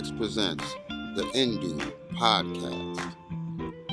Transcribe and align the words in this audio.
FX 0.00 0.16
presents 0.16 0.64
the 1.14 1.24
Indu 1.34 1.78
Podcast 2.14 3.14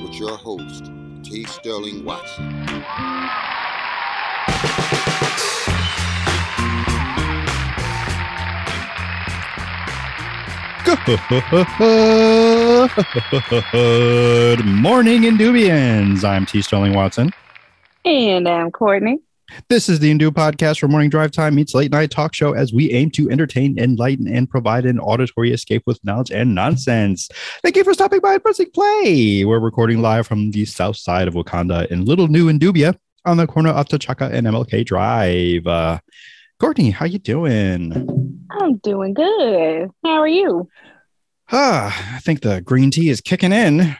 with 0.00 0.14
your 0.14 0.38
host, 0.38 0.90
T. 1.22 1.44
Sterling 1.44 2.02
Watson. 2.02 2.48
Good 13.70 14.64
morning, 14.64 15.24
Indubians. 15.24 16.24
I'm 16.24 16.46
T. 16.46 16.62
Sterling 16.62 16.94
Watson. 16.94 17.32
And 18.06 18.48
I'm 18.48 18.70
Courtney. 18.70 19.18
This 19.68 19.88
is 19.88 19.98
the 19.98 20.12
Indu 20.12 20.30
podcast 20.30 20.82
where 20.82 20.88
morning 20.88 21.10
drive 21.10 21.30
time 21.30 21.54
meets 21.54 21.74
late 21.74 21.90
night 21.90 22.10
talk 22.10 22.34
show 22.34 22.52
as 22.52 22.72
we 22.72 22.92
aim 22.92 23.10
to 23.12 23.30
entertain, 23.30 23.78
enlighten, 23.78 24.28
and 24.28 24.48
provide 24.48 24.84
an 24.84 24.98
auditory 24.98 25.52
escape 25.52 25.82
with 25.86 26.02
knowledge 26.04 26.30
and 26.30 26.54
nonsense. 26.54 27.28
Thank 27.62 27.76
you 27.76 27.84
for 27.84 27.94
stopping 27.94 28.20
by 28.20 28.34
and 28.34 28.42
pressing 28.42 28.70
play. 28.70 29.44
We're 29.44 29.58
recording 29.58 30.00
live 30.02 30.26
from 30.26 30.50
the 30.50 30.64
south 30.64 30.96
side 30.96 31.28
of 31.28 31.34
Wakanda 31.34 31.86
in 31.88 32.04
Little 32.04 32.28
New 32.28 32.50
Indubia 32.50 32.96
on 33.24 33.36
the 33.36 33.46
corner 33.46 33.70
of 33.70 33.86
T'Chaka 33.88 34.30
and 34.32 34.46
MLK 34.46 34.84
Drive. 34.84 35.66
Uh, 35.66 35.98
Courtney, 36.60 36.90
how 36.90 37.06
you 37.06 37.18
doing? 37.18 37.92
I'm 38.50 38.76
doing 38.78 39.14
good. 39.14 39.90
How 40.04 40.20
are 40.20 40.28
you? 40.28 40.68
Ah, 41.50 42.16
I 42.16 42.18
think 42.20 42.42
the 42.42 42.60
green 42.60 42.90
tea 42.90 43.08
is 43.08 43.20
kicking 43.20 43.52
in. 43.52 43.96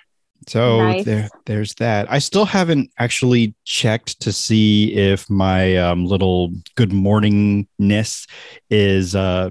So 0.46 0.78
Nice. 0.78 1.04
there, 1.04 1.28
there's 1.46 1.74
that. 1.74 2.10
I 2.10 2.18
still 2.20 2.44
haven't 2.46 2.90
actually 2.98 3.54
checked 3.64 4.20
to 4.20 4.32
see 4.32 4.94
if 4.94 5.28
my 5.28 5.76
um, 5.76 6.06
little 6.06 6.52
good 6.74 6.90
morningness 6.90 8.26
is 8.70 9.14
uh, 9.14 9.50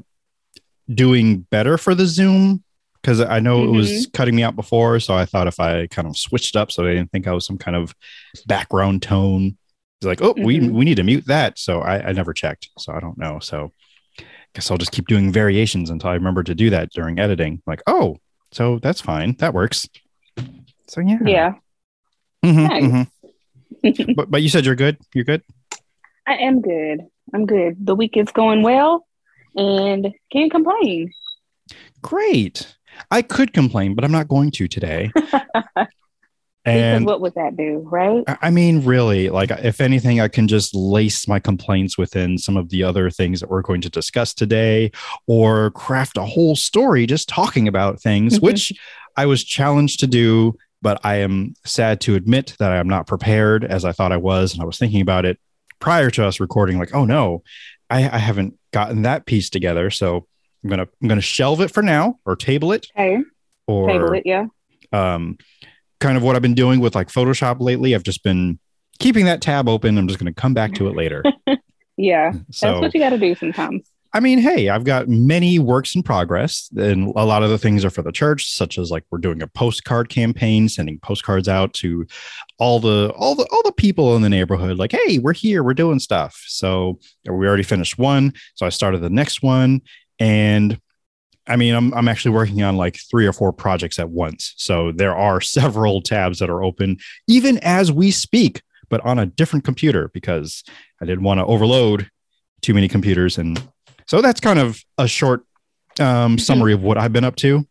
doing 0.93 1.41
better 1.51 1.77
for 1.77 1.93
the 1.93 2.07
Zoom 2.07 2.63
because 3.01 3.21
I 3.21 3.39
know 3.39 3.63
it 3.63 3.67
was 3.67 4.07
cutting 4.13 4.35
me 4.35 4.43
out 4.43 4.55
before. 4.55 4.99
So 4.99 5.13
I 5.13 5.25
thought 5.25 5.47
if 5.47 5.59
I 5.59 5.87
kind 5.87 6.07
of 6.07 6.17
switched 6.17 6.55
up 6.55 6.71
so 6.71 6.83
they 6.83 6.93
didn't 6.95 7.11
think 7.11 7.27
I 7.27 7.31
was 7.31 7.45
some 7.45 7.57
kind 7.57 7.77
of 7.77 7.93
background 8.47 9.01
tone, 9.03 9.57
it's 10.01 10.05
like, 10.07 10.21
oh, 10.21 10.33
we 10.37 10.59
Mhm. 10.59 10.71
we 10.71 10.85
need 10.85 10.95
to 10.95 11.03
mute 11.03 11.25
that. 11.27 11.57
So 11.59 11.81
I, 11.81 12.09
I 12.09 12.11
never 12.13 12.33
checked, 12.33 12.69
so 12.79 12.93
I 12.93 12.99
don't 12.99 13.17
know. 13.17 13.39
So 13.39 13.71
I 14.19 14.23
guess 14.55 14.71
I'll 14.71 14.77
just 14.77 14.91
keep 14.91 15.07
doing 15.07 15.31
variations 15.31 15.89
until 15.89 16.09
I 16.09 16.13
remember 16.15 16.43
to 16.43 16.55
do 16.55 16.69
that 16.71 16.91
during 16.91 17.19
editing. 17.19 17.61
Like, 17.67 17.81
oh, 17.87 18.17
so 18.51 18.79
that's 18.79 19.01
fine. 19.01 19.35
That 19.39 19.53
works. 19.53 19.87
So 20.87 21.01
yeah. 21.01 21.17
Yeah, 21.25 21.53
Mhm, 22.45 22.69
Nice. 22.69 23.07
mhm. 23.83 24.15
but 24.15 24.31
but 24.31 24.41
you 24.41 24.49
said 24.49 24.65
you're 24.65 24.75
good. 24.75 24.97
You're 25.13 25.25
good. 25.25 25.41
I 26.25 26.35
am 26.37 26.61
good. 26.61 27.01
I'm 27.33 27.45
good. 27.45 27.85
The 27.85 27.95
week 27.95 28.15
is 28.17 28.27
going 28.31 28.61
well 28.63 29.05
and 29.55 30.13
can't 30.31 30.51
complain. 30.51 31.11
Great. 32.01 32.75
I 33.11 33.21
could 33.21 33.53
complain, 33.53 33.95
but 33.95 34.03
I'm 34.03 34.11
not 34.11 34.27
going 34.27 34.51
to 34.51 34.67
today. 34.67 35.11
because 35.15 35.87
and 36.65 37.05
what 37.05 37.21
would 37.21 37.33
that 37.35 37.55
do, 37.55 37.81
right? 37.89 38.23
I- 38.41 38.49
mean, 38.49 38.83
really, 38.83 39.29
like 39.29 39.51
if 39.51 39.79
anything, 39.79 40.19
I 40.19 40.27
can 40.27 40.47
just 40.47 40.75
lace 40.75 41.27
my 41.27 41.39
complaints 41.39 41.97
within 41.97 42.37
some 42.37 42.57
of 42.57 42.69
the 42.69 42.83
other 42.83 43.09
things 43.09 43.39
that 43.39 43.49
we're 43.49 43.61
going 43.61 43.81
to 43.81 43.89
discuss 43.89 44.33
today, 44.33 44.91
or 45.27 45.71
craft 45.71 46.17
a 46.17 46.25
whole 46.25 46.55
story 46.55 47.05
just 47.05 47.29
talking 47.29 47.67
about 47.67 48.01
things, 48.01 48.39
Mhm. 48.39 48.43
which 48.43 48.73
I 49.15 49.25
was 49.27 49.43
challenged 49.43 49.99
to 50.01 50.07
do. 50.07 50.55
But 50.81 50.99
I 51.03 51.17
am 51.17 51.55
sad 51.65 52.01
to 52.01 52.15
admit 52.15 52.55
that 52.59 52.71
I 52.71 52.77
am 52.77 52.87
not 52.87 53.07
prepared 53.07 53.65
as 53.65 53.83
I 53.83 53.91
thought 53.91 54.11
I 54.11 54.17
was. 54.17 54.53
And 54.53 54.61
I 54.61 54.65
was 54.65 54.77
thinking 54.77 55.01
about 55.01 55.25
it 55.25 55.39
prior 55.79 56.09
to 56.11 56.25
us 56.25 56.39
recording, 56.39 56.77
like, 56.77 56.93
oh 56.93 57.05
no, 57.05 57.43
I, 57.89 58.07
I 58.09 58.17
haven't 58.17 58.57
gotten 58.71 59.01
that 59.03 59.25
piece 59.25 59.49
together. 59.49 59.89
So 59.89 60.27
I'm 60.63 60.69
gonna 60.69 60.87
I'm 61.01 61.07
gonna 61.07 61.21
shelve 61.21 61.61
it 61.61 61.71
for 61.71 61.81
now 61.81 62.19
or 62.25 62.35
table 62.35 62.71
it 62.71 62.87
Okay, 62.95 63.21
or 63.65 63.87
table 63.87 64.13
it. 64.13 64.23
Yeah. 64.25 64.47
um, 64.91 65.37
kind 65.99 66.15
of 66.17 66.23
what 66.23 66.35
I've 66.35 66.41
been 66.41 66.53
doing 66.53 66.79
with 66.79 66.93
like 66.95 67.07
Photoshop 67.07 67.59
lately. 67.59 67.95
I've 67.95 68.03
just 68.03 68.23
been 68.23 68.59
keeping 68.99 69.25
that 69.25 69.41
tab 69.41 69.67
open. 69.67 69.97
I'm 69.97 70.07
just 70.07 70.19
going 70.19 70.31
to 70.31 70.39
come 70.39 70.53
back 70.53 70.73
to 70.75 70.87
it 70.87 70.95
later. 70.95 71.23
Yeah. 71.99 72.31
That's 72.31 72.61
what 72.61 72.93
you 72.93 72.99
got 72.99 73.09
to 73.09 73.17
do 73.17 73.33
sometimes. 73.33 73.89
I 74.13 74.19
mean, 74.19 74.39
hey, 74.39 74.69
I've 74.69 74.83
got 74.83 75.07
many 75.07 75.59
works 75.59 75.95
in 75.95 76.03
progress, 76.03 76.69
and 76.77 77.13
a 77.15 77.25
lot 77.25 77.43
of 77.43 77.49
the 77.49 77.57
things 77.57 77.83
are 77.83 77.89
for 77.89 78.01
the 78.01 78.11
church, 78.11 78.51
such 78.53 78.77
as 78.77 78.89
like 78.89 79.03
we're 79.11 79.17
doing 79.17 79.41
a 79.41 79.47
postcard 79.47 80.09
campaign, 80.09 80.69
sending 80.69 80.99
postcards 80.99 81.47
out 81.47 81.73
to 81.75 82.05
all 82.57 82.79
the 82.79 83.11
all 83.17 83.35
the 83.35 83.47
all 83.51 83.63
the 83.63 83.71
people 83.71 84.15
in 84.15 84.21
the 84.21 84.29
neighborhood. 84.29 84.77
Like, 84.77 84.93
hey, 84.93 85.19
we're 85.19 85.33
here, 85.33 85.63
we're 85.63 85.73
doing 85.73 85.99
stuff. 85.99 86.41
So 86.47 86.99
we 87.25 87.47
already 87.47 87.63
finished 87.63 87.97
one, 87.97 88.33
so 88.55 88.65
I 88.65 88.69
started 88.69 89.01
the 89.01 89.09
next 89.09 89.41
one, 89.41 89.81
and 90.19 90.79
I 91.47 91.55
mean, 91.55 91.73
I'm 91.73 91.93
I'm 91.93 92.07
actually 92.07 92.31
working 92.31 92.63
on 92.63 92.77
like 92.77 92.99
three 93.09 93.25
or 93.25 93.33
four 93.33 93.51
projects 93.53 93.99
at 93.99 94.09
once. 94.09 94.53
So 94.57 94.91
there 94.91 95.15
are 95.15 95.41
several 95.41 96.01
tabs 96.01 96.39
that 96.39 96.49
are 96.49 96.63
open, 96.63 96.97
even 97.27 97.57
as 97.59 97.91
we 97.91 98.11
speak, 98.11 98.61
but 98.89 99.01
on 99.01 99.19
a 99.19 99.25
different 99.25 99.65
computer 99.65 100.09
because 100.13 100.63
I 101.01 101.05
didn't 101.05 101.23
want 101.23 101.39
to 101.39 101.45
overload 101.45 102.09
too 102.61 102.73
many 102.73 102.87
computers 102.87 103.37
and 103.37 103.61
so 104.07 104.21
that's 104.21 104.39
kind 104.39 104.59
of 104.59 104.81
a 104.97 105.07
short 105.07 105.43
um, 105.99 106.37
summary 106.37 106.73
of 106.73 106.81
what 106.81 106.97
I've 106.97 107.13
been 107.13 107.23
up 107.25 107.35
to, 107.37 107.65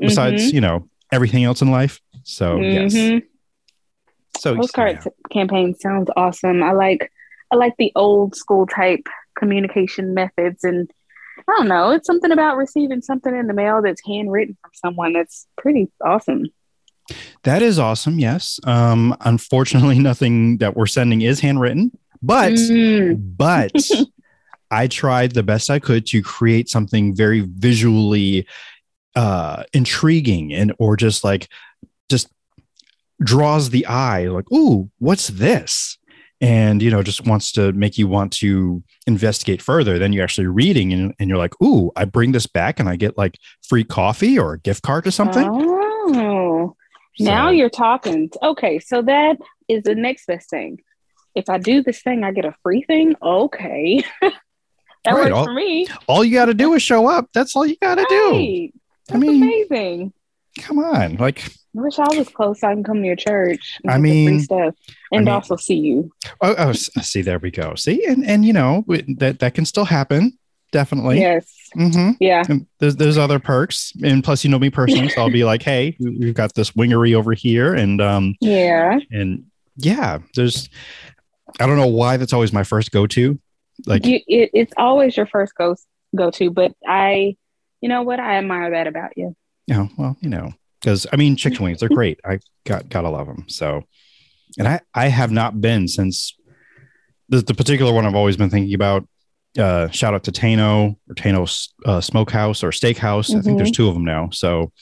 besides 0.00 0.52
you 0.52 0.60
know 0.60 0.88
everything 1.12 1.44
else 1.44 1.62
in 1.62 1.70
life. 1.70 2.00
So 2.24 2.58
yes, 2.60 2.94
Mhm. 2.94 3.22
so 4.38 4.56
Postcard 4.56 4.98
yeah. 5.04 5.10
campaign 5.32 5.74
sounds 5.74 6.08
awesome. 6.16 6.62
I 6.62 6.72
like 6.72 7.10
I 7.52 7.56
like 7.56 7.74
the 7.78 7.92
old 7.94 8.34
school 8.36 8.66
type 8.66 9.06
communication 9.38 10.14
methods 10.14 10.64
and 10.64 10.90
I 11.38 11.42
don't 11.58 11.68
know, 11.68 11.90
it's 11.90 12.06
something 12.06 12.30
about 12.30 12.56
receiving 12.56 13.02
something 13.02 13.34
in 13.34 13.48
the 13.48 13.54
mail 13.54 13.82
that's 13.82 14.00
handwritten 14.06 14.56
from 14.62 14.70
someone 14.74 15.12
that's 15.12 15.46
pretty 15.58 15.88
awesome. 16.04 16.44
that 17.42 17.60
is 17.60 17.78
awesome. 17.78 18.18
Yes, 18.18 18.58
um, 18.64 19.14
unfortunately, 19.20 19.98
nothing 20.10 20.58
that 20.58 20.76
we're 20.76 20.86
sending 20.86 21.20
is 21.22 21.40
handwritten, 21.40 21.90
but 22.22 22.52
Mm. 22.52 23.36
but 23.36 23.72
I 24.74 24.86
tried 24.86 25.32
the 25.32 25.42
best 25.42 25.70
I 25.70 25.78
could 25.78 26.06
to 26.06 26.22
create 26.22 26.68
something 26.68 27.14
very 27.14 27.40
visually 27.40 28.46
uh 29.16 29.62
intriguing 29.72 30.52
and 30.52 30.74
or 30.78 30.96
just 30.96 31.22
like 31.22 31.48
just 32.10 32.28
draws 33.22 33.70
the 33.70 33.86
eye 33.86 34.26
like 34.26 34.50
ooh 34.52 34.90
what's 34.98 35.28
this 35.28 35.98
and 36.40 36.82
you 36.82 36.90
know 36.90 37.00
just 37.00 37.24
wants 37.24 37.52
to 37.52 37.72
make 37.74 37.96
you 37.96 38.08
want 38.08 38.32
to 38.32 38.82
investigate 39.06 39.62
further 39.62 40.00
then 40.00 40.12
you're 40.12 40.24
actually 40.24 40.48
reading 40.48 40.92
and, 40.92 41.14
and 41.20 41.28
you're 41.28 41.38
like 41.38 41.54
ooh 41.62 41.92
i 41.94 42.04
bring 42.04 42.32
this 42.32 42.48
back 42.48 42.80
and 42.80 42.88
i 42.88 42.96
get 42.96 43.16
like 43.16 43.38
free 43.62 43.84
coffee 43.84 44.36
or 44.36 44.54
a 44.54 44.58
gift 44.58 44.82
card 44.82 45.06
or 45.06 45.12
something 45.12 45.48
Oh, 46.06 46.76
now 47.18 47.50
you're 47.50 47.70
talking. 47.70 48.30
Okay, 48.42 48.78
so 48.78 49.02
that 49.02 49.38
is 49.68 49.84
the 49.84 49.94
next 49.94 50.26
best 50.26 50.50
thing. 50.50 50.80
If 51.34 51.48
I 51.48 51.58
do 51.58 51.82
this 51.82 52.02
thing, 52.02 52.24
I 52.24 52.32
get 52.32 52.44
a 52.44 52.54
free 52.62 52.82
thing. 52.82 53.14
Okay, 53.22 54.04
that 55.04 55.12
Right, 55.12 55.24
works 55.24 55.32
all- 55.34 55.44
for 55.44 55.54
me. 55.54 55.86
all 56.06 56.24
you 56.24 56.32
got 56.34 56.46
to 56.46 56.54
do 56.54 56.72
is 56.74 56.82
show 56.82 57.06
up 57.06 57.28
that's 57.34 57.54
all 57.56 57.66
you 57.66 57.76
got 57.80 57.96
to 57.96 58.06
do 58.08 58.30
Right. 58.30 58.72
I 59.12 59.16
mean- 59.18 59.42
amazing. 59.42 60.12
come 60.60 60.78
on 60.78 61.16
like 61.16 61.44
I 61.76 61.80
wish 61.80 61.98
I 61.98 62.06
was 62.16 62.28
close. 62.28 62.60
So 62.60 62.68
I 62.68 62.74
can 62.74 62.84
come 62.84 63.00
to 63.00 63.06
your 63.06 63.16
church. 63.16 63.78
and 63.82 63.92
I 63.92 63.98
mean- 63.98 64.38
stuff 64.40 64.74
and 65.10 65.24
mean- 65.24 65.34
also 65.34 65.56
see 65.56 65.74
you. 65.74 66.10
Oh, 66.40 66.54
oh, 66.56 66.72
see, 66.72 67.20
there 67.22 67.38
we 67.40 67.50
go. 67.50 67.74
See, 67.74 68.04
and 68.06 68.24
and 68.24 68.44
you 68.44 68.52
know 68.52 68.84
that 69.18 69.40
that 69.40 69.54
can 69.54 69.64
still 69.64 69.84
happen, 69.84 70.38
definitely. 70.70 71.18
Yes. 71.18 71.52
Mm-hmm. 71.76 72.10
Yeah. 72.20 72.44
And 72.48 72.66
there's 72.78 72.94
there's 72.94 73.18
other 73.18 73.40
perks, 73.40 73.92
and 74.04 74.22
plus 74.22 74.44
you 74.44 74.50
know 74.50 74.60
me 74.60 74.70
personally, 74.70 75.08
so 75.08 75.22
I'll 75.22 75.30
be 75.30 75.42
like, 75.42 75.64
hey, 75.64 75.96
we've 75.98 76.32
got 76.34 76.54
this 76.54 76.70
wingery 76.70 77.14
over 77.16 77.32
here, 77.32 77.74
and 77.74 78.00
um 78.00 78.36
Yeah. 78.40 79.00
and 79.10 79.42
yeah, 79.76 80.18
there's 80.36 80.68
I 81.58 81.66
don't 81.66 81.76
know 81.76 81.88
why 81.88 82.16
that's 82.16 82.32
always 82.32 82.52
my 82.52 82.62
first 82.62 82.92
go 82.92 83.08
to, 83.08 83.36
like 83.86 84.06
you, 84.06 84.20
it, 84.26 84.50
it's 84.54 84.72
always 84.76 85.16
your 85.16 85.26
first 85.26 85.54
go 85.54 85.76
go 86.14 86.30
to, 86.32 86.50
but 86.50 86.72
I, 86.86 87.36
you 87.80 87.88
know 87.88 88.02
what? 88.02 88.20
I 88.20 88.36
admire 88.36 88.70
that 88.70 88.86
about 88.86 89.12
you. 89.16 89.34
know, 89.68 89.88
well, 89.96 90.16
you 90.20 90.28
know, 90.28 90.52
because 90.80 91.06
I 91.12 91.16
mean, 91.16 91.36
chicken 91.36 91.64
wings, 91.64 91.80
they're 91.80 91.88
great. 91.88 92.20
I 92.24 92.40
got 92.64 92.88
gotta 92.88 93.10
love 93.10 93.26
them. 93.26 93.44
So, 93.48 93.84
and 94.58 94.68
I 94.68 94.80
I 94.94 95.08
have 95.08 95.30
not 95.30 95.60
been 95.60 95.88
since 95.88 96.36
the, 97.28 97.42
the 97.42 97.54
particular 97.54 97.92
one 97.92 98.06
I've 98.06 98.14
always 98.14 98.36
been 98.36 98.50
thinking 98.50 98.74
about. 98.74 99.06
Uh, 99.56 99.88
shout 99.90 100.14
out 100.14 100.24
to 100.24 100.32
Tano 100.32 100.96
or 101.08 101.14
Tano 101.14 101.68
uh, 101.86 102.00
Smokehouse 102.00 102.64
or 102.64 102.70
Steakhouse. 102.70 103.36
I 103.36 103.40
think 103.40 103.56
there's 103.56 103.70
two 103.70 103.86
of 103.86 103.94
them 103.94 104.04
now. 104.04 104.28
So, 104.32 104.72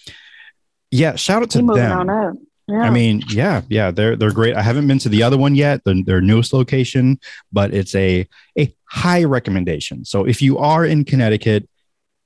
yeah, 0.90 1.14
shout 1.16 1.42
out 1.42 1.50
to 1.50 1.62
moving 1.62 1.82
them. 1.82 1.98
on 1.98 2.08
up. 2.08 2.34
Yeah. 2.68 2.80
I 2.80 2.90
mean, 2.90 3.22
yeah, 3.28 3.62
yeah, 3.68 3.90
they're 3.90 4.16
they're 4.16 4.30
great. 4.30 4.54
I 4.54 4.62
haven't 4.62 4.86
been 4.86 4.98
to 5.00 5.08
the 5.08 5.24
other 5.24 5.36
one 5.36 5.54
yet, 5.54 5.82
the, 5.84 6.02
their 6.06 6.20
newest 6.20 6.52
location, 6.52 7.18
but 7.52 7.74
it's 7.74 7.94
a 7.94 8.26
a 8.58 8.74
high 8.92 9.24
recommendation. 9.24 10.04
So 10.04 10.26
if 10.26 10.42
you 10.42 10.58
are 10.58 10.84
in 10.84 11.04
Connecticut 11.04 11.66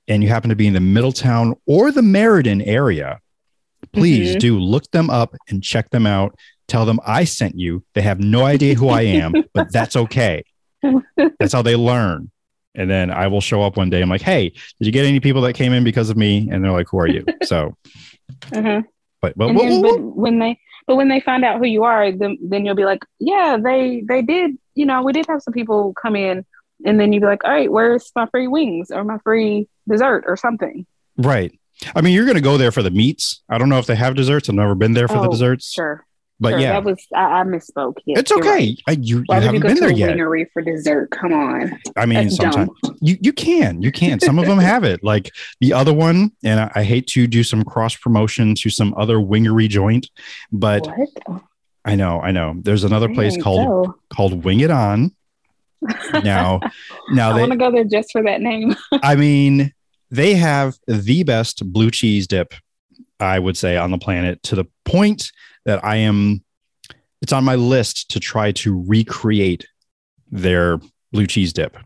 and 0.09 0.21
you 0.21 0.27
happen 0.29 0.49
to 0.49 0.55
be 0.55 0.67
in 0.67 0.73
the 0.73 0.81
Middletown 0.81 1.55
or 1.65 1.91
the 1.91 2.01
Meriden 2.01 2.61
area, 2.61 3.19
please 3.93 4.35
Mhm. 4.35 4.39
do 4.39 4.59
look 4.59 4.89
them 4.91 5.09
up 5.09 5.33
and 5.49 5.63
check 5.63 5.89
them 5.91 6.05
out. 6.05 6.35
Tell 6.67 6.85
them 6.85 6.99
I 7.05 7.23
sent 7.23 7.57
you. 7.57 7.83
They 7.93 8.01
have 8.01 8.19
no 8.19 8.43
idea 8.43 8.73
who 8.75 8.89
I 8.89 9.03
am, 9.03 9.31
but 9.53 9.71
that's 9.71 9.95
okay. 9.95 10.43
That's 11.39 11.53
how 11.53 11.61
they 11.61 11.75
learn. 11.77 12.29
And 12.75 12.89
then 12.89 13.09
I 13.11 13.27
will 13.27 13.41
show 13.41 13.63
up 13.63 13.77
one 13.77 13.89
day. 13.89 14.01
I'm 14.01 14.09
like, 14.09 14.21
hey, 14.21 14.49
did 14.49 14.85
you 14.85 14.91
get 14.91 15.05
any 15.05 15.19
people 15.21 15.41
that 15.43 15.53
came 15.53 15.71
in 15.73 15.83
because 15.85 16.09
of 16.09 16.17
me? 16.17 16.49
And 16.51 16.63
they're 16.63 16.71
like, 16.73 16.87
who 16.89 16.99
are 16.99 17.07
you? 17.07 17.23
So, 17.43 17.75
Uh-huh. 18.53 18.81
but, 19.21 19.37
but, 19.37 19.49
And 19.49 19.57
then, 19.57 19.81
but 19.81 19.99
when 20.01 20.39
they 20.39 20.59
but 20.85 20.95
when 20.95 21.07
they 21.09 21.19
find 21.21 21.43
out 21.43 21.57
who 21.59 21.65
you 21.65 21.83
are, 21.83 22.11
then 22.11 22.37
then 22.41 22.65
you'll 22.65 22.75
be 22.75 22.85
like, 22.85 23.03
yeah, 23.19 23.57
they 23.61 24.03
they 24.07 24.21
did. 24.21 24.57
You 24.75 24.85
know, 24.85 25.01
we 25.01 25.11
did 25.13 25.25
have 25.27 25.41
some 25.41 25.53
people 25.53 25.93
come 26.01 26.15
in, 26.15 26.45
and 26.85 26.99
then 26.99 27.11
you'd 27.13 27.21
be 27.21 27.25
like, 27.27 27.43
all 27.43 27.51
right, 27.51 27.71
where's 27.71 28.11
my 28.15 28.25
free 28.27 28.47
wings 28.47 28.91
or 28.91 29.03
my 29.03 29.17
free 29.19 29.67
dessert 29.87 30.23
or 30.27 30.35
something? 30.37 30.85
right. 31.17 31.57
I 31.95 32.01
mean, 32.01 32.15
you're 32.15 32.25
going 32.25 32.37
to 32.37 32.41
go 32.41 32.57
there 32.57 32.71
for 32.71 32.81
the 32.81 32.89
meats. 32.89 33.43
I 33.49 33.59
don't 33.59 33.69
know 33.69 33.77
if 33.77 33.85
they 33.85 33.95
have 33.95 34.15
desserts. 34.15 34.49
I've 34.49 34.55
never 34.55 34.73
been 34.73 34.93
there 34.93 35.07
for 35.07 35.19
the 35.19 35.27
Oh, 35.27 35.31
desserts, 35.31 35.71
Sure, 35.71 36.03
but 36.39 36.49
sure. 36.53 36.59
yeah, 36.59 36.71
that 36.73 36.83
was 36.83 37.05
I, 37.13 37.41
I 37.41 37.43
misspoke. 37.43 37.97
Yes, 38.07 38.19
it's 38.21 38.31
okay. 38.31 38.49
right. 38.49 38.79
I, 38.87 38.91
you, 38.93 39.17
you 39.19 39.23
Why 39.27 39.37
you 39.37 39.43
haven't 39.45 39.61
go 39.61 39.67
been 39.67 39.77
there 39.81 39.91
yet. 39.91 40.09
winery 40.17 40.47
for 40.51 40.63
dessert? 40.63 41.11
Come 41.11 41.33
on, 41.33 41.79
I 41.95 42.07
mean, 42.07 42.23
that's 42.23 42.37
sometimes 42.37 42.69
dumb. 42.81 42.97
you, 42.99 43.17
you 43.21 43.31
can, 43.31 43.83
you 43.83 43.91
can. 43.91 44.19
Some 44.19 44.39
of 44.39 44.47
them 44.47 44.57
have 44.57 44.83
it. 44.85 45.03
Like 45.03 45.31
the 45.61 45.73
other 45.73 45.93
one, 45.93 46.31
and 46.43 46.59
I, 46.61 46.71
I 46.77 46.83
hate 46.83 47.05
to 47.09 47.27
do 47.27 47.43
some 47.43 47.63
cross 47.63 47.95
promotion 47.95 48.55
to 48.55 48.71
some 48.71 48.95
other 48.97 49.17
wingery 49.17 49.69
joint, 49.69 50.09
but 50.51 50.81
What? 51.27 51.43
I 51.85 51.95
know, 51.95 52.19
I 52.21 52.31
know. 52.31 52.55
There's 52.59 52.85
another 52.85 53.07
place 53.13 53.39
called 53.41 53.85
so- 53.85 53.99
called 54.09 54.43
Wing 54.43 54.61
It 54.61 54.71
On. 54.71 55.15
Now, 56.23 56.59
now 57.09 57.31
I 57.31 57.39
want 57.39 57.51
to 57.51 57.57
go 57.57 57.71
there 57.71 57.83
just 57.83 58.11
for 58.11 58.23
that 58.23 58.41
name. 58.41 58.75
I 58.91 59.15
mean, 59.15 59.73
they 60.09 60.35
have 60.35 60.77
the 60.87 61.23
best 61.23 61.71
blue 61.71 61.91
cheese 61.91 62.27
dip, 62.27 62.53
I 63.19 63.39
would 63.39 63.57
say, 63.57 63.77
on 63.77 63.91
the 63.91 63.97
planet 63.97 64.41
to 64.43 64.55
the 64.55 64.65
point 64.85 65.31
that 65.65 65.83
I 65.83 65.97
am, 65.97 66.43
it's 67.21 67.33
on 67.33 67.43
my 67.43 67.55
list 67.55 68.09
to 68.11 68.19
try 68.19 68.51
to 68.53 68.83
recreate 68.87 69.67
their 70.31 70.79
blue 71.11 71.27
cheese 71.27 71.53
dip. 71.53 71.77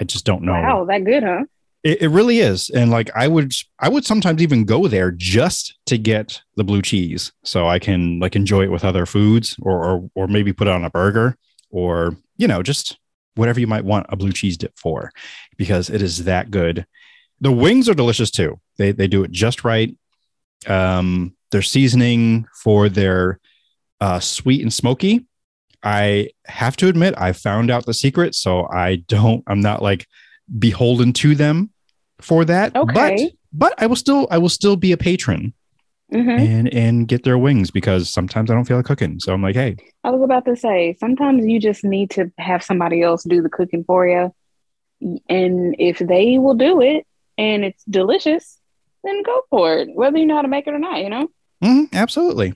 I 0.00 0.04
just 0.04 0.24
don't 0.24 0.42
know. 0.42 0.52
Wow, 0.52 0.84
that 0.86 1.04
good, 1.04 1.22
huh? 1.22 1.44
It, 1.82 2.02
it 2.02 2.08
really 2.08 2.40
is. 2.40 2.68
And 2.70 2.90
like, 2.90 3.10
I 3.14 3.28
would, 3.28 3.52
I 3.78 3.88
would 3.88 4.04
sometimes 4.04 4.42
even 4.42 4.64
go 4.64 4.88
there 4.88 5.10
just 5.12 5.78
to 5.86 5.96
get 5.96 6.42
the 6.56 6.64
blue 6.64 6.82
cheese 6.82 7.32
so 7.44 7.68
I 7.68 7.78
can 7.78 8.18
like 8.18 8.34
enjoy 8.34 8.64
it 8.64 8.72
with 8.72 8.84
other 8.84 9.06
foods 9.06 9.56
or, 9.62 9.84
or, 9.84 10.10
or 10.14 10.26
maybe 10.26 10.52
put 10.52 10.66
it 10.66 10.72
on 10.72 10.84
a 10.84 10.90
burger 10.90 11.36
or, 11.70 12.16
you 12.36 12.48
know, 12.48 12.62
just 12.62 12.98
whatever 13.34 13.60
you 13.60 13.66
might 13.66 13.84
want 13.84 14.06
a 14.08 14.16
blue 14.16 14.32
cheese 14.32 14.56
dip 14.56 14.76
for 14.78 15.10
because 15.56 15.90
it 15.90 16.02
is 16.02 16.24
that 16.24 16.50
good. 16.50 16.86
The 17.40 17.52
wings 17.52 17.88
are 17.88 17.94
delicious 17.94 18.30
too. 18.30 18.60
They 18.78 18.92
they 18.92 19.08
do 19.08 19.24
it 19.24 19.30
just 19.30 19.64
right. 19.64 19.94
Um, 20.66 21.34
their 21.50 21.62
seasoning 21.62 22.46
for 22.62 22.88
their 22.88 23.38
uh, 24.00 24.20
sweet 24.20 24.62
and 24.62 24.72
smoky. 24.72 25.26
I 25.82 26.30
have 26.46 26.76
to 26.78 26.88
admit, 26.88 27.14
I 27.16 27.32
found 27.32 27.70
out 27.70 27.86
the 27.86 27.94
secret, 27.94 28.34
so 28.34 28.66
I 28.66 28.96
don't. 28.96 29.44
I'm 29.46 29.60
not 29.60 29.82
like 29.82 30.06
beholden 30.58 31.12
to 31.14 31.34
them 31.34 31.70
for 32.20 32.44
that. 32.46 32.74
Okay. 32.74 32.92
But 32.92 33.32
but 33.52 33.82
I 33.82 33.86
will 33.86 33.96
still 33.96 34.26
I 34.30 34.38
will 34.38 34.48
still 34.48 34.76
be 34.76 34.92
a 34.92 34.96
patron 34.96 35.52
hmm 36.10 36.28
and 36.28 36.72
and 36.72 37.08
get 37.08 37.24
their 37.24 37.38
wings 37.38 37.70
because 37.70 38.08
sometimes 38.08 38.50
I 38.50 38.54
don't 38.54 38.64
feel 38.64 38.76
like 38.76 38.86
cooking. 38.86 39.18
So 39.20 39.32
I'm 39.32 39.42
like, 39.42 39.56
hey, 39.56 39.76
I 40.04 40.10
was 40.10 40.22
about 40.22 40.44
to 40.44 40.56
say, 40.56 40.96
sometimes 41.00 41.44
you 41.46 41.58
just 41.58 41.82
need 41.84 42.10
to 42.10 42.30
have 42.38 42.62
somebody 42.62 43.02
else 43.02 43.24
do 43.24 43.42
the 43.42 43.48
cooking 43.48 43.84
for 43.84 44.06
you. 44.06 44.32
And 45.28 45.76
if 45.78 45.98
they 45.98 46.38
will 46.38 46.54
do 46.54 46.80
it 46.80 47.06
and 47.36 47.64
it's 47.64 47.84
delicious, 47.84 48.58
then 49.04 49.22
go 49.22 49.42
for 49.50 49.78
it, 49.78 49.88
whether 49.94 50.18
you 50.18 50.26
know 50.26 50.36
how 50.36 50.42
to 50.42 50.48
make 50.48 50.66
it 50.66 50.74
or 50.74 50.78
not, 50.78 51.00
you 51.00 51.10
know? 51.10 51.28
Mhm, 51.62 51.92
absolutely. 51.92 52.54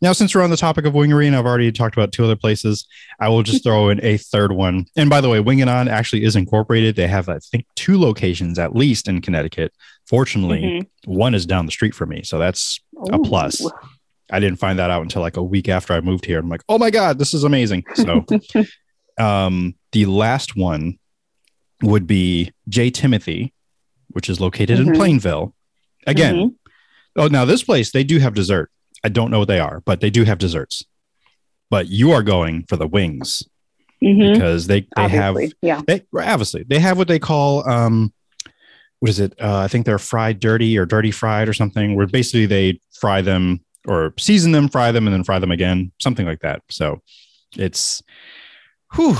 Now, 0.00 0.12
since 0.12 0.34
we're 0.34 0.42
on 0.42 0.50
the 0.50 0.56
topic 0.56 0.84
of 0.84 0.94
wingery, 0.94 1.28
and 1.28 1.36
I've 1.36 1.46
already 1.46 1.70
talked 1.70 1.96
about 1.96 2.10
two 2.10 2.24
other 2.24 2.34
places, 2.34 2.88
I 3.20 3.28
will 3.28 3.44
just 3.44 3.62
throw 3.64 3.88
in 3.88 4.04
a 4.04 4.16
third 4.16 4.50
one. 4.50 4.86
And 4.96 5.08
by 5.08 5.20
the 5.20 5.28
way, 5.28 5.38
Wing 5.38 5.60
It 5.60 5.68
On 5.68 5.86
actually 5.86 6.24
is 6.24 6.34
incorporated. 6.34 6.96
They 6.96 7.06
have, 7.06 7.28
I 7.28 7.38
think, 7.38 7.66
two 7.76 8.00
locations 8.00 8.58
at 8.58 8.74
least 8.74 9.08
in 9.08 9.20
Connecticut. 9.20 9.72
Fortunately, 10.12 10.60
Mhm. 10.60 10.86
one 11.06 11.34
is 11.34 11.46
down 11.46 11.64
the 11.64 11.72
street 11.72 11.94
from 11.94 12.10
me, 12.10 12.22
so 12.22 12.38
that's 12.38 12.78
a 13.10 13.18
plus. 13.18 13.66
I 14.30 14.40
didn't 14.40 14.58
find 14.58 14.78
that 14.78 14.90
out 14.90 15.00
until 15.00 15.22
like 15.22 15.38
a 15.38 15.42
week 15.42 15.70
after 15.70 15.94
I 15.94 16.02
moved 16.02 16.26
here. 16.26 16.38
I'm 16.38 16.50
like, 16.50 16.62
oh 16.68 16.76
my 16.76 16.90
god, 16.90 17.18
this 17.18 17.32
is 17.32 17.44
amazing. 17.44 17.84
So, 17.94 18.26
um, 19.18 19.74
the 19.92 20.04
last 20.04 20.54
one 20.54 20.98
would 21.82 22.06
be 22.06 22.52
J 22.68 22.90
Timothy, 22.90 23.54
which 24.08 24.28
is 24.28 24.38
located 24.38 24.78
in 24.80 24.88
Mhm. 24.88 24.96
Plainville. 24.96 25.54
Again, 26.06 26.34
Mhm. 26.36 26.54
Oh, 27.16 27.28
now 27.28 27.46
this 27.46 27.62
place 27.62 27.90
they 27.90 28.04
do 28.04 28.18
have 28.18 28.34
dessert. 28.34 28.70
I 29.02 29.08
don't 29.08 29.30
know 29.30 29.38
what 29.38 29.48
they 29.48 29.60
are, 29.60 29.80
but 29.86 30.00
they 30.02 30.10
do 30.10 30.24
have 30.24 30.36
desserts. 30.36 30.84
But 31.70 31.88
you 31.88 32.12
are 32.12 32.22
going 32.22 32.64
for 32.68 32.76
the 32.76 32.86
wings 32.86 33.42
Mhm. 34.04 34.34
because 34.34 34.66
they 34.66 34.86
they 34.94 35.08
have 35.08 35.38
yeah. 35.62 35.80
they 35.86 36.02
obviously 36.14 36.64
they 36.68 36.80
have 36.80 36.98
what 36.98 37.08
they 37.08 37.18
call 37.18 37.66
um 37.66 38.12
what 39.02 39.08
is 39.08 39.18
it? 39.18 39.34
Uh, 39.40 39.56
I 39.58 39.66
think 39.66 39.84
they're 39.84 39.98
fried 39.98 40.38
dirty 40.38 40.78
or 40.78 40.86
dirty 40.86 41.10
fried 41.10 41.48
or 41.48 41.52
something. 41.52 41.96
Where 41.96 42.06
basically 42.06 42.46
they 42.46 42.78
fry 43.00 43.20
them 43.20 43.58
or 43.84 44.14
season 44.16 44.52
them, 44.52 44.68
fry 44.68 44.92
them, 44.92 45.08
and 45.08 45.12
then 45.12 45.24
fry 45.24 45.40
them 45.40 45.50
again, 45.50 45.90
something 46.00 46.24
like 46.24 46.38
that. 46.42 46.62
So 46.70 47.00
it's 47.56 48.00
whew. 48.94 49.16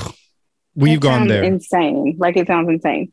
We've 0.76 1.00
That 1.00 1.08
gone 1.08 1.26
there. 1.26 1.42
Insane. 1.42 2.14
Like 2.16 2.36
it 2.36 2.46
sounds 2.46 2.68
insane. 2.68 3.12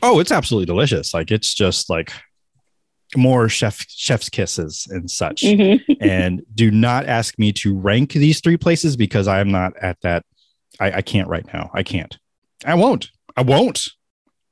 Oh, 0.00 0.20
it's 0.20 0.30
absolutely 0.30 0.66
delicious. 0.66 1.12
Like 1.12 1.32
it's 1.32 1.52
just 1.52 1.90
like 1.90 2.12
more 3.16 3.48
chef 3.48 3.84
chef's 3.88 4.28
kisses 4.28 4.86
and 4.88 5.10
such. 5.10 5.42
Mhm. 5.42 5.80
and 6.00 6.42
do 6.54 6.70
not 6.70 7.06
ask 7.06 7.36
me 7.36 7.52
to 7.54 7.76
rank 7.76 8.12
these 8.12 8.40
three 8.40 8.56
places 8.56 8.96
because 8.96 9.26
I 9.26 9.40
am 9.40 9.50
not 9.50 9.72
at 9.82 10.00
that. 10.02 10.24
I, 10.78 10.98
I 10.98 11.02
can't 11.02 11.28
right 11.28 11.52
now. 11.52 11.68
I 11.74 11.82
can't. 11.82 12.16
I 12.64 12.74
won't. 12.76 13.10
I 13.36 13.42
won't. 13.42 13.88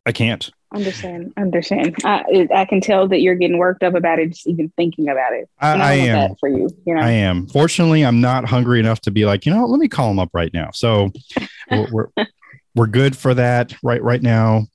I 0.05 0.11
can't. 0.11 0.51
Understand. 0.75 1.33
Understand. 1.37 1.97
I, 2.05 2.49
I 2.55 2.65
can 2.65 2.81
tell 2.81 3.07
that 3.09 3.21
you're 3.21 3.37
getting 3.37 3.59
worked 3.59 3.83
up 3.83 3.95
about 3.95 4.19
it, 4.19 4.31
just 4.31 4.47
even 4.47 4.73
thinking 4.77 5.09
about 5.09 5.33
it. 5.33 5.49
I, 5.61 5.73
And 5.73 5.83
I 5.83 5.93
am. 5.95 6.35
for 6.37 6.49
you. 6.49 6.69
You 6.85 6.95
know. 6.95 7.01
I 7.01 7.11
am. 7.11 7.47
Fortunately, 7.47 8.05
I'm 8.05 8.21
not 8.21 8.45
hungry 8.45 8.81
enough 8.81 9.01
to 9.03 9.11
be 9.11 9.25
like, 9.25 9.47
you 9.47 9.53
know, 9.55 9.67
let 9.67 9.79
me 9.79 9.89
call 9.89 10.09
them 10.09 10.19
up 10.19 10.31
right 10.35 10.53
now. 10.53 10.71
So 10.73 11.13
we're, 11.71 11.87
we're 11.91 12.27
we're 12.75 12.87
good 12.87 13.17
for 13.17 13.35
that 13.35 13.73
right 13.83 14.03
right 14.03 14.23
now. 14.23 14.67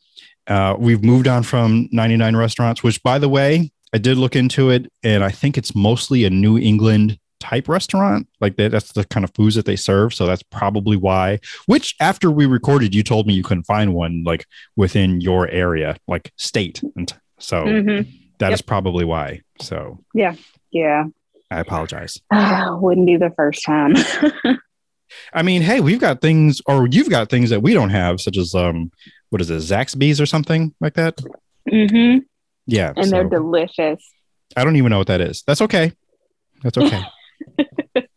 Uh, 0.48 0.76
we've 0.80 1.04
moved 1.04 1.28
on 1.28 1.44
from 1.44 1.88
99 1.92 2.36
restaurants, 2.36 2.82
which 2.82 3.04
by 3.04 3.20
the 3.20 3.30
way, 3.30 3.72
I 3.94 3.98
did 3.98 4.18
look 4.18 4.36
into 4.36 4.70
it, 4.70 4.92
and 5.04 5.24
I 5.24 5.30
think 5.30 5.58
it's 5.58 5.76
mostly 5.76 6.24
a 6.24 6.30
New 6.30 6.58
England 6.58 7.20
type 7.40 7.68
restaurant. 7.70 8.28
Like 8.42 8.56
that, 8.58 8.72
that's 8.72 8.92
the 8.94 9.06
kind 9.06 9.24
of 9.24 9.32
foods 9.34 9.56
that 9.56 9.66
they 9.66 9.76
serve. 9.76 10.14
So 10.14 10.26
that's 10.26 10.44
probably 10.44 10.98
why. 10.98 11.40
Which 11.66 11.96
after 12.00 12.30
we 12.32 12.46
recorded, 12.46 12.94
you 12.94 13.04
told 13.04 13.28
me 13.28 13.34
you 13.34 13.44
couldn't 13.44 13.64
find 13.66 13.94
one 13.94 14.24
like 14.26 14.46
within 14.76 15.22
your 15.22 15.48
area, 15.50 15.96
like 16.08 16.32
state, 16.38 16.82
and 16.96 17.12
so 17.40 17.64
Mhm. 17.66 18.08
that 18.40 18.52
is 18.54 18.60
Yep. 18.60 18.66
probably 18.68 19.06
why. 19.06 19.42
So 19.62 20.04
Yeah. 20.14 20.36
Yeah. 20.72 21.06
I 21.52 21.60
apologize. 21.60 22.20
I 22.32 22.70
wouldn't 22.80 23.08
be 23.08 23.18
the 23.18 23.32
first 23.36 23.64
time. 23.66 23.94
I 25.34 25.42
mean, 25.42 25.64
hey, 25.64 25.80
we've 25.80 26.00
got 26.00 26.22
things, 26.22 26.62
or 26.68 26.88
you've 26.88 27.10
got 27.10 27.30
things 27.30 27.50
that 27.50 27.62
we 27.64 27.74
don't 27.74 27.90
have, 27.90 28.22
such 28.22 28.38
as 28.38 28.54
um, 28.54 28.92
what 29.32 29.42
is 29.42 29.50
it, 29.50 29.58
Zaxby's 29.58 30.22
or 30.22 30.28
something 30.28 30.74
like 30.80 30.94
that? 30.94 31.20
Mm-hmm. 31.68 32.20
Yeah, 32.68 32.94
And 32.96 33.06
so 33.06 33.12
they're 33.12 33.24
delicious. 33.30 34.04
I 34.56 34.64
don't 34.64 34.76
even 34.76 34.92
know 34.92 35.00
what 35.00 35.08
that 35.08 35.22
is. 35.22 35.44
That's 35.48 35.62
okay. 35.62 35.94
That's 36.62 36.78
okay. 36.78 37.02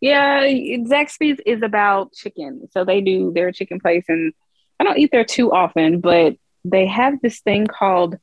Yeah, 0.00 0.42
Zaxby's 0.44 1.40
is 1.46 1.62
about 1.62 2.12
chicken. 2.12 2.68
So 2.70 2.84
they 2.84 3.00
do 3.00 3.32
their 3.32 3.50
chicken 3.50 3.80
place, 3.80 4.04
and 4.08 4.34
I 4.78 4.84
don't 4.84 4.98
eat 4.98 5.10
there 5.10 5.24
too 5.24 5.52
often, 5.52 6.00
but 6.00 6.36
they 6.64 6.86
have 6.86 7.14
this 7.22 7.40
thing 7.40 7.66
called, 7.66 8.16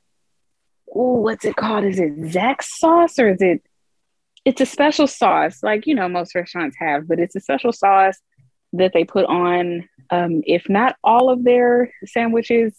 oh, 0.93 1.13
what's 1.21 1.45
it 1.45 1.55
called? 1.55 1.83
Is 1.85 1.99
it 1.99 2.15
Zax 2.21 2.65
sauce 2.65 3.17
or 3.17 3.29
is 3.29 3.41
it? 3.41 3.63
It's 4.45 4.61
a 4.61 4.65
special 4.67 5.07
sauce, 5.07 5.63
like 5.63 5.87
you 5.87 5.95
know 5.95 6.07
most 6.07 6.35
restaurants 6.35 6.75
have, 6.79 7.07
but 7.07 7.17
it's 7.19 7.35
a 7.35 7.39
special 7.39 7.71
sauce 7.71 8.19
that 8.73 8.91
they 8.93 9.03
put 9.03 9.25
on, 9.25 9.89
um, 10.11 10.41
if 10.45 10.69
not 10.69 10.95
all 11.03 11.29
of 11.31 11.43
their 11.43 11.91
sandwiches, 12.05 12.75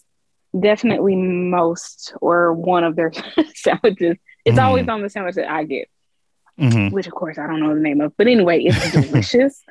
definitely 0.57 1.15
most 1.15 2.13
or 2.21 2.53
one 2.53 2.83
of 2.85 2.95
their 2.95 3.11
sandwiches. 3.55 4.15
It's 4.45 4.57
Mm. 4.57 4.63
always 4.63 4.87
on 4.87 5.01
the 5.01 5.09
sandwich 5.09 5.35
that 5.35 5.51
I 5.51 5.63
get 5.65 5.89
Mhm. 6.59 6.91
which 6.91 7.07
of 7.07 7.13
course 7.13 7.37
I 7.37 7.47
don't 7.47 7.59
know 7.59 7.73
the 7.73 7.81
name 7.81 7.99
of. 8.01 8.13
But 8.17 8.27
anyway, 8.27 8.63
it's 8.63 8.91
delicious. 9.11 9.61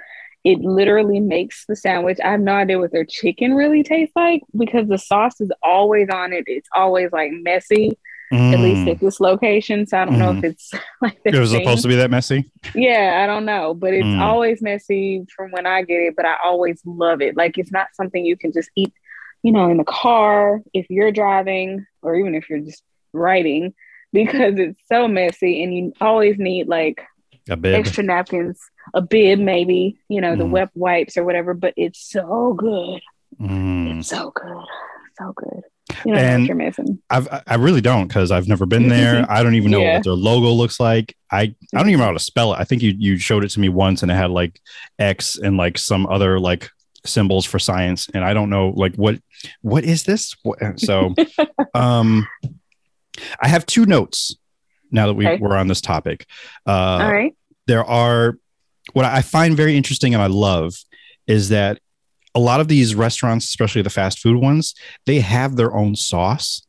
it 0.45 0.59
literally 0.61 1.21
makes 1.21 1.65
the 1.67 1.75
sandwich. 1.75 2.19
I 2.23 2.33
have 2.33 2.41
no 2.41 2.53
idea 2.53 2.79
what 2.79 2.93
their 2.93 3.07
chicken 3.07 3.55
really 3.55 3.83
tastes 3.83 4.15
like 4.15 4.43
because 4.55 4.87
the 4.89 4.99
sauce 4.99 5.41
is 5.41 5.51
always 5.63 6.09
on 6.11 6.35
it. 6.35 6.45
It's 6.47 6.69
always 6.75 7.11
like 7.13 7.31
messy, 7.33 7.97
at 8.31 8.61
least 8.61 8.83
Mm. 8.83 8.91
at 8.93 9.01
this 9.01 9.21
location. 9.21 9.87
So 9.87 9.97
I 9.97 10.05
don't 10.05 10.19
know 10.19 10.33
if 10.37 10.45
it's 10.45 10.71
like 11.01 11.17
it 11.25 11.35
was 11.39 11.51
supposed 11.53 11.81
to 11.83 11.89
be 11.89 11.95
that 11.97 12.11
messy. 12.11 12.51
Yeah, 12.75 13.23
I 13.25 13.27
don't 13.27 13.47
know, 13.47 13.73
but 13.73 13.95
it's 13.95 14.05
Mm. 14.05 14.21
always 14.21 14.61
messy 14.61 15.25
from 15.35 15.51
when 15.53 15.67
I 15.67 15.81
get 15.83 16.01
it. 16.03 16.15
But 16.15 16.27
I 16.27 16.35
always 16.45 16.83
love 16.85 17.23
it. 17.23 17.39
Like 17.39 17.57
it's 17.57 17.73
not 17.73 17.87
something 17.95 18.23
you 18.27 18.37
can 18.37 18.53
just 18.53 18.69
eat, 18.77 18.93
you 19.43 19.51
know, 19.51 19.71
in 19.71 19.79
the 19.79 19.85
car 19.85 20.61
if 20.75 20.85
you're 20.91 21.11
driving 21.13 21.87
or 22.03 22.17
even 22.17 22.35
if 22.35 22.51
you're 22.51 22.61
just 22.61 22.83
riding 23.15 23.73
because 24.15 24.55
it's 24.59 24.79
so 24.91 25.07
messy 25.07 25.63
and 25.63 25.75
you 25.75 25.93
always 26.01 26.39
need 26.39 26.69
like 26.69 27.03
extra 27.51 28.03
napkins, 28.03 28.59
a 28.95 29.03
bib 29.03 29.39
maybe, 29.39 29.99
you 30.09 30.23
know, 30.23 30.35
the 30.37 30.45
Mhm. 30.45 30.51
wet 30.51 30.71
wipes 30.75 31.19
or 31.19 31.25
whatever, 31.25 31.53
but 31.53 31.75
it's 31.77 32.01
so 32.01 32.55
good. 32.57 33.01
Mm. 33.39 33.99
It's 33.99 34.09
so 34.09 34.31
good, 34.35 34.65
so 35.19 35.33
good. 35.37 35.61
You 36.07 36.13
know 36.15 36.19
And- 36.19 36.47
you're 36.47 36.57
missing. 36.57 36.99
I've, 37.11 37.29
I- 37.29 37.43
I 37.47 37.55
really 37.57 37.83
don't 37.83 38.07
because 38.09 38.31
I've 38.31 38.49
never 38.49 38.65
been 38.65 38.89
there. 38.89 39.27
I 39.31 39.43
don't 39.43 39.55
even 39.57 39.71
know 39.71 39.83
Yeah. 39.83 39.97
what 39.97 40.05
their 40.05 40.13
logo 40.15 40.49
looks 40.51 40.81
like. 40.81 41.15
I, 41.31 41.41
I 41.75 41.79
don't 41.79 41.89
even 41.91 41.99
know 42.01 42.07
how 42.07 42.13
to 42.13 42.19
spell 42.19 42.55
it. 42.55 42.59
I 42.61 42.65
think 42.65 42.81
you, 42.81 42.95
you 42.97 43.19
showed 43.19 43.45
it 43.45 43.51
to 43.51 43.61
me 43.61 43.69
once 43.69 44.03
and 44.03 44.11
it 44.11 44.15
had 44.15 44.31
like 44.31 44.59
X 44.99 45.37
and 45.37 45.59
like 45.59 45.77
some 45.77 46.07
other 46.07 46.41
like 46.41 46.71
symbols 47.05 47.45
for 47.45 47.59
science. 47.59 48.09
And 48.15 48.25
I 48.25 48.33
don't 48.33 48.49
know 48.49 48.69
like 48.75 48.95
what, 48.95 49.19
what 49.61 49.85
is 49.85 50.05
this? 50.05 50.35
What- 50.43 50.81
So, 50.81 51.15
um, 51.75 52.27
I 53.41 53.49
have 53.49 53.67
two 53.67 53.87
notes 53.87 54.37
now 54.91 55.07
that 55.07 55.15
we, 55.15 55.27
Okay. 55.27 55.39
we're 55.41 55.57
on 55.57 55.69
this 55.69 55.81
topic. 55.81 56.27
Uh, 56.67 56.71
All 57.03 57.11
right. 57.13 57.35
there 57.67 57.85
are 57.85 58.39
what 58.93 59.05
I 59.07 59.23
find 59.23 59.57
very 59.57 59.77
interesting 59.77 60.15
and 60.15 60.23
I 60.23 60.27
love 60.27 60.75
is 61.27 61.49
that 61.49 61.81
a 62.35 62.41
lot 62.41 62.61
of 62.61 62.69
these 62.69 62.95
restaurants, 62.95 63.47
especially 63.47 63.83
the 63.83 63.91
fast 63.91 64.19
food 64.19 64.37
ones, 64.37 64.75
they 65.07 65.21
have 65.21 65.57
their 65.57 65.75
own 65.75 65.95
sauce. 65.97 66.61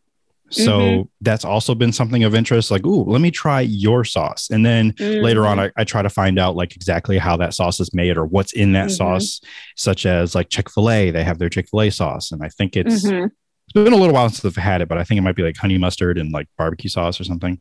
So 0.52 0.80
Mhm. 0.80 1.10
that's 1.22 1.44
also 1.44 1.74
been 1.74 1.92
something 1.92 2.24
of 2.24 2.36
interest. 2.36 2.70
Like, 2.70 2.86
ooh, 2.86 3.04
let 3.04 3.20
me 3.20 3.32
try 3.32 3.62
your 3.62 4.06
sauce. 4.06 4.48
And 4.52 4.64
then 4.66 4.94
later 5.00 5.46
on, 5.48 5.58
Mhm. 5.58 5.72
I, 5.76 5.82
I 5.82 5.84
try 5.84 6.04
to 6.04 6.10
find 6.10 6.38
out 6.38 6.56
like 6.56 6.76
exactly 6.76 7.18
how 7.18 7.36
that 7.38 7.56
sauce 7.56 7.80
is 7.80 7.94
made 7.96 8.16
or 8.16 8.26
what's 8.26 8.54
in 8.54 8.74
that 8.74 8.90
Mhm. 8.90 8.98
sauce, 8.98 9.42
such 9.76 10.06
as 10.06 10.36
like 10.36 10.50
Chick 10.50 10.70
fil 10.72 10.90
A. 10.90 11.10
They 11.10 11.24
have 11.24 11.40
their 11.40 11.50
Chick 11.50 11.68
fil 11.70 11.82
A 11.82 11.90
sauce. 11.90 12.32
And 12.32 12.44
I 12.44 12.50
think 12.50 12.78
it's, 12.78 13.04
Mhm. 13.04 13.32
It's 13.68 13.74
been 13.74 13.94
a 13.94 13.96
little 13.98 14.14
while 14.14 14.30
since 14.30 14.46
I've 14.46 14.62
had 14.64 14.82
it, 14.82 14.88
but 14.88 14.98
I 14.98 15.04
think 15.04 15.18
it 15.18 15.22
might 15.22 15.36
be 15.36 15.44
like 15.44 15.58
honey 15.58 15.78
mustard 15.78 16.18
and 16.18 16.32
like 16.32 16.48
barbecue 16.58 16.90
sauce 16.90 17.20
or 17.20 17.24
something. 17.24 17.60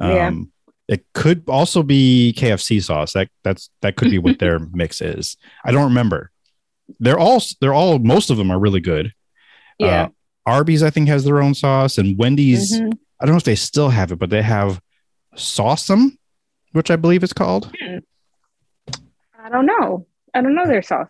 Yeah. 0.00 0.28
Um, 0.28 0.50
it 0.88 1.04
could 1.14 1.44
also 1.48 1.82
be 1.82 2.34
KFC 2.36 2.82
sauce. 2.82 3.12
That 3.14 3.28
that's 3.42 3.70
that 3.82 3.96
could 3.96 4.10
be 4.10 4.18
what 4.18 4.38
their 4.40 4.58
mix 4.58 5.00
is. 5.00 5.36
I 5.64 5.72
don't 5.72 5.84
remember. 5.84 6.30
They're 7.00 7.18
all 7.18 7.42
they're 7.60 7.72
all 7.74 7.98
most 7.98 8.30
of 8.30 8.36
them 8.36 8.50
are 8.50 8.58
really 8.58 8.80
good. 8.80 9.12
yeah. 9.78 10.04
Uh, 10.04 10.08
Arby's 10.46 10.82
I 10.82 10.90
think 10.90 11.08
has 11.08 11.24
their 11.24 11.40
own 11.42 11.54
sauce, 11.54 11.96
and 11.98 12.18
Wendy's 12.18 12.78
Mhm. 12.78 12.92
I 13.20 13.24
don't 13.26 13.34
know 13.34 13.38
if 13.38 13.44
they 13.44 13.54
still 13.54 13.88
have 13.88 14.12
it, 14.12 14.18
but 14.18 14.28
they 14.28 14.42
have 14.42 14.80
Sauceum, 15.36 16.18
which 16.72 16.90
I 16.90 16.96
believe 16.96 17.22
it's 17.22 17.32
called. 17.32 17.72
I 19.42 19.48
don't 19.50 19.66
know. 19.66 20.06
I 20.34 20.40
don't 20.42 20.54
know 20.54 20.66
their 20.66 20.82
sauce. 20.82 21.08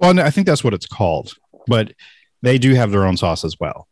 Well, 0.00 0.14
no, 0.14 0.22
I 0.22 0.30
think 0.30 0.46
that's 0.46 0.64
what 0.64 0.74
it's 0.74 0.86
called, 0.86 1.34
but 1.66 1.92
they 2.42 2.58
do 2.58 2.74
have 2.74 2.90
their 2.90 3.04
own 3.06 3.16
sauce 3.16 3.44
as 3.44 3.58
well. 3.58 3.88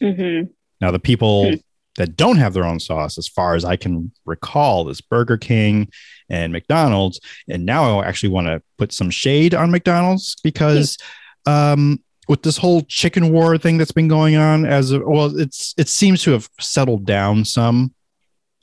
hmm 0.00 0.42
Now, 0.80 0.90
the 0.90 0.98
people 0.98 1.50
Hmm. 1.50 1.54
that 1.96 2.16
don't 2.16 2.36
have 2.38 2.52
their 2.54 2.64
own 2.64 2.80
sauce, 2.80 3.16
as 3.18 3.28
far 3.28 3.54
as 3.54 3.64
I 3.64 3.76
can 3.76 4.10
recall, 4.26 4.88
is 4.88 5.00
Burger 5.00 5.36
King 5.36 5.88
and 6.28 6.52
McDonald's. 6.52 7.20
And 7.48 7.64
now 7.64 8.00
I 8.00 8.06
actually 8.06 8.30
want 8.30 8.48
to 8.48 8.60
put 8.78 8.92
some 8.92 9.10
shade 9.10 9.54
on 9.54 9.70
McDonald's 9.70 10.36
because 10.42 10.98
um, 11.46 12.00
with 12.26 12.42
this 12.42 12.56
whole 12.56 12.82
chicken 12.82 13.32
war 13.32 13.56
thing 13.58 13.78
that's 13.78 13.92
been 13.92 14.08
going 14.08 14.34
on, 14.36 14.64
as 14.66 14.90
a, 14.92 14.98
well, 15.00 15.38
it's 15.38 15.74
it 15.76 15.88
seems 15.88 16.22
to 16.22 16.32
have 16.32 16.48
settled 16.60 17.04
down 17.06 17.44
some. 17.44 17.94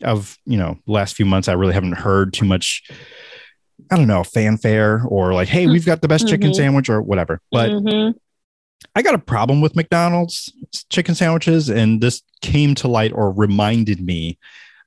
Of 0.03 0.35
you 0.45 0.57
know, 0.57 0.79
the 0.87 0.91
last 0.91 1.15
few 1.15 1.27
months, 1.27 1.47
I 1.47 1.53
really 1.53 1.75
haven't 1.75 1.91
heard 1.99 2.33
too 2.33 2.45
much. 2.45 2.89
I 3.91 3.97
don't 3.97 4.07
know 4.07 4.23
fanfare 4.23 5.03
or 5.07 5.31
like, 5.35 5.47
hey, 5.47 5.67
we've 5.67 5.85
got 5.85 6.01
the 6.01 6.07
best 6.07 6.27
chicken 6.27 6.49
Mhm. 6.49 6.55
sandwich 6.55 6.89
or 6.89 7.03
whatever. 7.03 7.39
But 7.51 7.69
Mhm. 7.71 8.15
I 8.95 9.01
got 9.01 9.13
a 9.15 9.19
problem 9.19 9.61
with 9.61 9.75
McDonald's 9.75 10.51
chicken 10.89 11.15
sandwiches, 11.15 11.69
and 11.69 12.01
this 12.01 12.21
came 12.41 12.75
to 12.75 12.87
light 12.87 13.11
or 13.13 13.31
reminded 13.31 14.01
me 14.01 14.37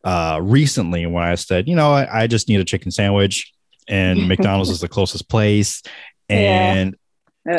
uh, 0.05 0.39
recently 0.43 1.07
when 1.07 1.25
I 1.25 1.35
said, 1.37 1.69
you 1.69 1.75
know, 1.75 1.93
I, 1.93 2.23
I 2.23 2.27
just 2.27 2.49
need 2.49 2.61
a 2.61 2.65
chicken 2.65 2.91
sandwich, 2.91 3.53
and 3.89 4.29
McDonald's 4.29 4.71
is 4.71 4.81
the 4.81 4.89
closest 4.89 5.29
place, 5.29 5.83
Yeah. 6.29 6.75
and 6.75 6.97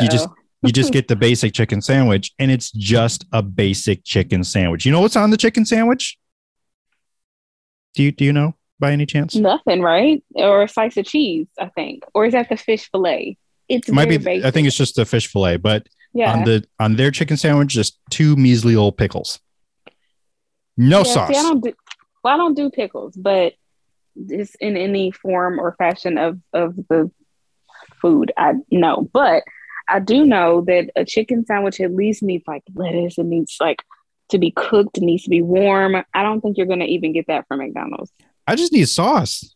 you 0.01 0.07
just 0.09 0.27
you 0.61 0.71
just 0.71 0.91
get 0.97 1.07
the 1.07 1.15
basic 1.15 1.53
chicken 1.53 1.81
sandwich, 1.81 2.31
and 2.37 2.51
it's 2.51 2.71
just 2.71 3.25
a 3.31 3.41
basic 3.41 4.03
chicken 4.03 4.43
sandwich. 4.43 4.85
You 4.85 4.91
know 4.91 5.01
what's 5.01 5.15
on 5.15 5.31
the 5.31 5.37
chicken 5.37 5.65
sandwich? 5.65 6.17
Do 7.95 8.03
you 8.03 8.11
do 8.11 8.25
you 8.25 8.33
know 8.33 8.55
by 8.79 8.91
any 8.91 9.05
chance? 9.05 9.35
nothing, 9.35 9.81
right? 9.81 10.23
Or 10.35 10.63
a 10.63 10.67
slice 10.67 10.97
of 10.97 11.05
cheese, 11.05 11.47
I 11.59 11.67
think. 11.69 12.03
Or 12.13 12.25
is 12.25 12.33
that 12.33 12.49
the 12.49 12.57
fish 12.57 12.89
fillet? 12.91 13.37
It's 13.69 13.87
It 13.89 13.93
might 13.95 14.09
be. 14.09 14.17
very 14.17 14.43
I 14.45 14.51
think 14.51 14.67
it's 14.67 14.75
just 14.75 14.95
the 14.95 15.05
fish 15.05 15.27
fillet, 15.27 15.57
but 15.57 15.87
yeah. 16.15 16.33
on 16.33 16.43
the 16.45 16.65
on 16.79 16.95
their 16.95 17.11
chicken 17.11 17.37
sandwich, 17.37 17.69
just 17.69 17.99
two 18.09 18.35
measly 18.35 18.75
old 18.75 18.97
pickles. 18.97 19.39
No 20.77 20.99
Yeah, 20.99 21.03
sauce. 21.03 21.29
See, 21.29 21.37
I 21.37 21.43
don't 21.43 21.63
do 21.63 21.73
well, 22.23 22.33
I 22.33 22.37
don't 22.37 22.55
do 22.55 22.69
pickles, 22.71 23.15
but 23.15 23.53
just 24.27 24.55
in 24.55 24.77
any 24.77 25.11
form 25.11 25.59
or 25.59 25.75
fashion 25.77 26.17
of 26.17 26.39
of 26.53 26.75
the 26.75 27.11
food, 28.01 28.31
I 28.37 28.53
know. 28.71 29.09
But 29.13 29.43
I 29.87 29.99
do 29.99 30.25
know 30.25 30.61
that 30.61 30.89
a 30.95 31.05
chicken 31.05 31.45
sandwich 31.45 31.79
at 31.79 31.93
least 31.93 32.23
needs 32.23 32.45
like 32.47 32.63
lettuce. 32.73 33.17
It 33.17 33.25
needs 33.25 33.57
like 33.59 33.83
to 34.29 34.39
be 34.39 34.51
cooked. 34.51 34.97
It 34.97 35.03
needs 35.03 35.23
to 35.23 35.29
be 35.29 35.41
warm. 35.41 35.95
I 36.13 36.23
don't 36.23 36.41
think 36.41 36.57
you're 36.57 36.65
gonna 36.65 36.85
even 36.85 37.13
get 37.13 37.27
that 37.27 37.45
from 37.47 37.59
McDonald's. 37.59 38.11
I 38.47 38.55
just 38.55 38.73
need 38.73 38.87
sauce. 38.87 39.54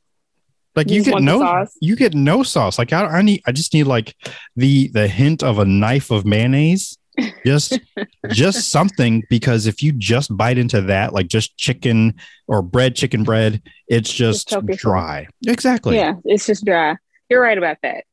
Like 0.76 0.90
You 0.90 0.98
you, 0.98 1.04
get 1.04 1.22
no, 1.22 1.40
sauce? 1.40 1.78
you 1.82 1.96
get 1.96 2.14
no 2.14 2.44
sauce. 2.44 2.78
Like 2.78 2.94
I, 2.94 3.06
I 3.06 3.22
need, 3.22 3.42
I 3.48 3.52
just 3.52 3.74
need 3.74 3.84
like 3.84 4.16
the 4.56 4.90
the 4.94 5.08
hint 5.08 5.44
of 5.44 5.58
a 5.60 5.66
knife 5.66 6.12
of 6.12 6.26
mayonnaise, 6.26 6.98
just 7.46 7.80
just 8.30 8.70
something. 8.70 9.24
Because 9.30 9.66
if 9.68 9.82
you 9.84 9.92
just 9.92 10.36
bite 10.38 10.58
into 10.58 10.82
that, 10.84 11.12
like 11.14 11.28
just 11.28 11.58
chicken 11.58 12.14
or 12.48 12.62
bread, 12.62 12.96
chicken 12.96 13.24
bread, 13.24 13.62
it's 13.88 14.12
just 14.14 14.52
yourself. 14.52 14.66
dry. 14.78 15.28
Exactly. 15.48 15.96
yeah, 15.96 16.14
it's 16.24 16.46
just 16.46 16.64
dry. 16.66 16.96
You're 17.30 17.42
right 17.42 17.58
about 17.58 17.78
that. 17.84 18.06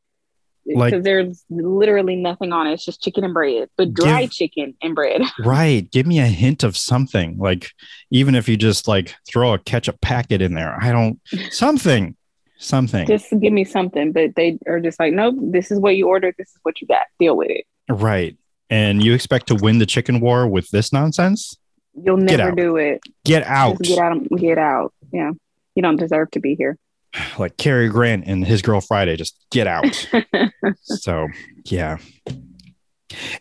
Like- 0.69 0.91
Because 0.93 1.05
there's 1.05 1.45
literally 1.49 2.17
nothing 2.17 2.53
on 2.53 2.67
it. 2.67 2.73
It's 2.73 2.85
just 2.85 3.01
chicken 3.01 3.23
and 3.23 3.33
bread, 3.33 3.69
but 3.77 3.95
dry 3.95 4.23
Give- 4.23 4.33
chicken 4.33 4.75
and 4.83 4.97
bread. 4.97 5.23
Right. 5.39 5.89
Give 5.93 6.07
me 6.07 6.19
a 6.19 6.27
hint 6.27 6.65
of 6.65 6.77
something. 6.77 7.39
Like 7.39 7.71
even 8.11 8.35
if 8.35 8.49
you 8.49 8.57
just 8.57 8.89
like 8.89 9.15
throw 9.29 9.53
a 9.53 9.59
ketchup 9.61 10.01
packet 10.01 10.43
in 10.43 10.55
there, 10.55 10.77
I 10.83 10.91
don't 10.91 11.21
something, 11.51 12.16
something. 12.59 13.07
just 13.07 13.31
give 13.41 13.53
me 13.53 13.65
something. 13.65 14.13
But 14.13 14.35
they 14.35 14.59
are 14.67 14.81
just 14.81 14.99
like, 14.99 15.13
nope, 15.13 15.37
this 15.39 15.71
is 15.71 15.79
what 15.79 15.97
you 15.97 16.09
ordered. 16.09 16.35
This 16.39 16.49
is 16.49 16.59
what 16.63 16.81
you 16.81 16.87
got. 16.87 17.07
Deal 17.19 17.37
with 17.37 17.51
it. 17.51 17.65
right. 17.89 18.37
And 18.69 19.01
you 19.03 19.15
expect 19.15 19.47
to 19.49 19.55
win 19.55 19.79
the 19.79 19.87
chicken 19.87 20.19
war 20.19 20.49
with 20.49 20.69
this 20.71 20.93
nonsense? 20.93 21.57
You'll 21.95 22.17
never 22.17 22.51
do 22.51 22.77
it. 22.77 23.01
Get 23.25 23.45
out. 23.45 23.81
Just 23.81 23.97
get 23.97 24.05
out. 24.05 24.29
Get 24.37 24.59
out. 24.59 24.93
Yeah. 25.13 25.31
You 25.77 25.83
don't 25.83 25.97
deserve 25.97 26.33
to 26.33 26.41
be 26.41 26.57
here. 26.57 26.77
like 27.39 27.57
Cary 27.57 27.89
Grant 27.89 28.25
and 28.27 28.45
his 28.45 28.63
girl 28.63 28.81
Friday, 28.81 29.17
just 29.17 29.37
get 29.51 29.67
out. 29.67 30.09
so 30.83 31.29
yeah. 31.65 31.99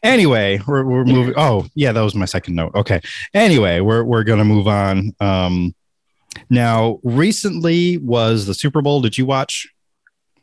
Anyway, 0.03 0.61
we're, 0.67 0.85
we're 0.85 1.05
moving. 1.05 1.33
Oh, 1.35 1.67
yeah, 1.73 1.91
that 1.91 2.01
was 2.01 2.15
my 2.15 2.25
second 2.25 2.55
note. 2.55 2.75
Okay. 2.75 3.01
Anyway, 3.33 3.79
we're 3.79 4.03
we're 4.03 4.23
gonna 4.23 4.45
move 4.45 4.67
on. 4.67 5.13
Um 5.19 5.73
now 6.49 6.99
recently 7.03 7.97
was 7.97 8.45
the 8.45 8.53
Super 8.53 8.81
Bowl. 8.81 9.01
Did 9.01 9.17
you 9.17 9.25
watch? 9.25 9.67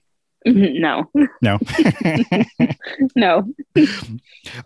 no, 0.45 1.09
No. 1.41 1.59
no, 3.17 3.53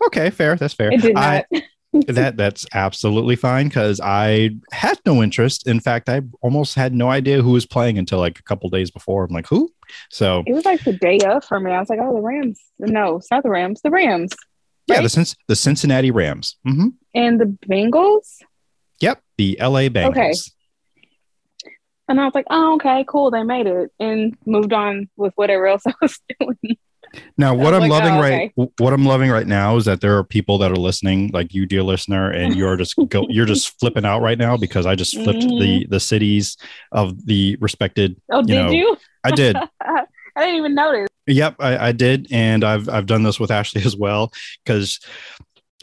okay, 0.07 0.29
fair. 0.31 0.55
That's 0.55 0.73
fair. 0.73 0.91
it 0.91 1.01
did 1.01 1.15
I- 1.15 1.45
that 2.07 2.35
that's 2.35 2.65
absolutely 2.73 3.35
fine 3.35 3.67
because 3.69 3.99
I 4.01 4.51
had 4.71 4.99
no 5.05 5.23
interest. 5.23 5.67
In 5.67 5.79
fact, 5.79 6.09
I 6.09 6.21
almost 6.41 6.75
had 6.75 6.93
no 6.93 7.09
idea 7.09 7.41
who 7.41 7.51
was 7.51 7.65
playing 7.65 7.97
until 7.97 8.19
like 8.19 8.39
a 8.39 8.43
couple 8.43 8.69
days 8.69 8.91
before. 8.91 9.23
I'm 9.23 9.33
like, 9.33 9.47
who? 9.47 9.71
So 10.09 10.43
it 10.45 10.53
was 10.53 10.65
like 10.65 10.83
the 10.83 10.93
day 10.93 11.19
of 11.19 11.45
for 11.45 11.59
me. 11.59 11.71
I 11.71 11.79
was 11.79 11.89
like, 11.89 11.99
oh, 12.01 12.13
the 12.13 12.21
Rams. 12.21 12.59
No, 12.79 13.17
it's 13.17 13.31
not 13.31 13.43
the 13.43 13.49
Rams. 13.49 13.81
The 13.83 13.91
Rams 13.91 14.33
yeah, 14.87 15.01
the 15.01 15.35
the 15.47 15.55
Cincinnati 15.55 16.11
Rams. 16.11 16.57
hmm 16.65 16.87
and 17.13 17.39
the 17.39 17.45
Bengals. 17.45 18.37
Yep, 19.01 19.21
the 19.37 19.57
LA 19.59 19.89
Bengals. 19.89 20.09
Okay. 20.09 20.33
And 22.07 22.19
I 22.19 22.25
was 22.25 22.33
like, 22.35 22.47
oh, 22.49 22.75
okay, 22.75 23.05
cool. 23.07 23.31
They 23.31 23.43
made 23.43 23.67
it 23.67 23.91
and 23.99 24.37
moved 24.45 24.73
on 24.73 25.09
with 25.17 25.33
whatever 25.35 25.67
else 25.67 25.83
I 25.87 25.93
was 26.01 26.19
doing. 26.39 26.77
Now, 27.37 27.53
what 27.55 27.73
I'm 27.73 27.81
like, 27.81 27.89
loving 27.89 28.13
oh, 28.13 28.19
right, 28.19 28.51
what 28.79 28.93
I'm 28.93 29.05
loving 29.05 29.31
right 29.31 29.47
now 29.47 29.77
is 29.77 29.85
that 29.85 30.01
there 30.01 30.17
are 30.17 30.23
people 30.23 30.57
that 30.59 30.71
are 30.71 30.77
listening, 30.77 31.31
like 31.33 31.53
you, 31.53 31.65
dear 31.65 31.83
listener, 31.83 32.29
and 32.31 32.55
you're 32.55 32.75
just 32.75 32.95
go, 33.09 33.25
you're 33.29 33.45
just 33.45 33.79
flipping 33.79 34.05
out 34.05 34.21
right 34.21 34.37
now 34.37 34.57
because 34.57 34.85
I 34.85 34.95
just 34.95 35.15
flipped 35.15 35.41
the 35.41 35.47
Mm-hmm. 35.47 35.91
the 35.91 35.99
cities 35.99 36.57
of 36.91 37.25
the 37.25 37.57
respected. 37.59 38.19
Oh, 38.31 38.41
did 38.41 38.55
know, 38.55 38.71
you? 38.71 38.97
I 39.23 39.31
did. 39.31 39.55
I 39.81 40.05
didn't 40.37 40.55
even 40.55 40.75
notice. 40.75 41.07
Yep, 41.27 41.55
I, 41.59 41.87
I 41.87 41.91
did, 41.91 42.27
and 42.31 42.63
I've 42.63 42.87
I've 42.89 43.05
done 43.05 43.23
this 43.23 43.39
with 43.39 43.51
Ashley 43.51 43.83
as 43.83 43.95
well. 43.95 44.31
Because 44.63 44.99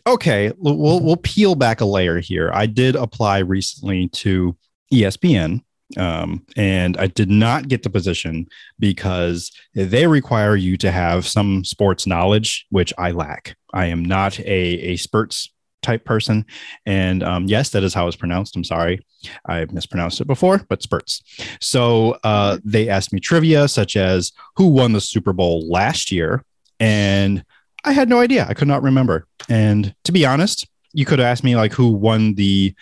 okay, 0.06 0.52
we'll 0.56 1.00
we'll 1.00 1.16
peel 1.16 1.54
back 1.54 1.80
a 1.80 1.84
layer 1.84 2.18
here. 2.20 2.50
I 2.52 2.66
did 2.66 2.96
apply 2.96 3.38
recently 3.38 4.08
to 4.08 4.56
ESPN, 4.92 5.62
um, 5.96 6.44
and 6.56 6.96
I 6.96 7.06
did 7.06 7.30
not 7.30 7.68
get 7.68 7.82
the 7.82 7.90
position 7.90 8.48
because 8.78 9.50
they 9.74 10.06
require 10.06 10.56
you 10.56 10.76
to 10.78 10.90
have 10.90 11.26
some 11.26 11.64
sports 11.64 12.06
knowledge, 12.06 12.66
which 12.70 12.92
I 12.98 13.10
lack. 13.12 13.56
I 13.72 13.86
am 13.86 14.04
not 14.04 14.38
a 14.40 14.44
a 14.44 14.96
sports 14.96 15.50
type 15.82 16.04
person, 16.04 16.46
and 16.86 17.22
um, 17.22 17.44
yes, 17.46 17.70
that 17.70 17.84
is 17.84 17.94
how 17.94 18.06
it's 18.06 18.16
pronounced. 18.16 18.56
I'm 18.56 18.64
sorry, 18.64 19.00
I 19.46 19.66
mispronounced 19.66 20.20
it 20.20 20.26
before, 20.26 20.64
but 20.68 20.82
spurts. 20.82 21.22
So 21.60 22.18
uh, 22.24 22.58
they 22.64 22.88
asked 22.88 23.12
me 23.12 23.20
trivia 23.20 23.68
such 23.68 23.96
as 23.96 24.32
who 24.56 24.68
won 24.68 24.92
the 24.92 25.00
Super 25.00 25.32
Bowl 25.32 25.68
last 25.68 26.10
year, 26.10 26.44
and 26.80 27.44
I 27.84 27.92
had 27.92 28.08
no 28.08 28.20
idea. 28.20 28.46
I 28.48 28.54
could 28.54 28.68
not 28.68 28.82
remember. 28.82 29.26
And 29.48 29.94
to 30.04 30.12
be 30.12 30.24
honest, 30.24 30.66
you 30.92 31.04
could 31.04 31.20
asked 31.20 31.44
me 31.44 31.56
like 31.56 31.72
who 31.72 31.88
won 31.88 32.34
the 32.34 32.74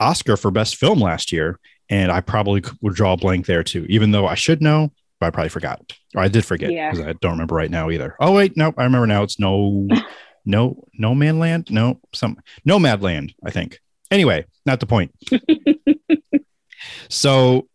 Oscar 0.00 0.36
for 0.36 0.50
best 0.50 0.76
film 0.76 1.00
last 1.00 1.32
year, 1.32 1.58
and 1.90 2.10
I 2.10 2.20
probably 2.22 2.62
would 2.80 2.94
draw 2.94 3.12
a 3.12 3.16
blank 3.18 3.44
there 3.46 3.62
too, 3.62 3.84
even 3.88 4.12
though 4.12 4.26
I 4.26 4.34
should 4.34 4.62
know, 4.62 4.90
but 5.18 5.26
I 5.26 5.30
probably 5.30 5.50
forgot. 5.50 5.92
Or 6.14 6.22
I 6.22 6.28
did 6.28 6.44
forget 6.46 6.70
Yeah. 6.72 6.90
because 6.90 7.06
I 7.06 7.12
don't 7.20 7.32
remember 7.32 7.54
right 7.56 7.70
now 7.70 7.90
either. 7.90 8.16
Oh 8.20 8.32
wait, 8.32 8.56
no, 8.56 8.72
I 8.78 8.84
remember 8.84 9.06
now. 9.06 9.22
It's 9.24 9.38
no, 9.38 9.86
no, 10.46 10.82
no 10.94 11.14
man 11.14 11.38
land. 11.38 11.68
No, 11.70 12.00
some 12.14 12.38
nomad 12.64 13.02
land. 13.02 13.34
I 13.44 13.50
think. 13.50 13.78
Anyway, 14.10 14.46
not 14.64 14.80
the 14.80 14.86
point. 14.86 15.12
so 17.08 17.66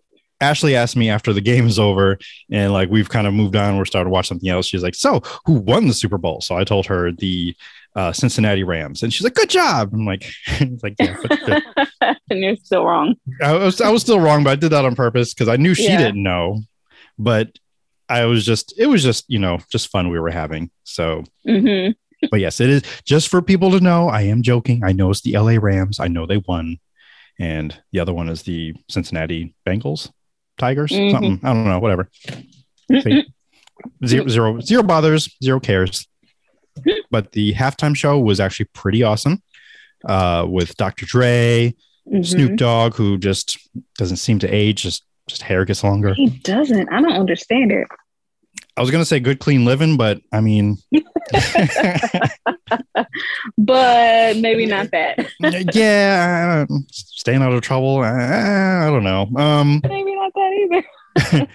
Ashley 0.41 0.75
asked 0.75 0.95
me 0.98 1.10
after 1.10 1.31
the 1.34 1.41
game 1.41 1.65
is 1.67 1.79
over 1.79 2.17
and 2.51 2.74
like 2.74 2.89
we've 2.89 3.10
kind 3.10 3.27
of 3.27 3.34
moved 3.34 3.55
on, 3.55 3.77
we're 3.77 3.86
starting 3.86 4.07
to 4.07 4.12
watch 4.13 4.27
something 4.27 4.50
else. 4.50 4.65
She's 4.65 4.84
like, 4.84 4.95
So 4.95 5.22
who 5.45 5.53
won 5.53 5.88
the 5.88 5.93
Super 5.93 6.17
Bowl? 6.17 6.41
So 6.41 6.57
I 6.57 6.63
told 6.63 6.86
her 6.88 7.12
the 7.12 7.55
uh, 7.95 8.11
Cincinnati 8.11 8.63
Rams, 8.63 9.03
and 9.03 9.13
she's 9.13 9.23
like, 9.23 9.35
Good 9.35 9.49
job. 9.49 9.91
I'm 9.93 10.05
like, 10.05 10.29
it's 10.47 10.83
like, 10.83 10.95
yeah, 10.99 11.15
but 11.23 11.61
and 12.29 12.39
you're 12.43 12.55
still 12.57 12.85
wrong. 12.85 13.15
I 13.41 13.53
was 13.53 13.79
I 13.81 13.89
was 13.89 14.01
still 14.01 14.19
wrong, 14.19 14.43
but 14.43 14.51
I 14.51 14.55
did 14.55 14.71
that 14.71 14.85
on 14.85 14.95
purpose 14.95 15.33
because 15.33 15.47
I 15.47 15.55
knew 15.57 15.73
she 15.73 15.85
Yeah. 15.85 15.97
didn't 15.97 16.21
know. 16.23 16.61
But 17.17 17.57
I 18.09 18.25
was 18.25 18.45
just 18.45 18.73
it 18.77 18.87
was 18.87 19.01
just, 19.03 19.25
you 19.29 19.39
know, 19.39 19.59
just 19.71 19.89
fun 19.89 20.09
we 20.09 20.19
were 20.19 20.29
having. 20.31 20.69
So 20.83 21.23
hmm 21.45 21.89
but 22.31 22.39
yes, 22.39 22.59
it 22.59 22.69
is 22.69 22.81
just 23.05 23.27
for 23.27 23.41
people 23.41 23.69
to 23.71 23.79
know. 23.79 24.07
I 24.07 24.21
am 24.23 24.41
joking. 24.41 24.83
I 24.83 24.93
know 24.93 25.11
it's 25.11 25.21
the 25.21 25.37
LA 25.37 25.57
Rams. 25.61 25.99
I 25.99 26.07
know 26.07 26.25
they 26.25 26.37
won. 26.47 26.77
And 27.39 27.75
the 27.91 27.99
other 27.99 28.13
one 28.13 28.29
is 28.29 28.43
the 28.43 28.73
Cincinnati 28.89 29.53
Bengals, 29.67 30.09
Tigers, 30.57 30.91
Mhm. 30.91 31.11
something. 31.11 31.39
I 31.43 31.53
don't 31.53 31.65
know, 31.65 31.79
whatever. 31.79 32.09
Zero, 34.05 34.27
zero, 34.27 34.59
zero 34.61 34.83
bothers, 34.83 35.29
zero 35.43 35.59
cares. 35.59 36.07
But 37.12 37.32
the 37.32 37.53
halftime 37.53 37.96
show 37.96 38.20
was 38.20 38.39
actually 38.39 38.67
pretty 38.74 39.03
awesome. 39.03 39.41
Uh, 40.03 40.46
with 40.48 40.75
Dr. 40.77 41.05
Dre, 41.05 41.74
Mm-hmm. 42.08 42.22
Snoop 42.22 42.55
Dogg, 42.55 42.94
who 42.94 43.17
just 43.17 43.58
doesn't 43.98 44.17
seem 44.17 44.38
to 44.38 44.48
age, 44.48 44.84
just 44.84 45.03
just 45.27 45.41
hair 45.41 45.65
gets 45.65 45.84
longer. 45.84 46.13
He 46.13 46.27
doesn't. 46.27 46.88
I 46.94 47.01
don't 47.01 47.13
understand 47.13 47.72
it. 47.72 47.88
I 48.77 48.82
was 48.82 48.91
gonna 48.91 49.05
say 49.05 49.20
good 49.20 49.39
clean 49.39 49.65
living, 49.65 49.98
but 49.98 50.22
I 50.32 50.39
mean 50.39 50.77
But 53.58 54.38
maybe 54.38 54.65
not 54.65 54.91
that. 54.91 55.27
yeah, 55.74 56.65
staying 56.91 57.41
out 57.41 57.53
of 57.53 57.62
trouble. 57.62 58.00
I, 58.00 58.86
I 58.86 58.89
don't 58.91 59.03
know. 59.03 59.27
Um, 59.36 59.82
maybe 59.84 60.15
not 60.15 60.32
that 60.36 60.84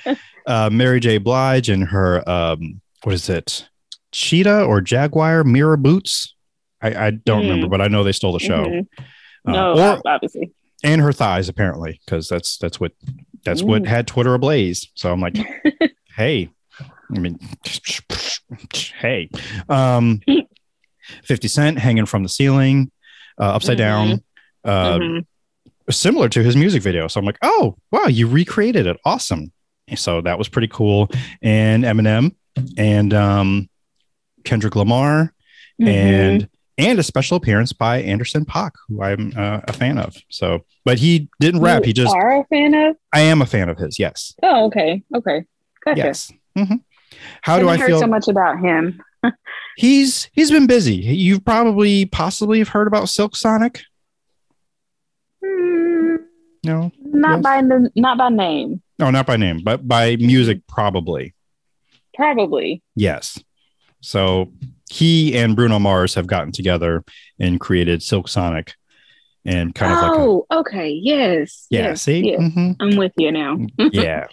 either. 0.02 0.16
uh, 0.46 0.70
Mary 0.70 0.98
J. 1.00 1.18
Blige 1.18 1.68
and 1.68 1.84
her 1.84 2.28
um, 2.28 2.80
what 3.04 3.14
is 3.14 3.28
it, 3.28 3.68
cheetah 4.12 4.64
or 4.64 4.80
jaguar 4.80 5.44
mirror 5.44 5.76
boots? 5.76 6.34
I, 6.82 7.06
I 7.06 7.10
don't 7.10 7.40
Mm. 7.42 7.50
remember, 7.50 7.68
but 7.68 7.80
I 7.80 7.88
know 7.88 8.02
they 8.04 8.12
stole 8.12 8.32
the 8.32 8.38
show. 8.38 8.64
Mhm. 8.66 8.86
Uh, 9.46 9.52
No, 9.52 9.72
or, 9.78 10.02
obviously. 10.06 10.52
and 10.82 11.00
her 11.00 11.12
thighs 11.12 11.48
apparently, 11.48 12.00
because 12.04 12.28
that's 12.28 12.56
that's 12.58 12.78
what 12.80 12.92
that's 13.44 13.62
what 13.62 13.82
Mm. 13.82 13.86
had 13.88 14.06
Twitter 14.06 14.34
ablaze. 14.34 14.88
So 14.94 15.12
I'm 15.12 15.20
like, 15.20 15.36
hey, 16.16 16.48
I 17.14 17.18
mean, 17.18 17.38
hey, 19.00 19.28
um, 19.68 20.20
Fifty 21.24 21.48
Cent 21.48 21.78
hanging 21.78 22.06
from 22.06 22.22
the 22.22 22.28
ceiling, 22.28 22.90
uh, 23.40 23.44
upside 23.44 23.78
down. 23.78 24.22
Uh, 24.64 24.98
Mhm. 24.98 25.26
similar 25.90 26.28
to 26.28 26.42
his 26.42 26.54
music 26.56 26.82
video. 26.82 27.08
So 27.08 27.18
I'm 27.18 27.26
like, 27.26 27.38
oh, 27.42 27.76
wow, 27.90 28.06
you 28.06 28.26
recreated 28.28 28.86
it. 28.86 28.96
Awesome. 29.04 29.52
So 29.96 30.20
that 30.20 30.38
was 30.38 30.48
pretty 30.48 30.68
cool. 30.68 31.10
And 31.42 31.82
Eminem 31.84 32.34
and 32.76 33.12
um, 33.14 33.68
Kendrick 34.44 34.76
Lamar 34.76 35.32
Mhm. 35.80 35.88
and 35.88 36.48
and 36.78 36.98
a 36.98 37.02
special 37.02 37.36
appearance 37.36 37.72
by 37.74 38.00
Anderson 38.00 38.44
Paak, 38.46 38.70
who 38.88 39.02
I'm 39.02 39.32
uh, 39.36 39.60
a 39.68 39.72
fan 39.72 39.98
of. 39.98 40.16
So, 40.30 40.64
but 40.84 40.98
he 40.98 41.28
didn't 41.38 41.60
rap. 41.60 41.82
You 41.82 41.88
He 41.88 41.92
just, 41.92 42.14
are 42.14 42.40
a 42.40 42.44
fan 42.46 42.72
of. 42.74 42.96
I 43.12 43.20
am 43.20 43.42
a 43.42 43.46
fan 43.46 43.68
of 43.68 43.76
his. 43.78 43.98
Yes. 43.98 44.34
Oh, 44.42 44.66
okay, 44.66 45.02
okay, 45.14 45.44
gotcha. 45.84 45.98
Yes. 45.98 46.32
hmm 46.56 46.76
How 47.42 47.58
do 47.58 47.68
I 47.68 47.76
heard 47.76 47.88
feel? 47.88 48.00
so 48.00 48.06
much 48.06 48.28
about 48.28 48.58
him? 48.60 49.00
He's 49.76 50.30
he's 50.32 50.50
been 50.50 50.66
busy. 50.66 50.94
You've 50.94 51.44
probably 51.44 52.06
possibly 52.06 52.58
have 52.58 52.68
heard 52.68 52.86
about 52.86 53.08
Silk 53.10 53.36
Sonic. 53.36 53.82
Hmm, 55.44 56.16
No, 56.64 56.90
not 57.02 57.36
Yes. 57.38 57.42
by 57.42 57.62
the, 57.62 57.90
not 57.96 58.18
by 58.18 58.28
name. 58.28 58.82
no, 58.98 59.10
not 59.10 59.26
by 59.26 59.36
name, 59.36 59.60
but 59.62 59.86
by 59.86 60.16
music, 60.16 60.66
probably. 60.66 61.34
Probably. 62.14 62.82
Yes. 62.94 63.42
So 64.00 64.52
he 64.90 65.36
and 65.36 65.54
Bruno 65.54 65.78
Mars 65.78 66.14
have 66.14 66.26
gotten 66.26 66.52
together 66.52 67.04
and 67.38 67.60
created 67.60 68.02
Silk 68.02 68.28
Sonic 68.28 68.74
and 69.44 69.74
kind 69.74 69.92
of 69.92 70.02
like 70.02 70.12
a, 70.12 70.14
oh, 70.16 70.46
okay. 70.52 70.90
Yes. 70.90 71.66
yeah, 71.70 71.80
yes, 71.88 72.02
see? 72.02 72.20
yes. 72.26 72.40
Mhm. 72.40 72.76
I'm 72.80 72.96
with 72.96 73.12
you 73.16 73.32
now. 73.32 73.58
yeah. 73.92 74.26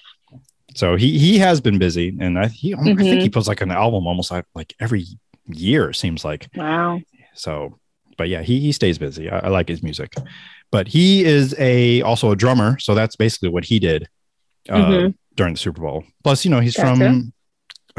So 0.76 0.96
he 0.96 1.18
he 1.18 1.38
has 1.40 1.60
been 1.62 1.78
busy 1.80 2.16
and 2.20 2.38
I 2.38 2.48
he 2.48 2.74
I 2.76 2.78
think 2.84 3.00
Mhm. 3.00 3.22
he 3.22 3.30
puts 3.30 3.48
like 3.48 3.62
an 3.62 3.72
album 3.72 4.06
almost 4.08 4.32
like, 4.32 4.46
like 4.54 4.74
every 4.80 5.06
year 5.46 5.90
it 5.92 5.96
seems 5.96 6.24
like. 6.26 6.48
Wow. 6.56 7.00
So 7.34 7.78
but 8.18 8.30
yeah, 8.30 8.42
he 8.42 8.60
he 8.60 8.72
stays 8.72 8.98
busy. 8.98 9.30
I, 9.30 9.40
I 9.40 9.48
like 9.50 9.68
his 9.70 9.82
music. 9.84 10.14
But 10.72 10.88
he 10.88 11.24
is 11.24 11.56
a 11.60 12.02
also 12.02 12.32
a 12.32 12.36
drummer, 12.36 12.78
so 12.80 12.94
that's 12.94 13.16
basically 13.16 13.50
what 13.50 13.64
he 13.64 13.80
did 13.80 14.10
uh, 14.70 14.76
Mhm. 14.90 15.14
during 15.36 15.54
the 15.54 15.60
Super 15.60 15.82
Bowl. 15.82 16.04
Plus, 16.24 16.44
you 16.44 16.52
know, 16.52 16.60
he's 16.60 16.76
Gotcha. 16.76 16.96
from 16.98 17.34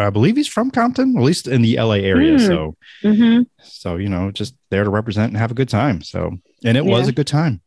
I 0.00 0.10
believe 0.10 0.36
he's 0.36 0.48
from 0.48 0.70
Compton, 0.70 1.16
at 1.16 1.22
least 1.22 1.46
in 1.46 1.62
the 1.62 1.76
LA 1.76 1.94
area. 1.94 2.36
Mm. 2.36 2.46
So 2.46 2.76
hmm 3.02 3.42
So, 3.62 3.96
you 3.96 4.08
know, 4.08 4.30
just 4.30 4.54
there 4.70 4.84
to 4.84 4.90
represent 4.90 5.28
and 5.28 5.36
have 5.36 5.50
a 5.50 5.54
good 5.54 5.68
time. 5.68 6.02
So, 6.02 6.36
and 6.64 6.76
it 6.76 6.84
was 6.84 7.08
a 7.08 7.12
good 7.12 7.26
time. 7.26 7.60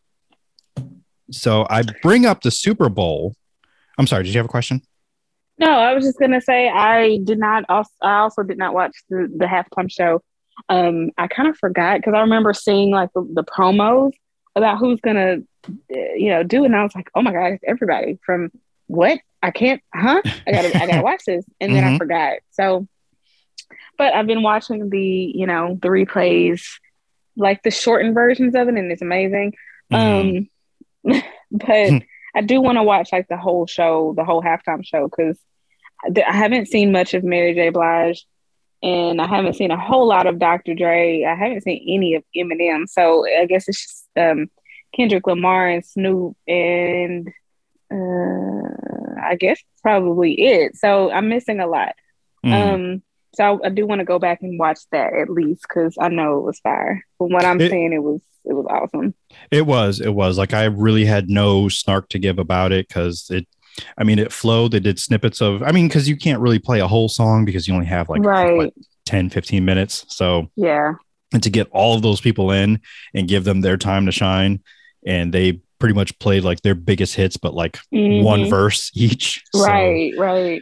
So 1.32 1.65
I 1.70 1.84
bring 2.02 2.26
up 2.26 2.41
the 2.41 2.52
Super 2.52 2.89
Bowl. 2.89 3.36
I'm 3.98 4.08
sorry, 4.08 4.24
did 4.24 4.34
you 4.34 4.39
have 4.39 4.46
a 4.46 4.50
question? 4.50 4.82
No, 5.58 5.70
I 5.70 5.94
was 5.94 6.04
just 6.04 6.20
gonna 6.20 6.41
say 6.41 6.70
I 6.70 7.20
did 7.24 7.38
not. 7.38 7.65
Also, 7.70 7.91
I 8.02 8.20
also 8.20 8.44
did 8.44 8.58
not 8.58 8.74
watch 8.74 8.96
the, 9.10 9.32
the 9.36 9.46
halftime 9.46 9.91
show. 9.91 10.22
Um, 10.70 11.12
I 11.17 11.28
kind 11.28 11.48
of 11.48 11.58
forgot 11.58 12.00
because 12.00 12.13
I 12.15 12.22
remember 12.22 12.54
seeing 12.54 12.91
like 12.91 13.12
the, 13.13 13.22
the 13.34 13.44
promos 13.44 14.12
about 14.56 14.80
who's 14.80 15.00
gonna, 15.02 15.38
uh, 15.67 16.13
you 16.15 16.30
know, 16.30 16.44
do, 16.44 16.63
it, 16.63 16.67
and 16.67 16.76
I 16.76 16.84
was 16.84 16.96
like, 16.96 17.10
oh 17.15 17.22
my 17.22 17.32
god, 17.32 17.54
it's 17.54 17.63
everybody 17.67 18.20
from 18.26 18.52
what? 18.88 19.20
I 19.41 19.51
can't, 19.51 19.82
huh? 19.93 20.21
I 20.47 20.51
gotta, 20.51 20.82
I 20.82 20.88
gotta 20.88 21.01
watch 21.10 21.23
this, 21.25 21.45
and 21.60 21.73
then 21.75 21.84
I 21.84 21.89
Mhm. 21.91 21.97
forgot. 21.97 22.39
So, 22.51 22.88
but 23.97 24.13
I've 24.13 24.27
been 24.27 24.43
watching 24.43 24.89
the, 24.89 24.99
you 25.36 25.47
know, 25.47 25.77
the 25.82 25.88
replays, 25.89 26.63
like 27.36 27.63
the 27.63 27.71
shortened 27.71 28.13
versions 28.13 28.56
of 28.56 28.67
it, 28.67 28.75
and 28.75 28.91
it's 28.91 29.01
amazing. 29.01 29.54
Mhm. 29.91 30.47
Um, 31.06 31.21
but 31.51 31.93
I 32.36 32.41
do 32.41 32.62
want 32.62 32.77
to 32.77 32.84
watch 32.84 33.12
like 33.12 33.27
the 33.27 33.38
whole 33.38 33.67
show, 33.67 34.13
the 34.15 34.23
whole 34.23 34.41
halftime 34.41 34.86
show, 34.86 35.08
because 35.08 35.38
I 36.06 36.36
haven't 36.36 36.67
seen 36.67 36.91
much 36.91 37.13
of 37.13 37.23
Mary 37.23 37.54
J. 37.54 37.69
Blige, 37.69 38.25
and 38.84 39.21
I 39.21 39.27
haven't 39.27 39.54
seen 39.56 39.69
a 39.71 39.77
whole 39.80 40.08
lot 40.08 40.25
of 40.27 40.39
Dr. 40.39 40.73
Dre. 40.73 41.23
I 41.23 41.36
haven't 41.36 41.62
seen 41.62 41.84
any 41.88 42.15
of 42.15 42.23
Eminem, 42.36 42.88
so 42.89 43.25
I 43.27 43.45
guess 43.45 43.67
it's 43.67 43.82
just 43.82 44.08
um, 44.17 44.49
Kendrick 44.95 45.27
Lamar 45.27 45.67
and 45.67 45.86
Snoop, 45.86 46.36
and 46.47 47.27
uh, 47.91 48.90
I 49.23 49.36
guess 49.36 49.60
probably 49.81 50.34
it. 50.34 50.75
So 50.75 51.12
I'm 51.12 51.29
missing 51.29 51.60
a 51.60 51.67
lot. 51.67 51.93
Mhm. 52.45 52.73
Um, 52.73 53.01
so 53.36 53.60
I, 53.63 53.67
I 53.67 53.69
do 53.69 53.86
want 53.88 53.99
to 53.99 54.05
go 54.05 54.19
back 54.19 54.41
and 54.41 54.60
watch 54.60 54.79
that 54.91 55.13
at 55.13 55.29
least 55.29 55.62
because 55.63 55.95
I 55.99 56.10
know 56.10 56.38
it 56.39 56.43
was 56.43 56.60
fire. 56.60 57.03
From 57.17 57.31
what 57.31 57.45
I'm 57.45 57.62
It- 57.62 57.69
saying, 57.71 57.93
it 57.93 58.03
was 58.03 58.21
it 58.43 58.53
was 58.53 58.65
awesome. 58.71 59.13
it 59.51 59.67
was, 59.67 60.01
it 60.01 60.10
was 60.15 60.36
like 60.39 60.51
I 60.51 60.63
really 60.65 61.05
had 61.05 61.29
no 61.29 61.69
snark 61.69 62.10
to 62.10 62.17
give 62.17 62.39
about 62.39 62.71
it 62.71 62.88
because 62.88 63.27
it, 63.29 63.47
I 63.99 64.03
mean, 64.03 64.17
it 64.17 64.31
flowed. 64.34 64.71
They 64.71 64.79
did 64.79 64.97
snippets 64.99 65.41
of, 65.41 65.62
I 65.62 65.71
mean, 65.71 65.88
because 65.88 66.10
you 66.10 66.17
can't 66.17 66.41
really 66.41 66.57
play 66.57 66.79
a 66.79 66.88
whole 66.88 67.07
song 67.07 67.45
because 67.45 67.67
you 67.67 67.75
only 67.75 67.86
have 67.86 68.10
like 68.10 68.23
right? 68.23 68.57
what, 68.57 68.73
10, 69.05 69.29
15 69.29 69.63
minutes. 69.63 70.05
So, 70.10 70.49
Yeah. 70.55 70.93
and 71.31 71.43
to 71.43 71.51
get 71.51 71.67
all 71.71 71.93
of 71.95 72.01
those 72.01 72.19
people 72.19 72.49
in 72.49 72.81
and 73.13 73.27
give 73.27 73.43
them 73.43 73.62
their 73.62 73.77
time 73.77 74.07
to 74.07 74.12
shine. 74.12 74.62
And 75.05 75.31
they 75.31 75.62
pretty 75.82 75.96
much 75.96 76.17
played 76.20 76.44
like 76.46 76.62
their 76.62 76.76
biggest 76.76 77.15
hits, 77.15 77.36
but 77.36 77.54
like 77.54 77.78
one 77.91 78.41
Mhm. 78.46 78.50
verse 78.50 78.89
each. 78.96 79.44
So- 79.54 79.65
Right. 79.65 80.13
Right. 80.17 80.62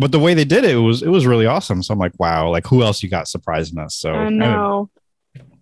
but 0.00 0.12
the 0.12 0.20
way 0.20 0.32
they 0.34 0.44
did 0.44 0.62
it, 0.64 0.76
it 0.76 0.78
was 0.78 1.02
it 1.02 1.08
was 1.08 1.26
really 1.26 1.46
awesome. 1.46 1.82
So 1.82 1.92
I'm 1.92 1.98
like, 1.98 2.12
wow, 2.20 2.50
like 2.50 2.66
who 2.68 2.82
else 2.84 3.02
you 3.02 3.08
got 3.08 3.26
surprising 3.26 3.78
us? 3.78 3.96
So, 3.96 4.12
I 4.12 4.28
know. 4.28 4.90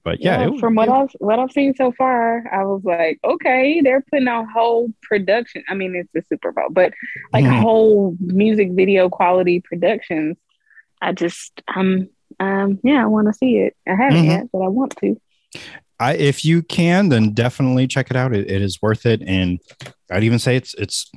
but 0.05 0.21
yeah, 0.21 0.41
Yeah, 0.43 0.47
was- 0.49 0.61
from 0.61 0.75
what 0.75 0.89
I've 0.91 1.11
what 1.21 1.39
I've 1.39 1.51
seen 1.53 1.75
so 1.75 1.91
far, 1.93 2.45
I 2.53 2.65
was 2.65 2.83
like, 2.85 3.19
okay, 3.25 3.81
they're 3.81 4.05
putting 4.11 4.29
out 4.29 4.47
whole 4.55 4.93
production. 5.03 5.65
I 5.69 5.75
mean, 5.75 5.97
it's 5.97 6.11
the 6.13 6.23
Super 6.29 6.53
Bowl, 6.53 6.69
but 6.71 6.93
like 7.33 7.45
Mhm. 7.47 7.61
whole 7.61 8.17
music 8.21 8.73
video 8.73 9.09
quality 9.09 9.61
productions. 9.61 10.37
I 11.01 11.13
just 11.13 11.61
um 11.75 12.09
um 12.41 12.79
yeah, 12.85 13.03
I 13.03 13.07
want 13.07 13.27
to 13.29 13.33
see 13.33 13.57
it. 13.59 13.75
I 13.89 13.95
haven't 13.95 14.25
Mhm. 14.25 14.27
yet, 14.35 14.45
but 14.53 14.59
I 14.61 14.69
want 14.69 14.95
to. 14.99 15.17
I 15.99 16.15
if 16.15 16.45
you 16.45 16.63
can, 16.63 17.09
then 17.09 17.33
definitely 17.33 17.87
check 17.87 18.11
it 18.11 18.17
out. 18.17 18.35
It, 18.35 18.51
it 18.51 18.63
is 18.63 18.81
worth 18.83 19.07
it, 19.07 19.23
and 19.23 19.59
I'd 20.11 20.25
even 20.25 20.39
say 20.39 20.57
it's 20.57 20.75
it's 20.75 21.11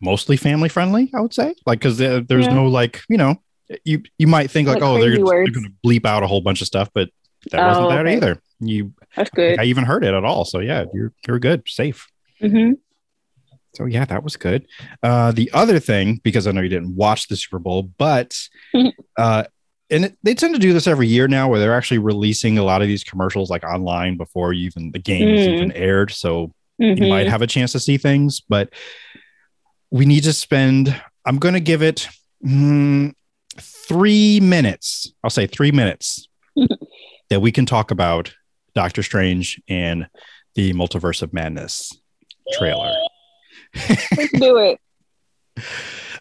mostly 0.00 0.36
family 0.36 0.68
friendly. 0.68 1.10
I 1.14 1.20
would 1.20 1.34
say, 1.34 1.54
like, 1.66 1.78
because 1.78 1.98
there, 1.98 2.20
there's 2.20 2.48
Yeah. 2.48 2.54
no 2.54 2.66
like 2.66 3.02
you 3.08 3.16
know 3.16 3.36
you 3.84 4.02
you 4.18 4.26
might 4.26 4.50
think 4.50 4.66
like, 4.68 4.80
Like 4.80 4.82
oh, 4.84 4.98
they're, 5.00 5.16
they're 5.16 5.52
going 5.52 5.64
to 5.64 5.72
bleep 5.86 6.04
out 6.04 6.22
a 6.22 6.26
whole 6.26 6.40
bunch 6.40 6.60
of 6.60 6.66
stuff, 6.66 6.88
but 6.92 7.08
that 7.52 7.64
wasn't 7.66 7.86
Oh, 7.86 7.90
that 7.90 8.06
okay. 8.06 8.16
either. 8.16 8.42
You, 8.58 8.92
That's 9.16 9.30
good. 9.30 9.58
I 9.60 9.64
even 9.64 9.84
heard 9.84 10.04
it 10.04 10.12
at 10.12 10.24
all. 10.24 10.44
So 10.44 10.58
yeah, 10.58 10.84
you're 10.92 11.12
you're 11.26 11.38
good, 11.38 11.62
safe. 11.66 12.06
hmm 12.40 12.72
So 13.74 13.86
yeah, 13.86 14.04
that 14.06 14.24
was 14.24 14.36
good. 14.36 14.66
Uh, 15.02 15.30
the 15.32 15.50
other 15.54 15.78
thing, 15.78 16.20
because 16.24 16.46
I 16.48 16.52
know 16.52 16.60
you 16.60 16.68
didn't 16.68 16.96
watch 16.96 17.28
the 17.28 17.36
Super 17.36 17.58
Bowl, 17.60 17.84
but 17.96 18.36
uh, 19.16 19.44
and 19.90 20.06
it, 20.06 20.18
they 20.22 20.34
tend 20.34 20.54
to 20.54 20.60
do 20.60 20.72
this 20.72 20.86
every 20.86 21.06
year 21.06 21.26
now, 21.28 21.48
where 21.48 21.58
they're 21.58 21.74
actually 21.74 21.98
releasing 21.98 22.58
a 22.58 22.62
lot 22.64 22.82
of 22.82 22.88
these 22.88 23.04
commercials 23.04 23.50
like 23.50 23.64
online 23.64 24.16
before 24.16 24.52
even 24.52 24.92
the 24.92 24.98
games 24.98 25.40
Mm. 25.46 25.52
even 25.54 25.72
aired. 25.72 26.10
So 26.12 26.52
hmm 26.80 26.94
you 26.96 27.06
might 27.08 27.26
have 27.26 27.42
a 27.42 27.46
chance 27.46 27.72
to 27.72 27.80
see 27.80 27.98
things, 27.98 28.40
but 28.40 28.70
we 29.90 30.06
need 30.06 30.22
to 30.24 30.32
spend. 30.32 31.00
I'm 31.26 31.38
going 31.38 31.54
to 31.54 31.60
give 31.60 31.82
it 31.82 32.08
mm, 32.44 33.12
three 33.58 34.40
minutes. 34.40 35.12
I'll 35.22 35.30
say 35.30 35.46
three 35.46 35.72
minutes 35.72 36.26
that 37.28 37.40
we 37.40 37.52
can 37.52 37.66
talk 37.66 37.90
about 37.90 38.32
Doctor 38.74 39.02
Strange 39.02 39.60
and 39.68 40.08
the 40.54 40.72
Multiverse 40.72 41.22
of 41.22 41.32
Madness 41.34 41.92
trailer. 42.54 42.92
Let's 44.16 44.32
do 44.38 44.56
it. 44.58 44.80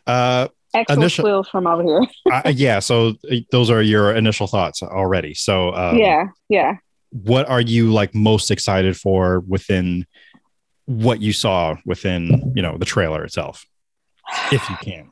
Uh, 0.08 0.48
Actual 0.76 0.98
Initial- 0.98 1.24
squeals 1.24 1.50
from 1.50 1.66
over 1.68 1.84
here. 1.84 2.06
I, 2.32 2.50
yeah. 2.50 2.80
So 2.80 3.14
uh, 3.32 3.36
those 3.52 3.70
are 3.70 3.82
your 3.82 4.14
initial 4.16 4.46
thoughts 4.48 4.84
already. 4.84 5.34
So 5.34 5.74
um, 5.74 5.98
yeah, 5.98 6.26
yeah. 6.48 6.76
what 7.12 7.50
are 7.50 7.62
you 7.62 7.92
like 7.92 8.14
most 8.14 8.52
excited 8.52 8.96
for 8.98 9.40
within 9.42 10.06
what 10.86 11.22
you 11.22 11.34
saw 11.34 11.76
within 11.86 12.54
you 12.56 12.62
know 12.62 12.78
the 12.78 12.86
trailer 12.86 13.24
itself, 13.24 13.66
if 14.52 14.68
you 14.70 14.76
can? 14.82 15.12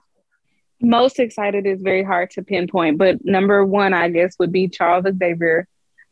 Most 0.79 1.19
excited 1.19 1.65
is 1.65 1.81
very 1.81 2.03
hard 2.03 2.29
to 2.31 2.43
pinpoint, 2.43 2.99
but 2.99 3.17
number 3.25 3.65
one, 3.65 3.93
I 3.93 4.09
guess, 4.09 4.35
would 4.39 4.51
be 4.51 4.67
Charles 4.67 5.05
Xavier 5.17 5.67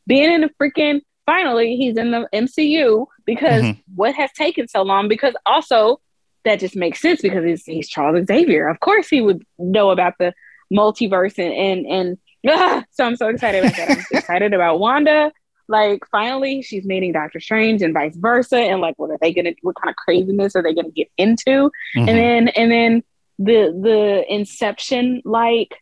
being 0.08 0.32
in 0.32 0.42
the 0.42 0.50
freaking. 0.62 1.02
Finally, 1.28 1.76
he's 1.76 1.98
in 1.98 2.12
the 2.12 2.28
MCU 2.34 3.08
because 3.26 3.64
Mhm. 3.64 3.82
what 3.96 4.14
has 4.14 4.32
taken 4.34 4.68
so 4.68 4.84
long? 4.84 5.08
Because 5.08 5.34
also 5.48 6.00
that 6.46 6.60
just 6.60 6.76
makes 6.76 7.02
sense 7.02 7.22
because 7.22 7.44
he's, 7.44 7.66
he's 7.66 7.90
Charles 7.90 8.26
Xavier. 8.28 8.68
Of 8.68 8.80
course, 8.80 9.08
he 9.10 9.22
would 9.22 9.44
know 9.60 9.90
about 9.92 10.14
the 10.20 10.34
multiverse 10.74 11.38
and 11.38 11.54
and 11.88 12.18
and 12.46 12.86
so 12.92 13.06
I'm 13.06 13.16
so 13.16 13.28
excited 13.30 13.64
about 13.64 13.76
that. 13.78 13.90
I'm 13.92 14.06
excited 14.18 14.54
about 14.54 14.80
Wanda. 14.80 15.32
Like 15.68 16.04
finally, 16.12 16.62
she's 16.62 16.86
meeting 16.86 17.12
Doctor 17.12 17.40
Strange 17.40 17.82
and 17.82 17.94
vice 17.94 18.16
versa. 18.16 18.58
And 18.58 18.82
like, 18.82 18.94
what 18.98 19.10
are 19.10 19.18
they 19.20 19.34
gonna? 19.34 19.54
What 19.62 19.76
kind 19.82 19.90
of 19.90 19.96
craziness 19.96 20.56
are 20.56 20.62
they 20.64 20.74
gonna 20.74 20.92
get 20.92 21.10
into? 21.18 21.72
Mhm. 21.96 22.08
and 22.08 22.08
then 22.08 22.48
and 22.50 22.72
then 22.72 23.04
the 23.40 23.78
the 23.82 24.34
inception 24.34 25.22
like 25.26 25.76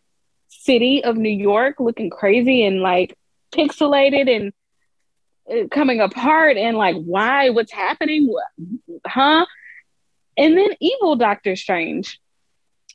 city 0.47 1.03
of 1.03 1.17
new 1.17 1.29
york 1.29 1.75
looking 1.79 2.09
crazy 2.09 2.63
and 2.63 2.81
like 2.81 3.15
pixelated 3.53 4.33
and 4.33 4.53
uh, 5.51 5.67
coming 5.69 5.99
apart 5.99 6.57
and 6.57 6.75
like 6.77 6.95
why 6.95 7.49
what's 7.51 7.71
happening 7.71 8.33
huh 9.05 9.45
and 10.37 10.57
then 10.57 10.69
evil 10.79 11.15
doctor 11.15 11.55
strange 11.55 12.19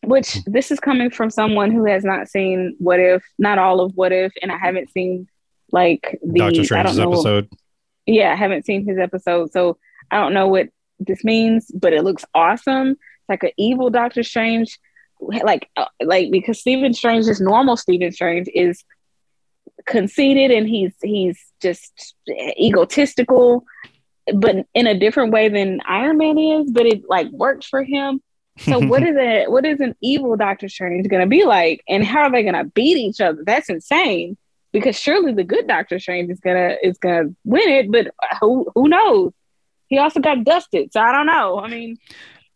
which 0.05 0.39
this 0.45 0.71
is 0.71 0.79
coming 0.79 1.11
from 1.11 1.29
someone 1.29 1.71
who 1.73 1.85
has 1.85 2.05
not 2.05 2.29
seen 2.29 2.77
what 2.79 3.01
if 3.01 3.25
not 3.39 3.59
all 3.59 3.81
of 3.81 3.93
what 3.97 4.13
if 4.13 4.33
and 4.43 4.53
i 4.53 4.57
haven't 4.57 4.91
seen 4.91 5.27
like 5.73 6.19
the 6.23 6.39
Doctor 6.39 6.45
i 6.45 6.51
don't 6.53 6.65
Strange's 6.65 6.99
know 6.99 7.13
episode. 7.13 7.49
yeah, 8.07 8.33
I 8.33 8.37
haven't 8.37 8.65
seen 8.65 8.87
his 8.87 8.99
episode, 8.99 9.53
so 9.53 9.79
I 10.11 10.19
don't 10.19 10.33
know 10.33 10.49
what 10.49 10.69
this 10.99 11.25
means, 11.25 11.71
but 11.73 11.93
it 11.93 12.05
looks 12.05 12.25
awesome. 12.35 12.93
It's 12.93 13.29
like 13.29 13.43
an 13.43 13.51
evil 13.59 13.91
Doctor 13.91 14.23
Strange, 14.23 14.79
like 15.21 15.69
uh, 15.77 15.87
like 16.03 16.31
because 16.31 16.59
Stephen 16.59 16.95
Strange, 16.95 17.27
just 17.27 17.41
normal 17.41 17.77
Stephen 17.77 18.13
Strange, 18.13 18.49
is 18.55 18.83
conceited 19.87 20.51
and 20.51 20.67
he's 20.67 20.95
he's 21.03 21.39
just 21.61 22.15
egotistical, 22.59 23.65
but 24.35 24.67
in 24.75 24.87
a 24.87 24.99
different 24.99 25.33
way 25.33 25.49
than 25.49 25.81
Iron 25.87 26.19
Man 26.19 26.39
is. 26.39 26.71
But 26.71 26.87
it 26.87 27.03
like 27.09 27.29
works 27.31 27.67
for 27.67 27.83
him. 27.83 28.21
So 28.59 28.79
what 28.87 29.03
is 29.03 29.17
it? 29.17 29.51
What 29.51 29.65
is 29.65 29.81
an 29.81 29.95
evil 30.03 30.37
Doctor 30.37 30.69
Strange 30.69 31.09
going 31.09 31.23
to 31.23 31.29
be 31.29 31.45
like, 31.45 31.83
and 31.89 32.05
how 32.05 32.23
are 32.23 32.33
they 32.33 32.43
going 32.43 32.55
to 32.55 32.65
beat 32.65 32.97
each 32.97 33.21
other? 33.21 33.43
That's 33.45 33.69
insane. 33.69 34.37
Because 34.73 34.99
surely 34.99 35.33
the 35.33 35.45
good 35.45 35.67
Doctor 35.67 35.99
Strange 35.99 36.31
is 36.31 36.41
gonna 36.41 36.77
is 36.83 36.99
gonna 36.99 37.31
win 37.45 37.69
it, 37.71 37.91
but 37.91 38.09
who 38.39 38.71
who 38.75 38.87
knows? 38.87 39.33
He 39.87 39.97
also 39.97 40.21
got 40.21 40.45
dusted, 40.45 40.93
so 40.93 41.01
I 41.01 41.11
don't 41.11 41.25
know. 41.27 41.59
I 41.59 41.69
mean, 41.69 41.97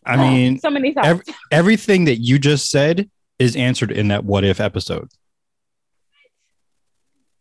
I 0.04 0.16
mean, 0.16 0.58
so 0.61 0.68
many 0.68 0.92
thoughts. 0.92 1.08
ev- 1.08 1.22
everything 1.50 2.04
that 2.04 2.16
you 2.16 2.38
just 2.38 2.70
said 2.70 3.08
is 3.38 3.56
answered 3.56 3.90
in 3.90 4.08
that 4.08 4.24
what 4.24 4.44
if 4.44 4.61
episode. 4.61 5.08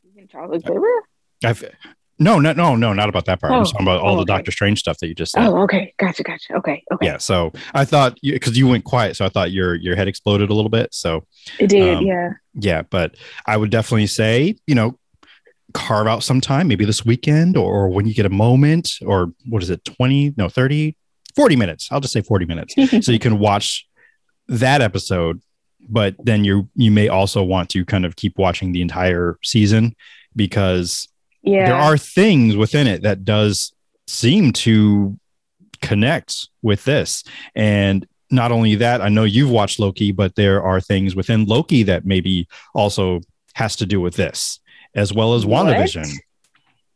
Even 0.10 0.28
Charles 0.30 0.62
Xavier. 0.62 1.02
I've 1.44 1.64
no, 2.22 2.40
no, 2.40 2.54
no, 2.54 2.76
no, 2.76 2.94
not 2.94 3.10
about 3.10 3.26
that 3.26 3.42
part. 3.42 3.52
I'm 3.52 3.62
Oh, 3.62 3.66
talking 3.66 3.86
about 3.86 4.00
all 4.02 4.14
oh, 4.14 4.16
the 4.18 4.22
okay. 4.22 4.38
Doctor 4.40 4.52
Strange 4.52 4.80
stuff 4.80 4.98
that 5.00 5.08
you 5.08 5.16
just 5.16 5.32
said. 5.34 5.46
Oh, 5.46 5.64
okay, 5.64 5.94
gotcha, 5.98 6.24
gotcha. 6.24 6.54
Okay, 6.56 6.84
okay. 6.94 7.06
Yeah. 7.06 7.18
So 7.18 7.52
I 7.74 7.84
thought 7.86 8.18
because 8.22 8.58
you 8.58 8.68
went 8.68 8.84
quiet, 8.86 9.16
so 9.18 9.26
I 9.26 9.30
thought 9.30 9.52
your 9.52 9.76
your 9.76 9.96
head 9.96 10.08
exploded 10.08 10.50
a 10.50 10.54
little 10.54 10.70
bit. 10.70 10.94
So 10.94 11.26
It 11.60 11.68
did, 11.68 11.98
Um, 11.98 12.06
yeah. 12.06 12.30
yeah, 12.54 12.82
but 12.84 13.16
I 13.46 13.58
would 13.58 13.70
definitely 13.72 14.08
say, 14.08 14.56
you 14.68 14.76
know, 14.76 14.98
carve 15.74 16.08
out 16.08 16.22
some 16.24 16.42
time, 16.42 16.68
maybe 16.68 16.86
this 16.86 17.06
weekend 17.06 17.56
or 17.58 17.90
when 17.90 18.06
you 18.06 18.14
get 18.14 18.26
a 18.26 18.30
moment, 18.30 18.92
or 19.06 19.32
what 19.50 19.64
is 19.64 19.70
it, 19.70 19.84
20, 19.86 20.34
no, 20.38 20.50
30, 20.50 20.96
40 21.36 21.56
minutes. 21.56 21.88
I'll 21.92 22.02
just 22.02 22.14
say 22.14 22.22
40 22.22 22.46
minutes. 22.46 22.76
so 23.06 23.12
you 23.12 23.20
can 23.20 23.40
watch 23.40 23.88
that 24.50 24.82
episode, 24.82 25.42
but 25.90 26.16
then 26.20 26.44
you 26.44 26.70
you 26.76 26.92
may 26.92 27.08
also 27.08 27.42
want 27.42 27.70
to 27.70 27.86
kind 27.86 28.06
of 28.06 28.16
keep 28.18 28.38
watching 28.38 28.74
the 28.74 28.82
entire 28.82 29.38
season 29.44 29.96
because 30.36 31.08
yeah. 31.44 31.66
there 31.68 31.76
are 31.76 31.98
things 31.98 32.56
within 32.56 32.88
it 32.88 33.04
that 33.04 33.24
does 33.26 33.74
seem 34.08 34.52
to 34.52 35.18
connect 35.82 36.50
with 36.62 36.84
this 36.86 37.24
and 37.56 38.06
not 38.30 38.52
only 38.52 38.76
that 38.76 39.02
i 39.02 39.10
know 39.10 39.24
you've 39.24 39.50
watched 39.50 39.80
loki 39.80 40.12
but 40.12 40.36
there 40.36 40.62
are 40.62 40.80
things 40.80 41.16
within 41.16 41.46
loki 41.46 41.84
that 41.84 42.06
maybe 42.06 42.48
also 42.76 43.20
has 43.56 43.76
to 43.76 43.86
do 43.86 44.00
with 44.00 44.16
this 44.16 44.60
as 44.96 45.12
well 45.14 45.34
as 45.34 45.46
What? 45.46 45.66
wandavision 45.68 46.08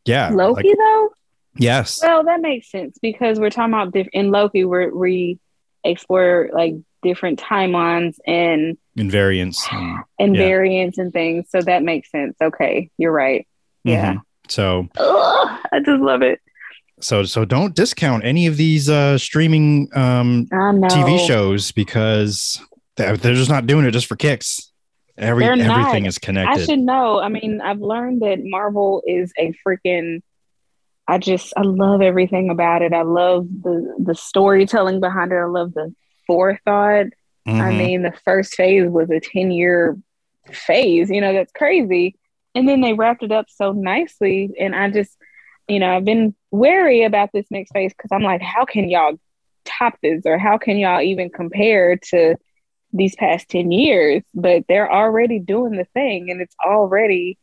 yeah 0.06 0.30
Loki 0.30 0.68
like- 0.70 0.78
though. 0.78 1.10
yes 1.58 2.00
Well, 2.02 2.24
that 2.26 2.42
makes 2.42 2.70
sense 2.70 2.98
because 3.02 3.40
we're 3.40 3.50
talking 3.50 3.74
about 3.74 3.92
diff- 3.94 4.10
in 4.14 4.30
Loki, 4.30 4.66
where 4.66 4.94
we 4.94 5.40
explore 5.84 6.50
like 6.54 6.76
different 7.02 7.40
timelines 7.40 8.18
and 8.28 8.78
invariance 8.98 9.58
and, 9.72 10.04
and 10.20 10.36
Yeah. 10.36 10.42
variants 10.42 10.98
and 10.98 11.12
things. 11.14 11.48
So 11.50 11.62
that 11.62 11.84
makes 11.84 12.10
sense. 12.12 12.36
Okay, 12.42 12.90
you're 12.98 13.12
right. 13.12 13.48
Yeah. 13.84 14.14
Mhm. 14.16 14.22
So 14.48 14.88
Ugh, 14.98 15.60
I 15.72 15.80
just 15.86 16.02
love 16.02 16.22
it. 16.22 16.40
so 17.00 17.24
so 17.24 17.46
don't 17.46 17.76
discount 17.76 18.24
any 18.26 18.48
of 18.48 18.58
these 18.58 18.90
uh 18.90 19.18
streaming 19.18 19.90
um 19.96 20.48
tv 20.52 21.20
shows 21.28 21.72
because 21.72 22.62
they're, 22.98 23.18
they're 23.18 23.34
just 23.34 23.50
not 23.50 23.68
doing 23.68 23.86
it 23.86 23.92
just 23.92 24.08
for 24.08 24.16
kicks 24.16 24.72
every 25.18 25.46
everything 25.46 26.06
is 26.06 26.18
connected. 26.18 26.62
I 26.62 26.66
should 26.66 26.80
know. 26.80 27.20
I 27.20 27.30
mean, 27.30 27.62
I've 27.62 27.80
learned 27.80 28.22
that 28.22 28.40
Marvel 28.44 29.02
is 29.08 29.32
a 29.38 29.54
freaking. 29.66 30.22
I 31.08 31.18
just 31.20 31.54
I 31.56 31.62
love 31.62 32.02
everything 32.02 32.50
about 32.50 32.82
it. 32.82 32.92
I 32.92 33.04
love 33.04 33.48
the 33.64 33.96
the 33.98 34.14
storytelling 34.16 35.00
behind 35.00 35.32
it. 35.32 35.36
I 35.38 35.46
love 35.46 35.74
the 35.74 35.94
forethought. 36.28 37.06
I 37.48 37.50
Mhm. 37.50 37.78
mean, 37.78 38.02
the 38.02 38.14
first 38.26 38.56
phase 38.56 38.90
was 38.90 39.10
a 39.10 39.20
ten 39.22 39.52
year 39.52 39.98
phase. 40.52 41.10
You 41.10 41.22
know, 41.22 41.32
that's 41.32 41.54
crazy. 41.54 42.16
And 42.56 42.68
then 42.68 42.82
they 42.82 42.94
wrapped 42.94 43.24
it 43.24 43.32
up 43.32 43.48
so 43.50 43.74
nicely. 43.74 44.50
And 44.60 44.74
I 44.76 44.90
just, 44.90 45.16
you 45.68 45.80
know, 45.80 45.96
I've 45.96 46.06
been 46.06 46.34
wary 46.52 47.04
about 47.04 47.30
this 47.34 47.46
next 47.52 47.72
phase 47.74 47.94
because 47.94 48.12
I'm 48.12 48.24
like, 48.24 48.42
how 48.42 48.66
can 48.66 48.90
y'all 48.90 49.20
top 49.66 49.96
this, 50.02 50.22
or 50.26 50.38
how 50.38 50.58
can 50.58 50.78
y'all 50.78 51.02
even 51.02 51.30
compare 51.30 51.98
to 52.12 52.36
these 52.94 53.16
past 53.16 53.50
10 53.50 53.72
years? 53.72 54.24
But 54.34 54.64
they're 54.68 54.92
already 54.92 55.40
doing 55.40 55.74
the 55.76 55.86
thing 55.94 56.32
and 56.32 56.40
it's 56.42 56.56
already 56.66 57.38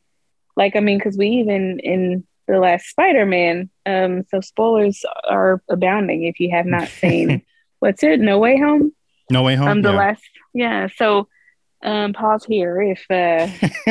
like 0.55 0.75
i 0.75 0.79
mean 0.79 0.97
because 0.99 1.17
we 1.17 1.27
even 1.29 1.79
in 1.79 2.23
the 2.47 2.59
last 2.59 2.85
spider-man 2.87 3.69
um 3.85 4.23
so 4.29 4.39
spoilers 4.39 5.03
are 5.27 5.61
abounding 5.69 6.23
if 6.25 6.39
you 6.39 6.51
have 6.51 6.65
not 6.65 6.87
seen. 6.89 7.41
What's 7.79 8.03
it? 8.03 8.19
No 8.19 8.39
way 8.39 8.57
home? 8.59 8.93
No 9.29 9.41
way 9.43 9.55
home? 9.55 9.67
Um 9.67 9.81
the 9.81 9.91
Yeah. 9.91 9.97
last 9.97 10.23
yeah 10.53 10.87
so 10.95 11.27
um 11.83 12.13
pause 12.13 12.45
here 12.45 12.81
if 12.81 13.05
uh 13.09 13.47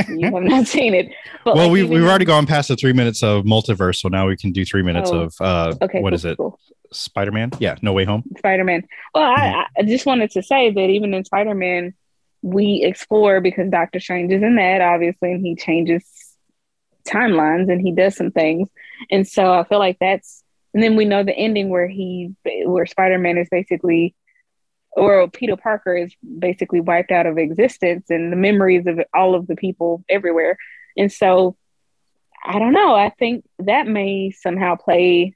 you 0.09 0.33
have 0.33 0.43
not 0.43 0.67
seen 0.77 0.95
it 0.95 1.09
but 1.45 1.55
well 1.55 1.65
like, 1.67 1.73
we've, 1.73 1.89
we've 1.91 2.05
already 2.05 2.25
gone 2.25 2.47
past 2.47 2.69
the 2.69 2.77
three 2.77 2.93
minutes 2.93 3.23
of 3.23 3.45
multiverse 3.45 3.97
so 4.01 4.09
now 4.09 4.27
we 4.27 4.37
can 4.37 4.51
do 4.53 4.65
three 4.65 4.83
minutes 4.83 5.11
Oh, 5.13 5.21
of 5.23 5.35
uh 5.41 5.75
okay 5.83 6.01
what 6.01 6.11
cool, 6.11 6.15
is 6.15 6.25
it 6.25 6.37
cool. 6.39 6.59
spider-man 6.93 7.51
yeah 7.59 7.77
no 7.83 7.93
way 7.93 8.05
home 8.05 8.25
Spider-Man. 8.39 8.85
Well, 9.15 9.25
Mm-hmm. 9.35 9.59
I, 9.59 9.67
I 9.79 9.83
just 9.83 10.07
wanted 10.07 10.31
to 10.33 10.43
say 10.43 10.71
that 10.73 10.89
even 10.91 11.13
in 11.15 11.25
Spider-Man, 11.25 11.95
we 12.43 12.83
explore 12.85 13.41
because 13.41 13.71
Doctor 13.71 14.01
Strange 14.01 14.33
is 14.33 14.43
in 14.43 14.57
that, 14.57 14.81
obviously, 14.81 15.33
and 15.33 15.45
he 15.45 15.55
changes 15.55 16.05
timelines 17.07 17.71
and 17.71 17.81
he 17.81 17.93
does 17.93 18.17
some 18.17 18.31
things. 18.31 18.69
And 19.11 19.27
so 19.27 19.53
I 19.53 19.65
feel 19.65 19.79
like 19.79 19.99
that's 20.01 20.43
and 20.75 20.83
then 20.83 20.97
we 20.97 21.05
know 21.05 21.23
the 21.23 21.37
ending 21.37 21.69
where 21.69 21.87
he 21.89 22.35
where 22.65 22.87
Spider-Man 22.87 23.37
is 23.39 23.49
basically 23.51 24.15
or 24.95 25.29
Peter 25.29 25.57
Parker 25.57 25.97
is 25.97 26.15
basically 26.39 26.81
wiped 26.81 27.11
out 27.11 27.27
of 27.27 27.39
existence 27.39 28.11
and 28.11 28.33
the 28.33 28.37
memories 28.37 28.87
of 28.87 29.01
all 29.15 29.35
of 29.35 29.47
the 29.47 29.57
people 29.57 30.05
everywhere. 30.09 30.57
And 30.97 31.11
so 31.11 31.57
I 32.45 32.59
don't 32.59 32.73
know. 32.73 32.95
I 32.95 33.11
think 33.19 33.45
that 33.61 33.87
may 33.87 34.31
somehow 34.31 34.77
play 34.77 35.35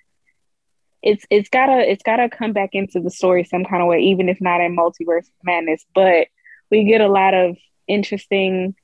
it's 1.03 1.25
it's 1.31 1.49
gotta 1.49 1.89
it's 1.91 2.03
gotta 2.03 2.29
come 2.29 2.53
back 2.53 2.71
into 2.73 3.01
the 3.01 3.11
story 3.11 3.45
some 3.45 3.65
kind 3.65 3.83
of 3.83 3.89
way, 3.89 4.01
even 4.01 4.29
if 4.29 4.41
not 4.41 4.61
in 4.61 4.77
multiverse 4.77 5.29
madness. 5.45 5.85
But 5.95 6.29
we 6.71 6.85
get 6.85 7.01
a 7.01 7.09
lot 7.09 7.33
of 7.33 7.57
interesting 7.87 8.75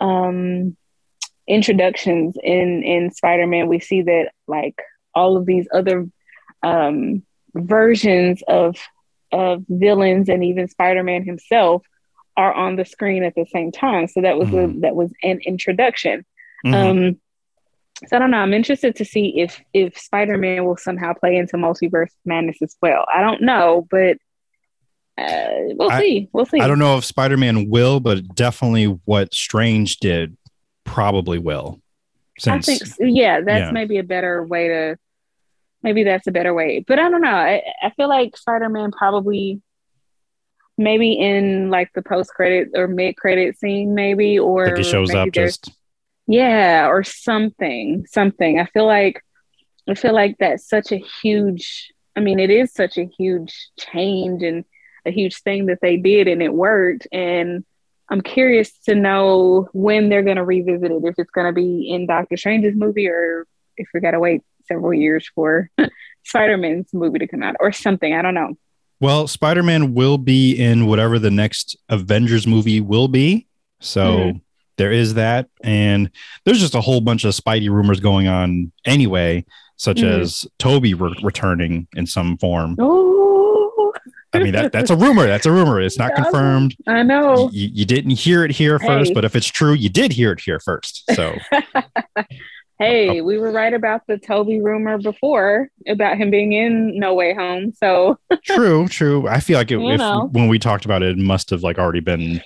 um 0.00 0.76
introductions 1.46 2.36
in 2.42 2.82
in 2.82 3.10
Spider-Man. 3.10 3.68
We 3.68 3.80
see 3.80 4.02
that 4.02 4.32
like 4.46 4.80
all 5.14 5.36
of 5.36 5.46
these 5.46 5.68
other 5.72 6.08
um 6.62 7.22
versions 7.54 8.42
of 8.48 8.76
of 9.32 9.64
villains 9.68 10.28
and 10.28 10.44
even 10.44 10.68
Spider-Man 10.68 11.24
himself 11.24 11.84
are 12.36 12.52
on 12.52 12.76
the 12.76 12.84
screen 12.84 13.24
at 13.24 13.34
the 13.34 13.46
same 13.52 13.72
time. 13.72 14.08
So 14.08 14.20
that 14.20 14.38
was 14.38 14.48
mm-hmm. 14.48 14.78
a, 14.78 14.80
that 14.80 14.94
was 14.94 15.12
an 15.22 15.40
introduction. 15.44 16.24
Mm-hmm. 16.64 16.74
Um, 16.74 17.20
so 18.06 18.16
I 18.16 18.20
don't 18.20 18.30
know. 18.30 18.38
I'm 18.38 18.54
interested 18.54 18.94
to 18.96 19.04
see 19.04 19.40
if 19.40 19.60
if 19.74 19.98
Spider-Man 19.98 20.64
will 20.64 20.76
somehow 20.76 21.14
play 21.14 21.36
into 21.36 21.56
multiverse 21.56 22.12
madness 22.24 22.62
as 22.62 22.76
well. 22.80 23.04
I 23.12 23.22
don't 23.22 23.42
know, 23.42 23.86
but 23.90 24.18
uh, 25.18 25.74
we'll 25.74 25.90
I, 25.90 26.00
see. 26.00 26.28
We'll 26.32 26.46
see. 26.46 26.60
I 26.60 26.68
don't 26.68 26.78
know 26.78 26.96
if 26.96 27.04
Spider-Man 27.04 27.68
will, 27.68 27.98
but 27.98 28.36
definitely 28.36 28.84
what 29.04 29.34
Strange 29.34 29.98
did 29.98 30.36
probably 30.84 31.38
will. 31.38 31.80
Since, 32.38 32.68
I 32.68 32.74
think, 32.76 33.16
yeah, 33.16 33.40
that's 33.40 33.66
yeah. 33.66 33.70
maybe 33.72 33.98
a 33.98 34.04
better 34.04 34.44
way 34.44 34.68
to 34.68 34.96
maybe 35.82 36.04
that's 36.04 36.26
a 36.26 36.32
better 36.32 36.54
way. 36.54 36.84
But 36.86 36.98
I 36.98 37.08
don't 37.08 37.22
know. 37.22 37.28
I, 37.28 37.62
I 37.82 37.90
feel 37.90 38.08
like 38.08 38.36
Spider 38.36 38.68
Man 38.68 38.90
probably 38.92 39.62
maybe 40.76 41.12
in 41.12 41.70
like 41.70 41.90
the 41.94 42.02
post 42.02 42.30
credit 42.30 42.68
or 42.74 42.86
mid 42.86 43.16
credit 43.16 43.58
scene, 43.58 43.94
maybe 43.94 44.38
or 44.38 44.66
like 44.68 44.76
he 44.78 44.84
shows 44.84 45.14
up 45.14 45.30
just 45.32 45.70
yeah, 46.28 46.86
or 46.88 47.02
something, 47.02 48.06
something. 48.06 48.60
I 48.60 48.66
feel 48.66 48.86
like 48.86 49.24
I 49.88 49.94
feel 49.94 50.14
like 50.14 50.36
that's 50.38 50.68
such 50.68 50.92
a 50.92 51.02
huge. 51.22 51.92
I 52.14 52.20
mean, 52.20 52.38
it 52.38 52.50
is 52.50 52.72
such 52.72 52.98
a 52.98 53.08
huge 53.18 53.70
change 53.78 54.42
and 54.42 54.64
a 55.06 55.10
huge 55.10 55.40
thing 55.42 55.66
that 55.66 55.78
they 55.80 55.96
did, 55.96 56.28
and 56.28 56.42
it 56.42 56.52
worked. 56.52 57.08
And 57.12 57.64
I'm 58.10 58.20
curious 58.20 58.76
to 58.80 58.94
know 58.94 59.68
when 59.72 60.08
they're 60.08 60.22
going 60.22 60.36
to 60.36 60.44
revisit 60.44 60.90
it. 60.90 61.04
If 61.04 61.14
it's 61.18 61.30
going 61.30 61.46
to 61.46 61.52
be 61.52 61.90
in 61.90 62.06
Doctor 62.06 62.36
Strange's 62.36 62.76
movie, 62.76 63.08
or 63.08 63.46
if 63.78 63.88
we 63.94 64.00
got 64.00 64.10
to 64.10 64.20
wait 64.20 64.42
several 64.68 64.94
years 64.94 65.28
for 65.34 65.70
Spider-Man's 66.24 66.92
movie 66.92 67.18
to 67.18 67.26
come 67.26 67.42
out 67.42 67.56
or 67.60 67.72
something. 67.72 68.14
I 68.14 68.22
don't 68.22 68.34
know. 68.34 68.54
Well, 69.00 69.26
Spider-Man 69.26 69.94
will 69.94 70.18
be 70.18 70.54
in 70.54 70.86
whatever 70.86 71.18
the 71.18 71.30
next 71.30 71.76
Avengers 71.88 72.46
movie 72.46 72.80
will 72.80 73.08
be. 73.08 73.46
So 73.80 74.02
mm-hmm. 74.02 74.38
there 74.76 74.92
is 74.92 75.14
that. 75.14 75.48
And 75.62 76.10
there's 76.44 76.60
just 76.60 76.74
a 76.74 76.80
whole 76.80 77.00
bunch 77.00 77.24
of 77.24 77.34
Spidey 77.34 77.70
rumors 77.70 78.00
going 78.00 78.28
on 78.28 78.72
anyway, 78.84 79.44
such 79.76 79.98
mm-hmm. 79.98 80.20
as 80.20 80.46
Tobey 80.58 80.94
re- 80.94 81.18
returning 81.22 81.86
in 81.94 82.06
some 82.06 82.36
form. 82.38 82.76
Oh. 82.78 83.92
I 84.34 84.40
mean 84.40 84.52
that 84.52 84.72
that's 84.72 84.90
a 84.90 84.96
rumor. 84.96 85.26
That's 85.26 85.46
a 85.46 85.50
rumor. 85.50 85.80
It's 85.80 85.98
not 85.98 86.14
confirmed. 86.16 86.76
I 86.86 87.02
know. 87.02 87.48
You, 87.50 87.70
you 87.72 87.84
didn't 87.86 88.10
hear 88.10 88.44
it 88.44 88.50
here 88.50 88.78
first, 88.78 89.08
hey. 89.08 89.14
but 89.14 89.24
if 89.24 89.34
it's 89.34 89.46
true, 89.46 89.72
you 89.72 89.88
did 89.88 90.12
hear 90.12 90.32
it 90.32 90.40
here 90.40 90.60
first. 90.60 91.04
So 91.14 91.34
Hey, 92.78 93.20
we 93.22 93.38
were 93.38 93.50
right 93.50 93.74
about 93.74 94.02
the 94.06 94.18
Tobey 94.18 94.60
rumor 94.60 94.98
before 94.98 95.68
about 95.88 96.16
him 96.16 96.30
being 96.30 96.52
in 96.52 96.96
No 96.96 97.12
Way 97.14 97.34
Home. 97.34 97.72
So 97.72 98.18
true, 98.44 98.86
true. 98.86 99.26
I 99.26 99.40
feel 99.40 99.58
like 99.58 99.72
it, 99.72 99.80
if, 99.80 100.30
when 100.30 100.46
we 100.46 100.60
talked 100.60 100.84
about 100.84 101.02
it, 101.02 101.10
it 101.10 101.18
must 101.18 101.50
have 101.50 101.64
like 101.64 101.78
already 101.78 102.00
been, 102.00 102.40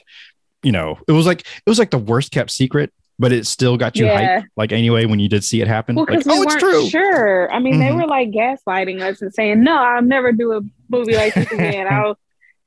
you 0.62 0.72
know, 0.72 0.98
it 1.06 1.12
was 1.12 1.26
like 1.26 1.40
it 1.40 1.68
was 1.68 1.78
like 1.78 1.90
the 1.90 1.98
worst 1.98 2.32
kept 2.32 2.50
secret, 2.50 2.94
but 3.18 3.30
it 3.30 3.46
still 3.46 3.76
got 3.76 3.96
you 3.96 4.06
yeah. 4.06 4.40
hyped. 4.40 4.46
Like 4.56 4.72
anyway, 4.72 5.04
when 5.04 5.20
you 5.20 5.28
did 5.28 5.44
see 5.44 5.60
it 5.60 5.68
happen, 5.68 5.96
well, 5.96 6.06
like, 6.08 6.24
we 6.24 6.32
oh, 6.32 6.42
it's 6.42 6.56
true. 6.56 6.88
Sure. 6.88 7.52
I 7.52 7.58
mean, 7.58 7.74
mm-hmm. 7.74 7.82
they 7.82 7.92
were 7.92 8.06
like 8.06 8.30
gaslighting 8.30 9.02
us 9.02 9.20
and 9.20 9.34
saying, 9.34 9.62
"No, 9.62 9.76
I'll 9.76 10.02
never 10.02 10.32
do 10.32 10.52
a 10.52 10.60
movie 10.88 11.14
like 11.14 11.34
this 11.34 11.52
again." 11.52 11.86
I'll. 11.90 12.18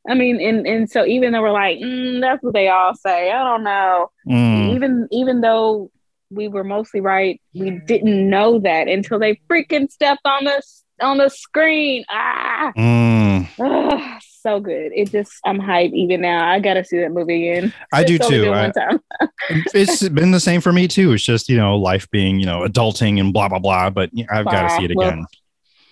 I 0.08 0.14
mean, 0.14 0.40
and 0.40 0.68
and 0.68 0.88
so 0.88 1.04
even 1.04 1.32
though 1.32 1.42
we're 1.42 1.52
like, 1.52 1.80
mm, 1.80 2.22
that's 2.22 2.44
what 2.44 2.54
they 2.54 2.68
all 2.68 2.94
say. 2.94 3.32
I 3.32 3.44
don't 3.44 3.64
know. 3.64 4.12
Mm. 4.28 4.76
Even 4.76 5.08
even 5.10 5.42
though 5.42 5.90
we 6.30 6.48
were 6.48 6.64
mostly 6.64 7.02
right. 7.02 7.42
We 7.54 7.72
didn't 7.72 8.30
know 8.30 8.60
that 8.60 8.88
until 8.88 9.20
they 9.20 9.40
freaking 9.50 9.92
stepped 9.92 10.26
on 10.26 10.46
the 10.46 10.62
on 11.02 11.18
the 11.18 11.30
screen. 11.30 12.06
Ah, 12.10 12.72
mm. 12.78 13.48
Ugh, 13.60 14.22
so 14.22 14.60
good. 14.60 14.92
It 14.96 15.12
just 15.12 15.34
I'm 15.46 15.60
hyped 15.60 15.94
even 15.94 16.22
now. 16.22 16.50
I 16.50 16.60
gotta 16.60 16.84
see 16.84 17.00
that 17.00 17.12
movie 17.12 17.50
again. 17.50 17.74
I 17.94 18.04
do 18.04 18.18
too. 18.18 18.52
I, 18.52 18.72
it's 19.74 20.08
been 20.10 20.32
the 20.32 20.40
same 20.40 20.62
for 20.62 20.72
me 20.72 20.88
too. 20.88 21.14
It's 21.14 21.24
just 21.24 21.50
you 21.50 21.58
know 21.58 21.78
life 21.78 22.10
being 22.12 22.40
you 22.40 22.46
know 22.46 22.62
adulting 22.62 23.20
and 23.20 23.34
blah 23.34 23.50
blah 23.50 23.60
blah. 23.60 23.90
But 23.90 24.10
I've 24.30 24.46
got 24.46 24.70
to 24.70 24.76
see 24.76 24.86
it 24.86 24.92
again. 24.92 25.26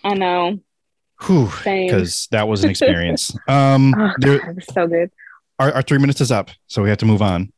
Well, 0.04 0.14
I 0.14 0.16
know. 0.16 0.60
because 1.20 2.28
that 2.32 2.48
was 2.48 2.64
an 2.64 2.70
experience. 2.72 3.36
Um, 3.48 3.94
oh, 3.98 4.12
there, 4.18 4.56
so 4.74 4.88
good. 4.88 5.12
Our, 5.60 5.72
our, 5.72 5.82
three 5.82 6.00
minutes 6.00 6.20
is 6.20 6.32
up, 6.32 6.50
so 6.68 6.82
we 6.82 6.90
have 6.90 6.98
to 6.98 7.06
move 7.06 7.22
on. 7.22 7.54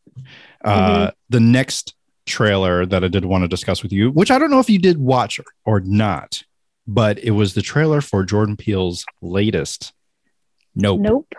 Uh, 0.63 1.07
mm-hmm. 1.07 1.09
The 1.29 1.39
next 1.39 1.95
trailer 2.25 2.85
that 2.85 3.03
I 3.03 3.07
did 3.07 3.25
want 3.25 3.43
to 3.43 3.47
discuss 3.47 3.83
with 3.83 3.91
you, 3.91 4.11
which 4.11 4.31
I 4.31 4.39
don't 4.39 4.51
know 4.51 4.59
if 4.59 4.69
you 4.69 4.79
did 4.79 4.97
watch 4.97 5.39
or 5.65 5.79
not, 5.79 6.43
but 6.88 7.19
it 7.19 7.31
was 7.31 7.53
the 7.53 7.61
trailer 7.61 8.01
for 8.01 8.23
Jordan 8.23 8.57
Peele's 8.57 9.05
latest. 9.21 9.93
Nope. 10.75 10.99
Nope. 11.01 11.33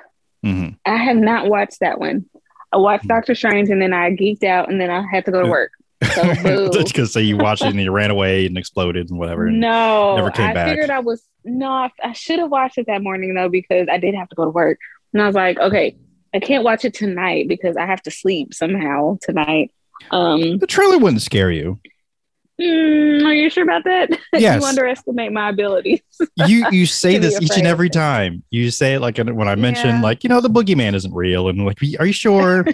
Mm-hmm. 0.44 0.74
I 0.84 0.96
have 0.96 1.16
not 1.16 1.48
watched 1.48 1.80
that 1.80 1.98
one. 1.98 2.26
I 2.72 2.78
watched 2.78 3.04
mm-hmm. 3.04 3.08
Doctor 3.08 3.34
Strange 3.34 3.68
and 3.68 3.80
then 3.80 3.92
I 3.92 4.10
geeked 4.10 4.44
out 4.44 4.70
and 4.70 4.80
then 4.80 4.90
I 4.90 5.04
had 5.10 5.24
to 5.26 5.30
go 5.30 5.42
to 5.42 5.48
work. 5.48 5.72
So 6.14 6.70
because 6.84 7.12
say 7.12 7.22
you 7.22 7.36
watched 7.36 7.62
it 7.62 7.68
and 7.68 7.80
you 7.80 7.90
ran 7.90 8.10
away 8.10 8.46
and 8.46 8.56
exploded 8.58 9.10
and 9.10 9.18
whatever. 9.18 9.46
And 9.46 9.60
no, 9.60 10.16
never 10.16 10.30
came 10.30 10.50
I 10.50 10.54
back. 10.54 10.66
I 10.66 10.70
figured 10.70 10.90
I 10.90 11.00
was 11.00 11.22
no, 11.44 11.88
I 12.02 12.12
should 12.12 12.38
have 12.38 12.50
watched 12.50 12.76
it 12.78 12.86
that 12.86 13.02
morning 13.02 13.34
though 13.34 13.48
because 13.48 13.88
I 13.90 13.98
did 13.98 14.14
have 14.14 14.28
to 14.28 14.36
go 14.36 14.44
to 14.44 14.50
work. 14.50 14.78
And 15.12 15.22
I 15.22 15.26
was 15.26 15.34
like, 15.34 15.58
okay, 15.58 15.96
I 16.34 16.40
can't 16.40 16.64
watch 16.64 16.84
it 16.84 16.92
tonight 16.92 17.48
because 17.48 17.76
I 17.76 17.86
have 17.86 18.02
to 18.02 18.10
sleep 18.10 18.52
somehow 18.52 19.18
tonight. 19.22 19.72
Um, 20.10 20.58
the 20.58 20.66
trailer 20.66 20.98
wouldn't 20.98 21.22
scare 21.22 21.50
you. 21.50 21.80
Mm, 22.60 23.22
are 23.24 23.34
you 23.34 23.50
sure 23.50 23.64
about 23.64 23.84
that? 23.84 24.18
Yes. 24.32 24.60
you 24.60 24.66
underestimate 24.66 25.32
my 25.32 25.50
abilities. 25.50 26.00
you 26.46 26.66
you 26.70 26.86
say 26.86 27.18
this 27.18 27.40
each 27.40 27.56
and 27.56 27.66
every 27.66 27.90
time. 27.90 28.42
You 28.50 28.70
say 28.70 28.94
it 28.94 29.00
like 29.00 29.18
when 29.18 29.48
I 29.48 29.54
mentioned, 29.54 29.98
yeah. 29.98 30.02
like 30.02 30.24
you 30.24 30.28
know 30.28 30.40
the 30.40 30.50
boogeyman 30.50 30.94
isn't 30.94 31.12
real, 31.12 31.48
and 31.48 31.64
like 31.64 31.78
are 31.98 32.06
you 32.06 32.12
sure? 32.12 32.64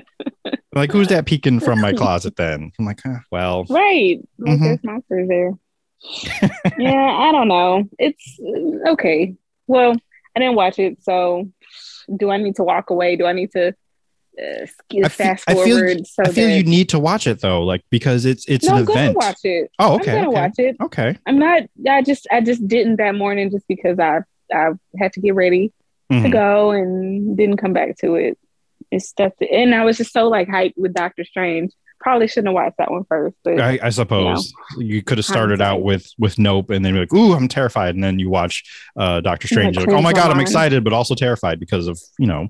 like 0.74 0.92
who's 0.92 1.08
that 1.08 1.26
peeking 1.26 1.60
from 1.60 1.80
my 1.80 1.92
closet? 1.92 2.36
Then 2.36 2.72
I'm 2.78 2.84
like, 2.84 3.00
huh, 3.04 3.18
well, 3.30 3.64
right. 3.68 4.20
mm-hmm. 4.40 4.62
There's 4.62 4.84
monsters 4.84 5.28
there. 5.28 5.52
yeah, 6.78 7.18
I 7.18 7.32
don't 7.32 7.48
know. 7.48 7.84
It's 7.98 8.38
okay. 8.88 9.34
Well, 9.66 9.92
I 10.36 10.40
didn't 10.40 10.56
watch 10.56 10.78
it, 10.78 11.02
so 11.02 11.50
do 12.14 12.30
I 12.30 12.36
need 12.36 12.56
to 12.56 12.64
walk 12.64 12.90
away? 12.90 13.16
Do 13.16 13.26
I 13.26 13.32
need 13.32 13.52
to 13.52 13.74
uh, 14.38 14.66
I 15.04 15.08
fast 15.08 15.44
feel, 15.44 15.56
forward. 15.56 15.90
I 15.90 15.94
feel, 15.94 16.04
so 16.04 16.22
I 16.24 16.28
feel 16.28 16.50
you 16.50 16.64
need 16.64 16.88
to 16.90 16.98
watch 16.98 17.26
it 17.26 17.40
though, 17.40 17.62
like 17.62 17.82
because 17.90 18.24
it's 18.24 18.44
it's 18.46 18.66
no, 18.66 18.76
an 18.76 18.82
event. 18.82 19.16
watch 19.16 19.38
it. 19.44 19.70
Oh, 19.78 19.94
okay. 19.96 20.12
I'm 20.12 20.24
gonna 20.24 20.30
okay. 20.30 20.40
watch 20.40 20.58
it. 20.58 20.76
Okay. 20.82 21.18
I'm 21.26 21.38
not. 21.38 21.62
I 21.88 22.02
just 22.02 22.26
I 22.30 22.40
just 22.40 22.66
didn't 22.66 22.96
that 22.96 23.14
morning 23.14 23.50
just 23.50 23.66
because 23.68 23.98
I 23.98 24.20
I 24.52 24.70
had 24.98 25.12
to 25.14 25.20
get 25.20 25.34
ready 25.34 25.72
mm-hmm. 26.12 26.24
to 26.24 26.28
go 26.28 26.70
and 26.70 27.36
didn't 27.36 27.56
come 27.56 27.72
back 27.72 27.96
to 27.98 28.16
it. 28.16 28.38
It's 28.90 29.08
stuff, 29.08 29.32
and 29.40 29.74
I 29.74 29.84
was 29.84 29.96
just 29.96 30.12
so 30.12 30.28
like 30.28 30.48
hyped 30.48 30.74
with 30.76 30.94
Doctor 30.94 31.24
Strange. 31.24 31.72
Probably 31.98 32.28
shouldn't 32.28 32.48
have 32.48 32.54
watched 32.54 32.76
that 32.76 32.90
one 32.90 33.04
first. 33.08 33.36
But 33.42 33.58
I, 33.58 33.78
I 33.82 33.88
suppose 33.88 34.52
you, 34.72 34.76
know, 34.76 34.94
you, 34.94 35.02
could 35.02 35.18
have 35.18 35.24
started 35.24 35.62
out 35.62 35.82
with 35.82 36.06
with 36.18 36.38
Nope, 36.38 36.70
and 36.70 36.84
then 36.84 36.92
be 36.92 37.00
like, 37.00 37.12
"Ooh, 37.12 37.32
I'm 37.32 37.48
terrified," 37.48 37.94
and 37.94 38.04
then 38.04 38.18
you 38.18 38.28
watch 38.28 38.62
uh, 38.96 39.22
Doctor 39.22 39.48
Strange. 39.48 39.76
Like, 39.76 39.86
like, 39.86 39.96
"Oh 39.96 40.02
my 40.02 40.12
god, 40.12 40.30
I'm 40.30 40.40
excited," 40.40 40.84
but 40.84 40.92
also 40.92 41.14
terrified 41.14 41.58
because 41.58 41.88
of 41.88 41.98
you 42.18 42.26
know 42.26 42.48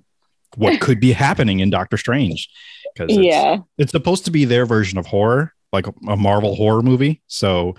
what 0.56 0.80
could 0.80 1.00
be 1.00 1.12
happening 1.12 1.60
in 1.60 1.70
Doctor 1.70 1.96
Strange. 1.96 2.48
Because 2.94 3.16
it's, 3.16 3.24
yeah, 3.24 3.58
it's 3.78 3.92
supposed 3.92 4.24
to 4.24 4.30
be 4.30 4.44
their 4.44 4.66
version 4.66 4.98
of 4.98 5.06
horror, 5.06 5.52
like 5.72 5.86
a, 5.86 6.16
Marvel 6.16 6.54
horror 6.54 6.82
movie. 6.82 7.22
So, 7.26 7.76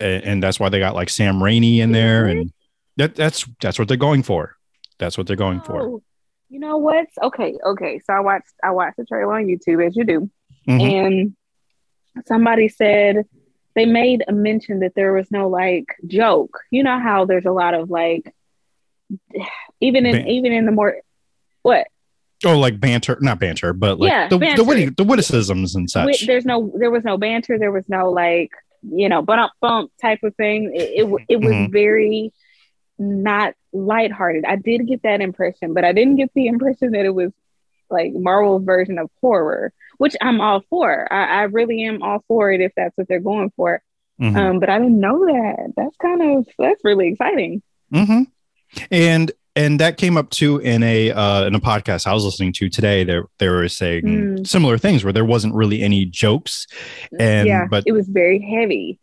and, 0.00 0.24
and, 0.24 0.42
that's 0.42 0.58
why 0.58 0.68
they 0.68 0.80
got 0.80 0.94
like 0.94 1.10
Sam 1.10 1.36
Raimi 1.36 1.78
in 1.78 1.92
there, 1.92 2.24
mm-hmm. 2.24 2.38
and 2.38 2.52
that 2.96 3.14
that's 3.14 3.46
that's 3.60 3.78
what 3.78 3.88
they're 3.88 3.96
going 3.96 4.22
for. 4.22 4.56
That's 4.98 5.16
what 5.16 5.26
they're 5.26 5.36
going 5.36 5.60
oh, 5.60 5.64
for. 5.64 6.02
You 6.50 6.60
know 6.60 6.78
what? 6.78 7.06
Okay, 7.22 7.56
okay. 7.64 8.00
So 8.00 8.12
I 8.12 8.20
watched 8.20 8.52
I 8.62 8.70
watched 8.72 8.96
the 8.96 9.04
trailer 9.04 9.34
on 9.34 9.46
YouTube 9.46 9.86
as 9.86 9.96
you 9.96 10.04
do, 10.04 10.30
mm-hmm. 10.68 10.80
and 10.80 11.36
somebody 12.26 12.68
said 12.68 13.26
they 13.74 13.86
made 13.86 14.24
a 14.26 14.32
mention 14.32 14.80
that 14.80 14.94
there 14.96 15.12
was 15.12 15.30
no 15.30 15.48
like 15.48 15.86
joke. 16.06 16.58
You 16.70 16.82
know 16.82 16.98
how 16.98 17.26
there's 17.26 17.44
a 17.44 17.52
lot 17.52 17.74
of 17.74 17.90
like 17.90 18.34
even 19.80 20.04
in 20.04 20.26
even 20.26 20.52
in 20.52 20.66
the 20.66 20.72
more 20.72 20.96
what 21.62 21.86
Oh, 22.44 22.58
like 22.58 22.78
banter, 22.78 23.18
not 23.20 23.40
banter, 23.40 23.72
but 23.72 23.98
like 23.98 24.10
yeah, 24.10 24.28
the, 24.28 24.38
banter. 24.38 24.62
the, 24.62 24.64
witty, 24.64 24.88
the 24.90 25.04
witticisms 25.04 25.74
and 25.74 25.90
such. 25.90 26.26
There's 26.26 26.44
no, 26.44 26.72
there 26.76 26.90
was 26.90 27.04
no 27.04 27.18
banter. 27.18 27.58
There 27.58 27.72
was 27.72 27.88
no 27.88 28.10
like, 28.10 28.50
you 28.82 29.08
know, 29.08 29.22
bump 29.22 29.52
bump 29.60 29.90
type 30.00 30.20
of 30.22 30.36
thing. 30.36 30.72
It, 30.74 31.04
it, 31.04 31.24
it 31.28 31.36
was 31.40 31.52
mm-hmm. 31.52 31.72
very 31.72 32.32
not 32.98 33.54
lighthearted. 33.72 34.44
I 34.44 34.56
did 34.56 34.86
get 34.86 35.02
that 35.02 35.20
impression, 35.20 35.74
but 35.74 35.84
I 35.84 35.92
didn't 35.92 36.16
get 36.16 36.30
the 36.34 36.46
impression 36.48 36.92
that 36.92 37.04
it 37.04 37.14
was 37.14 37.32
like 37.90 38.12
Marvel's 38.14 38.64
version 38.64 38.98
of 38.98 39.10
horror, 39.20 39.72
which 39.96 40.14
I'm 40.20 40.40
all 40.40 40.62
for. 40.68 41.12
I, 41.12 41.40
I 41.40 41.42
really 41.44 41.84
am 41.84 42.02
all 42.02 42.22
for 42.28 42.52
it 42.52 42.60
if 42.60 42.72
that's 42.76 42.96
what 42.96 43.08
they're 43.08 43.20
going 43.20 43.50
for. 43.56 43.82
Mhm. 44.20 44.36
Um, 44.36 44.60
but 44.60 44.68
I 44.68 44.78
didn't 44.78 45.00
know 45.00 45.26
that. 45.26 45.72
That's 45.76 45.96
kind 45.96 46.22
of 46.22 46.48
that's 46.58 46.84
really 46.84 47.08
exciting. 47.08 47.62
hmm 47.92 48.22
And 48.90 49.32
and 49.58 49.80
that 49.80 49.96
came 49.96 50.16
up 50.16 50.30
too 50.30 50.58
in 50.58 50.82
a 50.82 51.10
uh, 51.10 51.44
in 51.46 51.54
a 51.54 51.60
podcast 51.60 52.06
I 52.06 52.14
was 52.14 52.24
listening 52.24 52.52
to 52.54 52.68
today. 52.68 53.04
They 53.04 53.18
they 53.38 53.48
were 53.48 53.68
saying 53.68 54.04
Mm. 54.04 54.46
similar 54.46 54.78
things 54.78 55.02
where 55.04 55.12
there 55.12 55.24
wasn't 55.24 55.54
really 55.54 55.82
any 55.82 56.04
jokes, 56.06 56.66
and 57.18 57.46
yeah, 57.48 57.66
but 57.70 57.84
it 57.86 57.92
was 57.92 58.08
very 58.08 58.40
heavy. 58.40 58.98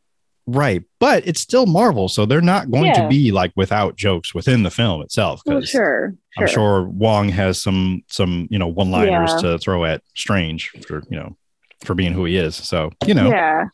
right, 0.47 0.83
but 0.99 1.27
it's 1.27 1.41
still 1.41 1.65
Marvel, 1.65 2.07
so 2.07 2.25
they're 2.25 2.39
not 2.55 2.69
going 2.71 2.93
to 2.95 3.07
be 3.07 3.31
like 3.31 3.51
without 3.55 3.95
jokes 3.95 4.33
within 4.33 4.63
the 4.63 4.69
film 4.71 5.01
itself. 5.01 5.41
Well, 5.45 5.61
sure, 5.61 6.15
sure. 6.37 6.43
I'm 6.43 6.47
sure 6.47 6.83
Wong 6.83 7.29
has 7.29 7.61
some 7.61 8.03
some 8.09 8.47
you 8.51 8.59
know 8.59 8.67
one 8.67 8.91
liners 8.91 9.31
Yeah. 9.35 9.51
to 9.51 9.57
throw 9.59 9.85
at 9.85 10.01
Strange 10.15 10.69
for 10.87 11.01
you 11.09 11.17
know 11.17 11.35
for 11.83 11.93
being 11.95 12.13
who 12.13 12.25
he 12.25 12.37
is. 12.37 12.55
So 12.55 12.91
you 13.05 13.13
know, 13.13 13.29
Yeah. 13.29 13.65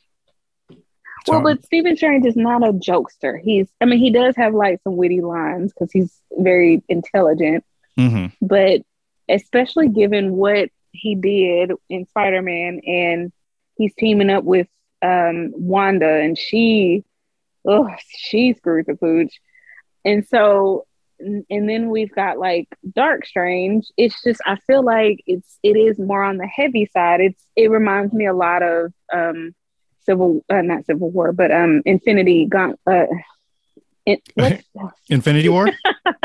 Well, 1.28 1.42
but 1.42 1.64
Stephen 1.66 1.96
Strange 1.96 2.26
is 2.26 2.36
not 2.36 2.68
a 2.68 2.74
jokester. 2.74 3.40
He's, 3.40 3.68
I 3.80 3.86
mean, 3.86 4.00
he 4.00 4.12
does 4.12 4.36
have 4.38 4.54
like 4.54 4.82
some 4.84 4.98
witty 4.98 5.22
lines 5.22 5.72
because 5.74 5.92
he's 5.92 6.20
very 6.38 6.84
intelligent, 6.90 7.64
Mhm. 7.98 8.32
but 8.42 8.82
especially 9.30 9.88
given 9.90 10.34
what 10.36 10.70
he 10.92 11.16
did 11.16 11.72
in 11.90 12.06
Spider 12.08 12.42
Man 12.42 12.82
and 12.86 13.32
he's 13.78 13.94
teaming 13.96 14.30
up 14.30 14.44
with 14.44 14.68
um, 15.02 15.52
Wanda 15.56 16.10
and 16.10 16.38
she, 16.38 17.04
oh, 17.66 17.90
she 18.10 18.54
screwed 18.54 18.86
the 18.88 18.96
pooch. 18.96 19.40
And 20.04 20.26
so, 20.28 20.86
and 21.20 21.46
and 21.50 21.70
then 21.70 21.90
we've 21.90 22.14
got 22.14 22.40
like 22.40 22.68
Dark 22.96 23.26
Strange. 23.26 23.88
It's 23.98 24.22
just, 24.24 24.42
I 24.46 24.58
feel 24.68 24.84
like 24.84 25.24
it's, 25.28 25.60
it 25.64 25.78
is 25.78 25.98
more 26.00 26.24
on 26.24 26.38
the 26.38 26.48
heavy 26.48 26.88
side. 26.92 27.22
It's, 27.22 27.44
it 27.56 27.70
reminds 27.70 28.12
me 28.14 28.26
a 28.26 28.34
lot 28.34 28.64
of, 28.64 28.92
um, 29.14 29.54
Civil, 30.06 30.44
uh, 30.50 30.62
not 30.62 30.86
Civil 30.86 31.10
War, 31.12 31.32
but 31.32 31.52
um, 31.52 31.82
Infinity 31.86 32.46
Gaunt, 32.46 32.80
uh, 32.88 33.06
what's, 34.36 34.64
Infinity 35.10 35.50
War. 35.50 35.70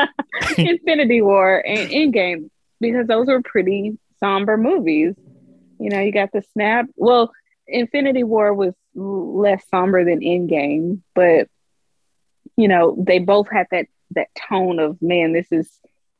Infinity 0.59 1.23
War 1.23 1.62
and 1.67 1.91
Endgame 1.91 2.51
because 2.81 3.07
those 3.07 3.27
were 3.27 3.43
pretty 3.43 3.99
somber 4.21 4.57
movies. 4.57 5.15
You 5.79 5.91
know, 5.91 6.01
you 6.01 6.12
got 6.12 6.33
the 6.33 6.43
snap. 6.53 6.87
Well, 6.97 7.33
Infinity 7.67 8.25
War 8.25 8.55
was 8.55 8.75
less 8.95 9.62
somber 9.71 10.05
than 10.05 10.21
Endgame, 10.21 11.01
but 11.15 11.49
you 12.57 12.69
know, 12.69 12.97
they 13.07 13.19
both 13.19 13.49
had 13.51 13.67
that 13.71 13.87
that 14.12 14.29
tone 14.49 14.79
of 14.79 15.01
man, 15.03 15.33
this 15.33 15.49
is 15.51 15.69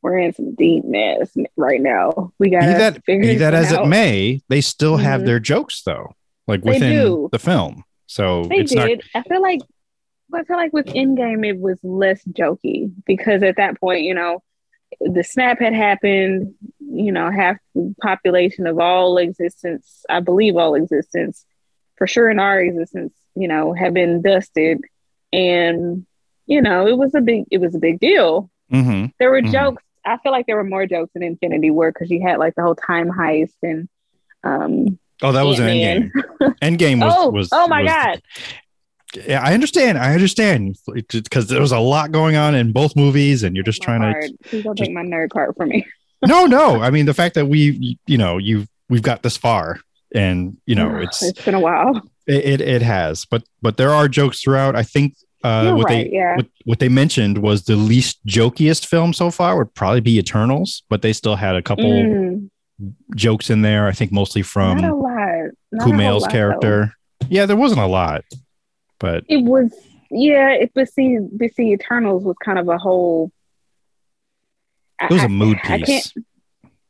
we're 0.03 0.19
in 0.19 0.33
some 0.35 0.55
deep 0.55 0.85
mess 0.85 1.31
right 1.57 1.81
now. 1.81 2.33
We 2.39 2.51
got 2.51 2.63
that 2.63 3.05
figure 3.05 3.33
be 3.33 3.37
that 3.37 3.55
as 3.55 3.73
it 3.73 3.87
may, 3.87 4.41
they 4.49 4.61
still 4.61 4.97
have 4.99 5.23
Mhm. 5.23 5.25
their 5.25 5.41
jokes 5.41 5.83
though, 5.83 6.15
like 6.47 6.63
They 6.63 6.73
within 6.73 6.93
do. 6.93 7.29
the 7.33 7.39
film. 7.39 7.85
So 8.07 8.45
They 8.45 8.63
did. 8.63 9.03
I 9.15 9.23
feel 9.23 9.43
like 9.43 9.61
I 10.35 10.43
feel 10.45 10.57
like 10.57 10.73
with 10.73 10.87
Endgame 10.87 11.47
it 11.47 11.59
was 11.59 11.79
less 11.85 12.23
jokey 12.25 12.91
because 13.07 13.43
at 13.43 13.57
that 13.57 13.79
point, 13.81 14.03
you 14.03 14.15
know, 14.15 14.43
the 15.01 15.23
snap 15.25 15.61
had 15.61 15.73
happened, 15.73 16.55
you 16.81 17.13
know, 17.13 17.31
half 17.31 17.57
the 17.75 17.95
population 18.03 18.67
of 18.67 18.79
all 18.79 19.19
existence, 19.19 20.05
I 20.09 20.21
believe 20.21 20.57
all 20.57 20.75
existence, 20.75 21.45
for 21.97 22.07
sure 22.07 22.29
in 22.31 22.39
our 22.41 22.61
existence, 22.61 23.15
you 23.35 23.47
know, 23.49 23.73
had 23.73 23.95
been 23.95 24.21
dusted. 24.23 24.81
And, 25.33 26.07
you 26.47 26.61
know, 26.63 26.87
it 26.87 26.97
was 26.99 27.15
a 27.15 27.21
big 27.21 27.45
it 27.51 27.59
was 27.59 27.75
a 27.75 27.79
big 27.81 27.99
deal. 28.01 28.51
not. 28.71 28.85
Mhm. 28.85 29.13
There 29.19 29.31
were 29.31 29.43
Mhm. 29.43 29.53
jokes. 29.53 29.83
I 30.05 30.19
feel 30.19 30.33
like 30.33 30.47
there 30.47 30.57
were 30.57 30.65
more 30.65 30.87
jokes 30.87 31.13
in 31.17 31.23
Infinity 31.23 31.71
War 31.71 31.91
because 31.93 32.11
you 32.11 32.23
had 32.23 32.39
like 32.39 32.55
the 32.55 32.63
whole 32.63 32.77
time 32.77 33.11
heist 33.11 33.55
and 33.63 33.89
um 34.45 34.99
Oh, 35.23 35.33
that 35.33 35.43
was 35.43 35.59
an 35.59 35.69
Ant-Man. 35.69 36.13
Endgame. 36.41 36.55
Endgame 36.63 37.01
was 37.05 37.15
oh, 37.17 37.31
was 37.31 37.49
oh 37.53 37.69
my 37.69 37.83
was- 37.83 37.91
god. 37.91 38.23
Yeah, 39.27 39.41
I 39.43 39.55
understand. 39.55 39.97
I 39.97 40.13
understand 40.13 40.77
because 40.87 41.47
there 41.47 41.61
was 41.61 41.73
a 41.73 41.79
lot 41.79 42.13
going 42.13 42.37
on 42.37 42.55
in 42.55 42.73
both 42.73 42.95
movies, 42.97 43.43
and 43.43 43.57
you're 43.57 43.65
just 43.65 43.81
trying 43.81 44.03
to. 44.03 44.13
card. 44.13 44.31
Please 44.45 44.65
don't 44.65 44.77
just- 44.77 44.87
take 44.89 44.95
my 44.95 45.03
nerd 45.03 45.31
card 45.31 45.55
from 45.57 45.71
me. 45.71 45.87
No, 46.27 46.47
no. 46.47 46.81
I 46.83 46.91
mean, 46.91 47.05
the 47.05 47.15
fact 47.15 47.35
that 47.35 47.47
we, 47.47 47.99
you 48.07 48.17
know, 48.17 48.39
you 48.39 48.67
we've 48.89 49.03
got 49.03 49.23
this 49.23 49.37
far, 49.37 49.79
and 50.15 50.57
you 50.65 50.75
know, 50.75 50.97
it's 50.97 51.23
it's 51.23 51.45
been 51.45 51.55
a 51.55 51.61
while. 51.61 52.01
it 52.27 52.61
it, 52.61 52.61
it 52.63 52.83
has, 52.83 53.27
but 53.27 53.45
but 53.61 53.77
there 53.77 53.91
are 53.91 54.09
jokes 54.09 54.41
throughout. 54.41 54.75
I 54.77 54.83
think 54.83 55.15
uh, 55.45 55.75
what 55.75 55.85
right, 55.85 56.11
they 56.11 56.17
yeah. 56.17 56.37
what, 56.37 56.47
what 56.65 56.79
they 56.79 56.89
mentioned 56.89 57.39
was 57.39 57.65
the 57.65 57.77
least 57.77 58.25
jokiest 58.27 58.87
film 58.87 59.13
so 59.13 59.31
far 59.31 59.59
would 59.59 59.75
probably 59.75 60.01
be 60.01 60.19
Eternals, 60.19 60.83
but 60.89 61.03
they 61.03 61.13
still 61.13 61.37
had 61.37 61.55
a 61.55 61.63
couple 61.63 61.85
Mm, 61.85 62.51
jokes 63.15 63.51
in 63.51 63.63
there. 63.63 63.87
I 63.87 63.93
think 63.93 64.13
mostly 64.13 64.43
from 64.43 64.81
not 64.81 64.91
a 64.91 64.95
lot. 64.95 65.51
Not 65.73 65.89
Kumail's 65.89 66.23
lot, 66.23 66.31
character. 66.31 66.95
Yeah, 67.29 67.47
there 67.47 67.57
wasn't 67.57 67.81
a 67.81 67.87
lot, 67.87 68.25
but. 68.99 69.25
It 69.29 69.43
was 69.43 69.73
yeah. 70.11 70.51
It 70.51 70.73
but 70.75 70.89
see, 70.89 71.19
but 71.33 71.53
see, 71.55 71.73
Eternals 71.73 72.25
was 72.25 72.37
kind 72.45 72.59
of 72.59 72.69
a 72.69 72.79
whole. 72.79 73.31
it 75.01 75.11
was 75.11 75.23
a 75.23 75.27
a 75.27 75.29
mood 75.29 75.59
I 75.65 75.79
piece. 75.79 76.13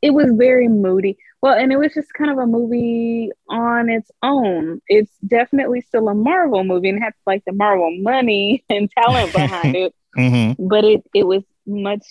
it 0.01 0.11
was 0.11 0.31
very 0.33 0.67
moody. 0.67 1.17
Well, 1.41 1.53
and 1.57 1.71
it 1.71 1.77
was 1.77 1.93
just 1.93 2.13
kind 2.13 2.31
of 2.31 2.39
a 2.39 2.47
movie 2.47 3.29
on 3.47 3.89
its 3.89 4.09
own. 4.23 4.81
It's 4.87 5.11
definitely 5.25 5.81
still 5.81 6.09
a 6.09 6.15
Marvel 6.15 6.63
movie 6.63 6.89
and 6.89 7.01
had 7.01 7.13
like 7.25 7.43
the 7.45 7.53
Marvel 7.53 7.95
money 8.01 8.63
and 8.69 8.89
talent 8.91 9.33
behind 9.33 9.75
it, 9.75 9.93
hmm 10.15 10.51
but 10.59 10.83
it 10.83 11.03
it 11.13 11.23
was 11.23 11.43
much 11.67 12.05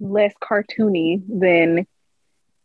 less 0.00 0.32
cartoony 0.42 1.22
than 1.28 1.86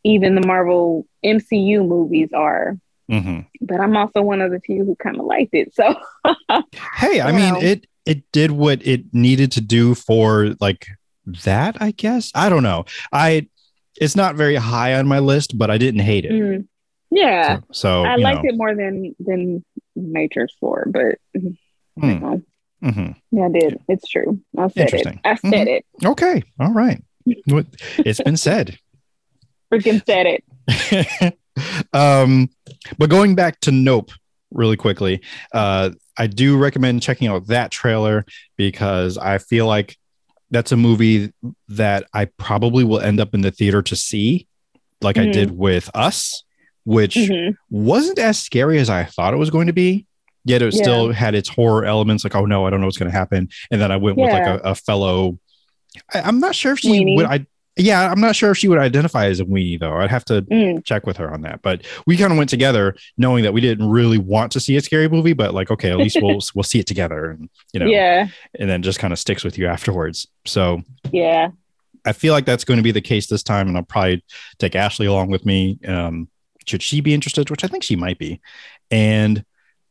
even 0.04 0.36
the 0.36 0.46
Marvel 0.46 1.08
MCU 1.24 1.88
movies 1.88 2.30
are. 2.34 2.78
hmm 3.10 3.40
But 3.62 3.80
I'm 3.80 3.96
also 3.98 4.22
one 4.22 4.42
of 4.42 4.52
the 4.52 4.60
few 4.60 4.84
who 4.86 4.96
kind 4.96 5.18
of 5.20 5.26
liked 5.26 5.54
it. 5.54 5.74
So 5.74 5.96
Hey, 6.96 7.22
I 7.22 7.32
mean 7.32 7.54
Wow. 7.54 7.60
it 7.62 7.88
it 8.06 8.24
did 8.32 8.52
what 8.52 8.86
it 8.86 9.14
needed 9.14 9.52
to 9.54 9.62
do 9.62 9.96
for 9.96 10.56
like 10.60 10.88
that, 11.46 11.78
I 11.82 11.92
guess. 11.92 12.32
I 12.36 12.50
don't 12.50 12.64
know. 12.64 12.86
I 13.12 13.48
it's 14.00 14.16
not 14.16 14.36
very 14.36 14.56
high 14.56 14.96
on 14.96 15.08
my 15.08 15.20
list, 15.20 15.58
but 15.58 15.70
I 15.72 15.78
didn't 15.78 16.02
hate 16.02 16.26
it. 16.26 16.32
mm, 16.32 16.68
yeah, 17.12 17.60
So, 17.60 17.64
so 17.72 18.04
I 18.06 18.16
you 18.16 18.24
liked 18.24 18.44
know. 18.44 18.50
it 18.50 18.58
more 18.58 18.76
than 18.76 19.16
than 19.20 19.64
Matrix 19.96 20.54
Four, 20.60 20.88
but 20.92 21.16
you 21.34 21.56
Hmm. 22.00 22.20
know, 22.20 22.42
Mhm. 22.84 23.16
yeah, 23.32 23.46
I 23.46 23.50
did. 23.50 23.80
It's 23.88 24.08
true. 24.10 24.42
I 24.58 24.68
said 24.68 24.88
it. 24.88 24.94
Interesting. 24.94 25.20
I 25.24 25.36
said 25.36 25.68
it. 25.68 25.86
Okay. 26.04 26.44
All 26.60 26.74
right. 26.74 27.02
it's 28.04 28.20
been 28.22 28.36
said. 28.38 28.78
Freaking 29.74 30.06
said 30.06 30.28
it. 30.28 31.38
um, 31.94 32.50
but 32.98 33.10
going 33.10 33.36
back 33.36 33.60
to 33.62 33.72
Nope 33.72 34.12
really 34.52 34.78
quickly, 34.78 35.22
uh, 35.54 35.92
I 36.18 36.28
do 36.28 36.58
recommend 36.58 37.02
checking 37.02 37.28
out 37.28 37.48
that 37.48 37.72
trailer 37.72 38.26
because 38.56 39.18
I 39.18 39.38
feel 39.40 39.66
like 39.66 39.98
that's 40.52 40.72
a 40.72 40.78
movie 40.78 41.32
that 41.70 42.06
I 42.14 42.26
probably 42.26 42.84
will 42.84 43.00
end 43.00 43.20
up 43.20 43.34
in 43.34 43.42
the 43.42 43.52
theater 43.52 43.82
to 43.82 43.96
see, 43.96 44.48
like 45.02 45.18
I 45.18 45.26
Mhm. 45.26 45.32
did 45.34 45.52
with 45.58 45.90
Us, 45.96 46.44
which 46.84 47.16
Mhm. 47.16 47.56
wasn't 47.72 48.20
as 48.20 48.38
scary 48.40 48.78
as 48.78 48.90
I 48.90 49.06
thought 49.06 49.34
it 49.34 49.38
was 49.38 49.50
going 49.50 49.68
to 49.68 49.74
be. 49.74 50.06
Yet 50.46 50.62
it 50.62 50.74
Yeah. 50.76 50.82
still 50.84 51.12
had 51.14 51.34
its 51.36 51.50
horror 51.50 51.86
elements, 51.86 52.24
like 52.24 52.36
oh 52.36 52.46
no, 52.46 52.68
I 52.68 52.70
don't 52.70 52.82
know 52.82 52.86
what's 52.88 52.98
going 52.98 53.12
to 53.12 53.18
happen. 53.18 53.50
And 53.72 53.82
then 53.82 53.92
I 53.92 53.98
went 53.98 54.18
with 54.18 54.32
like 54.32 54.46
a, 54.46 54.58
a 54.58 54.76
fellow. 54.76 55.40
I, 56.14 56.22
I'm 56.22 56.40
not 56.40 56.54
sure 56.54 56.74
if 56.74 56.80
she 56.80 56.90
Weenie. 57.04 57.16
would. 57.16 57.26
I 57.26 57.48
yeah, 57.76 58.12
I'm 58.12 58.22
not 58.22 58.36
sure 58.36 58.52
if 58.52 58.58
she 58.58 58.68
would 58.68 58.78
identify 58.80 59.26
as 59.26 59.40
a 59.40 59.46
weenie 59.46 59.80
though. 59.80 59.98
I'd 59.98 60.12
have 60.12 60.26
to 60.26 60.42
Mm, 60.44 60.84
check 60.86 61.06
with 61.08 61.18
her 61.18 61.34
on 61.34 61.42
that. 61.42 61.62
But 61.62 61.86
we 62.06 62.18
kind 62.18 62.32
of 62.32 62.38
went 62.38 62.50
together 62.50 62.96
knowing 63.18 63.44
that 63.44 63.54
we 63.54 63.62
didn't 63.62 63.90
really 63.90 64.18
want 64.20 64.52
to 64.54 64.60
see 64.60 64.76
a 64.78 64.82
scary 64.82 65.10
movie, 65.10 65.34
but 65.34 65.54
like, 65.54 65.72
okay, 65.72 65.90
at 65.90 65.98
least 65.98 66.18
we'll 66.22 66.40
we'll 66.56 66.64
see 66.64 66.80
it 66.80 66.88
together 66.88 67.32
and 67.32 67.50
you 67.74 67.80
know, 67.80 67.88
Yeah, 67.88 68.28
and 68.60 68.70
then 68.70 68.84
just 68.84 69.00
kind 69.00 69.12
of 69.14 69.20
sticks 69.20 69.44
with 69.44 69.58
you 69.58 69.68
afterwards. 69.68 70.28
So 70.46 70.82
yeah. 71.12 71.50
I 72.06 72.12
feel 72.12 72.34
like 72.34 72.46
that's 72.46 72.66
going 72.66 72.78
to 72.78 72.84
be 72.84 72.92
the 72.92 73.00
case 73.02 73.28
this 73.28 73.44
time, 73.44 73.70
and 73.70 73.78
I'll 73.78 73.84
probably 73.84 74.24
take 74.60 74.76
Ashley 74.76 75.06
along 75.06 75.30
with 75.30 75.46
me. 75.46 75.80
Um, 75.88 76.28
should 76.68 76.84
she 76.84 77.00
be 77.00 77.14
interested? 77.14 77.50
Which 77.50 77.64
I 77.64 77.68
think 77.68 77.82
she 77.84 77.96
might 77.96 78.20
be. 78.20 78.42
And 78.92 79.46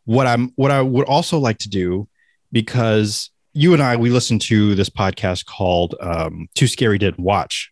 what 0.04 0.26
I'm 0.26 0.52
what 0.56 0.70
I 0.70 0.82
would 0.82 1.06
also 1.06 1.38
like 1.38 1.56
to 1.58 1.70
do, 1.70 2.06
because 2.52 3.30
you 3.54 3.72
and 3.72 3.82
I 3.82 3.96
we 3.96 4.10
listened 4.10 4.42
to 4.42 4.74
this 4.74 4.90
podcast 4.90 5.46
called 5.46 5.94
um, 6.00 6.48
"Too 6.54 6.66
Scary 6.66 6.98
Didn't 6.98 7.20
Watch," 7.24 7.71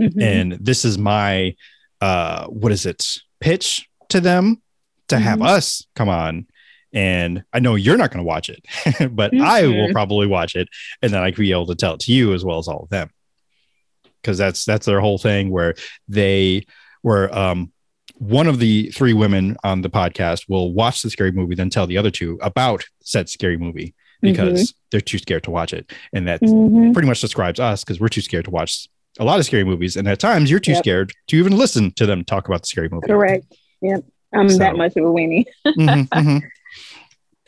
Mhm. 0.00 0.22
and 0.22 0.52
this 0.60 0.84
is 0.84 0.96
my 0.98 1.54
uh 2.00 2.46
what 2.46 2.72
is 2.72 2.86
it 2.86 3.06
pitch 3.40 3.86
to 4.08 4.20
them 4.20 4.60
to 5.08 5.18
have 5.18 5.38
Mhm. 5.40 5.48
us 5.48 5.86
come 5.94 6.08
on 6.08 6.46
and 6.92 7.42
i 7.52 7.58
know 7.60 7.74
you're 7.76 7.96
not 7.96 8.10
going 8.10 8.24
to 8.24 8.28
watch 8.28 8.48
it 8.48 8.64
but 9.14 9.32
i 9.38 9.66
will 9.66 9.92
probably 9.92 10.26
watch 10.26 10.56
it 10.56 10.68
and 11.02 11.12
then 11.12 11.22
i 11.22 11.30
could 11.30 11.40
be 11.42 11.52
able 11.52 11.66
to 11.66 11.74
tell 11.74 11.94
it 11.94 12.00
to 12.00 12.12
you 12.12 12.32
as 12.34 12.44
well 12.44 12.58
as 12.58 12.66
all 12.68 12.82
of 12.84 12.88
them 12.90 13.10
because 14.22 14.36
that's 14.38 14.64
that's 14.64 14.86
their 14.86 15.00
whole 15.00 15.18
thing 15.18 15.50
where 15.50 15.74
they 16.08 16.64
were 17.02 17.32
um 17.36 17.70
one 18.16 18.46
of 18.46 18.58
the 18.58 18.90
three 18.90 19.12
women 19.14 19.56
on 19.64 19.80
the 19.82 19.88
podcast 19.90 20.44
will 20.48 20.72
watch 20.74 21.00
the 21.02 21.08
scary 21.10 21.32
movie 21.32 21.54
then 21.54 21.70
tell 21.70 21.86
the 21.86 21.96
other 21.96 22.10
two 22.10 22.38
about 22.42 22.84
said 23.02 23.28
scary 23.28 23.56
movie 23.56 23.94
because 24.20 24.74
they're 24.90 25.00
too 25.00 25.16
scared 25.16 25.42
to 25.44 25.50
watch 25.50 25.72
it. 25.72 25.90
And 26.12 26.28
that 26.28 26.42
Mhm. 26.42 26.92
pretty 26.92 27.08
much 27.08 27.22
describes 27.22 27.58
us 27.58 27.82
because 27.82 27.98
we're 27.98 28.08
too 28.08 28.20
scared 28.20 28.44
to 28.44 28.50
watch 28.50 28.86
a 29.18 29.24
lot 29.24 29.38
of 29.38 29.44
scary 29.46 29.64
movies. 29.64 29.96
And 29.96 30.06
at 30.08 30.20
times 30.20 30.50
you're 30.50 30.60
too 30.60 30.72
Yep. 30.72 30.82
scared 30.84 31.12
to 31.28 31.36
even 31.36 31.56
listen 31.56 31.90
to 31.92 32.06
them 32.06 32.24
talk 32.24 32.46
about 32.48 32.62
the 32.62 32.66
scary 32.68 32.88
movie. 32.88 33.06
Correct. 33.08 33.44
Yep. 33.82 34.04
I'm 34.32 34.48
So- 34.48 34.58
that 34.58 34.76
much 34.76 34.96
of 34.96 35.04
a 35.04 35.08
weenie. 35.08 35.44
Mhm, 35.66 36.08
mhm. 36.08 36.42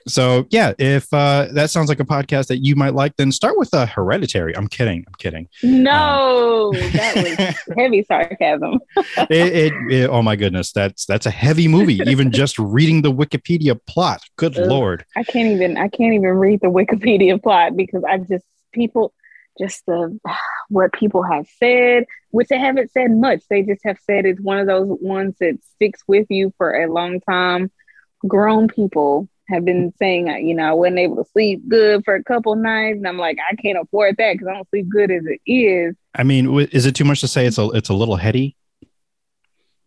So 0.08 0.46
yeah, 0.50 0.72
if 0.80 1.06
uh, 1.14 1.46
that 1.52 1.70
sounds 1.70 1.88
like 1.88 2.00
a 2.00 2.04
podcast 2.04 2.48
that 2.48 2.58
you 2.58 2.74
might 2.74 2.92
like, 2.92 3.14
then 3.16 3.30
start 3.30 3.56
with 3.56 3.72
a 3.72 3.86
Hereditary. 3.86 4.52
I'm 4.56 4.66
kidding. 4.66 5.04
I'm 5.06 5.14
kidding. 5.18 5.46
No, 5.62 6.72
that 6.72 7.14
was 7.14 7.76
heavy 7.78 8.02
sarcasm. 8.02 8.80
it, 9.30 9.30
it, 9.30 9.72
it- 9.92 10.10
oh 10.10 10.20
my 10.20 10.34
goodness, 10.34 10.72
that's 10.72 11.06
that's 11.06 11.26
a 11.26 11.30
heavy 11.30 11.68
movie. 11.68 12.00
Even 12.06 12.32
just 12.32 12.58
reading 12.58 13.02
the 13.02 13.12
Wikipedia 13.12 13.78
plot. 13.86 14.20
Good 14.34 14.58
Ugh. 14.58 14.66
lord. 14.66 15.04
I 15.16 15.22
can't 15.22 15.48
even 15.54 15.76
I 15.76 15.86
can't 15.86 16.14
even 16.14 16.30
read 16.30 16.60
the 16.62 16.66
Wikipedia 16.66 17.40
plot 17.40 17.76
because 17.76 18.02
I 18.02 18.18
just 18.18 18.44
people 18.72 19.14
just 19.60 19.86
the 19.86 20.18
what 20.72 20.92
people 20.92 21.22
have 21.22 21.46
said, 21.58 22.04
which 22.30 22.48
they 22.48 22.58
haven't 22.58 22.90
said 22.90 23.10
much. 23.10 23.42
They 23.48 23.62
just 23.62 23.82
have 23.84 23.98
said 24.04 24.26
it's 24.26 24.40
one 24.40 24.58
of 24.58 24.66
those 24.66 24.88
ones 25.00 25.36
that 25.40 25.58
sticks 25.74 26.02
with 26.06 26.26
you 26.30 26.52
for 26.56 26.72
a 26.72 26.92
long 26.92 27.20
time. 27.20 27.70
Grown 28.26 28.68
people 28.68 29.28
have 29.48 29.64
been 29.64 29.92
saying, 29.98 30.30
uh, 30.30 30.36
you 30.36 30.54
know, 30.54 30.64
I 30.64 30.72
wasn't 30.72 30.98
able 30.98 31.16
to 31.16 31.30
sleep 31.30 31.68
good 31.68 32.04
for 32.04 32.14
a 32.14 32.24
couple 32.24 32.54
nights, 32.56 32.96
and 32.96 33.06
I'm 33.06 33.18
like, 33.18 33.38
I 33.50 33.54
can't 33.56 33.78
afford 33.78 34.16
that 34.18 34.32
because 34.32 34.48
I 34.48 34.54
don't 34.54 34.68
sleep 34.70 34.88
good 34.88 35.10
as 35.10 35.24
it 35.26 35.40
is. 35.50 35.94
I 36.14 36.22
mean, 36.22 36.60
is 36.72 36.86
it 36.86 36.94
too 36.94 37.04
much 37.04 37.20
to 37.20 37.28
say 37.28 37.46
it's 37.46 37.58
a 37.58 37.68
it's 37.70 37.88
a 37.88 37.94
little 37.94 38.16
heady? 38.16 38.56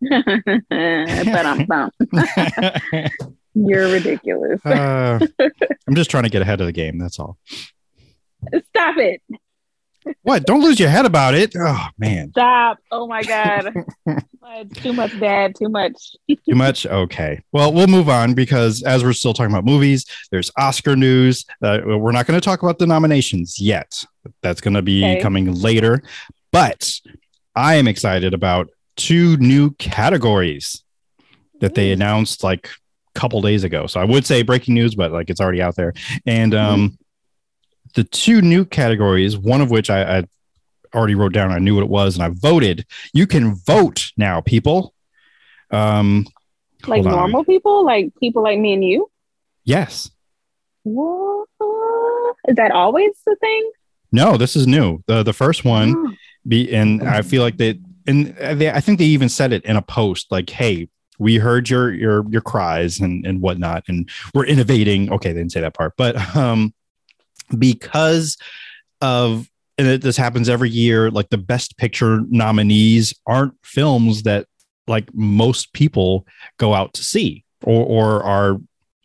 but 0.00 0.62
I'm. 0.70 1.66
You're 3.54 3.90
ridiculous. 3.90 4.64
Uh, 4.66 5.18
I'm 5.88 5.94
just 5.94 6.10
trying 6.10 6.24
to 6.24 6.28
get 6.28 6.42
ahead 6.42 6.60
of 6.60 6.66
the 6.66 6.72
game. 6.72 6.98
That's 6.98 7.18
all. 7.18 7.38
Stop 8.68 8.98
it. 8.98 9.22
What? 10.22 10.44
Don't 10.44 10.60
lose 10.62 10.78
your 10.80 10.88
head 10.88 11.04
about 11.06 11.34
it. 11.34 11.54
Oh 11.58 11.86
man, 11.98 12.30
Stop. 12.30 12.78
Oh 12.90 13.06
my 13.06 13.22
God. 13.22 13.72
Too 14.76 14.92
much 14.92 15.18
dad, 15.18 15.54
too 15.56 15.68
much. 15.68 16.14
too 16.28 16.54
much. 16.54 16.86
Okay. 16.86 17.42
Well, 17.52 17.72
we'll 17.72 17.88
move 17.88 18.08
on 18.08 18.32
because 18.32 18.82
as 18.84 19.02
we're 19.02 19.12
still 19.12 19.34
talking 19.34 19.52
about 19.52 19.64
movies, 19.64 20.06
there's 20.30 20.50
Oscar 20.56 20.94
news. 20.94 21.44
Uh, 21.60 21.80
we're 21.84 22.12
not 22.12 22.26
going 22.26 22.40
to 22.40 22.44
talk 22.44 22.62
about 22.62 22.78
the 22.78 22.86
nominations 22.86 23.58
yet. 23.60 24.04
That's 24.42 24.60
going 24.60 24.74
to 24.74 24.82
be 24.82 25.02
Okay. 25.04 25.20
coming 25.20 25.52
later. 25.52 26.00
But 26.52 26.92
I 27.56 27.74
am 27.74 27.88
excited 27.88 28.34
about 28.34 28.68
two 28.96 29.36
new 29.38 29.72
categories 29.72 30.84
that 31.60 31.74
they 31.74 31.90
announced 31.90 32.44
like 32.44 32.68
a 33.14 33.18
couple 33.18 33.40
days 33.42 33.64
ago. 33.64 33.86
So 33.88 34.00
I 34.00 34.04
would 34.04 34.24
say 34.24 34.42
breaking 34.42 34.74
news, 34.74 34.94
but 34.94 35.10
like 35.10 35.28
it's 35.28 35.40
already 35.40 35.60
out 35.60 35.74
there. 35.74 35.92
And 36.24 36.54
um, 36.54 36.96
the 37.96 38.04
two 38.04 38.40
new 38.40 38.64
categories, 38.64 39.36
one 39.36 39.60
of 39.60 39.70
which 39.70 39.90
I, 39.90 40.18
I 40.18 40.24
already 40.94 41.14
wrote 41.16 41.32
down, 41.32 41.50
I 41.50 41.58
knew 41.58 41.74
what 41.74 41.82
it 41.82 41.88
was, 41.90 42.14
and 42.16 42.22
I 42.22 42.28
voted. 42.32 42.86
You 43.12 43.26
can 43.26 43.54
vote 43.56 44.12
now, 44.16 44.40
people. 44.40 44.94
Um, 45.70 46.26
Like 46.86 47.04
on. 47.04 47.10
normal 47.10 47.44
people, 47.44 47.84
like 47.84 48.12
people 48.20 48.42
like 48.42 48.58
me 48.58 48.74
and 48.74 48.84
you. 48.84 49.10
Yes. 49.64 50.10
What? 50.84 51.48
Is 52.48 52.54
that 52.56 52.70
always 52.70 53.10
the 53.26 53.34
thing? 53.36 53.72
No, 54.12 54.36
this 54.36 54.54
is 54.54 54.66
new. 54.68 55.02
The 55.06 55.22
the 55.24 55.32
first 55.32 55.64
one 55.64 55.94
Oh, 55.96 56.12
be 56.46 56.72
and 56.72 57.02
I 57.02 57.22
feel 57.22 57.42
like 57.42 57.56
they 57.56 57.80
and 58.06 58.36
they, 58.36 58.70
I 58.70 58.80
think 58.80 59.00
they 59.00 59.06
even 59.06 59.28
said 59.28 59.52
it 59.52 59.64
in 59.64 59.74
a 59.76 59.82
post 59.82 60.30
like, 60.30 60.48
"Hey, 60.48 60.88
we 61.18 61.36
heard 61.38 61.68
your 61.68 61.92
your 61.92 62.24
your 62.30 62.40
cries 62.40 63.00
and 63.00 63.26
and 63.26 63.40
whatnot, 63.40 63.82
and 63.88 64.08
we're 64.32 64.44
innovating." 64.46 65.10
Okay, 65.12 65.32
they 65.32 65.40
didn't 65.40 65.50
say 65.52 65.60
that 65.60 65.74
part, 65.74 65.94
but 65.96 66.14
um, 66.36 66.72
because 67.58 68.36
of 69.00 69.48
and 69.78 69.86
it, 69.86 70.02
this 70.02 70.16
happens 70.16 70.48
every 70.48 70.70
year, 70.70 71.10
like 71.10 71.28
the 71.28 71.38
best 71.38 71.76
picture 71.76 72.20
nominees 72.28 73.14
aren't 73.26 73.54
films 73.62 74.22
that 74.22 74.46
like 74.86 75.08
most 75.12 75.72
people 75.72 76.26
go 76.58 76.72
out 76.74 76.94
to 76.94 77.02
see 77.02 77.44
or 77.62 77.84
or 77.84 78.22
are 78.22 78.56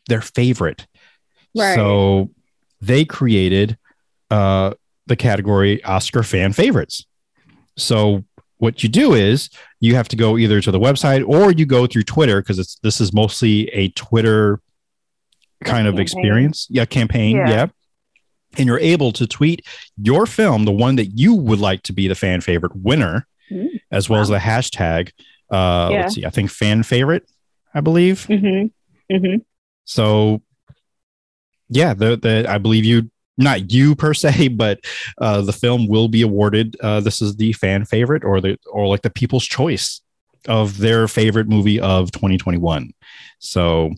their 0.07 0.21
favorite. 0.21 0.87
Right. 1.55 1.75
So 1.75 2.29
they 2.79 3.05
created 3.05 3.77
uh, 4.29 4.73
the 5.07 5.15
category 5.15 5.83
Oscar 5.83 6.23
fan 6.23 6.53
favorites. 6.53 7.05
So 7.77 8.23
what 8.57 8.83
you 8.83 8.89
do 8.89 9.13
is 9.13 9.49
you 9.79 9.95
have 9.95 10.07
to 10.09 10.15
go 10.15 10.37
either 10.37 10.61
to 10.61 10.71
the 10.71 10.79
website 10.79 11.27
or 11.27 11.51
you 11.51 11.65
go 11.65 11.87
through 11.87 12.03
Twitter 12.03 12.41
because 12.41 12.59
it's 12.59 12.75
this 12.83 13.01
is 13.01 13.11
mostly 13.11 13.67
a 13.69 13.89
Twitter 13.89 14.61
kind 15.63 15.87
of 15.87 15.99
experience. 15.99 16.67
Yeah, 16.69 16.85
campaign. 16.85 17.37
Yeah. 17.37 17.49
Yeah. 17.49 17.67
And 18.57 18.67
you're 18.67 18.79
able 18.79 19.11
to 19.13 19.25
tweet 19.27 19.65
your 20.01 20.25
film, 20.25 20.65
the 20.65 20.71
one 20.71 20.95
that 20.97 21.17
you 21.17 21.33
would 21.33 21.59
like 21.59 21.83
to 21.83 21.93
be 21.93 22.07
the 22.07 22.15
fan 22.15 22.41
favorite 22.41 22.75
winner, 22.75 23.27
Mm. 23.51 23.67
as 23.91 24.09
well 24.09 24.21
as 24.21 24.29
the 24.29 24.37
hashtag. 24.37 25.09
Uh, 25.49 25.89
Yeah. 25.91 26.01
Let's 26.03 26.15
see, 26.15 26.25
I 26.25 26.29
think 26.29 26.49
fan 26.49 26.83
favorite, 26.83 27.29
I 27.73 27.81
believe. 27.81 28.25
Mm-hmm. 28.29 29.13
Mm-hmm. 29.13 29.37
So, 29.83 30.41
yeah, 31.69 31.93
the 31.93 32.17
the 32.17 32.45
I 32.47 32.57
believe 32.57 32.85
you 32.85 33.09
not 33.37 33.71
you 33.71 33.95
per 33.95 34.13
se, 34.13 34.47
but 34.55 34.79
uh, 35.19 35.41
the 35.41 35.53
film 35.53 35.87
will 35.87 36.07
be 36.07 36.21
awarded. 36.21 36.75
Uh, 36.81 36.99
this 37.01 37.21
is 37.21 37.35
the 37.35 37.53
fan 37.53 37.85
favorite 37.85 38.23
or 38.23 38.39
the 38.41 38.57
or 38.69 38.87
like 38.87 39.01
the 39.01 39.09
people's 39.09 39.45
choice 39.45 40.01
of 40.47 40.77
their 40.77 41.07
favorite 41.07 41.47
movie 41.47 41.79
of 41.79 42.11
2021. 42.11 42.91
So, 43.39 43.91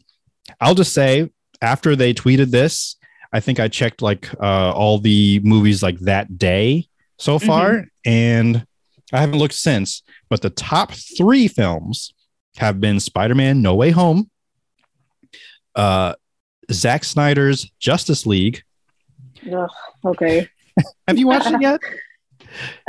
I'll 0.59 0.75
just 0.75 0.93
say 0.93 1.29
after 1.61 1.95
they 1.95 2.13
tweeted 2.13 2.51
this, 2.51 2.95
I 3.33 3.39
think 3.39 3.59
I 3.59 3.67
checked 3.67 4.01
like 4.01 4.31
uh, 4.39 4.71
all 4.71 4.99
the 4.99 5.41
movies 5.43 5.81
like 5.81 5.99
that 6.01 6.37
day 6.37 6.87
so 7.17 7.39
far, 7.39 7.85
and 8.05 8.65
I 9.11 9.19
haven't 9.19 9.39
looked 9.39 9.55
since. 9.55 10.03
But 10.29 10.41
the 10.41 10.51
top 10.51 10.91
three 10.91 11.47
films 11.47 12.13
have 12.57 12.79
been 12.79 12.99
Spider-Man: 12.99 13.61
No 13.61 13.73
Way 13.73 13.89
Home, 13.89 14.29
uh, 15.75 16.13
Zack 16.71 17.03
Snyder's 17.03 17.69
Justice 17.79 18.25
League. 18.25 18.61
Ugh, 19.51 19.69
okay. 20.05 20.47
Have 21.07 21.17
you 21.17 21.27
watched 21.27 21.51
it 21.51 21.61
yet? 21.61 21.79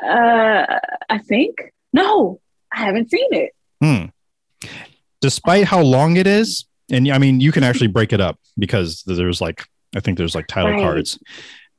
Uh, 0.03 0.67
I 1.09 1.19
think 1.27 1.73
no, 1.95 2.39
I 2.71 2.81
haven't 2.81 3.11
seen 3.11 3.29
it. 3.33 3.53
Hmm. 3.81 4.69
Despite 5.23 5.65
how 5.65 5.81
long 5.81 6.19
it 6.19 6.27
is, 6.27 6.67
and 6.91 7.11
I 7.11 7.17
mean, 7.17 7.41
you 7.41 7.51
can 7.51 7.63
actually 7.63 7.87
break 7.87 8.13
it 8.13 8.21
up 8.21 8.39
because 8.59 9.03
there's 9.07 9.41
like, 9.41 9.65
I 9.95 10.01
think 10.01 10.19
there's 10.19 10.35
like 10.35 10.47
title 10.47 10.73
Right. 10.73 10.81
cards. 10.81 11.19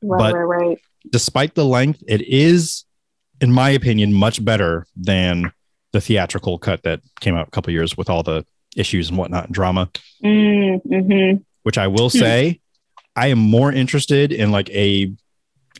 Right, 0.02 0.18
But- 0.18 0.34
right, 0.34 0.66
right. 0.66 0.78
Despite 1.10 1.54
the 1.54 1.64
length, 1.64 2.02
it 2.08 2.20
is, 2.22 2.84
in 3.40 3.52
my 3.52 3.70
opinion, 3.70 4.12
much 4.12 4.44
better 4.44 4.86
than 4.96 5.52
the 5.92 6.00
theatrical 6.00 6.58
cut 6.58 6.82
that 6.82 7.00
came 7.20 7.36
out 7.36 7.46
a 7.46 7.50
couple 7.52 7.72
years 7.72 7.96
with 7.96 8.10
all 8.10 8.22
the 8.24 8.44
issues 8.76 9.08
and 9.08 9.16
whatnot 9.16 9.44
and 9.46 9.54
drama. 9.54 9.88
Mm, 10.24 10.82
mm-hmm. 10.84 11.36
Which 11.62 11.78
I 11.78 11.86
will 11.86 12.10
Hmm. 12.10 12.18
say, 12.18 12.60
I 13.14 13.28
am 13.28 13.38
more 13.38 13.72
interested 13.72 14.32
in 14.32 14.50
like 14.50 14.68
a, 14.70 15.12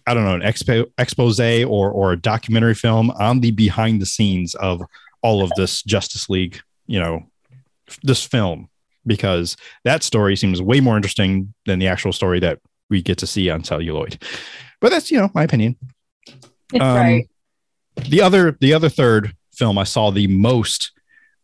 I 0.06 0.14
don't 0.14 0.24
know, 0.24 0.34
an 0.36 0.42
expo, 0.42 0.86
expose 0.96 1.40
or 1.40 1.90
or 1.90 2.12
a 2.12 2.16
documentary 2.16 2.74
film 2.74 3.10
on 3.10 3.40
the 3.40 3.50
behind 3.50 4.00
the 4.00 4.06
scenes 4.06 4.54
of 4.54 4.80
all 5.22 5.42
of 5.42 5.50
this 5.56 5.82
Justice 5.82 6.30
League, 6.30 6.60
you 6.86 7.00
know, 7.00 7.26
this 8.04 8.24
film 8.24 8.68
because 9.06 9.56
that 9.84 10.02
story 10.02 10.36
seems 10.36 10.60
way 10.60 10.80
more 10.80 10.96
interesting 10.96 11.54
than 11.66 11.78
the 11.78 11.86
actual 11.88 12.12
story 12.12 12.40
that 12.40 12.58
we 12.90 13.02
get 13.02 13.18
to 13.18 13.26
see 13.26 13.48
on 13.50 13.64
celluloid. 13.64 14.22
But 14.80 14.90
that's 14.90 15.10
you 15.10 15.18
know 15.18 15.30
my 15.34 15.42
opinion. 15.44 15.76
Um, 16.74 16.80
right. 16.80 17.28
The 18.08 18.20
other 18.20 18.56
the 18.60 18.74
other 18.74 18.88
third 18.88 19.34
film 19.52 19.78
I 19.78 19.84
saw 19.84 20.10
the 20.10 20.26
most 20.26 20.92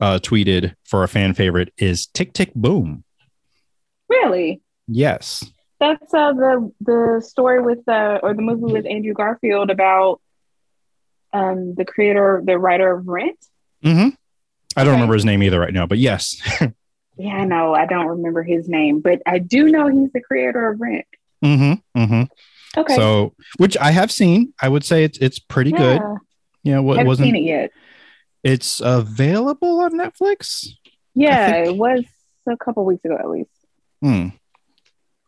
uh, 0.00 0.18
tweeted 0.18 0.74
for 0.84 1.02
a 1.04 1.08
fan 1.08 1.32
favorite 1.34 1.72
is 1.78 2.06
Tick 2.08 2.32
Tick 2.32 2.52
Boom. 2.54 3.04
Really? 4.08 4.60
Yes. 4.88 5.44
That's 5.80 6.12
uh, 6.14 6.32
the 6.32 6.72
the 6.80 7.22
story 7.26 7.62
with 7.62 7.88
uh, 7.88 8.18
or 8.22 8.34
the 8.34 8.42
movie 8.42 8.72
with 8.72 8.86
Andrew 8.86 9.14
Garfield 9.14 9.70
about 9.70 10.20
um 11.32 11.74
the 11.74 11.84
creator, 11.84 12.42
the 12.44 12.58
writer 12.58 12.92
of 12.94 13.08
Rent. 13.08 13.38
Mm-hmm. 13.84 14.08
I 14.76 14.84
don't 14.84 14.88
Okay. 14.88 14.92
remember 14.92 15.14
his 15.14 15.24
name 15.24 15.42
either 15.42 15.58
right 15.60 15.72
now, 15.72 15.86
but 15.86 15.98
yes. 15.98 16.40
Yeah, 17.16 17.34
I 17.34 17.44
know. 17.44 17.74
I 17.74 17.86
don't 17.86 18.06
remember 18.06 18.42
his 18.42 18.68
name, 18.68 19.00
but 19.00 19.20
I 19.26 19.38
do 19.38 19.68
know 19.68 19.86
he's 19.88 20.10
the 20.12 20.20
creator 20.20 20.70
of 20.70 20.80
Rent. 20.80 21.04
hmm 21.42 21.72
hmm 21.94 22.22
Okay. 22.76 22.96
So, 22.96 23.34
which 23.58 23.76
I 23.76 23.90
have 23.90 24.10
seen, 24.10 24.54
I 24.60 24.68
would 24.68 24.82
say 24.84 25.04
it's 25.04 25.18
it's 25.18 25.38
pretty 25.38 25.72
good. 25.72 26.00
Yeah. 26.00 26.14
Yeah, 26.64 26.78
what 26.78 26.96
haven't 26.96 27.08
wasn't 27.08 27.26
seen 27.26 27.36
it 27.36 27.42
yet. 27.42 27.70
it's 28.44 28.80
available 28.82 29.80
on 29.80 29.92
Netflix? 29.92 30.68
Yeah, 31.14 31.56
it 31.56 31.76
was 31.76 32.04
a 32.48 32.56
couple 32.56 32.84
weeks 32.86 33.04
ago 33.04 33.16
at 33.18 33.28
least. 33.28 33.50
Hmm. 34.00 34.28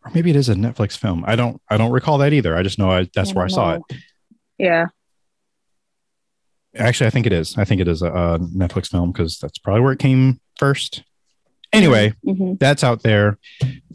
Or 0.04 0.10
maybe 0.14 0.30
it 0.30 0.36
is 0.36 0.48
a 0.48 0.54
Netflix 0.54 0.96
film. 0.96 1.22
I 1.26 1.36
don't 1.36 1.60
I 1.68 1.76
don't 1.76 1.90
recall 1.92 2.16
that 2.18 2.32
either. 2.32 2.56
I 2.56 2.62
just 2.62 2.78
know 2.78 2.90
I, 2.90 3.08
that's 3.14 3.34
where 3.34 3.44
I 3.44 3.48
saw 3.48 3.74
it. 3.74 3.82
Yeah. 4.58 4.86
Actually, 6.76 7.06
I 7.06 7.10
think 7.10 7.26
it 7.26 7.32
is. 7.32 7.56
I 7.58 7.64
think 7.64 7.80
it 7.80 7.88
is 7.88 8.02
a, 8.02 8.06
a 8.10 8.38
Netflix 8.38 8.88
film 8.90 9.12
because 9.12 9.38
that's 9.38 9.58
probably 9.58 9.82
where 9.82 9.92
it 9.92 9.98
came 9.98 10.40
first. 10.56 11.02
Anyway, 11.74 12.12
Mhm. 12.26 12.58
that's 12.58 12.82
out 12.84 13.02
there 13.02 13.38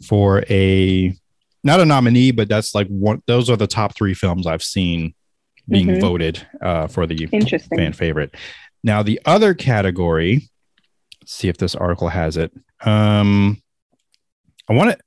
for 0.06 0.44
a 0.50 1.14
not 1.62 1.80
a 1.80 1.84
nominee, 1.84 2.30
but 2.30 2.48
that's 2.48 2.74
like 2.74 2.86
one. 2.88 3.22
Those 3.26 3.50
are 3.50 3.56
the 3.56 3.66
top 3.66 3.94
three 3.94 4.14
films 4.14 4.46
I've 4.46 4.62
seen 4.62 5.14
being 5.68 5.88
Mhm. 5.88 6.00
voted 6.00 6.46
uh, 6.62 6.86
for 6.86 7.06
the 7.06 7.28
Interesting. 7.32 7.78
fan 7.78 7.92
favorite. 7.92 8.34
Now 8.82 9.02
the 9.02 9.20
other 9.24 9.54
category. 9.54 10.48
Let's 11.20 11.34
see 11.34 11.48
if 11.48 11.58
this 11.58 11.74
article 11.74 12.08
has 12.08 12.36
it. 12.38 12.50
Um, 12.84 13.60
I 14.68 14.72
want 14.74 14.90
to. 14.92 14.98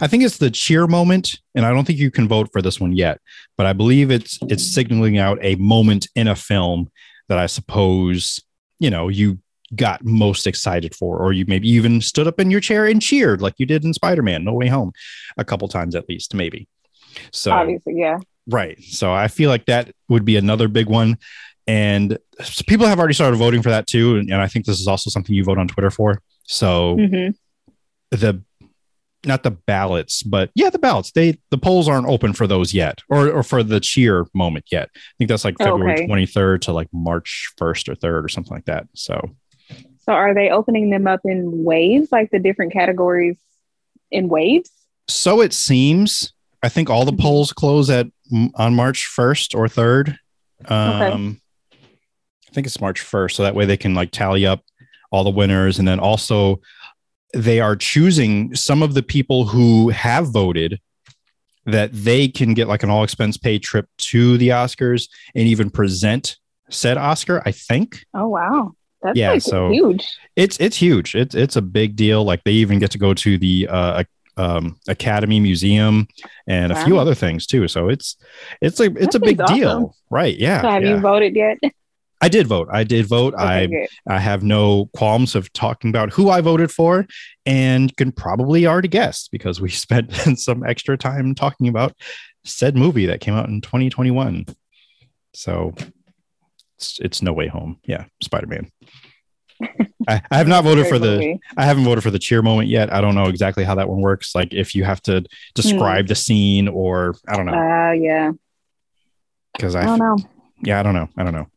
I 0.00 0.08
think 0.08 0.24
it's 0.24 0.38
the 0.38 0.50
cheer 0.50 0.86
moment, 0.88 1.38
and 1.54 1.64
I 1.64 1.70
don't 1.72 1.84
think 1.86 1.98
you 2.00 2.10
can 2.10 2.26
vote 2.28 2.50
for 2.52 2.60
this 2.60 2.80
one 2.80 2.92
yet. 2.92 3.20
But 3.56 3.66
I 3.66 3.72
believe 3.72 4.10
it's 4.10 4.38
it's 4.48 4.74
signaling 4.74 5.18
out 5.18 5.38
a 5.40 5.54
moment 5.54 6.08
in 6.14 6.26
a 6.28 6.34
film 6.36 6.90
that 7.28 7.38
I 7.38 7.46
suppose 7.46 8.40
you 8.78 8.90
know 8.90 9.08
you 9.08 9.38
got 9.74 10.04
most 10.04 10.46
excited 10.46 10.94
for, 10.94 11.18
or 11.18 11.32
you 11.32 11.44
maybe 11.46 11.68
even 11.68 12.00
stood 12.00 12.26
up 12.26 12.40
in 12.40 12.50
your 12.50 12.60
chair 12.60 12.86
and 12.86 13.02
cheered 13.02 13.42
like 13.42 13.54
you 13.58 13.66
did 13.66 13.84
in 13.84 13.92
Spider 13.92 14.22
Man 14.22 14.44
No 14.44 14.52
Way 14.54 14.68
Home, 14.68 14.92
a 15.36 15.44
couple 15.44 15.68
times 15.68 15.94
at 15.94 16.08
least, 16.08 16.34
maybe. 16.34 16.68
So 17.32 17.52
Obviously, 17.52 17.94
yeah. 17.96 18.18
Right. 18.46 18.82
So 18.82 19.12
I 19.12 19.28
feel 19.28 19.50
like 19.50 19.66
that 19.66 19.92
would 20.08 20.24
be 20.24 20.36
another 20.36 20.68
big 20.68 20.86
one. 20.86 21.18
And 21.66 22.16
people 22.66 22.86
have 22.86 22.98
already 22.98 23.12
started 23.12 23.36
voting 23.36 23.60
for 23.60 23.68
that 23.70 23.86
too. 23.86 24.16
And, 24.16 24.30
and 24.30 24.40
I 24.40 24.46
think 24.46 24.64
this 24.64 24.80
is 24.80 24.88
also 24.88 25.10
something 25.10 25.34
you 25.34 25.44
vote 25.44 25.58
on 25.58 25.68
Twitter 25.68 25.90
for. 25.90 26.22
So 26.44 26.96
hmm 26.96 27.28
the 28.10 28.42
not 29.26 29.42
the 29.42 29.50
ballots, 29.50 30.22
but 30.22 30.50
yeah, 30.54 30.70
the 30.70 30.78
ballots. 30.78 31.10
They 31.12 31.38
the 31.50 31.58
polls 31.58 31.88
aren't 31.88 32.06
open 32.06 32.32
for 32.32 32.46
those 32.46 32.72
yet, 32.72 33.00
or 33.10 33.28
or 33.28 33.42
for 33.42 33.62
the 33.62 33.80
cheer 33.80 34.26
moment 34.32 34.66
yet. 34.70 34.88
I 34.94 35.00
think 35.18 35.28
that's 35.28 35.44
like 35.44 35.56
Oh, 35.60 35.64
February 35.64 35.92
okay. 35.94 36.06
twenty 36.06 36.24
third 36.24 36.62
to 36.62 36.72
like 36.72 36.88
March 36.92 37.50
first 37.58 37.88
or 37.88 37.94
third 37.94 38.24
or 38.24 38.28
something 38.28 38.54
like 38.54 38.64
that. 38.66 38.86
So 38.94 39.20
So 40.08 40.14
are 40.14 40.32
they 40.32 40.48
opening 40.48 40.88
them 40.88 41.06
up 41.06 41.20
in 41.26 41.64
waves, 41.64 42.10
like 42.10 42.30
the 42.30 42.38
different 42.38 42.72
categories 42.72 43.36
in 44.10 44.28
waves? 44.30 44.70
so 45.10 45.40
it 45.42 45.52
seems. 45.52 46.32
I 46.62 46.68
think 46.70 46.88
all 46.90 47.04
the 47.04 47.12
Mhm. 47.12 47.20
polls 47.20 47.52
close 47.52 47.88
at 47.90 48.06
on 48.54 48.74
March 48.74 49.04
first 49.06 49.54
or 49.54 49.68
third. 49.68 50.18
Um, 50.66 51.40
I 51.72 52.52
think 52.54 52.66
it's 52.66 52.80
March 52.80 53.00
first, 53.00 53.36
so 53.36 53.42
that 53.42 53.54
way 53.54 53.64
they 53.66 53.76
can 53.76 53.94
like 53.94 54.10
tally 54.10 54.46
up 54.46 54.62
all 55.12 55.24
the 55.24 55.30
winners, 55.30 55.78
and 55.78 55.86
then 55.86 55.98
also 56.00 56.60
they 57.34 57.60
are 57.60 57.76
choosing 57.76 58.54
some 58.54 58.82
of 58.82 58.94
the 58.94 59.02
people 59.02 59.46
who 59.46 59.90
have 59.90 60.28
voted 60.30 60.78
that 61.66 61.90
they 61.92 62.28
can 62.28 62.54
get 62.54 62.66
like 62.68 62.82
an 62.82 62.88
all 62.90 63.04
expense 63.04 63.36
paid 63.36 63.62
trip 63.62 63.86
to 63.98 64.36
the 64.38 64.48
Oscars 64.48 65.08
and 65.34 65.46
even 65.46 65.68
present 65.70 66.38
said 66.70 66.96
Oscar. 66.96 67.42
I 67.46 67.52
think 67.52 68.04
Oh 68.14 68.28
wow, 68.28 68.72
that's 69.02 69.16
Yeah, 69.18 69.32
like 69.32 69.42
so- 69.42 69.70
huge. 69.70 70.08
it's 70.36 70.58
it's 70.60 70.76
huge. 70.76 71.14
It's 71.14 71.34
it's 71.34 71.56
a 71.56 71.62
big 71.62 71.96
deal. 71.96 72.24
Like 72.24 72.44
they 72.44 72.52
even 72.52 72.78
get 72.78 72.90
to 72.92 72.98
go 72.98 73.14
to 73.14 73.38
the 73.38 73.68
uh, 73.70 74.04
um, 74.36 74.78
Academy 74.88 75.40
Museum 75.40 76.06
and 76.46 76.72
a 76.72 76.84
few 76.84 76.98
other 76.98 77.14
things 77.14 77.46
too. 77.46 77.66
So 77.68 77.88
it's 77.88 78.16
it's 78.60 78.78
like 78.80 78.92
it's 78.96 79.14
That 79.14 79.22
a 79.22 79.26
big 79.26 79.38
seems 79.38 79.50
deal, 79.50 79.68
awesome. 79.68 79.90
right? 80.10 80.36
Yeah, 80.36 80.62
so 80.62 80.68
have 80.70 80.82
yeah. 80.82 80.90
you 80.94 81.00
voted 81.00 81.34
yet? 81.36 81.58
I 82.20 82.28
did 82.28 82.48
vote. 82.48 82.66
I 82.72 82.82
did 82.82 83.06
vote. 83.06 83.34
Okay, 83.34 83.44
I 83.44 83.66
good. 83.66 83.88
I 84.08 84.18
have 84.18 84.42
no 84.42 84.86
qualms 84.96 85.36
of 85.36 85.52
talking 85.52 85.88
about 85.90 86.12
who 86.12 86.30
I 86.30 86.40
voted 86.40 86.72
for, 86.72 87.06
and 87.46 87.96
can 87.96 88.10
probably 88.10 88.66
already 88.66 88.88
guess 88.88 89.28
because 89.28 89.60
we 89.60 89.68
spent 89.86 90.12
some 90.36 90.64
extra 90.66 90.96
time 90.98 91.36
talking 91.36 91.68
about 91.68 91.94
said 92.44 92.76
movie 92.76 93.06
that 93.06 93.20
came 93.20 93.34
out 93.34 93.48
in 93.48 93.60
2021. 93.60 94.46
So 95.34 95.74
it's, 96.78 96.98
it's 97.00 97.22
No 97.22 97.32
Way 97.32 97.48
Home. 97.48 97.78
Yeah, 97.84 98.04
Spider 98.22 98.46
Man. 98.46 98.70
I, 100.08 100.22
I 100.30 100.38
have 100.38 100.46
not 100.46 100.62
voted 100.64 100.86
for 100.86 100.98
the 100.98 101.10
movie. 101.12 101.40
I 101.56 101.64
haven't 101.64 101.84
voted 101.84 102.04
for 102.04 102.10
the 102.12 102.18
cheer 102.20 102.40
moment 102.42 102.68
yet. 102.68 102.92
I 102.92 103.00
don't 103.00 103.16
know 103.16 103.24
exactly 103.26 103.64
how 103.64 103.74
that 103.74 103.88
one 103.88 104.00
works. 104.00 104.34
Like 104.34 104.54
if 104.54 104.74
you 104.74 104.84
have 104.84 105.02
to 105.02 105.24
describe 105.54 106.06
the 106.06 106.14
scene 106.14 106.68
or 106.68 107.14
I 107.26 107.36
don't 107.36 107.46
know 107.46 107.52
Uh, 107.54 107.92
yeah. 107.92 108.30
because 109.56 109.74
I 109.74 109.82
I, 109.82 109.84
don't 109.84 109.98
know. 109.98 110.16
yeah 110.62 110.78
I 110.78 110.82
don't 110.84 110.94
know 110.94 111.08
I 111.16 111.24
don't 111.24 111.32
know. 111.34 111.48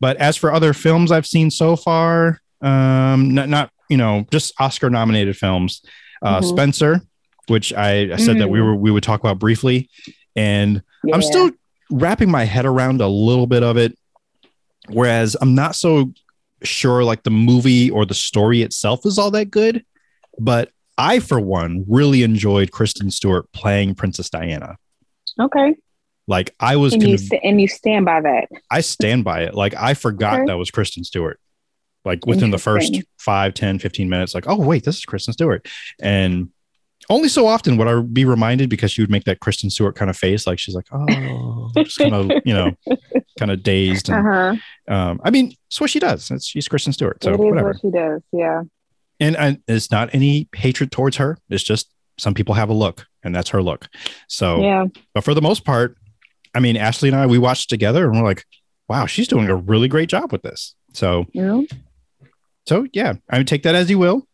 But 0.00 0.16
as 0.18 0.36
for 0.36 0.52
other 0.52 0.72
films 0.72 1.10
I've 1.10 1.26
seen 1.26 1.50
so 1.50 1.74
far, 1.76 2.40
um, 2.62 3.34
not 3.34 3.48
not 3.48 3.70
you 3.90 3.96
know 3.96 4.24
just 4.30 4.54
Oscar 4.60 4.88
nominated 4.88 5.36
films, 5.36 5.82
uh, 6.22 6.40
Mhm. 6.40 6.44
Spencer, 6.48 7.00
which 7.48 7.72
I, 7.74 8.12
I 8.12 8.16
said 8.16 8.38
that 8.38 8.48
we 8.48 8.60
Mm. 8.60 8.64
were 8.64 8.76
we 8.76 8.90
would 8.92 9.02
talk 9.02 9.20
about 9.20 9.38
briefly, 9.40 9.90
and 10.36 10.82
I'm 11.12 11.22
still 11.22 11.50
wrapping 11.90 12.30
my 12.30 12.44
head 12.44 12.64
around 12.64 13.00
a 13.00 13.08
little 13.08 13.46
bit 13.48 13.62
of 13.64 13.76
it. 13.76 13.98
Whereas 14.90 15.36
I'm 15.40 15.54
not 15.54 15.74
so 15.76 16.12
sure 16.62 17.04
like 17.04 17.22
the 17.22 17.30
movie 17.30 17.90
or 17.90 18.04
the 18.04 18.14
story 18.14 18.62
itself 18.62 19.06
is 19.06 19.18
all 19.18 19.30
that 19.32 19.50
good. 19.50 19.84
But 20.38 20.70
I, 20.96 21.20
for 21.20 21.38
one, 21.40 21.84
really 21.88 22.22
enjoyed 22.22 22.70
Kristen 22.72 23.10
Stewart 23.10 23.50
playing 23.52 23.94
Princess 23.94 24.30
Diana. 24.30 24.76
okay. 25.40 25.74
Like 26.26 26.54
I 26.60 26.76
was, 26.76 26.92
And 26.92 27.02
you 27.02 27.14
conv- 27.16 27.20
st- 27.28 27.40
and 27.42 27.58
you 27.60 27.68
stand 27.68 28.04
by 28.04 28.20
that. 28.20 28.48
I 28.70 28.82
stand 28.82 29.24
by 29.24 29.44
it. 29.44 29.54
Like 29.54 29.74
I 29.74 29.94
forgot 29.94 30.34
Okay. 30.40 30.46
that 30.46 30.58
was 30.58 30.70
Kristen 30.70 31.02
Stewart. 31.04 31.40
Like 32.04 32.26
within 32.26 32.50
the 32.50 32.58
first 32.58 32.88
Interesting. 32.88 33.08
5, 33.18 33.54
10, 33.54 33.78
15 33.78 34.08
minutes, 34.08 34.34
like, 34.34 34.46
oh, 34.46 34.56
wait, 34.56 34.84
this 34.84 34.98
is 34.98 35.04
Kristen 35.06 35.32
Stewart. 35.32 35.66
And 36.00 36.50
only 37.10 37.28
so 37.28 37.46
often 37.46 37.76
would 37.78 37.88
I 37.88 38.00
be 38.02 38.24
reminded 38.24 38.68
because 38.68 38.90
she 38.92 39.00
would 39.02 39.10
make 39.10 39.24
that 39.24 39.40
Kristen 39.40 39.70
Stewart 39.70 39.94
kind 39.96 40.10
of 40.10 40.16
face. 40.16 40.46
Like 40.46 40.58
she's 40.58 40.74
like, 40.74 40.86
oh, 40.92 41.70
just 41.76 41.98
kind 41.98 42.14
of, 42.14 42.30
you 42.44 42.52
know, 42.54 42.72
kind 43.38 43.50
of 43.50 43.62
dazed. 43.62 44.10
And, 44.10 44.26
huh. 44.26 44.94
um, 44.94 45.20
I 45.24 45.30
mean, 45.30 45.54
it's 45.68 45.80
what 45.80 45.90
she 45.90 45.98
does. 46.00 46.30
It's, 46.30 46.46
she's 46.46 46.68
Kristen 46.68 46.92
Stewart. 46.92 47.22
So 47.22 47.30
it 47.30 47.34
is 47.34 47.38
whatever. 47.40 47.68
what 47.68 47.80
she 47.80 47.90
does. 47.90 48.20
Yeah. 48.32 48.62
And, 49.20 49.36
and 49.36 49.62
it's 49.66 49.90
not 49.90 50.14
any 50.14 50.48
hatred 50.54 50.92
towards 50.92 51.16
her. 51.16 51.38
It's 51.48 51.64
just 51.64 51.90
some 52.18 52.34
people 52.34 52.54
have 52.54 52.68
a 52.68 52.74
look 52.74 53.06
and 53.22 53.34
that's 53.34 53.50
her 53.50 53.62
look. 53.62 53.88
So, 54.28 54.60
Yeah. 54.62 54.86
but 55.14 55.24
for 55.24 55.34
the 55.34 55.42
most 55.42 55.64
part, 55.64 55.96
I 56.54 56.60
mean, 56.60 56.76
Ashley 56.76 57.08
and 57.08 57.16
I, 57.16 57.26
we 57.26 57.38
watched 57.38 57.70
together 57.70 58.04
and 58.08 58.16
we're 58.20 58.28
like, 58.28 58.44
wow, 58.88 59.06
she's 59.06 59.28
doing 59.28 59.48
a 59.48 59.56
really 59.56 59.88
great 59.88 60.08
job 60.08 60.30
with 60.32 60.42
this. 60.42 60.74
So, 60.92 61.26
Yeah. 61.32 61.62
so 62.66 62.86
yeah, 62.92 63.14
I 63.30 63.38
would 63.38 63.48
take 63.48 63.62
that 63.62 63.74
as 63.74 63.88
you 63.88 63.98
will. 63.98 64.26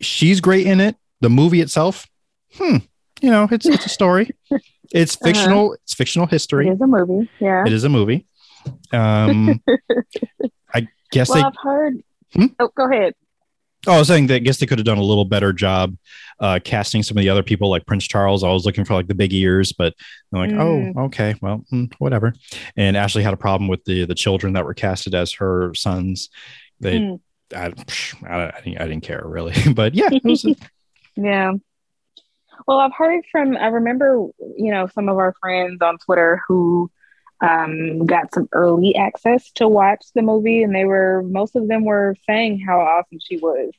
She's 0.00 0.40
great 0.40 0.66
in 0.66 0.80
it. 0.80 0.96
The 1.20 1.30
movie 1.30 1.60
itself, 1.60 2.06
hmm, 2.54 2.76
you 3.20 3.30
know, 3.30 3.48
it's 3.50 3.66
it's 3.66 3.86
a 3.86 3.90
story. 3.90 4.30
It's 4.92 5.16
fictional. 5.16 5.72
It's 5.72 5.94
fictional 5.94 6.28
history. 6.28 6.68
It 6.68 6.74
is 6.74 6.80
a 6.80 6.86
movie. 6.86 7.28
Yeah. 7.40 7.64
It 7.66 7.72
is 7.72 7.82
a 7.82 7.88
movie. 7.88 8.24
Um, 8.92 9.60
I 10.74 10.86
guess 11.10 11.28
well, 11.28 11.38
they. 11.38 11.42
I've 11.42 11.56
heard. 11.60 12.02
Hmm? 12.32 12.46
Oh, 12.60 12.70
go 12.76 12.88
ahead. 12.88 13.14
Oh, 13.88 13.94
I 13.94 13.98
was 13.98 14.06
saying 14.06 14.28
that 14.28 14.34
I 14.36 14.38
guess 14.38 14.58
they 14.58 14.66
could 14.66 14.78
have 14.78 14.84
done 14.84 14.98
a 14.98 15.02
little 15.02 15.24
better 15.24 15.52
job 15.52 15.96
uh, 16.38 16.60
casting 16.62 17.02
some 17.02 17.16
of 17.16 17.22
the 17.22 17.28
other 17.28 17.42
people, 17.42 17.68
like 17.68 17.84
Prince 17.86 18.06
Charles. 18.06 18.44
I 18.44 18.52
was 18.52 18.64
looking 18.64 18.84
for 18.84 18.94
like 18.94 19.08
the 19.08 19.14
big 19.14 19.32
ears, 19.32 19.72
but 19.72 19.92
I'm 20.32 20.38
like, 20.38 20.50
Mm. 20.50 20.92
oh, 20.96 21.04
okay, 21.06 21.34
well, 21.40 21.64
mm, 21.72 21.92
whatever. 21.98 22.32
And 22.76 22.96
Ashley 22.96 23.22
had 23.24 23.34
a 23.34 23.36
problem 23.36 23.68
with 23.68 23.84
the 23.84 24.04
the 24.06 24.14
children 24.14 24.52
that 24.52 24.64
were 24.64 24.74
casted 24.74 25.14
as 25.16 25.32
her 25.34 25.74
sons. 25.74 26.30
They, 26.80 26.98
Hmm. 26.98 27.14
I, 27.54 27.72
I, 28.24 28.52
I, 28.56 28.60
didn't, 28.86 29.02
care 29.02 29.22
really, 29.24 29.54
but 29.74 29.94
yeah, 29.94 30.08
it 30.10 30.24
was, 30.24 30.44
Yeah. 31.16 31.52
Well, 32.66 32.78
I've 32.78 32.94
heard 32.96 33.24
from, 33.30 33.56
I 33.56 33.66
remember, 33.66 34.28
you 34.56 34.70
know, 34.70 34.86
some 34.88 35.08
of 35.08 35.18
our 35.18 35.34
friends 35.40 35.82
on 35.82 35.98
Twitter 35.98 36.40
who 36.48 36.90
um, 37.40 38.06
got 38.06 38.32
some 38.32 38.48
early 38.52 38.96
access 38.96 39.50
to 39.52 39.68
watch 39.68 40.04
the 40.14 40.22
movie, 40.22 40.62
and 40.62 40.74
they 40.74 40.84
were, 40.84 41.22
most 41.22 41.54
of 41.54 41.68
them 41.68 41.84
were 41.84 42.16
saying 42.26 42.60
how 42.60 42.80
awesome 42.80 43.18
she 43.22 43.36
was. 43.36 43.72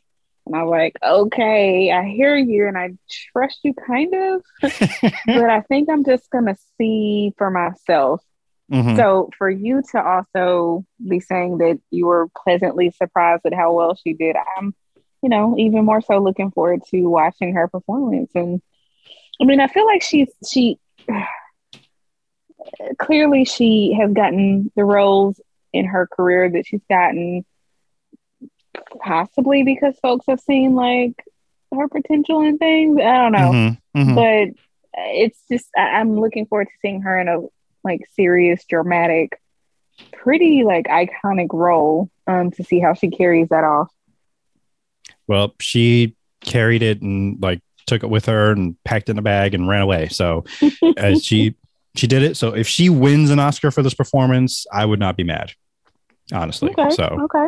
And 0.45 0.55
I 0.55 0.63
was 0.63 0.71
like, 0.71 0.97
okay, 1.03 1.91
I 1.91 2.05
hear 2.05 2.35
you 2.35 2.67
and 2.67 2.77
I 2.77 2.91
trust 3.33 3.59
you 3.63 3.73
kind 3.73 4.13
of, 4.13 4.41
but 4.61 5.49
I 5.49 5.61
think 5.61 5.89
I'm 5.89 6.05
just 6.05 6.29
going 6.29 6.45
to 6.45 6.55
see 6.77 7.33
for 7.37 7.49
myself. 7.51 8.23
Mhm. 8.71 8.95
So 8.97 9.29
for 9.37 9.49
you 9.49 9.81
to 9.91 10.01
also 10.03 10.85
be 11.05 11.19
saying 11.19 11.57
that 11.59 11.79
you 11.89 12.05
were 12.05 12.27
pleasantly 12.43 12.91
surprised 12.91 13.45
at 13.45 13.53
how 13.53 13.73
well 13.73 13.95
she 13.95 14.13
did, 14.13 14.35
I'm, 14.57 14.73
you 15.21 15.29
know, 15.29 15.55
even 15.57 15.85
more 15.85 16.01
so 16.01 16.19
looking 16.19 16.51
forward 16.51 16.81
to 16.91 17.01
watching 17.07 17.53
her 17.55 17.67
performance. 17.67 18.31
And 18.35 18.61
I 19.41 19.45
mean, 19.45 19.59
I 19.59 19.67
feel 19.67 19.85
like 19.85 20.01
she's 20.03 20.29
she 20.49 20.77
clearly 22.99 23.45
she 23.45 23.93
has 23.99 24.11
gotten 24.13 24.71
the 24.75 24.83
roles 24.83 25.39
in 25.73 25.85
her 25.85 26.07
career 26.07 26.49
that 26.49 26.65
she's 26.65 26.81
gotten 26.89 27.45
possibly 29.01 29.63
because 29.63 29.97
folks 30.01 30.25
have 30.27 30.39
seen 30.39 30.75
like 30.75 31.23
her 31.75 31.87
potential 31.87 32.41
in 32.41 32.57
things. 32.57 32.97
I 32.99 33.17
don't 33.17 33.31
know 33.31 33.51
Mhm. 33.51 33.77
Mhm. 33.95 34.15
but 34.15 34.63
it's 34.99 35.39
just 35.49 35.67
I- 35.77 35.99
I'm 35.99 36.19
looking 36.19 36.45
forward 36.45 36.65
to 36.65 36.73
seeing 36.81 37.01
her 37.01 37.19
in 37.19 37.27
a 37.27 37.41
like 37.83 38.01
serious, 38.15 38.65
dramatic, 38.65 39.39
pretty 40.11 40.63
like 40.63 40.85
iconic 40.87 41.47
role 41.53 42.09
um 42.27 42.51
to 42.51 42.63
see 42.63 42.79
how 42.79 42.93
she 42.93 43.09
carries 43.09 43.49
that 43.49 43.63
off. 43.63 43.91
Well, 45.27 45.55
she 45.59 46.15
carried 46.41 46.83
it 46.83 47.01
and 47.01 47.41
like 47.41 47.61
took 47.85 48.03
it 48.03 48.07
with 48.07 48.25
her 48.25 48.51
and 48.51 48.81
packed 48.83 49.09
it 49.09 49.13
in 49.13 49.17
a 49.17 49.21
bag 49.23 49.53
and 49.53 49.67
ran 49.67 49.81
away. 49.81 50.09
So 50.09 50.45
uh, 50.97 51.15
she 51.21 51.55
she 51.95 52.07
did 52.07 52.23
it. 52.23 52.37
So 52.37 52.53
if 52.53 52.67
she 52.67 52.89
wins 52.89 53.29
an 53.29 53.39
Oscar 53.39 53.71
for 53.71 53.81
this 53.81 53.93
performance, 53.93 54.65
I 54.71 54.85
would 54.85 54.99
not 54.99 55.17
be 55.17 55.23
mad, 55.23 55.53
honestly. 56.31 56.71
Okay, 56.77 56.89
So 56.91 57.03
okay, 57.03 57.47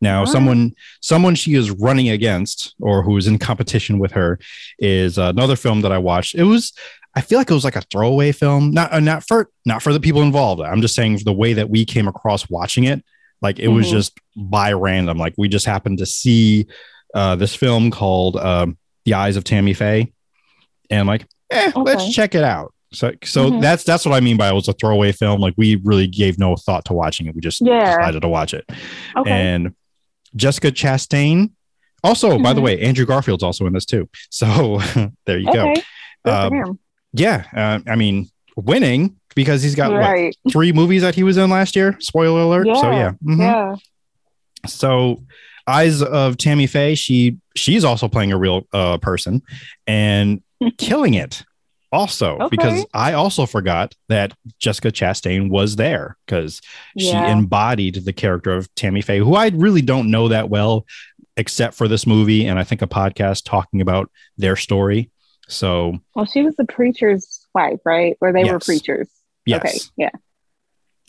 Now, 0.00 0.20
Alright. 0.20 0.32
someone 0.32 0.72
someone 1.00 1.34
she 1.34 1.54
is 1.54 1.70
running 1.70 2.08
against 2.08 2.74
or 2.80 3.02
who 3.02 3.16
is 3.16 3.26
in 3.26 3.38
competition 3.38 3.98
with 3.98 4.12
her 4.12 4.38
is 4.78 5.18
another 5.18 5.56
film 5.56 5.82
that 5.82 5.92
I 5.92 5.98
watched. 5.98 6.34
It 6.34 6.44
was 6.44 6.72
I 7.14 7.20
feel 7.20 7.38
like 7.38 7.50
it 7.50 7.54
was 7.54 7.64
like 7.64 7.76
a 7.76 7.82
throwaway 7.82 8.32
film, 8.32 8.70
not 8.70 8.92
uh, 8.92 9.00
not 9.00 9.26
for 9.26 9.50
not 9.64 9.82
for 9.82 9.92
the 9.92 10.00
people 10.00 10.22
involved. 10.22 10.62
I'm 10.62 10.80
just 10.80 10.94
saying 10.94 11.18
the 11.24 11.32
way 11.32 11.52
that 11.52 11.68
we 11.68 11.84
came 11.84 12.06
across 12.06 12.48
watching 12.48 12.84
it, 12.84 13.04
like 13.42 13.58
it 13.58 13.68
was 13.68 13.86
Mhm. 13.86 13.90
just 13.90 14.12
by 14.36 14.72
random. 14.72 15.18
Like 15.18 15.34
we 15.38 15.48
just 15.48 15.66
happened 15.66 15.98
to 15.98 16.06
see 16.06 16.66
uh, 17.14 17.36
this 17.36 17.54
film 17.54 17.90
called 17.90 18.36
um, 18.36 18.76
The 19.04 19.14
Eyes 19.14 19.36
of 19.36 19.44
Tammy 19.44 19.72
Faye, 19.74 20.12
and 20.90 21.06
like, 21.06 21.26
eh, 21.50 21.72
let's 21.76 22.12
check 22.12 22.34
it 22.34 22.44
out. 22.44 22.74
So 22.92 23.12
so 23.24 23.50
Mhm. 23.50 23.60
that's 23.62 23.84
that's 23.84 24.04
what 24.06 24.14
I 24.14 24.20
mean 24.20 24.36
by 24.36 24.48
it 24.48 24.54
was 24.54 24.68
a 24.68 24.72
throwaway 24.72 25.12
film. 25.12 25.40
Like 25.40 25.54
we 25.56 25.76
really 25.84 26.06
gave 26.06 26.38
no 26.38 26.56
thought 26.56 26.84
to 26.86 26.92
watching 26.94 27.26
it. 27.26 27.34
We 27.34 27.40
just 27.40 27.60
Yeah. 27.60 27.96
decided 27.96 28.22
to 28.22 28.28
watch 28.28 28.54
it 28.54 28.64
Okay. 29.16 29.30
and 29.30 29.74
Jessica 30.36 30.70
Chastain. 30.72 31.50
Also, 32.04 32.38
by 32.38 32.52
the 32.52 32.60
Mhm. 32.60 32.64
way, 32.64 32.80
Andrew 32.80 33.04
Garfield's 33.06 33.42
also 33.42 33.66
in 33.66 33.72
this 33.72 33.84
too. 33.84 34.08
So 34.30 34.78
there 35.26 35.38
you 35.38 35.52
go. 35.52 35.70
okay. 35.70 35.82
Good 36.24 36.32
Um. 36.34 36.78
Yeah, 37.12 37.44
uh, 37.56 37.78
I 37.90 37.96
mean, 37.96 38.28
winning 38.56 39.16
because 39.34 39.62
he's 39.62 39.74
got 39.74 39.92
what 39.92 40.34
three 40.52 40.72
movies 40.72 41.02
that 41.02 41.14
he 41.14 41.22
was 41.22 41.36
in 41.36 41.50
last 41.50 41.76
year. 41.76 41.96
Spoiler 42.00 42.40
alert. 42.42 42.66
So 42.66 42.90
Yeah, 42.90 42.98
yeah, 42.98 43.12
Mhm. 43.24 43.38
Yeah. 43.38 43.76
So 44.66 45.22
Eyes 45.66 46.02
of 46.02 46.36
Tammy 46.38 46.66
Faye. 46.66 46.94
She 46.94 47.36
she's 47.54 47.84
also 47.84 48.08
playing 48.08 48.32
a 48.32 48.38
real 48.38 48.66
uh, 48.72 48.98
person 48.98 49.42
and 49.86 50.42
killing 50.78 51.14
it. 51.14 51.42
Also, 51.90 52.34
Okay. 52.36 52.48
because 52.50 52.84
I 52.92 53.14
also 53.14 53.46
forgot 53.46 53.94
that 54.08 54.34
Jessica 54.58 54.90
Chastain 54.92 55.48
was 55.48 55.76
there 55.76 56.18
because 56.26 56.60
she 56.98 57.06
Yeah. 57.12 57.32
embodied 57.32 58.04
the 58.04 58.12
character 58.12 58.52
of 58.52 58.72
Tammy 58.74 59.00
Faye, 59.00 59.18
who 59.20 59.34
I 59.34 59.48
really 59.54 59.80
don't 59.80 60.10
know 60.10 60.28
that 60.28 60.50
well, 60.50 60.84
except 61.38 61.74
for 61.76 61.88
this 61.88 62.06
movie 62.06 62.46
and 62.46 62.58
I 62.58 62.64
think 62.64 62.82
a 62.82 62.86
podcast 62.86 63.44
talking 63.46 63.80
about 63.80 64.10
their 64.36 64.54
story. 64.56 65.10
So 65.48 65.98
Well, 66.14 66.26
she 66.26 66.42
was 66.42 66.56
the 66.56 66.66
preacher's 66.66 67.46
wife, 67.54 67.80
right? 67.86 68.18
Or 68.20 68.34
they 68.34 68.44
were 68.44 68.58
preachers. 68.58 69.08
Yes, 69.48 69.60
Okay. 69.64 69.78
Yeah. 69.96 70.10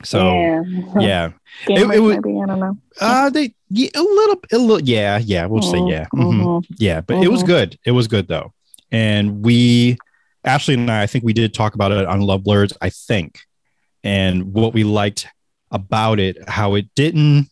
so 0.03 0.39
yeah. 0.39 0.63
yeah, 0.99 1.31
Scammers, 1.67 1.95
it 1.95 1.99
was- 1.99 2.15
maybe 2.15 2.41
I 2.41 2.45
don't 2.45 2.59
know. 2.59 2.77
uh, 3.01 3.29
they 3.29 3.53
yeah, 3.69 3.89
a 3.95 4.01
little, 4.01 4.41
a 4.51 4.57
little, 4.57 4.81
yeah, 4.81 5.17
yeah, 5.19 5.45
we'll 5.45 5.61
say 5.61 5.77
Mhm, 5.79 5.89
yeah, 5.91 6.05
Mhm. 6.15 6.33
mhm. 6.43 6.65
yeah, 6.77 7.01
but 7.01 7.17
it 7.23 7.27
was 7.29 7.43
Mhm. 7.43 7.47
good. 7.47 7.79
It 7.85 7.91
was 7.91 8.07
good 8.07 8.27
though, 8.27 8.53
and 8.91 9.43
we, 9.45 9.97
Ashley 10.43 10.73
and 10.75 10.89
I, 10.89 11.03
I 11.03 11.07
think 11.07 11.23
we 11.23 11.33
did 11.33 11.53
talk 11.53 11.75
about 11.75 11.91
it 11.91 12.05
on 12.07 12.21
Love 12.21 12.43
Blurs, 12.43 12.73
I 12.81 12.89
think, 12.89 13.39
and 14.03 14.53
what 14.53 14.73
we 14.73 14.83
liked 14.83 15.27
about 15.71 16.19
it, 16.19 16.37
how 16.49 16.75
it 16.75 16.87
didn't, 16.95 17.49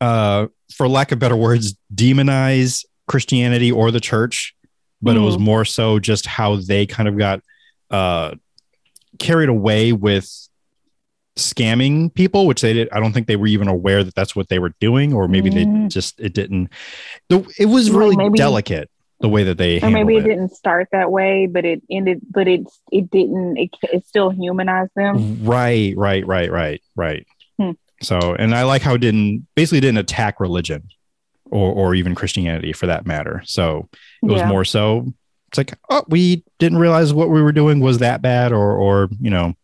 uh, 0.00 0.46
for 0.72 0.88
lack 0.88 1.12
of 1.12 1.18
better 1.18 1.36
words, 1.36 1.76
demonize 1.94 2.84
Christianity 3.06 3.70
or 3.72 3.90
the 3.90 4.00
church, 4.00 4.54
but 5.02 5.16
it 5.16 5.20
was 5.20 5.36
Mhm. 5.36 5.40
more 5.40 5.64
so 5.64 5.98
just 5.98 6.26
how 6.26 6.56
they 6.56 6.86
kind 6.86 7.08
of 7.08 7.16
got 7.18 7.40
uh, 7.90 8.34
carried 9.18 9.48
away 9.48 9.92
with 9.92 10.30
scamming 11.36 12.12
people, 12.14 12.46
which 12.46 12.60
they 12.62 12.72
did. 12.72 12.88
I 12.92 13.00
don't 13.00 13.12
think 13.12 13.26
they 13.26 13.36
were 13.36 13.46
even 13.46 13.68
aware 13.68 14.02
that 14.02 14.14
that's 14.14 14.34
what 14.34 14.48
they 14.48 14.58
were 14.58 14.72
doing, 14.80 15.12
or 15.12 15.28
maybe 15.28 15.50
they 15.50 15.64
Mm. 15.64 15.90
just 15.90 16.18
it 16.20 16.32
didn't. 16.32 16.70
The, 17.28 17.46
it 17.58 17.66
was 17.66 17.90
really 17.90 18.16
maybe- 18.16 18.38
delicate 18.38 18.90
the 19.20 19.28
way 19.28 19.44
that 19.44 19.56
they 19.58 19.80
Or 19.80 19.90
maybe 19.90 20.16
it 20.16 20.24
it. 20.26 20.28
didn't 20.28 20.50
start 20.54 20.88
that 20.92 21.10
way, 21.10 21.46
but 21.46 21.64
it 21.64 21.82
ended. 21.90 22.20
But 22.30 22.48
it 22.48 22.66
it 22.92 23.10
didn't. 23.10 23.56
It, 23.58 23.70
it 23.92 24.06
still 24.06 24.30
humanized 24.30 24.92
them. 24.96 25.44
Right, 25.44 25.94
right, 25.96 26.26
right, 26.26 26.50
right, 26.50 26.82
right. 26.96 27.26
Hmm. 27.58 27.72
So, 28.02 28.34
and 28.38 28.54
I 28.54 28.64
like 28.64 28.82
how 28.82 28.94
it 28.94 28.98
didn't 29.00 29.46
basically 29.54 29.80
didn't 29.80 29.98
attack 29.98 30.38
religion 30.40 30.88
or 31.50 31.72
or 31.72 31.94
even 31.94 32.14
Christianity 32.14 32.72
for 32.72 32.86
that 32.86 33.06
matter. 33.06 33.42
So 33.44 33.88
it 34.22 34.26
was 34.30 34.40
Yeah. 34.40 34.48
more 34.48 34.64
so 34.64 35.12
it's 35.58 35.70
like, 35.70 35.78
oh, 35.90 36.04
we 36.08 36.44
didn't 36.58 36.78
realize 36.78 37.12
what 37.12 37.30
we 37.30 37.42
were 37.42 37.52
doing 37.52 37.80
was 37.80 37.98
that 37.98 38.22
bad, 38.22 38.52
or 38.52 38.76
or 38.76 39.08
you 39.20 39.30
know, 39.30 39.54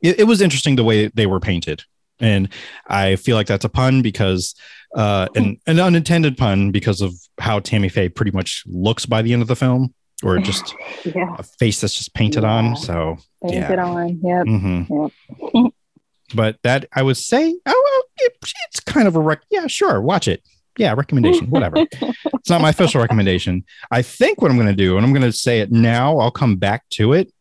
it, 0.00 0.20
it 0.20 0.24
was 0.24 0.40
interesting 0.40 0.76
the 0.76 0.84
way 0.84 1.08
they 1.08 1.26
were 1.26 1.40
painted, 1.40 1.84
and 2.20 2.48
I 2.86 3.16
feel 3.16 3.36
like 3.36 3.46
that's 3.46 3.64
a 3.64 3.68
pun 3.68 4.02
because 4.02 4.54
uh, 4.96 5.28
an 5.34 5.58
an 5.66 5.78
unintended 5.80 6.36
pun 6.36 6.70
because 6.70 7.00
of 7.00 7.14
how 7.38 7.60
Tammy 7.60 7.88
Faye 7.88 8.08
pretty 8.08 8.30
much 8.32 8.64
looks 8.66 9.06
by 9.06 9.22
the 9.22 9.32
end 9.32 9.42
of 9.42 9.48
the 9.48 9.56
film, 9.56 9.94
or 10.22 10.38
just 10.38 10.74
Yeah. 11.04 11.34
a 11.38 11.42
face 11.42 11.80
that's 11.80 11.96
just 11.96 12.14
painted 12.14 12.44
on. 12.44 12.76
So 12.76 13.18
Painted 13.46 13.78
on. 13.78 14.20
Yep. 14.22 14.46
hmm 14.46 15.66
but 16.34 16.56
that 16.62 16.86
I 16.94 17.02
would 17.02 17.16
say, 17.16 17.54
oh, 17.66 17.82
well, 17.84 18.02
it, 18.28 18.36
it's 18.68 18.80
kind 18.80 19.06
of 19.08 19.16
a 19.16 19.20
rec. 19.20 19.42
Yeah, 19.50 19.66
sure, 19.66 20.00
watch 20.00 20.28
it. 20.28 20.42
Yeah, 20.78 20.94
recommendation, 20.96 21.50
whatever. 21.50 21.76
it's 21.76 22.50
not 22.50 22.60
my 22.60 22.70
official 22.70 23.00
recommendation. 23.00 23.64
I 23.90 24.02
think 24.02 24.40
what 24.40 24.50
I'm 24.50 24.56
going 24.56 24.68
to 24.68 24.74
do, 24.74 24.96
and 24.96 25.04
I'm 25.04 25.12
going 25.12 25.22
to 25.22 25.32
say 25.32 25.60
it 25.60 25.70
now. 25.70 26.18
I'll 26.18 26.30
come 26.30 26.56
back 26.56 26.88
to 26.90 27.12
it, 27.12 27.32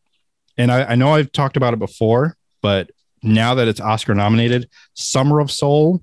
and 0.57 0.71
I, 0.71 0.84
I 0.84 0.95
know 0.95 1.13
I've 1.13 1.32
talked 1.32 1.57
about 1.57 1.73
it 1.73 1.79
before, 1.79 2.36
but 2.61 2.89
now 3.23 3.55
that 3.55 3.67
it's 3.67 3.79
Oscar 3.79 4.15
nominated, 4.15 4.69
Summer 4.93 5.39
of 5.39 5.51
Soul, 5.51 6.01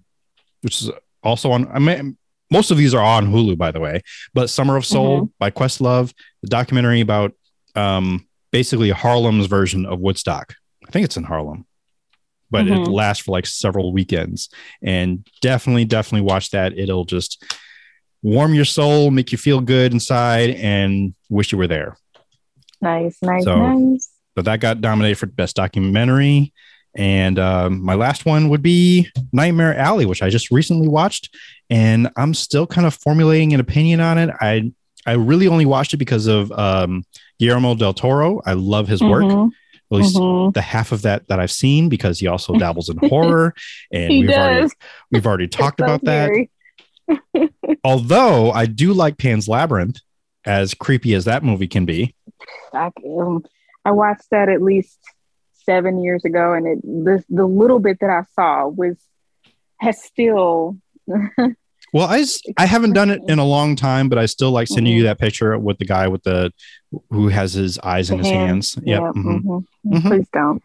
which 0.62 0.82
is 0.82 0.90
also 1.22 1.50
on. 1.52 1.68
I 1.68 1.78
mean, 1.78 2.16
most 2.50 2.70
of 2.70 2.78
these 2.78 2.94
are 2.94 3.04
on 3.04 3.30
Hulu, 3.30 3.58
by 3.58 3.70
the 3.70 3.80
way. 3.80 4.02
But 4.34 4.50
Summer 4.50 4.76
of 4.76 4.86
Soul 4.86 5.30
by 5.38 5.50
Questlove, 5.50 6.12
the 6.42 6.48
documentary 6.48 7.00
about 7.00 7.32
um, 7.74 8.26
basically 8.50 8.90
Harlem's 8.90 9.46
version 9.46 9.86
of 9.86 10.00
Woodstock. 10.00 10.54
I 10.86 10.90
think 10.90 11.04
it's 11.04 11.16
in 11.16 11.24
Harlem, 11.24 11.66
but 12.50 12.66
it 12.66 12.72
Mhm. 12.72 12.92
lasts 12.92 13.24
for 13.24 13.32
like 13.32 13.46
several 13.46 13.92
weekends. 13.92 14.48
And 14.82 15.26
definitely, 15.42 15.84
definitely 15.84 16.26
watch 16.26 16.50
that. 16.50 16.76
It'll 16.78 17.04
just 17.04 17.42
warm 18.22 18.54
your 18.54 18.64
soul, 18.64 19.10
make 19.10 19.32
you 19.32 19.38
feel 19.38 19.60
good 19.60 19.92
inside, 19.92 20.50
and 20.50 21.14
wish 21.28 21.52
you 21.52 21.58
were 21.58 21.66
there. 21.68 21.96
Nice. 22.80 23.16
Nice. 23.22 23.44
So- 23.44 23.74
nice. 23.74 24.10
But 24.34 24.44
that 24.44 24.60
got 24.60 24.78
nominated 24.80 25.18
for 25.18 25.26
best 25.26 25.56
documentary. 25.56 26.52
And 26.96 27.38
um, 27.38 27.84
my 27.84 27.94
last 27.94 28.24
one 28.24 28.48
would 28.48 28.62
be 28.62 29.08
Nightmare 29.32 29.76
Alley, 29.76 30.06
which 30.06 30.22
I 30.22 30.30
just 30.30 30.50
recently 30.50 30.88
watched, 30.88 31.34
and 31.68 32.08
I'm 32.16 32.34
still 32.34 32.66
kind 32.66 32.86
of 32.86 32.94
formulating 32.94 33.52
an 33.52 33.60
opinion 33.60 34.00
on 34.00 34.16
it. 34.18 34.30
I 34.40 34.72
I 35.06 35.12
really 35.12 35.48
only 35.48 35.66
watched 35.66 35.92
it 35.94 35.98
because 35.98 36.26
of 36.26 36.50
um, 36.52 37.04
Guillermo 37.38 37.74
del 37.74 37.94
Toro. 37.94 38.40
I 38.46 38.52
love 38.54 38.88
his 38.88 39.00
work, 39.00 39.24
Mhm, 39.24 39.50
at 39.90 39.96
least 39.96 40.16
mhm. 40.16 40.52
the 40.52 40.60
half 40.60 40.92
of 40.92 41.02
that 41.02 41.28
that 41.28 41.40
I've 41.40 41.50
seen, 41.50 41.88
because 41.88 42.18
he 42.18 42.26
also 42.26 42.54
dabbles 42.58 42.88
in 42.88 42.98
horror, 43.08 43.54
and 43.92 44.10
we've 44.10 44.30
already 44.30 44.68
we've 45.10 45.26
already 45.26 45.48
talked 45.48 45.80
So 45.80 45.84
about 45.84 46.04
that. 46.04 46.48
Although 47.84 48.50
I 48.50 48.66
do 48.66 48.92
like 48.92 49.16
Pan's 49.16 49.48
Labyrinth, 49.48 49.98
as 50.44 50.74
creepy 50.74 51.14
as 51.14 51.24
that 51.24 51.42
movie 51.42 51.68
can 51.68 51.86
be. 51.86 52.14
I, 52.72 52.90
um, 53.06 53.44
I 53.84 53.92
watched 53.92 54.28
that 54.30 54.48
at 54.48 54.62
least 54.62 54.98
seven 55.64 56.02
years 56.02 56.24
ago, 56.24 56.52
and 56.52 56.66
it 56.66 56.82
the 56.82 57.24
the 57.28 57.46
little 57.46 57.78
bit 57.78 57.98
that 58.00 58.10
I 58.10 58.24
saw 58.34 58.68
was 58.68 58.96
has 59.78 60.02
still. 60.02 60.76
Well, 61.92 62.06
I 62.08 62.24
I 62.56 62.66
haven't 62.66 62.92
done 62.92 63.10
it 63.10 63.20
in 63.28 63.38
a 63.38 63.44
long 63.44 63.76
time, 63.76 64.08
but 64.08 64.18
I 64.18 64.26
still 64.26 64.50
like 64.50 64.68
sending 64.68 64.92
you 64.94 65.02
Mhm. 65.02 65.06
that 65.06 65.18
picture 65.18 65.58
with 65.58 65.78
the 65.78 65.84
guy 65.86 66.08
with 66.08 66.22
the 66.22 66.52
who 67.10 67.28
has 67.28 67.54
his 67.54 67.78
eyes 67.78 68.10
in 68.10 68.18
The 68.18 68.24
his 68.24 68.32
hand. 68.32 68.48
hands. 68.48 68.78
Yep. 68.84 69.00
yeah, 69.00 69.12
mhm. 69.22 69.42
mhm. 69.42 69.64
Mhm. 69.86 70.02
Please 70.02 70.28
don't. 70.32 70.62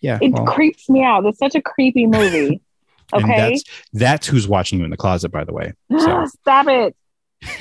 Yeah. 0.00 0.18
It 0.20 0.32
well, 0.32 0.44
creeps 0.46 0.88
me 0.90 1.02
out. 1.02 1.24
It's 1.26 1.38
such 1.38 1.54
a 1.54 1.62
creepy 1.62 2.06
movie. 2.06 2.60
and 3.12 3.24
Okay, 3.24 3.36
that's 3.36 3.64
that's 3.92 4.26
who's 4.26 4.46
watching 4.48 4.78
you 4.78 4.84
in 4.84 4.90
the 4.90 4.96
closet, 4.96 5.30
by 5.30 5.44
the 5.44 5.52
way. 5.52 5.72
So, 5.98 6.26
stop 6.26 6.66
it. 6.68 6.96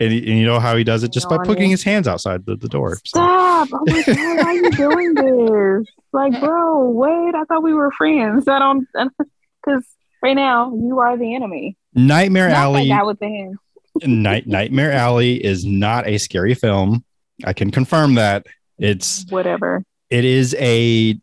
and, 0.00 0.12
he- 0.12 0.18
and 0.30 0.38
you 0.38 0.46
know 0.46 0.58
how 0.60 0.76
he 0.76 0.82
does 0.84 1.02
it 1.04 1.12
just 1.12 1.28
by 1.28 1.36
putting 1.44 1.70
his 1.70 1.82
hands 1.82 2.08
outside 2.08 2.44
the, 2.46 2.56
the 2.56 2.68
door. 2.68 2.94
So, 2.96 3.00
Stop! 3.06 3.68
Oh 3.72 3.82
my 3.86 4.02
god, 4.02 4.16
why 4.16 4.42
are 4.44 4.54
you 4.54 4.70
doing 4.72 5.14
this? 5.14 5.86
Like, 6.12 6.40
bro, 6.40 6.88
wait. 6.90 7.34
I 7.34 7.44
thought 7.44 7.62
we 7.62 7.74
were 7.74 7.90
friends. 7.92 8.48
I 8.48 8.58
don't 8.58 8.88
because 8.94 9.84
right 10.22 10.34
now 10.34 10.72
you 10.74 10.98
are 10.98 11.16
the 11.16 11.34
enemy. 11.34 11.76
Nightmare 11.94 12.48
Not 12.48 12.54
that 12.54 12.62
Alley. 12.62 12.88
guy 12.88 13.02
with 13.02 13.18
the 13.18 13.26
hands. 13.28 13.56
Night 14.04 14.46
Nightmare 14.46 14.92
Alley 14.92 15.44
is 15.44 15.64
not 15.64 16.06
a 16.06 16.18
scary 16.18 16.54
film. 16.54 17.04
I 17.44 17.52
can 17.52 17.70
confirm 17.70 18.14
that. 18.14 18.46
It's 18.78 19.26
Whatever. 19.30 19.82
it 20.10 20.24
is 20.24 20.54
a 20.58 21.18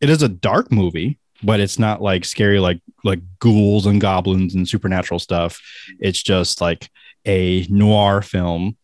it 0.00 0.10
is 0.10 0.22
a 0.22 0.28
dark 0.28 0.70
movie 0.70 1.18
but 1.44 1.58
it's 1.58 1.76
not 1.78 2.00
like 2.00 2.24
scary 2.24 2.60
like 2.60 2.80
like 3.02 3.18
ghouls 3.40 3.86
and 3.86 4.00
goblins 4.00 4.54
and 4.54 4.68
supernatural 4.68 5.18
stuff 5.18 5.60
it's 5.98 6.22
just 6.22 6.60
like 6.60 6.88
a 7.26 7.66
noir 7.68 8.22
film 8.22 8.76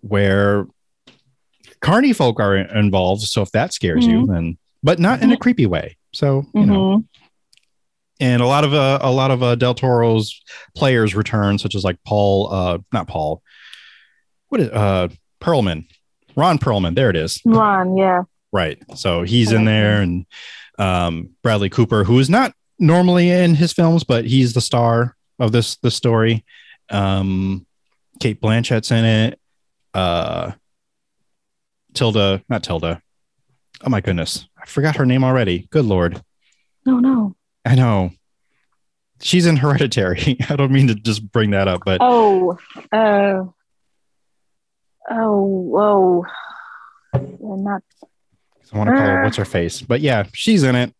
where 0.00 0.66
carny 1.80 2.12
folk 2.14 2.40
are 2.40 2.56
involved 2.56 3.22
so 3.22 3.42
if 3.42 3.50
that 3.52 3.72
scares 3.74 4.06
you 4.06 4.26
then 4.26 4.56
but 4.82 4.98
not 4.98 5.22
in 5.22 5.30
a 5.32 5.36
creepy 5.36 5.66
way 5.66 5.96
so 6.14 6.44
you 6.54 6.64
know 6.64 6.98
Mhm. 6.98 7.04
And 8.20 8.42
a 8.42 8.46
lot 8.46 8.64
of 8.64 8.74
uh, 8.74 8.98
a 9.00 9.10
lot 9.12 9.30
of 9.30 9.42
uh, 9.42 9.54
del 9.54 9.74
toro's 9.74 10.40
players 10.74 11.14
return 11.14 11.58
such 11.58 11.74
as 11.76 11.84
like 11.84 11.98
paul 12.04 12.52
uh 12.52 12.78
not 12.92 13.06
paul 13.06 13.42
what 14.48 14.60
is 14.60 14.68
uh 14.70 15.06
perlman 15.40 15.86
ron 16.34 16.58
perlman 16.58 16.94
there 16.96 17.10
it 17.10 17.16
is 17.16 17.40
Ron, 17.44 17.96
yeah. 17.96 18.22
Right. 18.52 18.82
So 18.96 19.22
he's 19.22 19.52
in 19.52 19.66
there 19.66 20.00
and 20.00 20.24
um, 20.78 21.30
Bradley 21.42 21.68
Cooper, 21.68 22.02
who 22.04 22.18
is 22.18 22.30
not 22.30 22.54
normally 22.78 23.30
in 23.30 23.54
his 23.54 23.72
films, 23.72 24.04
but 24.04 24.24
he's 24.24 24.54
the 24.54 24.60
star 24.60 25.16
of 25.38 25.52
this 25.52 25.76
this 25.76 25.94
story. 25.94 26.44
Um, 26.90 27.66
Cate 28.20 28.40
Blanchett's 28.40 28.90
in 28.90 29.04
it. 29.04 29.38
Uh, 29.92 30.52
Tilda, 31.94 32.42
not 32.48 32.62
Tilda. 32.62 33.02
Oh 33.84 33.90
my 33.90 34.00
goodness, 34.00 34.48
I 34.60 34.66
forgot 34.66 34.96
her 34.96 35.06
name 35.06 35.24
already. 35.24 35.68
Good 35.70 35.84
lord, 35.84 36.22
No, 36.86 36.98
no. 37.00 37.36
I 37.68 37.74
know. 37.74 38.12
She's 39.20 39.44
in 39.44 39.56
Hereditary. 39.56 40.38
I 40.48 40.56
don't 40.56 40.72
mean 40.72 40.88
to 40.88 40.94
just 40.94 41.30
bring 41.30 41.50
that 41.50 41.68
up, 41.68 41.82
but 41.84 41.98
Oh, 42.00 42.58
uh, 42.90 43.42
oh, 45.10 45.42
whoa. 45.44 46.24
Not 47.12 47.82
I 48.72 48.78
want 48.78 48.88
to 48.88 48.96
call 48.96 49.06
her 49.06 49.22
what's 49.22 49.36
her 49.36 49.44
face. 49.44 49.82
But 49.82 50.00
yeah, 50.00 50.24
she's 50.32 50.62
in 50.62 50.76
it. 50.76 50.94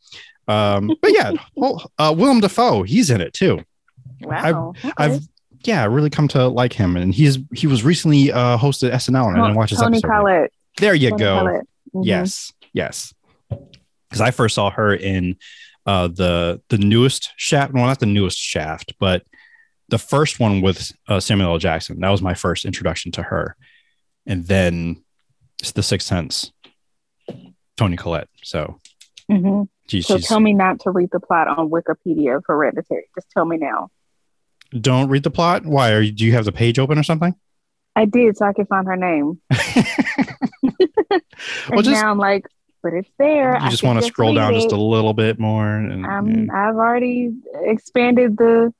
Um, 0.46 0.90
but 1.00 1.12
yeah, 1.14 1.32
well, 1.56 1.90
uh, 1.98 2.14
Willem 2.16 2.40
Dafoe, 2.40 2.82
he's 2.82 3.08
in 3.10 3.22
it 3.22 3.32
too. 3.32 3.60
wow. 4.20 4.74
okay. 4.76 4.92
I've 4.98 5.22
yeah, 5.64 5.86
really 5.86 6.10
come 6.10 6.28
to 6.28 6.48
like 6.48 6.74
him, 6.74 6.96
and 6.96 7.14
he's 7.14 7.38
he 7.54 7.66
was 7.66 7.82
recently 7.82 8.30
uh 8.30 8.58
hosted 8.58 8.92
SNL, 8.92 9.28
and 9.28 9.38
I 9.38 9.46
didn't 9.46 9.56
watch 9.56 9.70
his 9.70 9.80
Tony 9.80 9.98
episode. 9.98 10.08
Collette. 10.08 10.52
There 10.78 10.94
you 10.94 11.10
Toni 11.10 11.22
go. 11.22 11.60
Mhm. 11.94 12.04
Yes, 12.04 12.52
yes. 12.74 13.14
Because 13.48 14.20
I 14.20 14.30
first 14.32 14.54
saw 14.54 14.70
her 14.70 14.94
in 14.94 15.36
uh 15.88 16.06
the 16.06 16.60
the 16.68 16.76
newest 16.76 17.30
Shaft. 17.36 17.72
Well, 17.72 17.86
not 17.86 17.98
the 17.98 18.06
newest 18.06 18.38
Shaft, 18.38 18.92
but 19.00 19.24
the 19.88 19.98
first 19.98 20.38
one 20.38 20.60
with 20.60 20.92
uh, 21.08 21.18
Samuel 21.18 21.52
L. 21.52 21.58
Jackson. 21.58 21.98
That 22.00 22.10
was 22.10 22.20
my 22.20 22.34
first 22.34 22.66
introduction 22.66 23.10
to 23.12 23.22
her, 23.22 23.56
and 24.26 24.46
then 24.46 25.02
it's 25.60 25.72
The 25.72 25.82
Sixth 25.82 26.06
Sense. 26.06 26.52
Toni 27.78 27.96
Collette. 27.96 28.28
So, 28.42 28.78
mm-hmm. 29.30 29.62
geez, 29.86 30.06
So 30.06 30.18
tell 30.18 30.40
me 30.40 30.52
not 30.52 30.80
to 30.80 30.90
read 30.90 31.08
the 31.10 31.20
plot 31.20 31.48
on 31.48 31.70
Wikipedia 31.70 32.36
of 32.36 32.44
Hereditary. 32.46 33.08
Just 33.14 33.30
tell 33.30 33.46
me 33.46 33.56
now. 33.56 33.88
don't 34.78 35.08
read 35.08 35.22
the 35.22 35.30
plot. 35.30 35.64
Why 35.64 35.92
are 35.92 36.02
you? 36.02 36.12
Do 36.12 36.26
you 36.26 36.32
have 36.32 36.44
the 36.44 36.52
page 36.52 36.78
open 36.78 36.98
or 36.98 37.02
something? 37.02 37.34
I 37.96 38.04
did, 38.04 38.36
so 38.36 38.44
I 38.44 38.52
could 38.52 38.68
find 38.68 38.86
her 38.86 38.96
name. 38.96 39.40
well, 39.50 41.20
and 41.70 41.84
just 41.84 42.02
now 42.02 42.10
I'm 42.10 42.18
like, 42.18 42.46
but 42.82 42.92
it's 42.94 43.10
there. 43.18 43.58
you 43.62 43.70
just 43.70 43.82
want 43.82 44.00
to 44.00 44.06
scroll 44.06 44.34
down 44.34 44.54
just 44.54 44.72
a 44.72 44.76
little 44.80 45.12
bit 45.14 45.38
more. 45.38 45.66
And, 45.76 46.06
Um, 46.06 46.50
I've 46.54 46.76
already 46.76 47.32
expanded 47.62 48.36
the 48.36 48.72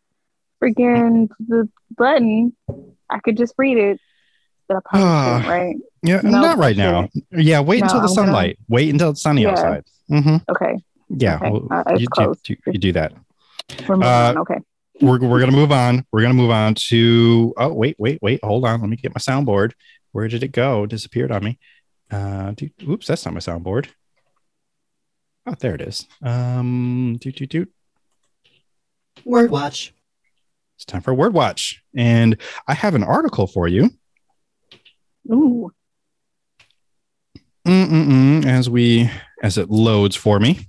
freaking 0.62 1.28
the 1.46 1.68
button. 1.96 2.54
I 3.10 3.18
could 3.20 3.36
just 3.36 3.54
read 3.58 3.78
it, 3.78 4.00
but 4.68 4.78
I 4.78 4.80
probably 4.84 5.08
Ah. 5.08 5.40
shouldn't, 5.40 5.48
right? 5.48 5.76
yeah, 6.02 6.20
no, 6.22 6.30
not 6.42 6.58
right 6.58 6.78
I 6.78 6.82
now. 6.82 7.08
Yeah, 7.32 7.60
wait 7.60 7.80
No, 7.80 7.84
until 7.86 8.00
the 8.00 8.08
I'm 8.08 8.14
gonna- 8.14 8.26
sunlight. 8.26 8.58
Wait 8.68 8.90
until 8.90 9.10
it's 9.10 9.22
sunny 9.22 9.42
Yeah. 9.42 9.50
outside. 9.50 9.84
hmm 10.08 10.36
Okay, 10.50 10.76
Yeah, 11.10 11.36
Okay. 11.36 11.50
well, 11.50 11.68
Uh, 11.70 11.82
it's 11.88 12.00
you, 12.00 12.06
do, 12.44 12.56
you 12.72 12.78
do 12.78 12.92
that. 12.92 13.12
we're 13.88 14.02
Uh. 14.02 14.34
Okay. 14.38 14.58
We're 15.00 15.20
we're 15.20 15.38
gonna 15.40 15.52
move 15.52 15.70
on. 15.72 16.04
We're 16.12 16.22
gonna 16.22 16.34
move 16.34 16.50
on 16.50 16.74
to. 16.88 17.54
Oh 17.56 17.72
wait, 17.72 17.94
wait, 17.98 18.18
wait. 18.20 18.40
Hold 18.42 18.64
on. 18.64 18.80
Let 18.80 18.90
me 18.90 18.96
get 18.96 19.14
my 19.14 19.20
soundboard. 19.20 19.72
Where 20.12 20.26
did 20.28 20.42
it 20.42 20.50
go? 20.52 20.86
Disappeared 20.86 21.30
on 21.30 21.44
me. 21.44 21.58
Uh, 22.10 22.52
do, 22.52 22.70
oops, 22.88 23.06
that's 23.06 23.24
not 23.24 23.34
my 23.34 23.40
soundboard. 23.40 23.88
Oh, 25.46 25.54
there 25.58 25.74
it 25.74 25.80
is. 25.80 26.06
Um, 26.22 27.16
do 27.20 27.32
do 27.32 27.46
do. 27.46 27.66
Word 29.24 29.50
watch. 29.50 29.94
It's 30.76 30.84
time 30.84 31.00
for 31.00 31.12
Word 31.12 31.34
Watch, 31.34 31.82
and 31.96 32.36
I 32.68 32.74
have 32.74 32.94
an 32.94 33.02
article 33.02 33.48
for 33.48 33.66
you. 33.66 33.90
Ooh. 35.30 35.72
Mm-mm-mm, 37.66 38.46
as 38.46 38.70
we 38.70 39.10
as 39.42 39.58
it 39.58 39.68
loads 39.70 40.14
for 40.16 40.38
me 40.38 40.68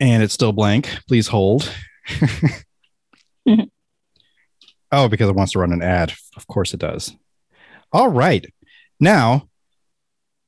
and 0.00 0.22
it's 0.22 0.34
still 0.34 0.52
blank 0.52 0.88
please 1.08 1.28
hold 1.28 1.72
oh 4.92 5.08
because 5.08 5.28
it 5.28 5.34
wants 5.36 5.52
to 5.52 5.58
run 5.58 5.72
an 5.72 5.82
ad 5.82 6.12
of 6.36 6.46
course 6.46 6.74
it 6.74 6.80
does 6.80 7.14
all 7.92 8.08
right 8.08 8.46
now 9.00 9.48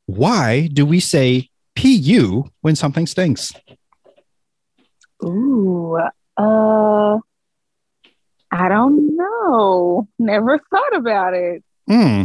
why 0.07 0.69
do 0.73 0.87
we 0.87 1.01
say 1.01 1.49
pu 1.75 2.51
when 2.61 2.77
something 2.77 3.07
stinks 3.07 3.53
Ooh. 5.25 5.99
Uh. 6.37 7.19
I 8.51 8.69
don't 8.69 9.17
know. 9.17 10.09
Never 10.19 10.59
thought 10.59 10.97
about 10.97 11.35
it. 11.35 11.63
Hmm. 11.89 12.25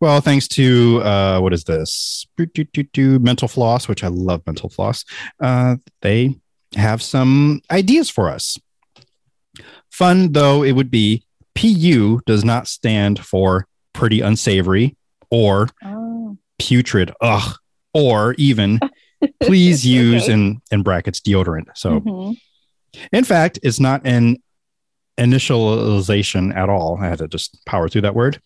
Well, 0.00 0.20
thanks 0.20 0.46
to 0.48 1.02
uh, 1.02 1.40
what 1.40 1.52
is 1.52 1.64
this? 1.64 2.26
Mental 2.96 3.48
Floss, 3.48 3.88
which 3.88 4.04
I 4.04 4.08
love 4.08 4.42
Mental 4.46 4.68
Floss. 4.68 5.04
Uh, 5.40 5.76
they 6.02 6.36
have 6.76 7.02
some 7.02 7.60
ideas 7.70 8.08
for 8.08 8.28
us. 8.28 8.56
Fun 9.90 10.32
though 10.32 10.62
it 10.62 10.72
would 10.72 10.90
be, 10.90 11.24
PU 11.54 12.20
does 12.26 12.44
not 12.44 12.68
stand 12.68 13.18
for 13.24 13.66
pretty 13.92 14.20
unsavory 14.20 14.96
or 15.30 15.68
Oh. 15.84 16.36
putrid, 16.58 17.12
ugh, 17.20 17.56
or 17.94 18.34
even 18.38 18.80
please 19.42 19.86
use 19.86 20.24
Okay. 20.24 20.32
in 20.32 20.60
in 20.70 20.82
brackets 20.82 21.20
deodorant. 21.20 21.66
So 21.74 22.00
Mhm. 22.00 22.36
in 23.12 23.24
fact, 23.24 23.58
it's 23.62 23.80
not 23.80 24.00
an 24.06 24.36
initialization 25.18 26.54
at 26.56 26.68
all. 26.68 26.98
I 27.00 27.08
had 27.08 27.18
to 27.18 27.28
just 27.28 27.64
power 27.66 27.88
through 27.88 28.02
that 28.02 28.14
word. 28.14 28.40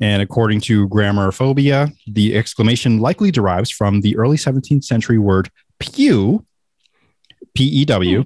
And 0.00 0.20
according 0.22 0.60
to 0.62 0.88
Grammarphobia, 0.88 1.92
the 2.06 2.36
exclamation 2.36 2.98
likely 2.98 3.30
derives 3.30 3.70
from 3.70 4.00
the 4.00 4.16
early 4.16 4.36
17th 4.36 4.84
century 4.84 5.18
word 5.18 5.50
pew, 5.78 6.44
P 7.54 7.64
E 7.64 7.84
W, 7.84 8.24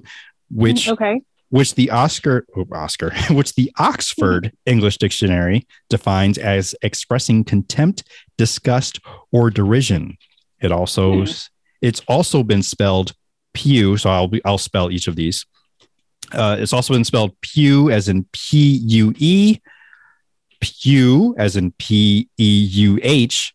which 0.49 0.87
Okay. 0.89 1.21
Which 1.49 1.75
the 1.75 1.89
Oscar 1.89 2.45
oh, 2.55 2.65
Oscar, 2.71 3.11
which 3.31 3.55
the 3.55 3.71
Oxford 3.79 4.51
English 4.65 4.97
Dictionary 4.97 5.65
defines 5.89 6.37
as 6.37 6.75
expressing 6.81 7.43
contempt, 7.43 8.03
disgust, 8.37 8.99
or 9.31 9.49
derision. 9.49 10.17
It 10.61 10.71
also 10.71 11.25
Hmm. 11.25 11.31
it's 11.81 12.01
also 12.07 12.43
been 12.43 12.61
spelled 12.63 13.13
pew, 13.53 13.97
so 13.97 14.09
I'll 14.09 14.27
be, 14.27 14.41
I'll 14.45 14.57
spell 14.57 14.91
each 14.91 15.07
of 15.07 15.15
these. 15.15 15.45
Uh, 16.31 16.57
it's 16.59 16.73
also 16.73 16.93
been 16.93 17.03
spelled 17.05 17.31
pew 17.41 17.89
as 17.89 18.07
in 18.07 18.25
P 18.33 18.79
U 18.85 19.13
E, 19.17 19.59
pew 20.61 21.33
as 21.37 21.55
in 21.55 21.71
P 21.79 22.29
E 22.37 22.67
U 22.71 22.99
H, 23.01 23.53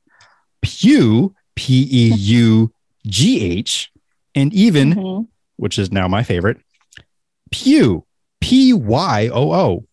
pew 0.62 1.34
P 1.54 1.86
E 1.90 2.14
U 2.14 2.72
G 3.06 3.40
H, 3.42 3.90
and 4.34 4.52
even 4.54 4.94
Mhm. 4.94 5.28
which 5.56 5.78
is 5.78 5.92
now 5.92 6.08
my 6.08 6.22
favorite, 6.22 6.58
Pew, 7.50 8.04
P 8.40 8.72
Y 8.72 9.28
O 9.32 9.52
O. 9.52 9.86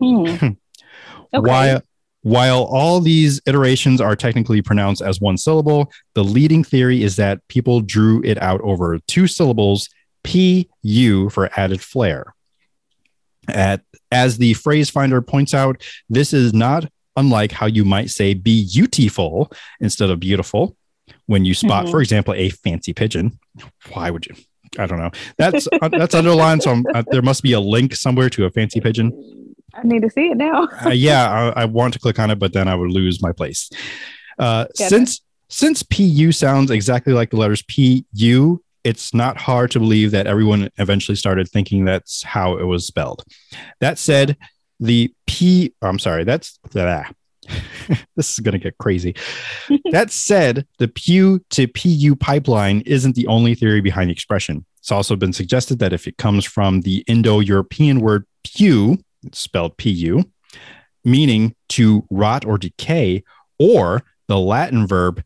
Hmm. 0.00 0.48
While 1.30 1.82
while 2.24 2.62
all 2.64 3.00
these 3.00 3.40
iterations 3.46 4.00
are 4.00 4.14
technically 4.14 4.62
pronounced 4.62 5.02
as 5.02 5.20
one 5.20 5.36
syllable, 5.36 5.90
the 6.14 6.22
leading 6.22 6.62
theory 6.62 7.02
is 7.02 7.16
that 7.16 7.40
people 7.48 7.80
drew 7.80 8.22
it 8.22 8.40
out 8.40 8.60
over 8.60 8.98
two 9.08 9.26
syllables, 9.26 9.88
P 10.22 10.68
U 10.82 11.30
for 11.30 11.50
added 11.58 11.80
flair. 11.80 12.32
At 13.48 13.80
as 14.12 14.38
the 14.38 14.54
phrase 14.54 14.88
finder 14.88 15.20
points 15.20 15.52
out, 15.52 15.82
this 16.08 16.32
is 16.32 16.52
not 16.54 16.88
unlike 17.16 17.50
how 17.50 17.66
you 17.66 17.84
might 17.84 18.10
say 18.10 18.34
beautiful 18.34 19.50
instead 19.80 20.10
of 20.10 20.20
beautiful 20.20 20.76
when 21.26 21.44
you 21.44 21.54
spot, 21.54 21.86
Mhm. 21.86 21.90
for 21.90 22.00
example, 22.00 22.34
a 22.34 22.50
fancy 22.50 22.92
pigeon. 22.92 23.38
Why 23.92 24.10
would 24.10 24.26
you? 24.26 24.34
I 24.78 24.86
don't 24.86 24.98
know. 24.98 25.10
That's 25.36 25.68
uh, 25.80 25.88
that's 25.88 26.14
underlined. 26.14 26.62
So 26.62 26.70
I'm- 26.70 26.84
uh, 26.94 27.02
there 27.10 27.22
must 27.22 27.42
be 27.42 27.52
a 27.52 27.60
link 27.60 27.94
somewhere 27.94 28.30
to 28.30 28.44
a 28.46 28.50
fancy 28.50 28.80
pigeon. 28.80 29.54
I 29.74 29.82
need 29.84 30.02
to 30.02 30.10
see 30.10 30.26
it 30.28 30.36
now. 30.36 30.68
Uh, 30.84 30.90
yeah, 30.90 31.30
I, 31.56 31.62
I 31.62 31.64
want 31.64 31.94
to 31.94 31.98
click 32.00 32.18
on 32.18 32.30
it, 32.30 32.38
but 32.38 32.52
then 32.52 32.68
I 32.68 32.74
would 32.74 32.90
lose 32.90 33.22
my 33.22 33.32
place. 33.32 33.70
Uh, 34.38 34.66
since 34.88 35.20
since 35.48 35.82
PU 35.82 36.32
sounds 36.32 36.70
exactly 36.70 37.12
like 37.12 37.30
the 37.30 37.36
letters 37.36 37.62
PU, 37.62 38.62
it's 38.84 39.14
not 39.14 39.36
hard 39.36 39.70
to 39.72 39.78
believe 39.78 40.10
that 40.10 40.26
everyone 40.26 40.70
eventually 40.78 41.16
started 41.16 41.48
thinking 41.48 41.84
that's 41.84 42.22
how 42.22 42.56
it 42.56 42.64
was 42.64 42.86
spelled. 42.86 43.22
That 43.80 43.98
said, 43.98 44.36
the 44.80 45.12
P, 45.26 45.74
I'm 45.82 45.98
sorry, 45.98 46.24
that's 46.24 46.58
ah. 46.76 47.10
this 48.16 48.32
is 48.32 48.38
going 48.38 48.52
to 48.52 48.58
get 48.58 48.78
crazy. 48.78 49.14
that 49.90 50.10
said, 50.10 50.66
the 50.78 50.88
Pew 50.88 51.40
to 51.50 51.66
PU 51.68 52.14
pipeline 52.16 52.82
isn't 52.82 53.14
the 53.16 53.26
only 53.26 53.54
theory 53.54 53.80
behind 53.80 54.08
the 54.10 54.12
expression. 54.12 54.64
It's 54.78 54.92
also 54.92 55.16
been 55.16 55.32
suggested 55.32 55.78
that 55.80 55.92
if 55.92 56.06
it 56.06 56.18
comes 56.18 56.44
from 56.44 56.80
the 56.82 57.04
Indo 57.06 57.40
European 57.40 58.00
word 58.00 58.24
pew, 58.44 58.98
it's 59.24 59.38
spelled 59.38 59.76
PU, 59.78 60.22
meaning 61.04 61.54
to 61.70 62.04
rot 62.10 62.44
or 62.44 62.58
decay, 62.58 63.22
or 63.58 64.02
the 64.28 64.38
Latin 64.38 64.86
verb 64.86 65.22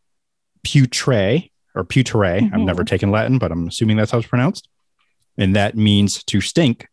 putre 0.66 1.50
or 1.74 1.84
putere. 1.84 2.42
I've 2.44 2.50
Mhm. 2.60 2.64
never 2.64 2.84
taken 2.84 3.10
Latin, 3.10 3.38
but 3.38 3.52
I'm 3.52 3.68
assuming 3.68 3.96
that's 3.96 4.10
how 4.10 4.18
it's 4.18 4.26
pronounced. 4.26 4.68
And 5.38 5.54
that 5.56 5.76
means 5.76 6.22
to 6.24 6.40
stink. 6.40 6.86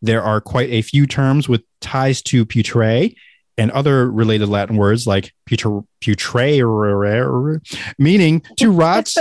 There 0.00 0.22
are 0.22 0.40
quite 0.40 0.70
a 0.70 0.82
few 0.82 1.06
terms 1.06 1.48
with 1.48 1.62
ties 1.80 2.22
to 2.22 2.44
putre, 2.46 3.14
and 3.58 3.70
other 3.72 4.10
related 4.10 4.48
Latin 4.48 4.76
words 4.76 5.06
like 5.06 5.32
putre, 5.48 5.84
putrere, 6.00 7.60
meaning 7.98 8.40
to 8.56 8.70
rot, 8.70 9.12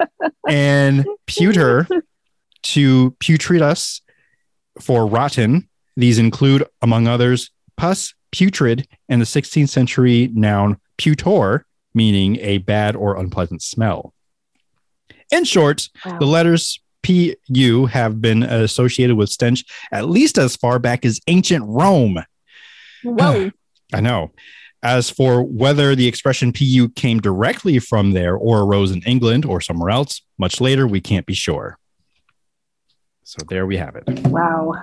and 0.48 1.06
puter 1.26 1.86
to 2.62 3.10
putridus 3.20 4.00
for 4.80 5.06
rotten. 5.06 5.68
These 5.96 6.18
include, 6.18 6.64
among 6.80 7.06
others, 7.06 7.50
pus, 7.76 8.14
putrid, 8.30 8.88
and 9.08 9.20
the 9.20 9.26
16th 9.26 9.68
century 9.68 10.30
noun 10.32 10.78
putor, 10.96 11.64
meaning 11.94 12.38
a 12.40 12.58
bad 12.58 12.96
or 12.96 13.16
unpleasant 13.18 13.62
smell. 13.62 14.14
In 15.30 15.44
short, 15.44 15.88
Wow. 16.04 16.18
the 16.18 16.26
letters 16.26 16.80
PU 17.02 17.86
have 17.86 18.20
been 18.20 18.42
associated 18.42 19.16
with 19.16 19.28
stench 19.28 19.64
at 19.90 20.08
least 20.08 20.38
as 20.38 20.56
far 20.56 20.78
back 20.78 21.04
as 21.04 21.20
ancient 21.26 21.64
Rome. 21.66 22.24
Whoa. 23.04 23.50
I 23.92 24.00
know. 24.00 24.32
As 24.82 25.08
for 25.10 25.44
whether 25.44 25.94
the 25.94 26.08
expression 26.08 26.52
PU 26.52 26.88
came 26.96 27.20
directly 27.20 27.78
from 27.78 28.12
there 28.12 28.34
or 28.34 28.62
arose 28.62 28.90
in 28.90 29.00
England 29.02 29.44
or 29.44 29.60
somewhere 29.60 29.90
else, 29.90 30.20
much 30.38 30.60
later, 30.60 30.86
we 30.88 31.00
can't 31.00 31.24
be 31.26 31.34
sure. 31.34 31.78
So 33.22 33.38
there 33.48 33.64
we 33.66 33.76
have 33.76 33.94
it. 33.96 34.04
Wow. 34.26 34.74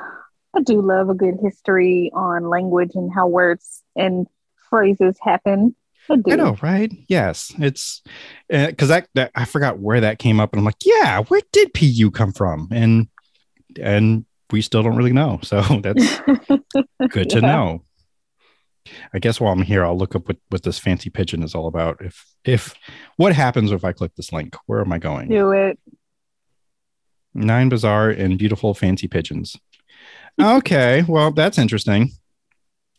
I 0.55 0.61
do 0.61 0.81
love 0.81 1.09
a 1.09 1.13
good 1.13 1.35
history 1.41 2.11
on 2.15 2.49
language 2.49 2.91
and 2.95 3.11
how 3.13 3.27
words 3.27 3.83
and 3.95 4.25
phrases 4.69 5.17
happen. 5.21 5.75
I 6.09 6.15
do. 6.15 6.31
I 6.31 6.35
know, 6.37 6.55
right? 6.61 6.91
Yes, 7.07 7.53
it's 7.59 8.01
eh, 8.49 8.67
because 8.67 8.87
that, 8.87 9.07
that 9.13 9.31
I 9.35 9.45
forgot 9.45 9.79
where 9.79 10.01
that 10.01 10.17
came 10.17 10.39
up, 10.39 10.53
and 10.53 10.59
I'm 10.59 10.65
like, 10.65 10.83
yeah, 10.83 11.21
where 11.23 11.41
did 11.51 11.71
PU 11.75 12.09
come 12.09 12.31
from? 12.31 12.67
And 12.71 13.09
and 13.79 14.25
we 14.49 14.63
still 14.63 14.81
don't 14.81 14.95
really 14.95 15.13
know. 15.13 15.39
So 15.43 15.61
that's 15.83 16.19
good 17.09 17.29
to 17.29 17.39
Yeah. 17.41 17.45
know. 17.45 17.83
I 19.13 19.19
guess 19.19 19.39
while 19.39 19.53
I'm 19.53 19.61
here, 19.61 19.85
I'll 19.85 19.97
look 19.97 20.15
up 20.15 20.27
what, 20.27 20.37
what 20.49 20.63
this 20.63 20.79
fancy 20.79 21.09
pigeon 21.09 21.43
is 21.43 21.53
all 21.55 21.67
about. 21.67 21.97
If 22.01 22.25
if 22.45 22.73
what 23.17 23.33
happens 23.35 23.71
if 23.71 23.83
I 23.83 23.91
click 23.91 24.15
this 24.15 24.31
link? 24.33 24.55
Where 24.65 24.81
am 24.81 24.91
I 24.93 24.97
going? 24.99 25.29
Do 25.29 25.51
it. 25.51 25.77
Nine 27.33 27.69
bizarre 27.69 28.09
and 28.09 28.37
beautiful 28.37 28.73
fancy 28.73 29.07
pigeons. 29.07 29.55
Okay, 30.41 31.03
well 31.07 31.31
that's 31.31 31.57
interesting. 31.57 32.11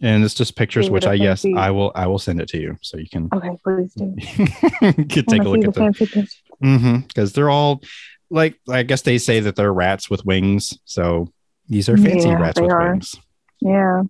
And 0.03 0.25
it's 0.25 0.33
just 0.35 0.57
pictures, 0.57 0.89
which 0.89 1.05
I 1.07 1.13
yes, 1.15 1.43
fancy- 1.43 1.59
I 1.59 1.71
will 1.71 1.93
I 1.95 2.07
will 2.07 2.19
send 2.19 2.41
it 2.41 2.49
to 2.51 2.59
you 2.61 2.79
so 2.81 2.97
you 2.97 3.09
can 3.11 3.29
Okay, 3.35 3.51
please 3.63 3.93
do. 3.95 4.15
can 4.81 5.25
take 5.27 5.43
a 5.43 5.49
look 5.49 5.65
at 5.65 5.75
the 5.75 5.81
them. 5.81 5.93
fancy. 5.93 6.29
Mm-hmm. 6.63 6.97
Because 7.01 7.33
they're 7.33 7.51
all 7.51 7.83
like 8.31 8.59
I 8.69 8.83
guess 8.83 9.03
they 9.03 9.19
say 9.19 9.41
that 9.41 9.57
they're 9.57 9.73
rats 9.73 10.09
with 10.09 10.25
wings. 10.25 10.79
So 10.85 11.33
these 11.69 11.89
are 11.89 11.97
fancy 11.99 12.29
Yeah, 12.29 12.41
rats 12.41 12.61
with 12.61 12.71
are. 12.71 12.91
wings. 12.93 13.15
Yeah. 13.61 14.03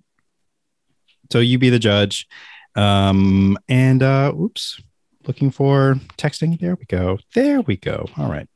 So 1.31 1.39
you 1.39 1.59
be 1.59 1.71
the 1.71 1.79
judge. 1.79 2.27
Um, 2.77 3.59
and 3.69 4.03
uh 4.03 4.33
oops, 4.39 4.81
looking 5.27 5.51
for 5.51 5.97
texting. 6.17 6.59
There 6.61 6.77
we 6.77 6.85
go. 6.87 7.19
There 7.35 7.61
we 7.63 7.77
go. 7.77 8.07
All 8.17 8.31
right. 8.31 8.49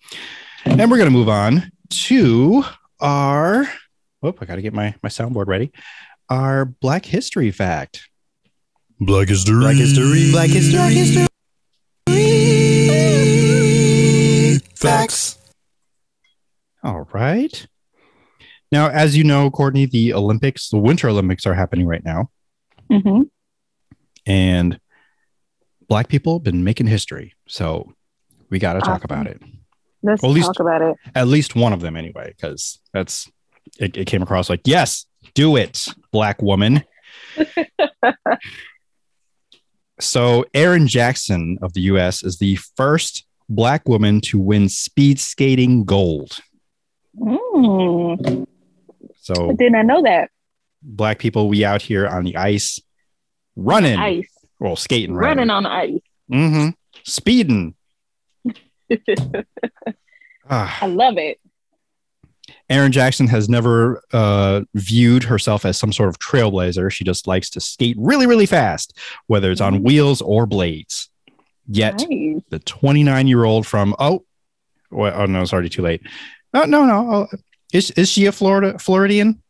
And 0.64 0.90
we're 0.90 0.98
gonna 0.98 1.10
move 1.10 1.28
on 1.28 1.70
to 1.90 2.64
our 3.00 3.68
whoop, 4.20 4.38
I 4.40 4.46
gotta 4.46 4.62
get 4.62 4.72
my 4.72 4.94
my 5.02 5.08
soundboard 5.08 5.46
ready. 5.46 5.72
Our 6.28 6.64
Black 6.64 7.04
History 7.04 7.50
fact. 7.50 8.08
Black 9.00 9.28
History. 9.28 9.60
Black 9.60 9.76
History. 9.76 10.30
Black 10.32 10.48
History. 10.48 10.78
Black 10.78 10.92
History. 10.92 11.26
Facts. 14.74 15.38
All 16.82 17.08
right. 17.12 17.66
Now, 18.72 18.88
as 18.88 19.16
you 19.16 19.24
know, 19.24 19.50
Courtney, 19.50 19.86
the 19.86 20.14
Olympics, 20.14 20.68
the 20.68 20.78
Winter 20.78 21.08
Olympics 21.08 21.46
are 21.46 21.54
happening 21.54 21.86
right 21.86 22.04
now. 22.04 22.30
Hmm 22.90 23.22
and 24.26 24.80
black 25.88 26.08
people 26.08 26.34
have 26.38 26.42
been 26.44 26.64
making 26.64 26.86
history 26.86 27.34
so 27.46 27.92
we 28.50 28.58
got 28.58 28.74
to 28.74 28.80
talk 28.80 29.04
Awesome. 29.04 29.04
about 29.04 29.26
it 29.26 29.40
Let's 30.02 30.22
Well, 30.22 30.32
at 30.32 30.34
least- 30.34 30.46
talk 30.48 30.60
about 30.60 30.82
it. 30.82 30.96
at 31.14 31.28
least 31.28 31.54
one 31.56 31.72
of 31.72 31.80
them 31.80 31.96
anyway 31.96 32.32
because 32.36 32.80
that's 32.92 33.30
it, 33.78 33.96
it 33.96 34.06
came 34.06 34.22
across 34.22 34.48
like 34.50 34.60
yes 34.64 35.06
do 35.34 35.56
it 35.56 35.86
black 36.12 36.40
woman 36.42 36.84
so 40.00 40.44
Erin 40.54 40.86
jackson 40.86 41.58
of 41.62 41.72
the 41.74 41.82
us 41.82 42.22
is 42.22 42.38
the 42.38 42.56
first 42.76 43.24
black 43.48 43.88
woman 43.88 44.20
to 44.22 44.38
win 44.38 44.68
speed 44.68 45.18
skating 45.20 45.84
gold 45.84 46.38
Mm, 47.16 48.42
I 48.42 49.06
so 49.20 49.52
did 49.52 49.70
not 49.70 49.86
know 49.86 50.02
that. 50.02 50.30
Black 50.84 51.18
people 51.18 51.48
we 51.48 51.64
out 51.64 51.80
here 51.82 52.06
on 52.06 52.24
the 52.24 52.36
ice 52.36 52.78
running 53.56 53.98
Ice. 53.98 54.28
well 54.60 54.76
skating 54.76 55.14
Running 55.14 55.50
on 55.50 55.64
ice. 55.66 56.00
mm-hmm. 56.30 56.68
speeding 57.04 57.74
Ah. 60.50 60.78
I 60.82 60.86
love 60.86 61.16
it. 61.16 61.40
Erin 62.68 62.92
Jackson 62.92 63.26
has 63.28 63.48
never 63.48 64.02
uh, 64.12 64.62
viewed 64.74 65.22
herself 65.24 65.64
as 65.64 65.78
some 65.78 65.90
sort 65.92 66.10
of 66.10 66.18
trailblazer. 66.18 66.90
She 66.92 67.02
just 67.04 67.26
likes 67.26 67.48
to 67.50 67.60
skate 67.60 67.96
really, 67.98 68.26
really 68.26 68.44
fast, 68.46 68.98
whether 69.26 69.50
it's 69.50 69.62
on 69.62 69.82
wheels 69.82 70.20
or 70.20 70.44
blades. 70.44 71.08
Yet 71.66 72.04
Nice. 72.10 72.42
the 72.50 72.58
29 72.58 73.26
year 73.26 73.44
old 73.44 73.66
from 73.66 73.94
oh, 73.98 74.24
well, 74.90 75.14
oh 75.22 75.24
no, 75.26 75.40
it's 75.40 75.52
already 75.54 75.70
too 75.70 75.80
late. 75.82 76.02
No, 76.52 76.64
no, 76.64 76.84
no. 76.84 77.14
Oh, 77.32 77.36
is 77.72 77.90
is 77.92 78.10
she 78.10 78.26
a 78.26 78.32
Florida 78.32 78.78
Floridian? 78.78 79.42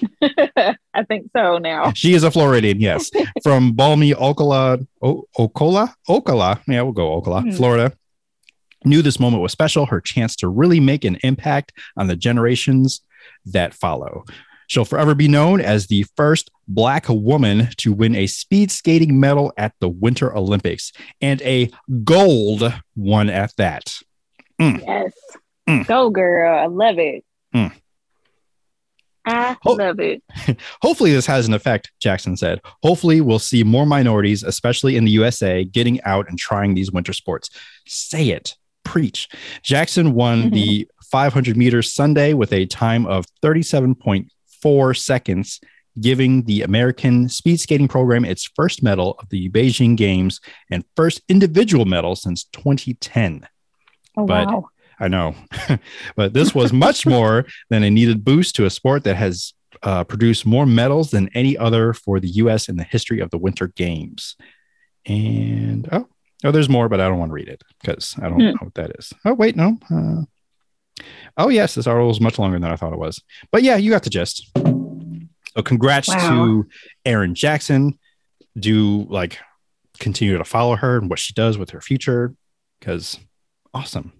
I 0.22 1.02
think 1.08 1.30
so 1.34 1.58
now. 1.58 1.92
She 1.92 2.14
is 2.14 2.22
a 2.22 2.30
Floridian, 2.30 2.80
yes, 2.80 3.10
from 3.42 3.72
balmy 3.72 4.12
Ocala, 4.12 4.86
o- 5.02 5.24
Ocala, 5.38 5.92
Ocala. 6.08 6.60
Yeah, 6.68 6.82
we'll 6.82 6.92
go 6.92 7.20
Ocala, 7.20 7.42
Hmm. 7.42 7.50
Florida. 7.52 7.92
Knew 8.84 9.02
this 9.02 9.18
moment 9.18 9.42
was 9.42 9.52
special, 9.52 9.86
her 9.86 10.00
chance 10.00 10.36
to 10.36 10.48
really 10.48 10.78
make 10.80 11.04
an 11.04 11.16
impact 11.22 11.72
on 11.96 12.06
the 12.06 12.14
generations 12.16 13.00
that 13.46 13.74
follow. 13.74 14.24
She'll 14.68 14.84
forever 14.84 15.14
be 15.14 15.28
known 15.28 15.60
as 15.60 15.86
the 15.86 16.04
first 16.16 16.50
Black 16.68 17.06
woman 17.08 17.68
to 17.78 17.92
win 17.92 18.14
a 18.16 18.26
speed 18.26 18.70
skating 18.72 19.18
medal 19.20 19.52
at 19.56 19.72
the 19.80 19.88
Winter 19.88 20.36
Olympics 20.36 20.92
and 21.20 21.40
a 21.42 21.70
gold 22.04 22.72
one 22.94 23.30
at 23.30 23.54
that. 23.56 23.94
Yes. 24.58 25.12
Mm. 25.68 25.86
Go, 25.86 26.10
girl. 26.10 26.58
I 26.58 26.66
love 26.66 26.98
it. 26.98 27.24
Mm. 27.54 27.72
I 29.26 29.56
Oh. 29.66 29.72
love 29.72 29.98
it. 30.00 30.22
Hopefully, 30.82 31.12
this 31.12 31.26
has 31.26 31.48
an 31.48 31.54
effect, 31.54 31.90
Jackson 32.00 32.36
said. 32.36 32.60
Hopefully, 32.82 33.20
we'll 33.20 33.38
see 33.38 33.64
more 33.64 33.84
minorities, 33.86 34.42
especially 34.42 34.96
in 34.96 35.04
the 35.04 35.10
USA, 35.12 35.64
getting 35.64 36.00
out 36.04 36.28
and 36.28 36.38
trying 36.38 36.74
these 36.74 36.92
winter 36.92 37.12
sports. 37.12 37.50
Say 37.86 38.28
it, 38.28 38.54
preach. 38.84 39.28
Jackson 39.62 40.14
won 40.14 40.44
mm-hmm. 40.44 40.54
the 40.54 40.88
500 41.10 41.56
meters 41.56 41.92
Sunday 41.92 42.32
with 42.34 42.52
a 42.52 42.66
time 42.66 43.04
of 43.06 43.26
37.4 43.42 44.96
seconds, 44.96 45.60
giving 46.00 46.44
the 46.44 46.62
American 46.62 47.28
speed 47.28 47.58
skating 47.60 47.88
program 47.88 48.24
its 48.24 48.44
first 48.54 48.82
medal 48.82 49.16
of 49.18 49.28
the 49.30 49.48
Beijing 49.50 49.96
Games 49.96 50.40
and 50.70 50.84
first 50.94 51.20
individual 51.28 51.84
medal 51.84 52.14
since 52.16 52.44
2010. 52.44 53.46
Oh, 54.16 54.26
But- 54.26 54.46
wow. 54.46 54.68
I 54.98 55.08
know, 55.08 55.34
but 56.16 56.32
this 56.32 56.54
was 56.54 56.72
much 56.72 57.04
more 57.06 57.44
than 57.70 57.82
a 57.82 57.90
needed 57.90 58.24
boost 58.24 58.54
to 58.56 58.64
a 58.64 58.70
sport 58.70 59.04
that 59.04 59.16
has 59.16 59.52
uh, 59.82 60.04
produced 60.04 60.46
more 60.46 60.64
medals 60.66 61.10
than 61.10 61.28
any 61.34 61.56
other 61.58 61.92
for 61.92 62.18
the 62.18 62.28
U.S. 62.28 62.68
in 62.68 62.76
the 62.76 62.84
history 62.84 63.20
of 63.20 63.30
the 63.30 63.36
Winter 63.38 63.68
Games. 63.68 64.36
And 65.04 65.88
oh, 65.92 66.08
oh, 66.44 66.50
there's 66.50 66.68
more, 66.68 66.88
but 66.88 67.00
I 67.00 67.08
don't 67.08 67.18
want 67.18 67.30
to 67.30 67.34
read 67.34 67.48
it 67.48 67.62
because 67.80 68.14
I 68.18 68.28
don't 68.28 68.40
Hmm. 68.40 68.46
know 68.46 68.56
what 68.60 68.74
that 68.74 68.92
is. 68.98 69.12
Oh, 69.24 69.34
wait, 69.34 69.54
no. 69.54 69.76
Uh, 69.90 70.22
oh, 71.36 71.48
yes, 71.48 71.74
this 71.74 71.86
article 71.86 72.08
was 72.08 72.20
much 72.20 72.38
longer 72.38 72.58
than 72.58 72.70
I 72.70 72.76
thought 72.76 72.92
it 72.92 72.98
was. 72.98 73.20
But 73.52 73.62
yeah, 73.62 73.76
you 73.76 73.90
got 73.90 74.02
the 74.02 74.10
gist. 74.10 74.50
So 74.56 75.62
congrats 75.62 76.08
Wow. 76.08 76.28
to 76.28 76.68
Erin 77.04 77.34
Jackson. 77.34 77.98
Do 78.58 79.06
like 79.10 79.38
continue 79.98 80.36
to 80.38 80.44
follow 80.44 80.76
her 80.76 80.96
and 80.98 81.08
what 81.10 81.18
she 81.18 81.32
does 81.34 81.56
with 81.58 81.70
her 81.70 81.80
future 81.80 82.34
because 82.80 83.18
awesome. 83.74 84.12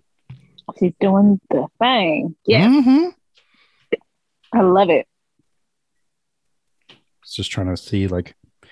She's 0.79 0.93
doing 1.01 1.41
the 1.51 1.67
thing. 1.79 2.35
Yeah. 2.47 2.67
Mhm. 2.69 3.13
I 4.53 4.61
love 4.63 4.91
it. 4.91 5.07
was 7.23 7.33
just 7.35 7.51
trying 7.51 7.69
to 7.69 7.77
see 7.77 8.07
like 8.09 8.35
I 8.65 8.69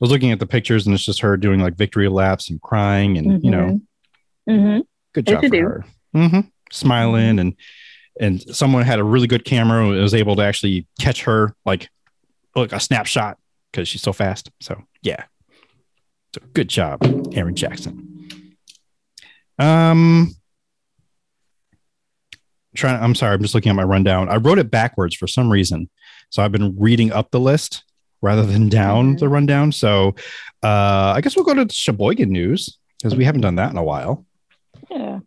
was 0.00 0.10
looking 0.10 0.30
at 0.30 0.38
the 0.38 0.46
pictures 0.46 0.86
and 0.86 0.94
it's 0.94 1.04
just 1.04 1.20
her 1.20 1.36
doing 1.36 1.60
like 1.60 1.76
victory 1.76 2.08
laps 2.08 2.50
and 2.50 2.60
crying 2.60 3.16
and 3.18 3.42
you 3.44 3.50
know 3.50 3.80
hmm 4.48 4.78
good 5.12 5.26
job 5.26 5.42
for 5.42 5.48
do. 5.48 5.58
her. 5.62 5.84
hmm 6.12 6.40
Smiling 6.72 7.38
and 7.38 7.54
and 8.20 8.40
someone 8.54 8.82
had 8.84 8.98
a 8.98 9.04
really 9.04 9.26
good 9.26 9.44
camera 9.44 9.84
and 9.88 10.00
was 10.00 10.14
able 10.14 10.36
to 10.36 10.42
actually 10.42 10.86
catch 11.00 11.22
her 11.24 11.54
like 11.64 11.88
like 12.54 12.72
a 12.72 12.80
snapshot 12.80 13.38
because 13.70 13.88
she's 13.88 14.02
so 14.02 14.12
fast. 14.12 14.50
So 14.60 14.82
yeah, 15.02 15.24
so 16.34 16.40
good 16.54 16.68
job, 16.68 17.02
Erin 17.34 17.54
Jackson. 17.54 18.56
Um, 19.58 20.34
trying. 22.76 23.02
I'm 23.02 23.14
sorry. 23.14 23.34
I'm 23.34 23.42
just 23.42 23.54
looking 23.54 23.70
at 23.70 23.76
my 23.76 23.82
rundown. 23.82 24.28
I 24.28 24.36
wrote 24.36 24.58
it 24.58 24.70
backwards 24.70 25.14
for 25.16 25.26
some 25.26 25.50
reason, 25.50 25.90
so 26.30 26.42
I've 26.42 26.52
been 26.52 26.76
reading 26.78 27.12
up 27.12 27.30
the 27.30 27.40
list 27.40 27.82
rather 28.22 28.44
than 28.46 28.68
down 28.68 29.16
Mhm. 29.16 29.18
the 29.18 29.28
rundown. 29.28 29.72
So 29.72 30.14
uh, 30.62 31.12
I 31.16 31.20
guess 31.20 31.36
we'll 31.36 31.44
go 31.44 31.54
to 31.64 31.72
Sheboygan 31.72 32.30
news 32.30 32.78
because 32.98 33.14
we 33.16 33.24
haven't 33.24 33.42
done 33.42 33.56
that 33.56 33.70
in 33.70 33.76
a 33.76 33.84
while. 33.84 34.24
Yeah. 34.90 35.20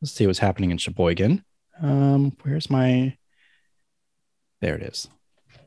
Let's 0.00 0.12
see 0.12 0.26
what's 0.26 0.38
happening 0.38 0.70
in 0.70 0.78
Sheboygan. 0.78 1.44
Um, 1.82 2.36
where's 2.42 2.70
my? 2.70 3.16
There 4.60 4.74
it 4.76 4.82
is. 4.82 5.08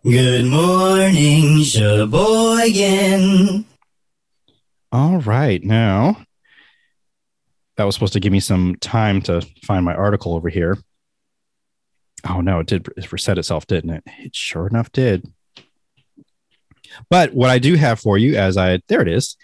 Good 0.03 0.45
morning, 0.45 1.61
Sheboygan. 1.63 3.65
All 4.91 5.17
right, 5.19 5.63
now 5.63 6.23
that 7.77 7.83
was 7.83 7.95
supposed 7.95 8.13
to 8.13 8.19
give 8.19 8.31
me 8.31 8.39
some 8.39 8.75
time 8.77 9.21
to 9.23 9.41
find 9.65 9.85
my 9.85 9.93
article 9.93 10.33
over 10.35 10.49
here. 10.49 10.77
Oh 12.27 12.41
no, 12.41 12.59
it 12.59 12.67
did 12.67 12.87
it 12.97 13.11
reset 13.11 13.37
itself, 13.37 13.67
didn't 13.67 13.91
it? 13.91 14.03
It 14.19 14.35
sure 14.35 14.67
enough 14.67 14.91
did. 14.91 15.25
But 17.09 17.33
what 17.33 17.49
I 17.49 17.59
do 17.59 17.75
have 17.75 17.99
for 17.99 18.17
you, 18.17 18.35
as 18.35 18.57
I 18.57 18.81
there 18.87 19.01
it 19.01 19.07
is, 19.07 19.37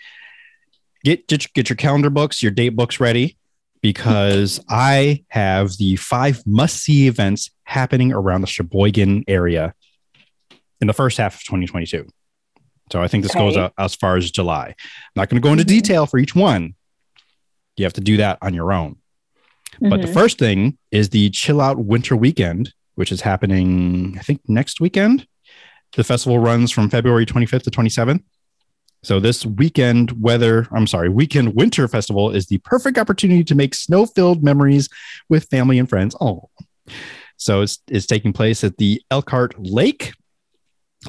get 1.04 1.28
get, 1.28 1.52
get 1.54 1.70
your 1.70 1.76
calendar 1.78 2.10
books, 2.10 2.42
your 2.42 2.52
date 2.52 2.70
books 2.76 3.00
ready, 3.00 3.38
because 3.82 4.60
I 4.70 5.24
have 5.30 5.78
the 5.78 5.96
five 5.98 6.42
must 6.46 6.78
see 6.78 7.08
events 7.08 7.52
happening 7.64 8.12
around 8.12 8.42
the 8.42 8.48
Sheboygan 8.48 9.26
area 9.28 9.74
in 10.82 10.88
the 10.88 10.94
first 10.94 11.18
half 11.18 11.36
of 11.36 11.44
2022. 11.44 12.08
So 12.92 13.02
I 13.02 13.08
think 13.08 13.24
this 13.24 13.34
goes 13.34 13.58
out 13.58 13.74
as 13.78 13.96
far 13.96 14.18
as 14.18 14.30
July. 14.30 14.68
I'm 14.68 14.76
not 15.16 15.30
going 15.30 15.42
to 15.42 15.46
go 15.46 15.52
into 15.52 15.64
Mhm. 15.64 15.68
detail 15.68 16.06
for 16.06 16.18
each 16.20 16.36
one. 16.36 16.76
You 17.78 17.86
have 17.86 17.94
to 17.94 18.02
do 18.02 18.18
that 18.18 18.38
on 18.42 18.54
your 18.54 18.72
own. 18.72 18.98
But 19.82 20.02
the 20.02 20.08
Mhm. 20.08 20.14
first 20.14 20.38
thing 20.38 20.78
is 20.92 21.10
the 21.10 21.30
Chill 21.32 21.60
Out 21.62 21.78
Winter 21.84 22.16
Weekend, 22.16 22.74
which 22.96 23.12
is 23.12 23.22
happening, 23.22 24.16
I 24.18 24.22
think, 24.22 24.42
next 24.48 24.80
weekend. 24.80 25.28
The 25.96 26.04
festival 26.04 26.40
runs 26.40 26.72
from 26.72 26.90
February 26.90 27.26
25th 27.26 27.64
to 27.64 27.72
27th. 27.72 28.24
So 29.04 29.20
this 29.20 29.46
weekend 29.46 30.22
weather, 30.22 30.68
I'm 30.72 30.88
sorry, 30.88 31.10
weekend 31.10 31.56
winter 31.56 31.88
festival 31.88 32.32
is 32.32 32.48
the 32.48 32.58
perfect 32.60 32.98
opportunity 32.98 33.44
to 33.44 33.54
make 33.56 33.76
snow-filled 33.76 34.44
memories 34.44 34.90
with 35.30 35.48
family 35.50 35.78
and 35.78 35.88
friends. 35.88 36.16
Oh. 36.20 36.50
So 37.38 37.62
it's 37.62 37.80
it's 37.88 38.06
taking 38.08 38.34
place 38.34 38.64
at 38.64 38.78
the 38.78 39.02
Elkhart 39.12 39.56
Lake. 39.60 40.14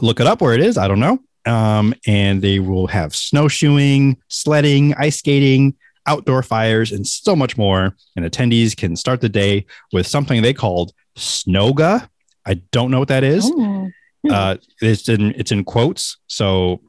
Look 0.03 0.21
it 0.21 0.27
up 0.27 0.41
where 0.43 0.55
it 0.55 0.61
is. 0.61 0.77
I 0.77 0.89
don't 0.89 1.01
know. 1.01 1.21
Um, 1.47 1.95
and 2.07 2.43
they 2.43 2.59
will 2.59 2.89
have 2.89 3.15
snowshoeing, 3.15 4.17
sledding, 4.29 4.95
ice 4.95 5.19
skating, 5.19 5.75
outdoor 6.07 6.43
fires, 6.43 6.93
and 6.93 7.07
so 7.07 7.35
much 7.37 7.57
more. 7.57 7.95
And 8.17 8.25
attendees 8.25 8.77
can 8.77 8.97
start 8.97 9.21
the 9.21 9.29
day 9.29 9.67
with 9.93 10.07
something 10.07 10.43
they 10.43 10.55
called 10.55 10.93
Snowga. 11.17 12.09
I 12.45 12.55
don't 12.71 12.91
know 12.91 12.99
what 12.99 13.09
that 13.09 13.25
is. 13.25 13.45
Oh. 13.53 13.89
Hmm. 14.25 14.33
Uh, 14.33 14.57
it's 14.81 15.09
in 15.09 15.33
it's 15.37 15.53
in 15.53 15.65
quotes. 15.65 16.17
So 16.27 16.81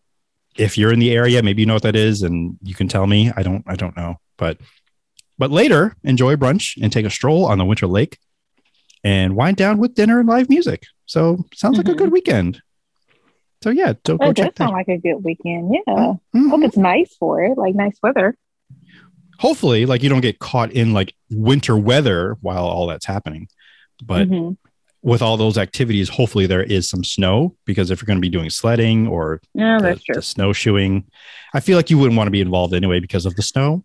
if 0.58 0.78
you're 0.78 0.92
in 0.94 1.00
the 1.00 1.12
area, 1.12 1.44
maybe 1.44 1.62
you 1.62 1.66
know 1.66 1.74
what 1.76 1.84
that 1.84 1.96
is, 1.96 2.24
and 2.24 2.58
you 2.64 2.74
can 2.76 2.88
tell 2.88 3.06
me. 3.08 3.32
I 3.36 3.44
don't 3.44 3.64
I 3.68 3.76
don't 3.76 3.96
know. 3.98 4.16
But 4.38 4.58
but 5.38 5.52
later, 5.52 5.96
enjoy 6.04 6.36
brunch 6.36 6.82
and 6.82 6.92
take 6.92 7.06
a 7.06 7.10
stroll 7.12 7.46
on 7.46 7.58
the 7.60 7.66
Winter 7.66 7.86
Lake, 7.88 8.18
and 9.04 9.36
wind 9.36 9.58
down 9.58 9.78
with 9.78 9.94
dinner 9.96 10.20
and 10.20 10.28
live 10.28 10.50
music. 10.50 10.84
So 11.06 11.46
sounds 11.54 11.78
like 11.78 11.88
a 11.88 11.94
good 11.96 12.12
weekend. 12.12 12.62
So 13.64 13.70
yeah, 13.72 13.94
so 14.06 14.18
go 14.18 14.28
That 14.28 14.36
check 14.36 14.56
does 14.56 14.58
sound 14.58 14.72
that. 14.72 14.78
like 14.78 14.88
a 14.88 14.98
good 14.98 15.24
weekend. 15.24 15.74
Yeah. 15.88 16.14
Mhm. 16.36 16.50
Hope 16.50 16.64
it's 16.64 16.78
nice 16.78 17.16
for 17.18 17.44
it, 17.44 17.58
like 17.58 17.76
nice 17.76 17.98
weather. 18.04 18.36
Hopefully, 19.40 19.86
like 19.86 20.04
you 20.04 20.10
don't 20.10 20.22
get 20.22 20.40
caught 20.40 20.72
in 20.72 20.94
like 20.94 21.14
winter 21.30 21.78
weather 21.78 22.38
while 22.42 22.66
all 22.66 22.88
that's 22.88 23.06
happening. 23.06 23.48
But 24.04 24.30
Mhm. 24.30 24.58
with 25.04 25.22
all 25.22 25.38
those 25.38 25.58
activities, 25.58 26.10
hopefully 26.10 26.46
there 26.48 26.64
is 26.64 26.90
some 26.90 27.04
snow 27.04 27.56
because 27.66 27.92
if 27.92 28.02
you're 28.02 28.08
going 28.08 28.18
to 28.18 28.22
be 28.22 28.30
doing 28.30 28.50
sledding 28.50 29.08
or 29.08 29.42
yeah, 29.54 29.78
the, 29.78 29.84
that's 29.84 30.04
true. 30.04 30.16
the 30.16 30.22
snowshoeing, 30.22 31.06
I 31.54 31.60
feel 31.60 31.78
like 31.78 31.90
you 31.90 31.98
wouldn't 31.98 32.18
want 32.18 32.28
to 32.28 32.32
be 32.32 32.42
involved 32.42 32.74
anyway 32.74 33.00
because 33.00 33.26
of 33.26 33.36
the 33.36 33.42
snow. 33.42 33.84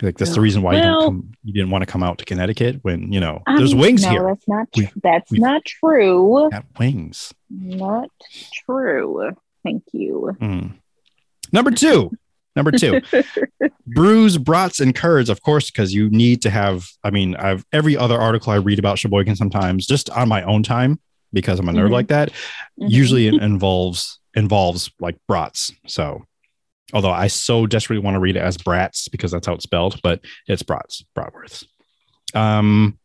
Like 0.00 0.16
that's 0.18 0.34
the 0.34 0.40
reason 0.40 0.62
why 0.62 0.74
you 0.74 0.80
Well- 0.80 1.00
don't 1.00 1.08
come, 1.10 1.32
you 1.44 1.52
didn't 1.52 1.70
want 1.70 1.82
to 1.82 1.86
come 1.86 2.02
out 2.02 2.18
to 2.18 2.24
Connecticut 2.24 2.78
when 2.82 3.12
you 3.12 3.20
know 3.20 3.42
Um, 3.46 3.56
there's 3.56 3.74
wings 3.74 4.02
no, 4.02 4.10
here. 4.10 4.24
That's 4.26 4.48
not. 4.48 4.68
We- 4.76 4.88
that's 5.02 5.30
we've- 5.30 5.42
not 5.42 5.64
true. 5.64 6.48
Got 6.50 6.64
wings. 6.78 7.32
Not 7.50 8.08
true. 8.66 9.30
Thank 9.62 9.84
you. 9.92 10.30
Mm. 10.40 10.72
Number 11.52 11.70
two. 11.70 12.10
Number 12.54 12.70
two. 12.70 13.00
brews, 13.86 14.36
brats, 14.38 14.80
and 14.80 14.94
curds, 14.94 15.28
of 15.30 15.42
course, 15.42 15.70
because 15.70 15.94
you 15.94 16.10
need 16.10 16.42
to 16.42 16.50
have. 16.50 16.86
I 17.02 17.10
mean, 17.10 17.34
I've 17.36 17.64
every 17.72 17.96
other 17.96 18.18
article 18.18 18.52
I 18.52 18.56
read 18.56 18.78
about 18.78 18.98
Sheboygan 18.98 19.36
sometimes 19.36 19.86
just 19.86 20.10
on 20.10 20.28
my 20.28 20.42
own 20.42 20.62
time 20.62 21.00
because 21.32 21.58
I'm 21.58 21.68
a 21.68 21.72
nerd 21.72 21.88
Mhm. 21.88 21.92
like 21.92 22.08
that. 22.08 22.30
Mhm. 22.80 22.90
Usually 22.90 23.26
it 23.26 23.34
involves 23.34 24.18
involves 24.34 24.90
like 25.00 25.16
brats. 25.28 25.72
So, 25.86 26.24
although 26.92 27.10
I 27.10 27.26
so 27.26 27.66
desperately 27.66 28.02
want 28.04 28.14
to 28.16 28.20
read 28.20 28.36
it 28.36 28.40
as 28.42 28.56
brats 28.56 29.08
because 29.08 29.30
that's 29.30 29.46
how 29.46 29.54
it's 29.54 29.64
spelled, 29.64 30.00
but 30.02 30.20
it's 30.46 30.62
brats, 30.62 31.04
bratwursts. 31.16 31.64
Um, 32.34 32.98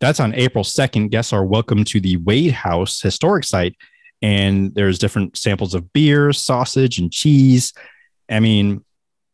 that's 0.00 0.18
on 0.20 0.34
April 0.34 0.64
2nd. 0.64 1.10
Guests 1.10 1.32
are 1.32 1.44
welcome 1.44 1.84
to 1.84 2.00
the 2.00 2.16
Wade 2.18 2.52
House 2.52 3.00
historic 3.00 3.44
site, 3.44 3.76
and 4.22 4.74
there's 4.74 4.98
different 4.98 5.36
samples 5.36 5.74
of 5.74 5.92
beer, 5.92 6.32
sausage, 6.32 6.98
and 6.98 7.12
cheese. 7.12 7.72
I 8.30 8.40
mean, 8.40 8.84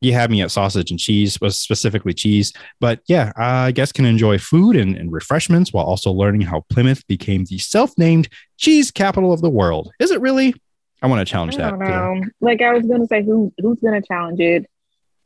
you 0.00 0.12
have 0.12 0.30
me 0.30 0.42
at 0.42 0.50
sausage 0.50 0.90
and 0.90 1.00
cheese, 1.00 1.38
but 1.38 1.54
specifically 1.54 2.14
cheese. 2.14 2.52
But 2.80 3.00
yeah, 3.08 3.32
I 3.36 3.72
guess 3.72 3.90
can 3.92 4.04
enjoy 4.04 4.38
food 4.38 4.76
and, 4.76 4.96
and 4.96 5.12
refreshments 5.12 5.72
while 5.72 5.84
also 5.84 6.12
learning 6.12 6.42
how 6.42 6.64
Plymouth 6.70 7.06
became 7.06 7.44
the 7.44 7.58
self-named 7.58 8.28
cheese 8.56 8.90
capital 8.90 9.32
of 9.32 9.40
the 9.40 9.50
world. 9.50 9.90
Is 9.98 10.10
it 10.10 10.20
really? 10.20 10.54
I 11.02 11.06
want 11.06 11.26
to 11.26 11.30
challenge 11.30 11.56
that. 11.56 11.70
don't 11.70 11.78
know. 11.80 12.22
Like 12.40 12.62
I 12.62 12.72
was 12.72 12.86
gonna 12.86 13.06
say, 13.06 13.24
who 13.24 13.52
who's 13.58 13.80
gonna 13.80 14.02
challenge 14.02 14.40
it? 14.40 14.66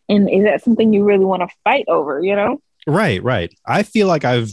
And 0.09 0.29
is 0.29 0.45
that 0.45 0.63
something 0.63 0.93
you 0.93 1.05
really 1.05 1.25
want 1.25 1.43
to 1.43 1.49
fight 1.65 1.85
over? 1.89 2.23
You 2.23 2.37
know? 2.37 2.61
Right, 2.87 3.23
right. 3.23 3.55
I 3.67 3.83
feel 3.83 4.07
like 4.07 4.25
I've, 4.25 4.51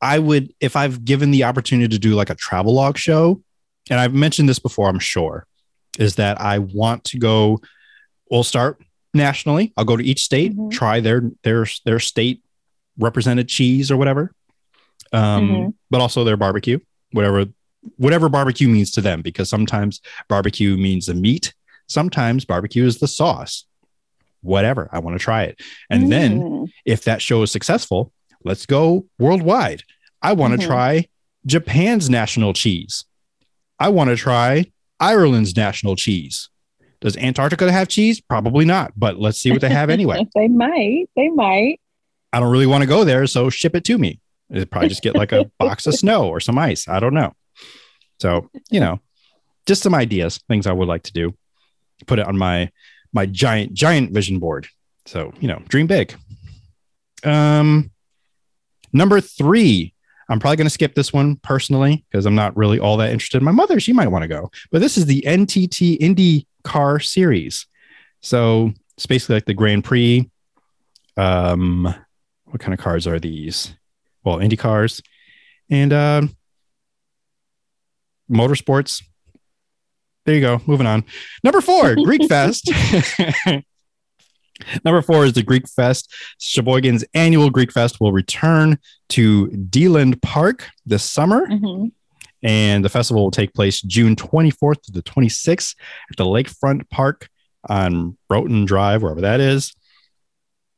I 0.00 0.18
would, 0.18 0.52
if 0.60 0.76
I've 0.76 1.04
given 1.04 1.30
the 1.30 1.44
opportunity 1.44 1.88
to 1.88 1.98
do 1.98 2.14
like 2.14 2.30
a 2.30 2.34
travel 2.34 2.74
log 2.74 2.98
show, 2.98 3.42
and 3.90 3.98
I've 4.00 4.14
mentioned 4.14 4.48
this 4.48 4.58
before, 4.58 4.88
I'm 4.88 4.98
sure, 4.98 5.46
is 5.98 6.16
that 6.16 6.40
I 6.40 6.58
want 6.58 7.04
to 7.04 7.18
go. 7.18 7.60
We'll 8.30 8.44
start 8.44 8.80
nationally. 9.14 9.72
I'll 9.76 9.84
go 9.84 9.96
to 9.96 10.04
each 10.04 10.22
state, 10.22 10.56
Mhm. 10.56 10.70
try 10.70 11.00
their 11.00 11.30
their 11.42 11.66
their 11.84 11.98
state 11.98 12.42
represented 12.98 13.48
cheese 13.48 13.90
or 13.90 13.96
whatever, 13.96 14.32
um, 15.12 15.48
Mhm. 15.48 15.74
but 15.90 16.00
also 16.00 16.24
their 16.24 16.36
barbecue, 16.36 16.78
whatever 17.12 17.46
whatever 17.96 18.28
barbecue 18.28 18.68
means 18.68 18.90
to 18.90 19.00
them, 19.00 19.22
because 19.22 19.48
sometimes 19.48 20.00
barbecue 20.28 20.76
means 20.76 21.06
the 21.06 21.14
meat, 21.14 21.54
sometimes 21.86 22.44
barbecue 22.44 22.84
is 22.84 22.98
the 22.98 23.06
sauce. 23.08 23.64
Whatever, 24.42 24.88
I 24.92 24.98
want 24.98 25.18
to 25.18 25.22
try 25.24 25.44
it, 25.44 25.60
and 25.88 26.12
then 26.12 26.40
Mm. 26.40 26.68
if 26.84 27.04
that 27.04 27.22
show 27.22 27.42
is 27.42 27.50
successful, 27.50 28.12
let's 28.44 28.66
go 28.66 29.06
worldwide. 29.18 29.84
I 30.20 30.32
want 30.32 30.58
to 30.60 30.64
Mhm. 30.64 30.68
try 30.68 31.08
Japan's 31.46 32.10
national 32.10 32.52
cheese. 32.52 33.04
I 33.78 33.88
want 33.88 34.10
to 34.10 34.16
try 34.16 34.66
Ireland's 35.00 35.56
national 35.56 35.94
cheese. 35.96 36.50
Does 37.00 37.16
Antarctica 37.16 37.70
have 37.70 37.88
cheese? 37.88 38.20
Probably 38.20 38.64
not, 38.64 38.92
but 38.96 39.18
let's 39.18 39.38
see 39.38 39.52
what 39.52 39.60
they 39.60 39.68
have 39.68 39.90
anyway. 39.90 40.26
they 40.34 40.48
might. 40.48 41.08
They 41.14 41.28
might. 41.28 41.80
I 42.32 42.40
don't 42.40 42.50
really 42.50 42.66
want 42.66 42.82
to 42.82 42.88
go 42.88 43.04
there, 43.04 43.26
so 43.26 43.50
ship 43.50 43.74
it 43.74 43.84
to 43.84 43.98
me. 43.98 44.20
It'd 44.50 44.70
probably 44.70 44.88
just 44.88 45.02
get 45.02 45.14
like 45.14 45.32
a 45.32 45.44
box 45.58 45.86
of 45.86 45.94
snow 45.94 46.28
or 46.28 46.40
some 46.40 46.58
ice. 46.58 46.88
I 46.88 47.00
don't 47.00 47.14
know. 47.14 47.34
So, 48.18 48.50
you 48.70 48.80
know, 48.80 49.00
just 49.66 49.82
some 49.82 49.94
ideas, 49.94 50.40
things 50.48 50.66
I 50.66 50.72
would 50.72 50.88
like 50.88 51.04
to 51.04 51.12
do. 51.12 51.34
Put 52.06 52.18
it 52.18 52.26
on 52.26 52.36
my 52.36 52.70
my 53.12 53.26
giant 53.26 53.74
giant 53.74 54.12
vision 54.12 54.38
board. 54.38 54.68
So, 55.06 55.32
you 55.40 55.48
know, 55.48 55.62
dream 55.68 55.86
big. 55.86 56.14
Um 57.24 57.90
number 58.92 59.20
3. 59.20 59.94
I'm 60.30 60.40
probably 60.40 60.56
going 60.56 60.66
to 60.66 60.70
skip 60.70 60.94
this 60.94 61.10
one 61.10 61.36
personally 61.36 62.04
because 62.10 62.26
I'm 62.26 62.34
not 62.34 62.54
really 62.54 62.78
all 62.78 62.98
that 62.98 63.10
interested. 63.10 63.42
My 63.42 63.50
mother, 63.50 63.80
she 63.80 63.94
might 63.94 64.08
want 64.08 64.22
to 64.24 64.28
go. 64.28 64.50
But 64.70 64.80
this 64.82 64.98
is 64.98 65.06
the 65.06 65.22
NTT 65.26 65.96
Indy 66.00 66.46
Car 66.68 67.00
Series. 67.00 67.66
So, 68.20 68.72
it's 68.96 69.06
basically 69.06 69.36
like 69.36 69.46
the 69.46 69.54
Grand 69.54 69.84
Prix 69.84 70.30
um 71.16 71.92
what 72.44 72.60
kind 72.60 72.72
of 72.72 72.78
cars 72.78 73.06
are 73.06 73.18
these? 73.18 73.74
Well 74.24 74.38
indy 74.38 74.56
cars 74.56 75.02
and 75.70 75.92
um 75.92 76.36
motorsports. 78.30 79.02
There 80.24 80.34
you 80.34 80.40
go 80.40 80.60
moving 80.66 80.86
on. 80.86 81.04
Number 81.42 81.60
four 81.60 81.94
greek 81.96 82.24
fest. 82.28 82.70
Number 84.84 85.02
four 85.02 85.24
is 85.24 85.34
the 85.34 85.42
greek 85.42 85.68
fest. 85.68 86.12
Sheboygan's 86.40 87.04
annual 87.14 87.50
greek 87.50 87.72
fest 87.72 88.00
will 88.00 88.12
return 88.12 88.78
to 89.10 89.48
deland 89.48 90.20
park 90.22 90.68
this 90.84 91.04
summer. 91.04 91.46
Mhm. 91.46 91.92
And 92.42 92.84
the 92.84 92.88
festival 92.88 93.22
will 93.22 93.30
take 93.30 93.54
place 93.54 93.80
June 93.80 94.16
24th 94.16 94.82
to 94.82 94.92
the 94.92 95.02
26th 95.02 95.74
at 96.10 96.16
the 96.16 96.24
Lakefront 96.24 96.88
Park 96.90 97.28
on 97.68 98.16
Broughton 98.28 98.64
Drive, 98.64 99.02
wherever 99.02 99.20
that 99.20 99.40
is. 99.40 99.74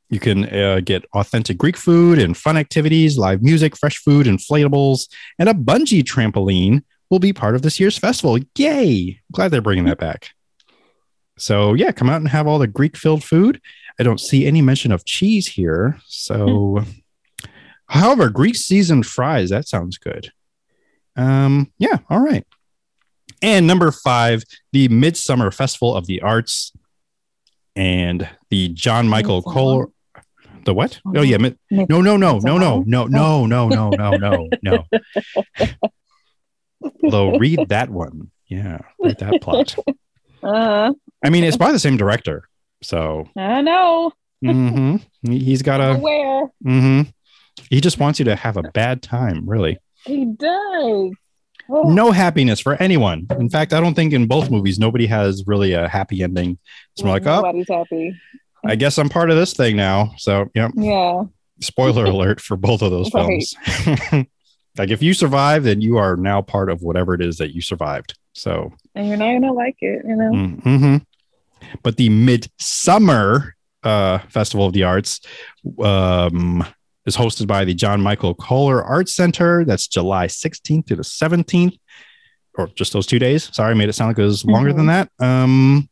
You 0.08 0.18
can 0.18 0.52
uh, 0.52 0.80
get 0.84 1.04
authentic 1.14 1.56
Greek 1.56 1.76
food 1.76 2.18
and 2.18 2.36
fun 2.36 2.56
activities, 2.56 3.16
live 3.16 3.42
music, 3.42 3.76
fresh 3.76 3.98
food, 3.98 4.26
inflatables, 4.26 5.08
and 5.38 5.48
a 5.48 5.54
bungee 5.54 6.02
trampoline 6.02 6.82
will 7.10 7.20
be 7.20 7.32
part 7.32 7.54
of 7.54 7.62
this 7.62 7.78
year's 7.78 7.98
festival. 7.98 8.38
Yay! 8.56 9.20
Glad 9.32 9.50
they're 9.50 9.60
bringing 9.60 9.84
that 9.84 9.98
back. 9.98 10.30
So 11.38 11.74
yeah, 11.74 11.92
come 11.92 12.10
out 12.10 12.20
and 12.20 12.28
have 12.28 12.46
all 12.46 12.58
the 12.58 12.66
Greek-filled 12.66 13.24
food. 13.24 13.60
I 13.98 14.02
don't 14.02 14.20
see 14.20 14.46
any 14.46 14.62
mention 14.62 14.92
of 14.92 15.04
cheese 15.04 15.46
here. 15.46 15.98
So, 16.06 16.84
however, 17.88 18.30
Greek 18.30 18.56
seasoned 18.56 19.06
fries. 19.06 19.50
That 19.50 19.68
sounds 19.68 19.96
good. 19.96 20.32
Um, 21.16 21.72
yeah, 21.78 21.98
all 22.08 22.20
right. 22.20 22.46
And 23.42 23.66
number 23.66 23.90
five, 23.90 24.44
the 24.72 24.88
Midsummer 24.88 25.50
Festival 25.50 25.96
of 25.96 26.06
the 26.06 26.20
Arts, 26.22 26.72
and 27.76 28.28
the 28.50 28.68
John 28.68 29.08
Michael? 29.08 29.42
Kohler. 29.42 29.86
The 30.64 30.74
what? 30.74 31.00
Oh 31.16 31.22
yeah, 31.22 31.38
mid- 31.38 31.58
no, 31.70 32.02
no, 32.02 32.16
no, 32.18 32.38
no, 32.38 32.58
no, 32.58 32.82
no, 32.86 33.06
no, 33.06 33.46
no, 33.46 33.68
no, 33.68 33.90
no, 33.90 34.16
no, 34.18 34.48
no. 34.62 34.84
Though 37.02 37.38
read 37.38 37.68
that 37.68 37.88
one. 37.90 38.30
Yeah, 38.48 38.80
read 38.98 39.18
that 39.18 39.40
plot. 39.40 39.74
Uh, 40.42 40.92
I 41.24 41.30
mean, 41.30 41.44
it's 41.44 41.56
by 41.56 41.72
the 41.72 41.78
same 41.78 41.96
director, 41.96 42.48
so 42.82 43.28
I 43.36 43.62
know. 43.62 44.12
mhm. 44.44 45.02
he's 45.28 45.62
got 45.62 45.80
a. 45.80 45.92
Aware. 45.92 46.50
hmm 46.62 47.02
He 47.70 47.80
just 47.80 47.98
wants 47.98 48.18
you 48.18 48.24
to 48.26 48.36
have 48.36 48.56
a 48.56 48.62
bad 48.62 49.02
time, 49.02 49.48
really. 49.48 49.78
He 50.04 50.24
does. 50.24 51.12
Oh, 51.72 51.82
No 51.84 52.10
happiness 52.10 52.58
for 52.60 52.74
anyone. 52.82 53.26
In 53.38 53.48
fact, 53.48 53.72
I 53.72 53.80
don't 53.80 53.94
think 53.94 54.12
in 54.12 54.26
both 54.26 54.50
movies 54.50 54.78
nobody 54.78 55.06
has 55.06 55.44
really 55.46 55.72
a 55.72 55.88
happy 55.88 56.22
ending. 56.22 56.58
It's 56.94 57.02
more 57.04 57.12
like, 57.12 57.26
oh, 57.26 57.36
nobody's 57.42 57.68
happy. 57.68 58.12
I 58.66 58.74
guess 58.76 58.98
I'm 58.98 59.08
part 59.08 59.30
of 59.30 59.36
this 59.36 59.52
thing 59.52 59.76
now. 59.76 60.12
So, 60.18 60.46
yeah. 60.54 60.68
Yeah. 60.74 61.22
Spoiler 61.60 62.04
alert 62.14 62.40
for 62.40 62.56
both 62.56 62.82
of 62.82 62.90
those 62.90 63.12
Right. 63.14 63.42
films. 63.54 63.54
like, 64.78 64.90
if 64.90 65.02
you 65.02 65.14
survive, 65.14 65.62
then 65.64 65.80
you 65.80 65.96
are 65.98 66.16
now 66.16 66.42
part 66.42 66.70
of 66.70 66.82
whatever 66.82 67.14
it 67.14 67.22
is 67.22 67.38
that 67.38 67.54
you 67.54 67.60
survived. 67.62 68.18
So, 68.32 68.72
And 68.94 69.08
you're 69.08 69.16
not 69.16 69.32
gonna 69.32 69.52
like 69.52 69.76
it, 69.80 70.04
you 70.06 70.16
know. 70.16 70.32
hmm 70.32 70.96
but 71.82 71.96
the 71.98 72.08
Midsummer 72.08 73.54
uh, 73.84 74.18
Festival 74.28 74.66
of 74.66 74.72
the 74.72 74.82
Arts 74.84 75.20
um, 75.82 76.64
is 77.10 77.16
hosted 77.16 77.48
by 77.48 77.64
the 77.64 77.74
John 77.74 78.00
Michael 78.00 78.36
Kohler 78.36 78.84
Arts 78.84 79.16
Center. 79.16 79.64
That's 79.64 79.88
July 79.88 80.28
16th 80.28 80.86
to 80.86 80.96
the 80.96 81.02
17th, 81.02 81.76
or 82.56 82.68
just 82.68 82.92
those 82.92 83.06
two 83.06 83.18
days. 83.18 83.50
Sorry, 83.52 83.72
I 83.72 83.74
made 83.74 83.88
it 83.88 83.94
sound 83.94 84.10
like 84.10 84.18
it 84.18 84.22
was 84.22 84.44
longer 84.44 84.72
than 84.72 84.86
that. 84.86 85.10
Um, 85.18 85.88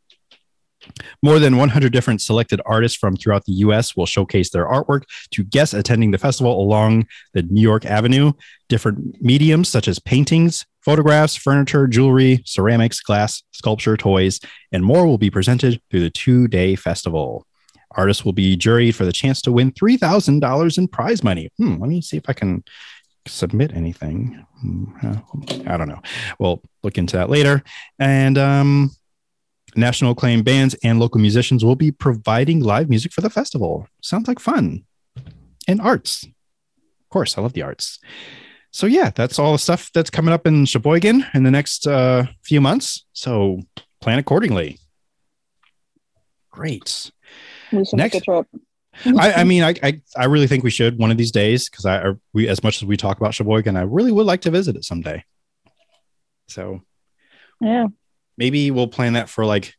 more 1.20 1.40
than 1.40 1.56
100 1.56 1.92
different 1.92 2.22
selected 2.22 2.60
artists 2.64 2.96
from 2.96 3.16
throughout 3.16 3.44
the 3.46 3.52
U.S. 3.54 3.96
will 3.96 4.06
showcase 4.06 4.50
their 4.50 4.64
artwork 4.64 5.02
to 5.32 5.42
guests 5.42 5.74
attending 5.74 6.12
the 6.12 6.18
festival 6.18 6.62
along 6.62 7.08
the 7.34 7.42
New 7.42 7.60
York 7.60 7.84
Avenue. 7.84 8.32
Different 8.68 9.20
mediums 9.20 9.68
such 9.68 9.88
as 9.88 9.98
paintings, 9.98 10.66
photographs, 10.82 11.34
furniture, 11.34 11.88
jewelry, 11.88 12.42
ceramics, 12.46 13.00
glass, 13.00 13.42
sculpture, 13.50 13.96
toys, 13.96 14.38
and 14.70 14.84
more 14.84 15.04
will 15.04 15.18
be 15.18 15.30
presented 15.30 15.80
through 15.90 16.00
the 16.00 16.10
two 16.10 16.46
day 16.46 16.76
festival. 16.76 17.44
Artists 17.92 18.24
will 18.24 18.32
be 18.32 18.56
juried 18.56 18.94
for 18.94 19.04
the 19.04 19.12
chance 19.12 19.40
to 19.42 19.52
win 19.52 19.72
$3,000 19.72 20.78
in 20.78 20.88
prize 20.88 21.24
money. 21.24 21.50
Hmm, 21.56 21.76
let 21.78 21.88
me 21.88 22.00
see 22.00 22.16
if 22.16 22.24
I 22.28 22.32
can 22.32 22.62
submit 23.26 23.72
anything. 23.74 24.44
Hmm, 24.60 24.84
I 25.66 25.76
don't 25.76 25.88
know. 25.88 26.00
We'll 26.38 26.62
look 26.82 26.98
into 26.98 27.16
that 27.16 27.30
later. 27.30 27.62
And 27.98 28.36
um, 28.36 28.90
national 29.76 30.12
acclaimed 30.12 30.44
bands 30.44 30.74
and 30.82 31.00
local 31.00 31.20
musicians 31.20 31.64
will 31.64 31.76
be 31.76 31.90
providing 31.90 32.60
live 32.60 32.88
music 32.88 33.12
for 33.12 33.20
the 33.20 33.30
festival. 33.30 33.88
Sounds 34.02 34.28
like 34.28 34.38
fun. 34.38 34.84
And 35.66 35.80
arts. 35.80 36.24
Of 36.24 37.08
course, 37.10 37.38
I 37.38 37.42
love 37.42 37.52
the 37.54 37.62
arts. 37.62 37.98
So 38.70 38.86
yeah, 38.86 39.10
that's 39.14 39.38
all 39.38 39.52
the 39.52 39.58
stuff 39.58 39.90
that's 39.94 40.10
coming 40.10 40.32
up 40.32 40.46
in 40.46 40.66
Sheboygan 40.66 41.24
in 41.34 41.42
the 41.42 41.50
next 41.50 41.86
uh, 41.86 42.26
few 42.42 42.60
months. 42.60 43.06
So 43.12 43.62
plan 44.00 44.18
accordingly. 44.18 44.78
Great. 46.50 47.10
We 47.72 47.84
should 47.84 47.96
Next- 47.98 48.14
make 48.14 48.22
a 48.22 48.24
trip. 48.24 48.46
I, 49.18 49.32
I 49.32 49.44
mean, 49.44 49.62
I, 49.62 49.74
I 49.82 50.00
I 50.16 50.24
really 50.24 50.46
think 50.48 50.64
we 50.64 50.70
should 50.70 50.98
one 50.98 51.10
of 51.12 51.16
these 51.16 51.30
days 51.30 51.68
because 51.68 51.84
I 51.86 52.08
I- 52.08 52.14
we 52.32 52.48
as 52.48 52.62
much 52.64 52.78
as 52.82 52.84
we 52.86 52.96
talk 52.96 53.16
about 53.18 53.32
Sheboygan, 53.34 53.76
I 53.76 53.82
really 53.82 54.10
would 54.10 54.26
like 54.26 54.40
to 54.42 54.50
visit 54.50 54.74
it 54.76 54.84
someday. 54.84 55.24
So 56.48 56.80
yeah. 57.60 57.86
maybe 58.36 58.70
we'll 58.70 58.88
plan 58.88 59.12
that 59.12 59.28
for 59.28 59.44
like 59.44 59.74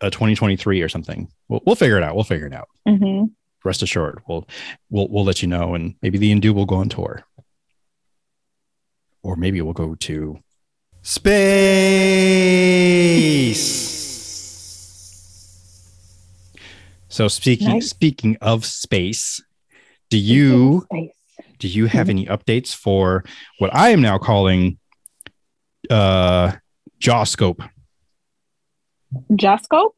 a 0.00 0.10
2023 0.10 0.80
or 0.82 0.88
something. 0.88 1.28
We'll 1.48 1.60
we'll 1.64 1.76
figure 1.76 1.96
it 1.98 2.02
out. 2.02 2.14
We'll 2.16 2.24
figure 2.24 2.46
it 2.46 2.54
out. 2.54 2.68
hmm 2.88 3.24
Rest 3.64 3.82
assured, 3.82 4.20
we'll 4.26 4.48
we'll 4.90 5.08
we'll 5.08 5.24
let 5.24 5.40
you 5.42 5.48
know, 5.48 5.74
and 5.74 5.94
maybe 6.02 6.18
the 6.18 6.34
Indu 6.34 6.52
will 6.54 6.66
go 6.66 6.76
on 6.76 6.88
tour, 6.88 7.22
or 9.22 9.36
maybe 9.36 9.60
we'll 9.62 9.72
go 9.74 9.94
to 9.94 10.38
Space. 11.02 12.53
So 17.14 17.28
speaking 17.28 17.68
Nice. 17.68 17.90
speaking 17.90 18.36
of 18.40 18.64
space, 18.66 19.40
do 20.10 20.18
you 20.18 20.82
Space. 20.86 21.12
do 21.60 21.68
you 21.68 21.86
have 21.86 22.08
any 22.08 22.26
updates 22.26 22.74
for 22.74 23.22
what 23.60 23.72
I 23.72 23.90
am 23.90 24.02
now 24.02 24.18
calling 24.18 24.78
uh 25.88 26.54
Jawscope? 27.00 27.70
Jawscope? 29.30 29.92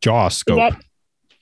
Jawscope. 0.00 0.76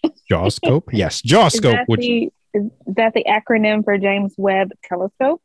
Is 0.03 0.13
Jawscope? 0.33 0.85
Yes, 0.93 1.21
Is 1.23 1.31
Jawscope, 1.31 1.73
that, 1.73 1.89
which 1.89 2.01
the, 2.01 2.31
is 2.55 2.71
that 2.87 3.13
the 3.13 3.25
acronym 3.29 3.85
for 3.85 3.99
James 3.99 4.33
Webb 4.39 4.71
Telescope? 4.83 5.43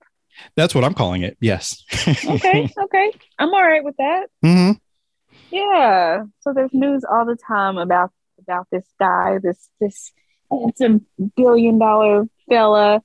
that's 0.55 0.73
what 0.73 0.85
I'm 0.85 0.93
calling 0.93 1.23
it. 1.23 1.35
Yes. 1.41 1.83
Okay, 2.25 2.69
okay. 2.85 3.11
I'm 3.37 3.49
all 3.53 3.61
right 3.65 3.83
with 3.83 3.97
that. 3.97 4.27
hmm 4.41 4.71
Yeah. 5.51 6.23
So 6.39 6.53
there's 6.53 6.71
news 6.71 7.03
all 7.03 7.25
the 7.25 7.35
time 7.35 7.77
about 7.77 8.11
about 8.47 8.67
this 8.71 8.85
guy, 8.99 9.39
this 9.41 9.69
this 9.79 10.11
handsome 10.51 11.05
billion 11.35 11.79
dollar 11.79 12.25
fella. 12.49 13.01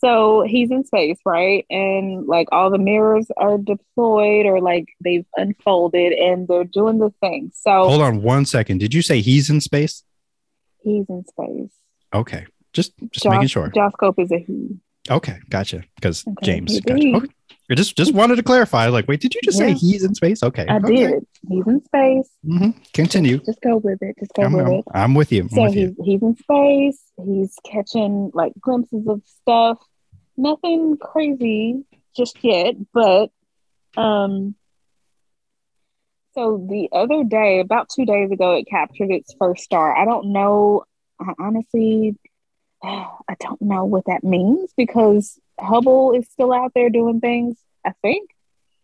So 0.00 0.44
he's 0.46 0.70
in 0.70 0.84
space, 0.84 1.18
right? 1.26 1.66
And 1.70 2.26
like 2.26 2.46
all 2.52 2.70
the 2.70 2.78
mirrors 2.78 3.26
are 3.36 3.58
deployed 3.58 4.46
or 4.46 4.60
like 4.60 4.86
they've 5.02 5.26
unfolded 5.36 6.12
and 6.12 6.46
they're 6.46 6.62
doing 6.64 6.98
the 6.98 7.10
thing. 7.20 7.50
So 7.52 7.88
Hold 7.88 8.02
on 8.02 8.22
one 8.22 8.44
second. 8.44 8.78
Did 8.78 8.94
you 8.94 9.02
say 9.02 9.20
he's 9.20 9.50
in 9.50 9.60
space? 9.60 10.04
he's 10.80 11.04
in 11.08 11.24
space. 11.26 11.72
Okay. 12.14 12.46
Just 12.72 12.92
just 13.10 13.24
Jaw- 13.24 13.30
making 13.32 13.48
sure. 13.48 13.70
Jawscope 13.70 14.18
is 14.22 14.30
a 14.30 14.38
he. 14.38 14.76
Okay, 15.10 15.38
gotcha. 15.48 15.82
Because 15.96 16.24
Okay, 16.26 16.44
James, 16.44 16.80
gotcha. 16.80 17.08
Okay. 17.16 17.28
I 17.70 17.74
just 17.74 17.96
just 17.96 18.14
wanted 18.14 18.36
to 18.36 18.42
clarify. 18.42 18.88
Like, 18.88 19.06
wait, 19.08 19.20
did 19.20 19.34
you 19.34 19.40
just 19.44 19.58
say 19.58 19.74
he's 19.74 20.02
in 20.02 20.14
space? 20.14 20.42
Okay. 20.42 20.64
I 20.68 20.76
okay. 20.78 20.96
did. 20.96 21.26
He's 21.48 21.66
in 21.66 21.84
space. 21.84 22.30
hmm 22.42 22.70
Continue. 22.94 23.38
Just 23.38 23.60
go 23.60 23.76
with 23.76 23.98
it. 24.02 24.16
Just 24.18 24.32
go 24.34 24.44
I'm, 24.44 24.52
with 24.54 24.66
I'm, 24.66 24.72
it. 24.72 24.84
I'm 24.94 25.14
with 25.14 25.32
you. 25.32 25.42
I'm 25.42 25.48
So 25.50 25.62
with 25.64 25.74
you. 25.76 25.94
he's 25.98 26.06
he's 26.06 26.22
in 26.22 26.36
space. 26.36 27.02
He's 27.22 27.54
catching 27.70 28.30
like 28.32 28.52
glimpses 28.60 29.06
of 29.06 29.22
stuff. 29.26 29.78
Nothing 30.38 30.96
crazy 30.98 31.84
just 32.16 32.38
yet, 32.42 32.74
but 32.94 33.30
um. 33.96 34.54
So 36.32 36.64
the 36.70 36.88
other 36.92 37.24
day, 37.24 37.58
about 37.58 37.88
two 37.88 38.04
days 38.06 38.30
ago, 38.30 38.54
it 38.54 38.66
captured 38.70 39.10
its 39.10 39.34
first 39.38 39.64
star. 39.64 39.96
I 39.96 40.04
don't 40.04 40.32
know. 40.32 40.84
I 41.20 41.32
honestly, 41.38 42.16
I 42.82 43.34
don't 43.40 43.60
know 43.60 43.84
what 43.84 44.04
that 44.06 44.22
means 44.24 44.72
because 44.76 45.38
Hubble 45.60 46.12
is 46.12 46.28
still 46.28 46.52
out 46.52 46.72
there 46.74 46.90
doing 46.90 47.20
things. 47.20 47.56
I 47.84 47.92
think. 48.02 48.30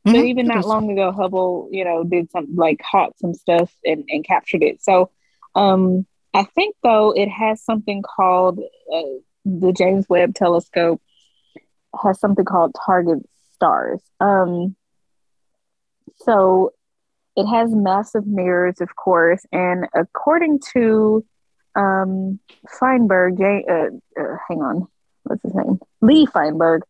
But 0.04 0.16
Mhm, 0.16 0.28
even 0.28 0.46
not 0.46 0.66
long 0.66 0.90
ago, 0.90 1.12
Hubble, 1.12 1.68
you 1.72 1.84
know, 1.84 2.04
did 2.04 2.30
some 2.30 2.54
like 2.56 2.80
caught 2.90 3.18
some 3.18 3.34
stuff 3.34 3.74
and, 3.84 4.04
and 4.08 4.24
captured 4.24 4.62
it. 4.62 4.82
So 4.82 5.10
um, 5.54 6.06
I 6.34 6.44
think 6.44 6.76
though 6.82 7.12
it 7.12 7.28
has 7.28 7.62
something 7.62 8.02
called 8.02 8.58
uh, 8.58 9.02
the 9.44 9.72
James 9.72 10.06
Webb 10.08 10.34
Telescope 10.34 11.00
has 12.02 12.18
something 12.20 12.44
called 12.44 12.74
target 12.84 13.18
stars. 13.54 14.00
Um, 14.20 14.76
so 16.16 16.72
it 17.36 17.46
has 17.46 17.74
massive 17.74 18.26
mirrors, 18.26 18.80
of 18.80 18.94
course, 18.96 19.44
and 19.52 19.86
according 19.94 20.60
to 20.74 21.24
um, 21.76 22.38
Feinberg, 22.78 23.38
J- 23.38 23.64
uh, 23.68 24.20
uh, 24.20 24.36
hang 24.48 24.62
on, 24.62 24.86
what's 25.24 25.42
his 25.42 25.54
name? 25.54 25.78
Lee 26.00 26.26
Feinberg. 26.26 26.82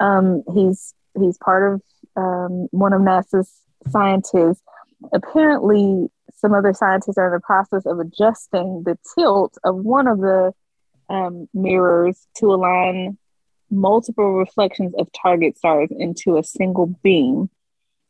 Um, 0.00 0.42
he's 0.52 0.94
he's 1.18 1.38
part 1.38 1.74
of 1.74 1.82
um, 2.16 2.68
one 2.70 2.92
of 2.92 3.00
NASA's 3.00 3.50
scientists. 3.90 4.62
Apparently, 5.12 6.08
some 6.36 6.54
other 6.54 6.72
scientists 6.72 7.18
are 7.18 7.26
in 7.28 7.32
the 7.34 7.40
process 7.40 7.86
of 7.86 7.98
adjusting 8.00 8.82
the 8.84 8.98
tilt 9.14 9.56
of 9.64 9.76
one 9.76 10.06
of 10.06 10.18
the 10.18 10.52
um, 11.08 11.48
mirrors 11.54 12.26
to 12.36 12.46
align 12.52 13.16
multiple 13.70 14.32
reflections 14.34 14.94
of 14.98 15.08
target 15.20 15.56
stars 15.56 15.88
into 15.90 16.36
a 16.36 16.44
single 16.44 16.86
beam. 17.02 17.48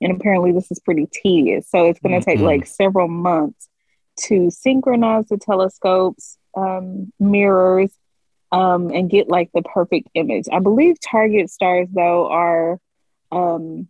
And 0.01 0.13
apparently, 0.13 0.53
this 0.53 0.71
is 0.71 0.79
pretty 0.81 1.07
tedious. 1.13 1.69
So, 1.71 1.85
it's 1.87 2.01
going 2.01 2.19
to 2.19 2.25
take 2.25 2.39
Mhm. 2.41 2.45
like 2.45 2.67
several 2.67 3.09
months 3.09 3.69
to 4.17 4.51
synchronize 4.51 5.27
the 5.29 5.37
telescope's 5.37 6.39
um, 6.57 7.13
mirrors 7.19 7.91
um, 8.53 8.91
and 8.91 9.11
get 9.11 9.29
like 9.29 9.51
the 9.53 9.63
perfect 9.63 10.09
image. 10.15 10.47
I 10.53 10.61
believe 10.61 10.97
target 11.01 11.51
stars, 11.51 11.89
though, 11.93 12.31
are 12.31 12.79
um, 13.33 13.89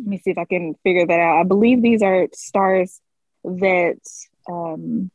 let 0.00 0.08
me 0.08 0.18
see 0.18 0.30
if 0.30 0.38
I 0.38 0.46
can 0.46 0.74
figure 0.82 1.06
that 1.06 1.20
out. 1.20 1.40
I 1.40 1.44
believe 1.44 1.82
these 1.82 2.02
are 2.02 2.28
stars 2.32 3.00
that 3.44 3.98
um, 4.48 5.10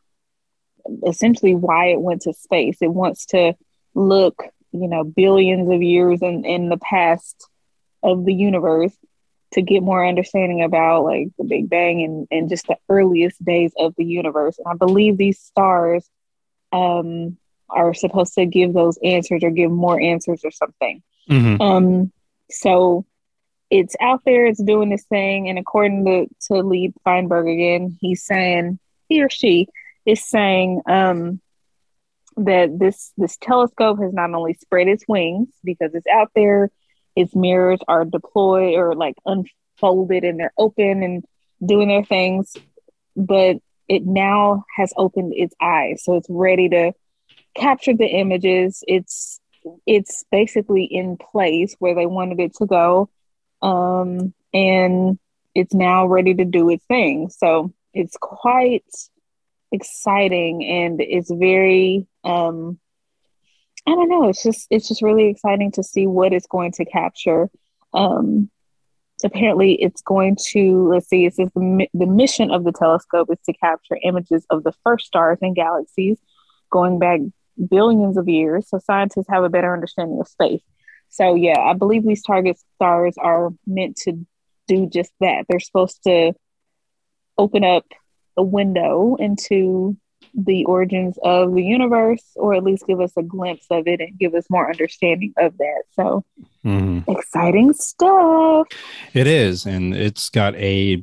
essentially 1.05 1.55
why 1.55 1.87
it 1.87 2.01
went 2.01 2.23
to 2.23 2.33
space. 2.33 2.77
It 2.81 2.93
wants 2.93 3.25
to 3.27 3.55
look, 3.95 4.43
you 4.71 4.87
know, 4.87 5.03
billions 5.03 5.69
of 5.71 5.81
years 5.81 6.21
in, 6.21 6.45
in 6.45 6.69
the 6.69 6.77
past 6.77 7.47
of 8.03 8.25
the 8.25 8.33
universe 8.33 8.95
to 9.53 9.61
get 9.61 9.81
more 9.81 10.05
understanding 10.05 10.63
about 10.63 11.03
like 11.03 11.29
the 11.37 11.45
Big 11.45 11.69
Bang 11.69 12.03
and, 12.03 12.27
and 12.31 12.49
just 12.49 12.67
the 12.67 12.77
earliest 12.89 13.43
days 13.43 13.71
of 13.77 13.93
the 13.97 14.05
universe. 14.05 14.57
And 14.57 14.67
I 14.67 14.75
believe 14.75 15.17
these 15.17 15.39
stars 15.39 16.07
um, 16.71 17.37
are 17.69 17.93
supposed 17.93 18.33
to 18.35 18.45
give 18.45 18.73
those 18.73 18.97
answers 19.03 19.43
or 19.43 19.49
give 19.49 19.71
more 19.71 19.99
answers 19.99 20.41
or 20.43 20.51
something. 20.51 21.01
Mhm. 21.29 21.61
Um, 21.61 22.11
so 22.49 23.05
it's 23.69 23.95
out 23.99 24.21
there, 24.25 24.45
it's 24.45 24.61
doing 24.61 24.89
this 24.89 25.05
thing, 25.05 25.49
and 25.49 25.59
according 25.59 26.05
to, 26.05 26.27
to 26.47 26.63
Lee 26.63 26.93
Feinberg 27.03 27.47
again, 27.47 27.97
he's 27.99 28.23
saying 28.23 28.79
he 29.09 29.21
or 29.21 29.29
she 29.29 29.67
is 30.05 30.25
saying 30.25 30.81
um, 30.87 31.41
that 32.37 32.77
this 32.79 33.11
this 33.17 33.37
telescope 33.37 33.99
has 33.99 34.13
not 34.13 34.33
only 34.33 34.53
spread 34.53 34.87
its 34.87 35.03
wings 35.07 35.49
because 35.63 35.93
it's 35.93 36.07
out 36.07 36.31
there, 36.35 36.71
its 37.17 37.35
mirrors 37.35 37.79
are 37.87 38.05
deployed 38.05 38.75
or 38.75 38.95
like 38.95 39.15
unfolded 39.25 40.23
and 40.23 40.39
they're 40.39 40.53
open 40.57 41.01
and 41.01 41.25
doing 41.65 41.87
their 41.87 42.05
things, 42.05 42.55
but 43.15 43.57
it 43.87 44.05
now 44.05 44.63
has 44.75 44.93
opened 44.97 45.33
its 45.35 45.55
eyes, 45.59 46.03
so 46.03 46.15
it's 46.15 46.29
ready 46.29 46.69
to 46.69 46.93
capture 47.55 47.95
the 47.95 48.05
images. 48.05 48.83
It's 48.87 49.41
it's 49.85 50.23
basically 50.31 50.83
in 50.85 51.17
place 51.17 51.75
where 51.79 51.95
they 51.95 52.05
wanted 52.05 52.39
it 52.39 52.55
to 52.55 52.65
go 52.65 53.09
um, 53.61 54.33
and 54.53 55.19
it's 55.55 55.73
now 55.73 56.05
ready 56.05 56.35
to 56.35 56.45
do 56.45 56.69
its 56.69 56.85
thing. 56.85 57.29
So 57.29 57.73
it's 57.93 58.15
quite 58.21 58.85
exciting, 59.71 60.63
and 60.63 61.01
it's 61.01 61.31
very 61.31 62.05
um, 62.23 62.79
I 63.87 63.91
don't 63.91 64.09
know. 64.09 64.27
It's 64.27 64.43
just 64.43 64.67
it's 64.69 64.89
just 64.89 65.01
really 65.01 65.29
exciting 65.29 65.71
to 65.73 65.83
see 65.83 66.07
what 66.07 66.33
it's 66.33 66.47
going 66.47 66.73
to 66.73 66.85
capture. 66.85 67.49
Um, 67.93 68.49
apparently, 69.23 69.81
it's 69.81 70.01
going 70.01 70.37
to 70.49 70.89
let's 70.89 71.07
see. 71.07 71.25
It 71.25 71.35
says 71.35 71.49
the 71.55 71.87
the 71.93 72.05
mission 72.05 72.51
of 72.51 72.65
the 72.65 72.73
telescope 72.73 73.29
is 73.31 73.39
to 73.45 73.53
capture 73.53 73.97
images 74.03 74.45
of 74.49 74.63
the 74.65 74.73
first 74.83 75.07
stars 75.07 75.37
and 75.41 75.55
galaxies 75.55 76.19
going 76.69 76.99
back 76.99 77.21
billions 77.69 78.17
of 78.17 78.27
years, 78.27 78.67
so 78.69 78.77
scientists 78.79 79.27
have 79.29 79.45
a 79.45 79.49
better 79.49 79.73
understanding 79.73 80.19
of 80.19 80.27
space. 80.27 80.61
So 81.07 81.35
yeah, 81.35 81.59
I 81.59 81.73
believe 81.73 82.05
these 82.05 82.23
target 82.23 82.59
stars 82.75 83.15
are 83.17 83.51
meant 83.65 83.95
to 84.01 84.25
do 84.67 84.87
just 84.87 85.13
that. 85.21 85.45
They're 85.47 85.61
supposed 85.61 86.03
to 86.03 86.33
open 87.37 87.63
up 87.63 87.85
a 88.35 88.43
window 88.43 89.15
into 89.15 89.95
the 90.37 90.63
origins 90.65 91.17
of 91.23 91.55
the 91.55 91.63
universe, 91.63 92.23
or 92.35 92.53
at 92.53 92.63
least 92.63 92.85
give 92.85 93.01
us 93.01 93.11
a 93.17 93.23
glimpse 93.23 93.65
of 93.71 93.87
it 93.87 93.99
and 93.99 94.17
give 94.19 94.35
us 94.35 94.45
more 94.51 94.69
understanding 94.69 95.33
of 95.37 95.57
that. 95.57 95.83
So 95.93 96.23
Mhm. 96.63 97.03
exciting 97.09 97.73
stuff. 97.73 98.67
It 99.13 99.25
is, 99.25 99.65
and 99.65 99.95
it's 99.95 100.29
got 100.29 100.55
a 100.55 101.01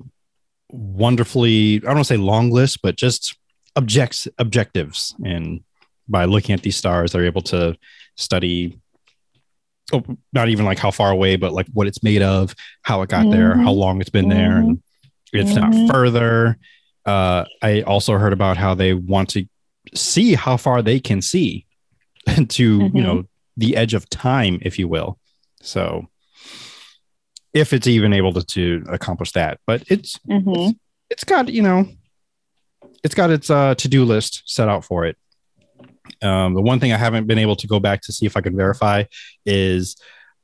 wonderfully 0.71 1.77
I 1.77 1.87
don't 1.87 1.97
want 1.97 2.07
to 2.07 2.15
say 2.15 2.17
long 2.17 2.51
list, 2.51 2.81
but 2.83 2.97
just 2.97 3.37
objects 3.77 4.29
objectives. 4.39 5.15
And 5.25 5.61
by 6.09 6.27
looking 6.27 6.53
at 6.53 6.63
these 6.63 6.77
stars, 6.77 7.13
they're 7.13 7.27
able 7.27 7.43
to 7.43 7.77
study 8.17 8.79
oh, 9.93 10.03
not 10.33 10.49
even 10.49 10.65
like 10.65 10.79
how 10.79 10.91
far 10.91 11.11
away, 11.11 11.37
but 11.37 11.53
like 11.53 11.67
what 11.75 11.87
it's 11.87 12.03
made 12.03 12.23
of, 12.23 12.55
how 12.83 13.03
it 13.03 13.11
got 13.11 13.31
there, 13.31 13.55
Mhm. 13.55 13.65
how 13.65 13.73
long 13.73 14.01
it's 14.01 14.09
been 14.11 14.29
there, 14.31 14.57
and 14.59 14.83
if 15.33 15.55
not 15.55 15.75
further. 15.93 16.57
Uh, 17.07 17.45
I 17.63 17.83
also 17.83 18.17
heard 18.19 18.33
about 18.33 18.57
how 18.57 18.75
they 18.75 18.95
want 18.95 19.29
to 19.31 19.47
see 19.95 20.35
how 20.35 20.57
far 20.57 20.81
they 20.83 20.99
can 21.01 21.21
see 21.23 21.67
to 22.27 22.79
Mhm. 22.81 22.95
you 22.95 23.03
know 23.03 23.25
the 23.57 23.77
edge 23.77 23.95
of 23.95 24.09
time, 24.11 24.59
if 24.63 24.79
you 24.79 24.89
will. 24.89 25.19
So 25.63 26.09
if 27.53 27.73
it's 27.73 27.87
even 27.87 28.13
able 28.13 28.33
to, 28.33 28.43
to 28.43 28.85
accomplish 28.89 29.33
that, 29.33 29.61
but 29.67 29.85
it's 29.89 30.19
hmm 30.27 30.71
it's 31.11 31.23
got 31.25 31.49
you 31.49 31.63
know 31.63 31.87
it's 33.05 33.15
got 33.15 33.31
its 33.31 33.51
uh, 33.51 33.75
to-do 33.75 34.05
list 34.05 34.43
set 34.47 34.69
out 34.69 34.85
for 34.85 35.05
it 35.05 35.17
um, 36.23 36.55
the 36.55 36.63
one 36.63 36.81
thing 36.81 36.93
i 36.93 36.97
haven't 36.97 37.27
been 37.27 37.39
able 37.39 37.55
to 37.55 37.67
go 37.67 37.79
back 37.79 38.01
to 38.01 38.13
see 38.13 38.25
if 38.25 38.37
i 38.37 38.41
can 38.41 38.57
verify 38.57 39.05
is 39.45 39.97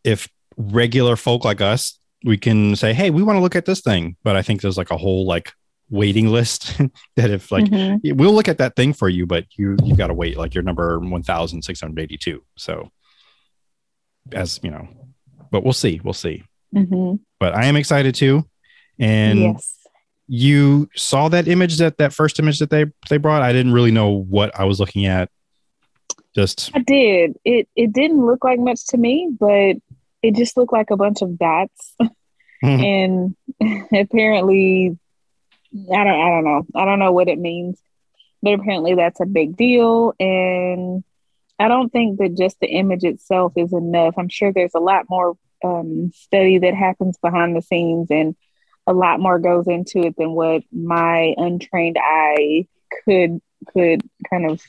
if 0.05 0.29
regular 0.59 1.17
folk 1.17 1.45
like 1.45 1.61
us 1.63 1.99
we 2.25 2.37
can 2.37 2.77
say 2.77 2.93
hey 2.93 3.09
we 3.09 3.23
want 3.23 3.37
to 3.37 3.41
look 3.41 3.57
at 3.57 3.65
this 3.65 3.81
thing 3.81 4.15
but 4.23 4.37
i 4.37 4.43
think 4.43 4.61
there's 4.61 4.77
like 4.77 4.91
a 4.91 4.97
whole 4.99 5.27
like 5.27 5.53
waiting 5.91 6.29
list 6.29 6.79
that 7.17 7.31
if 7.31 7.51
like 7.51 7.65
Mhm. 7.65 8.17
we'll 8.17 8.33
look 8.33 8.49
at 8.49 8.59
that 8.59 8.77
thing 8.77 8.93
for 8.93 9.09
you 9.09 9.27
but 9.27 9.45
you 9.57 9.77
you 9.85 9.97
got 9.97 10.07
to 10.07 10.15
wait 10.15 10.37
like 10.39 10.55
your 10.55 10.63
number 10.63 10.99
1682 10.99 12.43
so 12.57 12.91
as 14.33 14.61
you 14.63 14.71
know 14.71 14.89
but 15.51 15.65
we'll 15.65 15.73
see 15.73 16.01
we'll 16.05 16.13
see 16.13 16.45
hmm 16.73 17.15
but 17.41 17.55
i 17.55 17.65
am 17.65 17.77
excited 17.77 18.15
too 18.15 18.45
and 18.99 19.41
yes. 19.41 19.77
you 20.29 20.89
saw 20.95 21.29
that 21.29 21.49
image 21.49 21.79
that 21.79 21.99
that 21.99 22.13
first 22.13 22.39
image 22.39 22.61
that 22.61 22.71
they 22.71 22.87
they 23.09 23.17
brought 23.17 23.43
i 23.43 23.53
didn't 23.53 23.73
really 23.73 23.91
know 23.91 24.11
what 24.11 24.55
i 24.59 24.65
was 24.65 24.79
looking 24.79 25.07
at 25.07 25.29
just 26.33 26.71
I 26.75 26.79
did. 26.79 27.37
It 27.45 27.69
it 27.75 27.93
didn't 27.93 28.25
look 28.25 28.45
like 28.45 28.61
much 28.61 28.87
to 28.91 28.97
me, 28.97 29.33
but 29.41 29.75
it 30.23 30.37
just 30.37 30.57
looked 30.57 30.73
like 30.73 30.91
a 30.91 30.97
bunch 30.97 31.23
of 31.23 31.37
dots. 31.37 31.97
and 32.63 33.35
apparently 33.93 34.97
I 35.75 36.05
don't 36.05 36.21
I 36.21 36.29
don't 36.31 36.45
know. 36.45 36.67
I 36.75 36.85
don't 36.85 36.99
know 36.99 37.13
what 37.13 37.29
it 37.29 37.39
means. 37.39 37.81
But 38.43 38.55
apparently 38.55 38.95
that's 38.95 39.21
a 39.21 39.27
big 39.27 39.57
deal. 39.57 40.15
And 40.19 41.05
I 41.59 41.69
don't 41.69 41.91
think 41.91 42.19
that 42.19 42.39
just 42.39 42.59
the 42.61 42.69
image 42.69 43.05
itself 43.05 43.53
is 43.57 43.73
enough. 43.73 44.15
I'm 44.17 44.31
sure 44.31 44.51
there's 44.53 44.75
a 44.75 44.81
lot 44.81 45.05
more 45.11 45.37
um, 45.63 46.11
study 46.15 46.59
that 46.59 46.75
happens 46.75 47.19
behind 47.19 47.55
the 47.55 47.63
scenes 47.63 48.09
and 48.11 48.35
a 48.87 48.93
lot 48.93 49.21
more 49.21 49.39
goes 49.39 49.69
into 49.69 50.01
it 50.01 50.17
than 50.17 50.33
what 50.33 50.63
my 50.73 51.35
untrained 51.37 51.99
eye 52.01 52.67
could 53.05 53.41
could 53.75 54.01
kind 54.29 54.51
of 54.51 54.63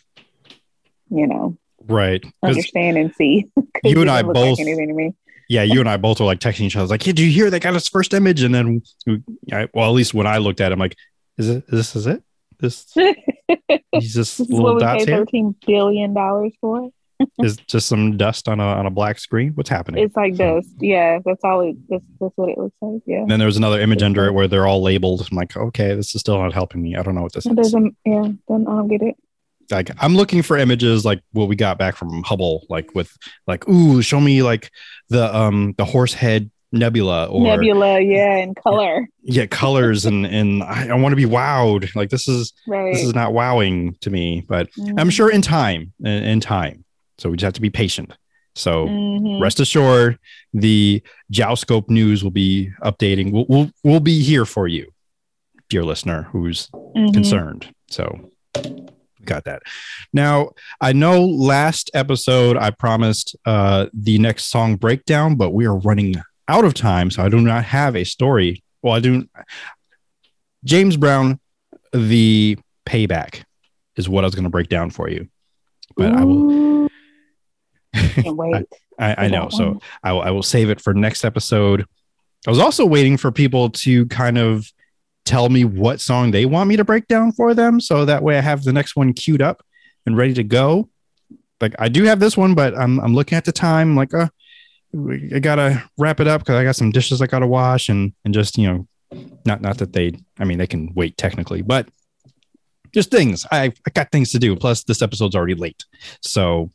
you 1.10 1.26
know 1.28 1.58
right 1.88 2.24
understand 2.44 2.98
and 2.98 3.16
see 3.16 3.50
you 3.84 4.02
and 4.02 4.12
I 4.12 4.22
both- 4.22 4.60
anything 4.60 4.90
to 4.90 4.94
me. 4.94 5.14
Yeah 5.52 5.64
you 5.64 5.80
and 5.80 5.90
i 5.90 5.98
both 5.98 6.20
were 6.20 6.26
like 6.26 6.40
texting 6.40 6.62
each 6.62 6.76
other 6.76 6.88
like 6.88 7.04
hey 7.04 7.12
did 7.12 7.24
you 7.24 7.32
hear 7.32 7.50
they 7.50 7.60
got 7.60 7.76
its 7.76 7.88
first 7.90 8.14
image 8.14 8.42
and 8.44 8.54
then 8.56 8.82
I, 9.52 9.68
well 9.74 9.88
at 9.90 9.94
least 9.94 10.14
when 10.14 10.26
i 10.28 10.38
looked 10.38 10.62
at 10.62 10.72
it 10.72 10.74
i'm 10.74 10.80
like 10.80 10.96
is 11.38 11.50
it 11.50 11.68
this 11.68 11.96
is 11.96 12.08
it 12.08 12.24
this 12.60 12.86
these 12.96 14.14
just 14.14 14.38
This 14.38 14.40
is 14.40 14.50
little 14.50 14.64
what 14.66 14.76
we 14.76 14.80
dots 14.82 15.00
paid 15.06 15.10
here 15.10 15.18
thirteen 15.20 15.56
billion 15.68 16.14
dollars 16.14 16.54
for. 16.62 16.90
is 17.44 17.56
just 17.68 17.88
some 17.88 18.18
dust 18.18 18.48
on 18.50 18.60
a 18.60 18.64
on 18.64 18.86
a 18.88 18.90
black 18.90 19.20
screen 19.20 19.52
what's 19.54 19.70
happening 19.70 20.04
It's 20.04 20.16
like 20.16 20.36
So- 20.36 20.56
dust. 20.56 20.70
Yeah, 20.80 21.20
that's 21.24 21.44
all 21.44 21.62
it. 21.62 21.76
That's, 21.88 22.04
that's 22.20 22.34
what 22.36 22.50
it 22.50 22.58
looks 22.58 22.76
like. 22.82 23.02
Yeah. 23.06 23.18
And 23.22 23.30
then 23.30 23.38
there 23.38 23.46
was 23.46 23.58
another 23.58 23.80
image 23.80 24.02
under 24.02 24.26
it 24.26 24.34
where 24.34 24.48
they're 24.48 24.66
all 24.66 24.82
labeled 24.82 25.28
i'm 25.30 25.38
like 25.38 25.56
okay 25.56 25.94
this 25.94 26.16
is 26.16 26.22
still 26.22 26.40
not 26.42 26.52
helping 26.54 26.82
me 26.82 26.96
i 26.96 27.04
don't 27.04 27.14
know 27.16 27.22
what 27.22 27.34
this 27.34 27.46
It 27.46 27.52
is 27.52 27.56
doesn't. 27.58 27.96
Yeah. 28.06 28.30
Then 28.48 28.66
I 28.68 28.72
don't 28.78 28.88
get 28.88 29.02
it. 29.04 29.16
Like 29.72 29.90
I'm 30.00 30.16
looking 30.16 30.42
for 30.42 30.58
images 30.58 31.06
like 31.06 31.22
what 31.32 31.48
we 31.48 31.56
got 31.56 31.78
back 31.78 31.96
from 31.96 32.22
Hubble, 32.24 32.66
like 32.70 32.94
with 32.94 33.16
like, 33.48 33.68
ooh, 33.70 34.02
show 34.02 34.20
me 34.20 34.44
like 34.44 34.70
the 35.10 35.34
um 35.36 35.74
the 35.78 35.86
horse 35.86 36.14
head 36.14 36.52
nebula 36.74 37.26
or 37.28 37.44
Nebula. 37.44 38.00
Yeah, 38.02 38.38
in 38.38 38.56
color. 38.56 39.08
yeah, 39.24 39.46
colors 39.46 40.06
and 40.06 40.26
and 40.26 40.64
I, 40.64 40.90
I 40.90 40.94
want 40.96 41.12
to 41.14 41.16
be 41.18 41.26
wowed. 41.26 41.94
Like 41.96 42.10
this 42.10 42.28
is 42.28 42.54
Right. 42.68 42.94
this 42.94 43.04
is 43.04 43.14
not 43.16 43.34
wowing 43.34 43.96
to 44.02 44.10
me, 44.10 44.46
but 44.48 44.70
Mm-hmm. 44.78 45.00
I'm 45.00 45.10
sure 45.10 45.32
in 45.32 45.42
time, 45.42 45.94
in, 46.00 46.24
in 46.24 46.40
time. 46.40 46.84
So 47.18 47.30
we 47.30 47.38
just 47.38 47.46
have 47.46 47.54
to 47.54 47.62
be 47.62 47.70
patient. 47.70 48.14
So 48.56 48.88
Mhm. 48.88 49.42
rest 49.42 49.60
assured, 49.62 50.20
the 50.54 51.02
Jawscope 51.32 51.90
news 51.90 52.24
will 52.24 52.32
be 52.32 52.70
updating. 52.84 53.32
We'll, 53.32 53.46
we'll 53.48 53.72
we'll 53.84 54.00
be 54.02 54.22
here 54.22 54.46
for 54.46 54.68
you, 54.68 54.92
dear 55.70 55.84
listener, 55.86 56.24
who's 56.32 56.68
Mhm. 56.96 57.14
concerned. 57.14 57.74
So 57.90 58.30
got 59.26 59.46
that. 59.46 59.64
Now, 60.14 60.52
I 60.80 60.94
know 60.94 61.26
last 61.26 61.90
episode 61.94 62.58
I 62.58 62.72
promised 62.72 63.36
uh 63.46 63.88
the 63.94 64.18
next 64.20 64.46
song 64.46 64.76
breakdown, 64.76 65.36
but 65.36 65.52
we 65.52 65.66
are 65.66 65.78
running 65.78 66.16
out 66.48 66.66
of 66.66 66.74
time, 66.74 67.12
so 67.12 67.24
I 67.24 67.30
do 67.30 67.40
not 67.40 67.64
have 67.66 67.96
a 67.96 68.04
story. 68.04 68.64
Well, 68.82 68.94
I 68.94 69.00
do 69.00 69.28
James 70.64 70.98
Brown 70.98 71.40
the 71.94 72.58
payback 72.86 73.44
is 73.96 74.08
what 74.08 74.24
I 74.24 74.28
was 74.28 74.36
going 74.36 74.44
to 74.44 74.50
break 74.50 74.70
down 74.70 74.90
for 74.90 75.10
you. 75.10 75.28
But 75.96 76.14
I 76.14 76.24
will 76.24 76.52
Ooh, 76.52 76.90
Can't 77.94 78.36
wait. 78.38 78.66
I, 79.00 79.26
I 79.26 79.28
for 79.28 79.32
know. 79.32 79.50
So. 79.50 79.80
I 80.04 80.14
will, 80.14 80.22
I 80.22 80.32
will 80.32 80.44
save 80.44 80.70
it 80.70 80.82
for 80.82 80.94
next 80.94 81.26
episode. 81.26 81.86
I 82.48 82.50
was 82.50 82.60
also 82.60 82.86
waiting 82.86 83.18
for 83.18 83.32
people 83.32 83.70
to 83.70 84.06
kind 84.08 84.38
of 84.38 84.72
tell 85.26 85.50
me 85.50 85.64
what 85.64 86.02
song 86.02 86.32
they 86.32 86.46
want 86.46 86.70
me 86.70 86.76
to 86.78 86.84
break 86.84 87.08
down 87.08 87.32
for 87.32 87.54
them. 87.54 87.80
So 87.80 88.06
that 88.06 88.24
way 88.24 88.38
I 88.38 88.42
have 88.42 88.64
the 88.64 88.74
next 88.74 88.96
one 88.96 89.14
queued 89.14 89.42
up 89.42 89.64
and 90.06 90.18
ready 90.18 90.34
to 90.34 90.44
go. 90.44 90.90
Like 91.60 91.76
I 91.78 91.90
do 91.90 92.04
have 92.04 92.20
this 92.20 92.36
one, 92.36 92.56
but 92.56 92.78
I'm, 92.78 93.00
I'm 93.00 93.14
looking 93.14 93.38
at 93.38 93.46
the 93.46 93.52
time 93.52 93.96
like, 93.96 94.14
uh, 94.14 94.28
I 95.34 95.40
gotta 95.40 95.84
wrap 95.98 96.20
it 96.20 96.28
up 96.28 96.42
because 96.42 96.56
I 96.56 96.64
got 96.64 96.76
some 96.76 96.92
dishes 96.92 97.22
I 97.22 97.28
gotta 97.28 97.48
wash 97.48 97.88
and 97.88 98.14
and 98.26 98.34
just 98.34 98.58
you 98.58 98.68
know, 98.68 98.88
not 99.46 99.62
not 99.62 99.78
that 99.78 99.94
they, 99.94 100.14
I 100.38 100.44
mean, 100.44 100.58
they 100.58 100.68
can 100.68 100.94
wait 100.94 101.18
technically, 101.18 101.62
but 101.62 101.88
just 102.94 103.10
things. 103.10 103.46
I 103.52 103.72
I 103.88 103.90
got 103.94 104.12
things 104.12 104.32
to 104.32 104.40
do. 104.40 104.56
Plus, 104.56 104.84
this 104.84 105.02
episode's 105.02 105.36
already 105.36 105.56
late, 105.56 105.86
so 106.22 106.72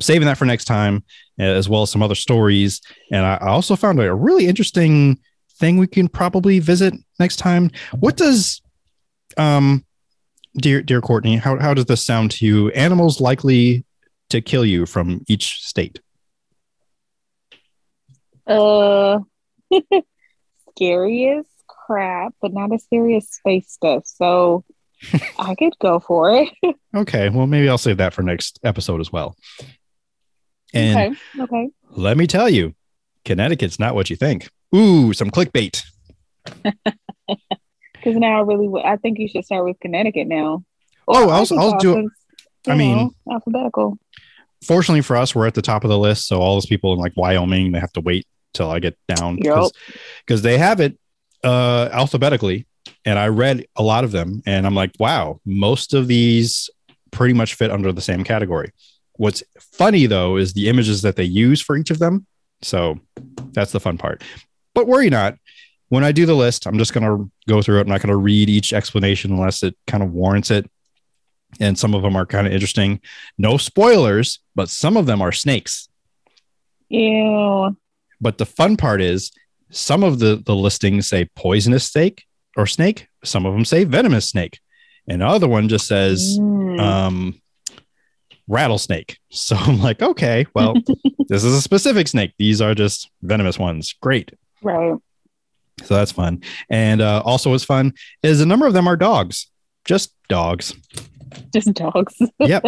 saving 0.00 0.26
that 0.26 0.38
for 0.38 0.46
next 0.46 0.64
time, 0.64 1.04
as 1.38 1.68
well 1.68 1.82
as 1.82 1.90
some 1.90 2.02
other 2.02 2.14
stories. 2.14 2.80
And 3.12 3.24
I, 3.24 3.34
I 3.34 3.48
also 3.48 3.76
found 3.76 4.00
a 4.00 4.14
really 4.14 4.46
interesting 4.46 5.18
thing 5.58 5.78
we 5.78 5.86
can 5.86 6.08
probably 6.08 6.58
visit 6.58 6.94
next 7.18 7.36
time. 7.36 7.70
What 7.98 8.16
does 8.16 8.60
um 9.36 9.84
dear 10.56 10.82
dear 10.82 11.00
Courtney, 11.00 11.36
how 11.36 11.58
how 11.58 11.74
does 11.74 11.86
this 11.86 12.04
sound 12.04 12.30
to 12.32 12.46
you? 12.46 12.70
Animals 12.70 13.20
likely 13.20 13.84
to 14.30 14.40
kill 14.40 14.64
you 14.64 14.86
from 14.86 15.24
each 15.28 15.60
state. 15.62 16.00
Uh, 18.46 19.18
scary 20.70 21.28
as 21.28 21.44
crap, 21.66 22.34
but 22.40 22.52
not 22.52 22.72
as 22.72 22.84
scary 22.84 23.16
as 23.16 23.28
space 23.28 23.70
stuff. 23.70 24.04
So 24.06 24.64
I 25.38 25.54
could 25.54 25.74
go 25.80 26.00
for 26.00 26.30
it. 26.30 26.48
Okay, 26.94 27.28
well 27.28 27.46
maybe 27.46 27.68
I'll 27.68 27.76
save 27.76 27.98
that 27.98 28.14
for 28.14 28.22
next 28.22 28.58
episode 28.64 29.02
as 29.02 29.12
well. 29.12 29.36
And 30.72 31.18
okay. 31.36 31.42
Okay. 31.42 31.68
let 31.90 32.16
me 32.16 32.26
tell 32.26 32.48
you, 32.48 32.74
Connecticut's 33.26 33.78
not 33.78 33.94
what 33.94 34.08
you 34.08 34.16
think. 34.16 34.48
Ooh, 34.74 35.12
some 35.12 35.30
clickbait. 35.30 35.82
Because 37.92 38.20
now 38.20 38.38
I 38.38 38.42
really, 38.42 38.66
w- 38.66 38.84
I 38.84 38.96
think 38.98 39.18
you 39.18 39.26
should 39.26 39.44
start 39.44 39.64
with 39.64 39.80
Connecticut 39.80 40.28
now. 40.28 40.62
Oh, 41.08 41.28
I'll- 41.28 41.58
I'll 41.58 41.72
Arkansas, 41.72 41.80
do- 42.02 42.10
I 42.70 42.76
mean- 42.76 42.96
know, 42.96 43.10
alphabetical. 43.32 43.98
Fortunately 44.64 45.00
for 45.02 45.16
us, 45.16 45.34
we're 45.34 45.46
at 45.46 45.54
the 45.54 45.62
top 45.62 45.82
of 45.82 45.90
the 45.90 45.98
list. 45.98 46.28
So 46.28 46.40
all 46.40 46.54
those 46.54 46.66
people 46.66 46.92
in 46.92 47.00
like 47.00 47.14
Wyoming, 47.16 47.72
they 47.72 47.80
have 47.80 47.92
to 47.94 48.00
wait 48.00 48.24
till 48.54 48.70
I 48.70 48.78
get 48.78 48.96
down 49.08 49.38
because 50.24 50.42
they 50.42 50.56
have 50.56 50.78
it 50.80 50.96
uh, 51.42 51.88
alphabetically. 51.92 52.66
And 53.04 53.18
I 53.18 53.26
read 53.28 53.66
a 53.74 53.82
lot 53.82 54.04
of 54.04 54.12
them, 54.12 54.40
and 54.46 54.66
I'm 54.66 54.74
like, 54.74 54.92
wow, 55.00 55.40
most 55.44 55.92
of 55.92 56.06
these 56.06 56.70
pretty 57.10 57.34
much 57.34 57.54
fit 57.54 57.70
under 57.72 57.90
the 57.92 58.00
same 58.00 58.22
category. 58.22 58.70
What's 59.16 59.42
funny 59.58 60.06
though 60.06 60.36
is 60.36 60.52
the 60.52 60.68
images 60.68 61.02
that 61.02 61.16
they 61.16 61.24
use 61.24 61.60
for 61.60 61.76
each 61.76 61.90
of 61.90 61.98
them. 61.98 62.26
So 62.62 63.00
that's 63.52 63.72
the 63.72 63.80
fun 63.80 63.98
part. 63.98 64.22
But 64.76 64.86
worry 64.86 65.10
not. 65.10 65.34
When 65.88 66.04
I 66.04 66.12
do 66.12 66.26
the 66.26 66.34
list, 66.34 66.66
I'm 66.66 66.78
just 66.78 66.92
going 66.94 67.04
to 67.06 67.30
go 67.48 67.62
through 67.62 67.78
it. 67.78 67.82
I'm 67.82 67.88
not 67.88 68.00
going 68.02 68.10
to 68.10 68.16
read 68.16 68.48
each 68.48 68.72
explanation 68.72 69.32
unless 69.32 69.62
it 69.62 69.76
kind 69.88 70.02
of 70.02 70.12
warrants 70.12 70.50
it. 70.50 70.70
And 71.60 71.78
some 71.78 71.94
of 71.94 72.02
them 72.02 72.14
are 72.16 72.26
kind 72.26 72.46
of 72.46 72.52
interesting. 72.52 73.00
No 73.38 73.56
spoilers, 73.56 74.40
but 74.54 74.68
some 74.68 74.96
of 74.96 75.06
them 75.06 75.22
are 75.22 75.32
snakes. 75.32 75.88
Ew. 76.88 77.76
But 78.20 78.38
the 78.38 78.46
fun 78.46 78.76
part 78.76 79.00
is 79.00 79.30
some 79.70 80.02
of 80.02 80.18
the, 80.18 80.42
the 80.44 80.54
listings 80.54 81.08
say 81.08 81.28
poisonous 81.36 81.86
snake 81.90 82.24
or 82.56 82.66
snake. 82.66 83.08
Some 83.24 83.46
of 83.46 83.52
them 83.54 83.64
say 83.64 83.84
venomous 83.84 84.28
snake. 84.28 84.60
And 85.08 85.20
the 85.22 85.26
other 85.26 85.48
one 85.48 85.68
just 85.68 85.86
says 85.86 86.38
Mm. 86.40 86.80
um, 86.80 87.40
rattlesnake. 88.48 89.18
So 89.30 89.54
I'm 89.56 89.80
like, 89.80 90.00
okay, 90.02 90.46
well, 90.54 90.74
this 91.28 91.44
is 91.44 91.54
a 91.54 91.60
specific 91.60 92.08
snake. 92.08 92.32
These 92.38 92.60
are 92.62 92.74
just 92.74 93.10
venomous 93.22 93.58
ones. 93.58 93.94
Great. 94.00 94.32
Right. 94.62 94.94
So 95.84 95.94
that's 95.94 96.12
fun. 96.12 96.42
And 96.70 97.02
uh, 97.02 97.22
also, 97.24 97.50
what's 97.50 97.64
fun 97.64 97.92
is 98.22 98.40
a 98.40 98.46
number 98.46 98.66
of 98.66 98.72
them 98.72 98.86
are 98.88 98.96
dogs, 98.96 99.48
just 99.84 100.14
dogs. 100.28 100.74
Just 101.52 101.72
dogs. 101.74 102.14
Yep. 102.38 102.64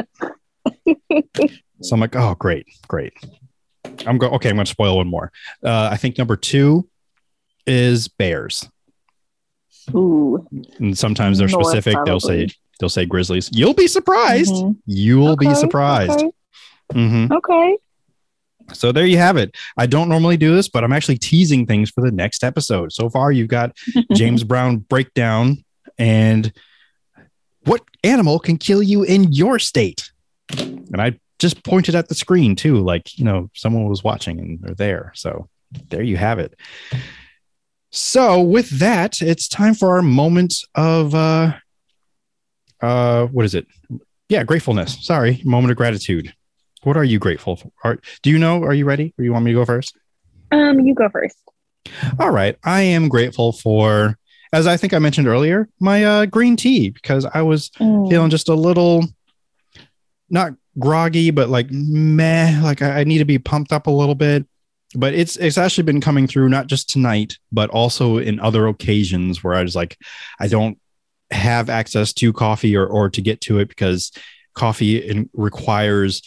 so 1.81 1.95
I'm 1.95 2.01
like, 2.01 2.15
oh, 2.17 2.35
great, 2.39 2.67
great. 2.87 3.15
I'm 4.07 4.19
going, 4.19 4.35
Okay, 4.35 4.51
I'm 4.51 4.57
going 4.57 4.67
to 4.67 4.71
spoil 4.71 4.97
one 4.99 5.09
more. 5.09 5.33
Uh, 5.65 5.89
I 5.91 5.97
think 5.97 6.19
number 6.19 6.37
two 6.37 6.89
is 7.67 8.09
bears, 8.09 8.69
Ooh. 9.95 10.47
and 10.79 10.97
sometimes 10.97 11.39
they're 11.39 11.49
North, 11.49 11.67
specific. 11.67 11.97
They'll 12.05 12.21
say 12.21 12.49
they'll 12.81 12.89
say 12.89 13.07
grizzlies. 13.07 13.51
You'll 13.53 13.75
be 13.75 13.87
surprised. 13.87 14.53
Mhm. 14.53 14.77
You'll 14.87 15.37
be 15.37 15.55
surprised. 15.55 16.19
Okay. 16.21 16.31
Mhm. 16.95 17.31
okay. 17.31 17.77
So 18.73 18.93
there 18.93 19.07
you 19.07 19.19
have 19.19 19.37
it. 19.37 19.57
I 19.77 19.87
don't 19.87 20.09
normally 20.09 20.37
do 20.37 20.55
this, 20.55 20.69
but 20.69 20.85
I'm 20.85 20.93
actually 20.93 21.19
teasing 21.19 21.67
things 21.67 21.91
for 21.91 22.01
the 22.01 22.11
next 22.11 22.45
episode. 22.45 22.93
So 22.93 23.09
far, 23.09 23.33
you've 23.33 23.49
got 23.49 23.77
James 24.15 24.45
Brown 24.45 24.79
breakdown 24.79 25.65
and 25.99 26.53
what 27.65 27.83
animal 28.05 28.39
can 28.39 28.57
kill 28.57 28.83
you 28.83 29.03
in 29.03 29.33
your 29.33 29.59
state. 29.59 30.11
And 30.57 31.01
I 31.01 31.19
just 31.39 31.63
pointed 31.65 31.95
at 31.95 32.09
the 32.09 32.15
screen 32.15 32.57
too, 32.57 32.79
like, 32.79 33.19
you 33.19 33.25
know, 33.25 33.51
someone 33.55 33.89
was 33.89 34.03
watching 34.03 34.39
and 34.41 34.61
they're 34.61 34.75
there. 34.75 35.13
So 35.15 35.49
there 35.89 36.03
you 36.03 36.17
have 36.17 36.39
it. 36.39 36.55
So 37.91 38.43
with 38.43 38.71
that, 38.79 39.23
it's 39.23 39.49
time 39.49 39.75
for 39.75 39.97
our 39.97 40.03
moment 40.03 40.55
of 40.75 41.15
uh 41.15 41.55
uh 42.81 43.27
what 43.27 43.45
is 43.45 43.55
it? 43.55 43.67
Yeah, 44.29 44.45
gratefulness. 44.45 45.05
Sorry, 45.05 45.41
moment 45.45 45.71
of 45.71 45.77
gratitude. 45.77 46.35
What 46.89 46.97
are 46.97 47.05
you 47.05 47.19
grateful 47.19 47.57
for? 47.57 47.71
Are, 47.85 47.99
do 48.23 48.31
you 48.31 48.39
know? 48.39 48.63
Are 48.63 48.73
you 48.73 48.87
ready? 48.87 49.13
Or 49.19 49.23
you 49.23 49.31
want 49.31 49.45
me 49.45 49.51
to 49.53 49.59
go 49.59 49.67
first? 49.67 49.95
Um, 50.51 50.81
you 50.81 50.95
go 50.95 51.11
first. 51.11 51.37
All 52.19 52.31
right. 52.31 52.57
I 52.65 52.81
am 52.81 53.11
grateful 53.11 53.53
for, 53.53 54.17
as 54.55 54.67
I 54.67 54.79
think 54.79 54.95
I 54.95 54.99
mentioned 54.99 55.29
earlier, 55.29 55.69
my 55.81 56.03
uh, 56.03 56.25
green 56.25 56.57
tea 56.57 56.89
because 56.89 57.27
I 57.27 57.43
was 57.43 57.69
Mm. 57.79 58.09
feeling 58.09 58.31
just 58.31 58.49
a 58.49 58.55
little 58.55 59.05
not 60.31 60.55
groggy, 60.79 61.31
but 61.31 61.51
like 61.51 61.71
meh, 61.71 62.59
like 62.63 62.81
I, 62.81 63.01
I 63.01 63.05
need 63.05 63.19
to 63.19 63.27
be 63.27 63.39
pumped 63.39 63.71
up 63.71 63.87
a 63.87 63.91
little 63.91 64.15
bit. 64.15 64.47
But 64.95 65.13
it's 65.13 65.37
it's 65.37 65.59
actually 65.59 65.85
been 65.85 66.01
coming 66.01 66.27
through 66.27 66.49
not 66.49 66.69
just 66.69 66.89
tonight, 66.89 67.37
but 67.53 67.69
also 67.69 68.17
in 68.17 68.41
other 68.41 68.67
occasions 68.67 69.45
where 69.45 69.53
I 69.53 69.61
was 69.63 69.77
like, 69.77 69.99
I 70.41 70.49
don't 70.49 70.79
have 71.31 71.69
access 71.69 72.15
to 72.15 72.33
coffee 72.33 72.75
or 72.75 72.87
or 72.87 73.11
to 73.11 73.21
get 73.21 73.43
to 73.43 73.59
it 73.59 73.69
because 73.69 74.11
coffee 74.55 74.97
in, 74.97 75.29
requires 75.35 76.23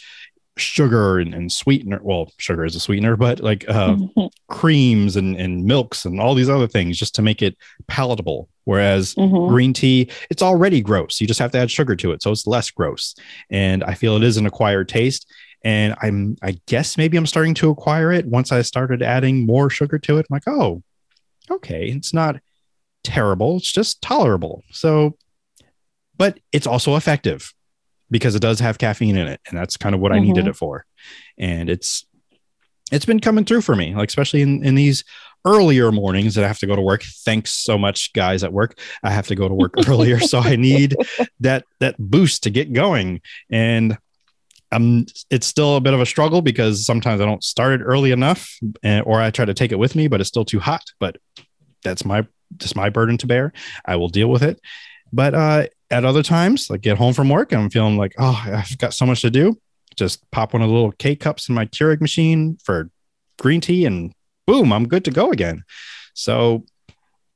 sugar 0.58 1.18
and, 1.18 1.34
and 1.34 1.50
sweetener. 1.50 2.00
Well, 2.02 2.30
sugar 2.36 2.64
is 2.64 2.76
a 2.76 2.80
sweetener, 2.80 3.16
but 3.16 3.40
like 3.40 3.64
uh, 3.68 3.96
creams 4.48 5.16
and, 5.16 5.34
and 5.36 5.64
milks 5.64 6.04
and 6.04 6.20
all 6.20 6.34
these 6.34 6.48
other 6.50 6.68
things 6.68 6.98
just 6.98 7.14
to 7.16 7.22
make 7.22 7.40
it 7.42 7.56
palatable. 7.88 8.48
Whereas 8.64 9.14
Mhm. 9.14 9.48
green 9.48 9.72
tea, 9.72 10.10
it's 10.30 10.42
already 10.42 10.80
gross. 10.82 11.20
You 11.20 11.26
just 11.26 11.40
have 11.40 11.50
to 11.52 11.58
add 11.58 11.70
sugar 11.70 11.96
to 11.96 12.12
it. 12.12 12.22
So 12.22 12.30
it's 12.30 12.46
less 12.46 12.70
gross. 12.70 13.14
And 13.50 13.82
I 13.82 13.94
feel 13.94 14.14
it 14.16 14.22
is 14.22 14.36
an 14.36 14.46
acquired 14.46 14.88
taste. 14.88 15.26
And 15.64 15.94
I'm, 16.02 16.36
I 16.42 16.58
guess 16.66 16.96
maybe 16.98 17.16
I'm 17.16 17.26
starting 17.26 17.54
to 17.54 17.70
acquire 17.70 18.12
it 18.12 18.26
once 18.26 18.52
I 18.52 18.62
started 18.62 19.02
adding 19.02 19.46
more 19.46 19.70
sugar 19.70 19.98
to 20.00 20.18
it. 20.18 20.26
I'm 20.30 20.34
like, 20.34 20.48
oh, 20.48 20.82
okay. 21.50 21.86
It's 21.86 22.12
not 22.12 22.36
terrible. 23.04 23.56
It's 23.56 23.72
just 23.72 24.02
tolerable. 24.02 24.62
So, 24.70 25.16
but 26.16 26.38
it's 26.52 26.66
also 26.66 26.94
effective 26.96 27.52
because 28.12 28.36
it 28.36 28.42
does 28.42 28.60
have 28.60 28.78
caffeine 28.78 29.16
in 29.16 29.26
it. 29.26 29.40
And 29.48 29.58
that's 29.58 29.76
kind 29.76 29.94
of 29.94 30.00
what 30.00 30.12
I 30.12 30.20
needed 30.20 30.46
it 30.46 30.54
for. 30.54 30.84
And 31.38 31.68
it's, 31.68 32.06
it's 32.92 33.06
been 33.06 33.20
coming 33.20 33.44
through 33.44 33.62
for 33.62 33.74
me, 33.74 33.94
like 33.94 34.08
especially 34.08 34.42
in, 34.42 34.64
in 34.64 34.74
these 34.74 35.02
earlier 35.44 35.90
mornings 35.90 36.34
that 36.34 36.44
I 36.44 36.46
have 36.46 36.58
to 36.60 36.66
go 36.66 36.76
to 36.76 36.82
work. 36.82 37.02
Thanks 37.24 37.50
so 37.52 37.78
much, 37.78 38.12
guys 38.12 38.44
at 38.44 38.52
work. 38.52 38.78
I 39.02 39.10
have 39.10 39.26
to 39.28 39.34
go 39.34 39.48
to 39.48 39.54
work 39.54 39.74
earlier, 39.88 40.20
so 40.20 40.38
I 40.38 40.56
need 40.56 40.94
that 41.40 41.64
that 41.80 41.96
boost 41.98 42.42
to 42.44 42.50
get 42.50 42.72
going. 42.72 43.22
And 43.50 43.98
um, 44.70 45.06
it's 45.30 45.46
still 45.46 45.76
a 45.76 45.80
bit 45.80 45.94
of 45.94 46.00
a 46.00 46.06
struggle 46.06 46.42
because 46.42 46.86
sometimes 46.86 47.20
I 47.20 47.24
don't 47.24 47.42
start 47.42 47.80
it 47.80 47.84
early 47.84 48.12
enough, 48.12 48.58
and, 48.82 49.04
or 49.06 49.20
I 49.20 49.30
try 49.30 49.44
to 49.44 49.54
take 49.54 49.72
it 49.72 49.78
with 49.78 49.94
me, 49.94 50.06
but 50.06 50.20
it's 50.20 50.28
still 50.28 50.44
too 50.44 50.60
hot. 50.60 50.84
But 51.00 51.16
that's 51.82 52.04
my 52.04 52.26
just 52.58 52.76
my 52.76 52.90
burden 52.90 53.18
to 53.18 53.26
bear. 53.26 53.52
I 53.84 53.96
will 53.96 54.08
deal 54.08 54.28
with 54.28 54.42
it. 54.42 54.60
But 55.12 55.34
uh, 55.34 55.66
at 55.92 56.04
other 56.04 56.22
times, 56.22 56.70
like 56.70 56.80
get 56.80 56.96
home 56.96 57.12
from 57.12 57.28
work, 57.28 57.52
and 57.52 57.60
I'm 57.60 57.70
feeling 57.70 57.96
like, 57.96 58.14
oh, 58.18 58.42
I've 58.46 58.78
got 58.78 58.94
so 58.94 59.06
much 59.06 59.20
to 59.20 59.30
do. 59.30 59.58
Just 59.94 60.28
pop 60.30 60.54
one 60.54 60.62
of 60.62 60.68
the 60.68 60.74
little 60.74 60.92
K 60.92 61.14
cups 61.14 61.48
in 61.48 61.54
my 61.54 61.66
Keurig 61.66 62.00
machine 62.00 62.56
for 62.64 62.90
green 63.38 63.60
tea, 63.60 63.84
and 63.84 64.12
boom, 64.46 64.72
I'm 64.72 64.88
good 64.88 65.04
to 65.04 65.10
go 65.10 65.30
again. 65.30 65.64
So, 66.14 66.64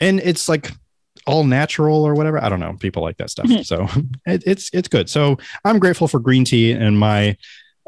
and 0.01 0.21
it's 0.21 0.49
like 0.49 0.73
all 1.27 1.45
natural 1.45 2.03
or 2.03 2.15
whatever. 2.15 2.43
I 2.43 2.49
don't 2.49 2.61
know. 2.61 2.75
People 2.81 3.03
like 3.03 3.19
that 3.19 3.31
stuff. 3.31 3.47
So 3.65 3.89
it, 4.27 4.43
it's 4.47 4.71
it's 4.73 4.89
good. 4.89 5.11
So 5.11 5.37
I'm 5.65 5.79
grateful 5.79 6.09
for 6.09 6.19
green 6.19 6.45
tea 6.45 6.73
and 6.73 6.99
my 6.99 7.37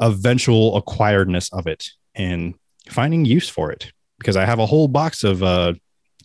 eventual 0.01 0.77
acquiredness 0.77 1.51
of 1.51 1.67
it 1.67 1.89
and 2.15 2.53
finding 2.89 3.25
use 3.25 3.49
for 3.49 3.71
it 3.71 3.91
because 4.19 4.35
I 4.37 4.45
have 4.45 4.59
a 4.59 4.65
whole 4.65 4.87
box 4.87 5.23
of 5.23 5.41
uh, 5.41 5.73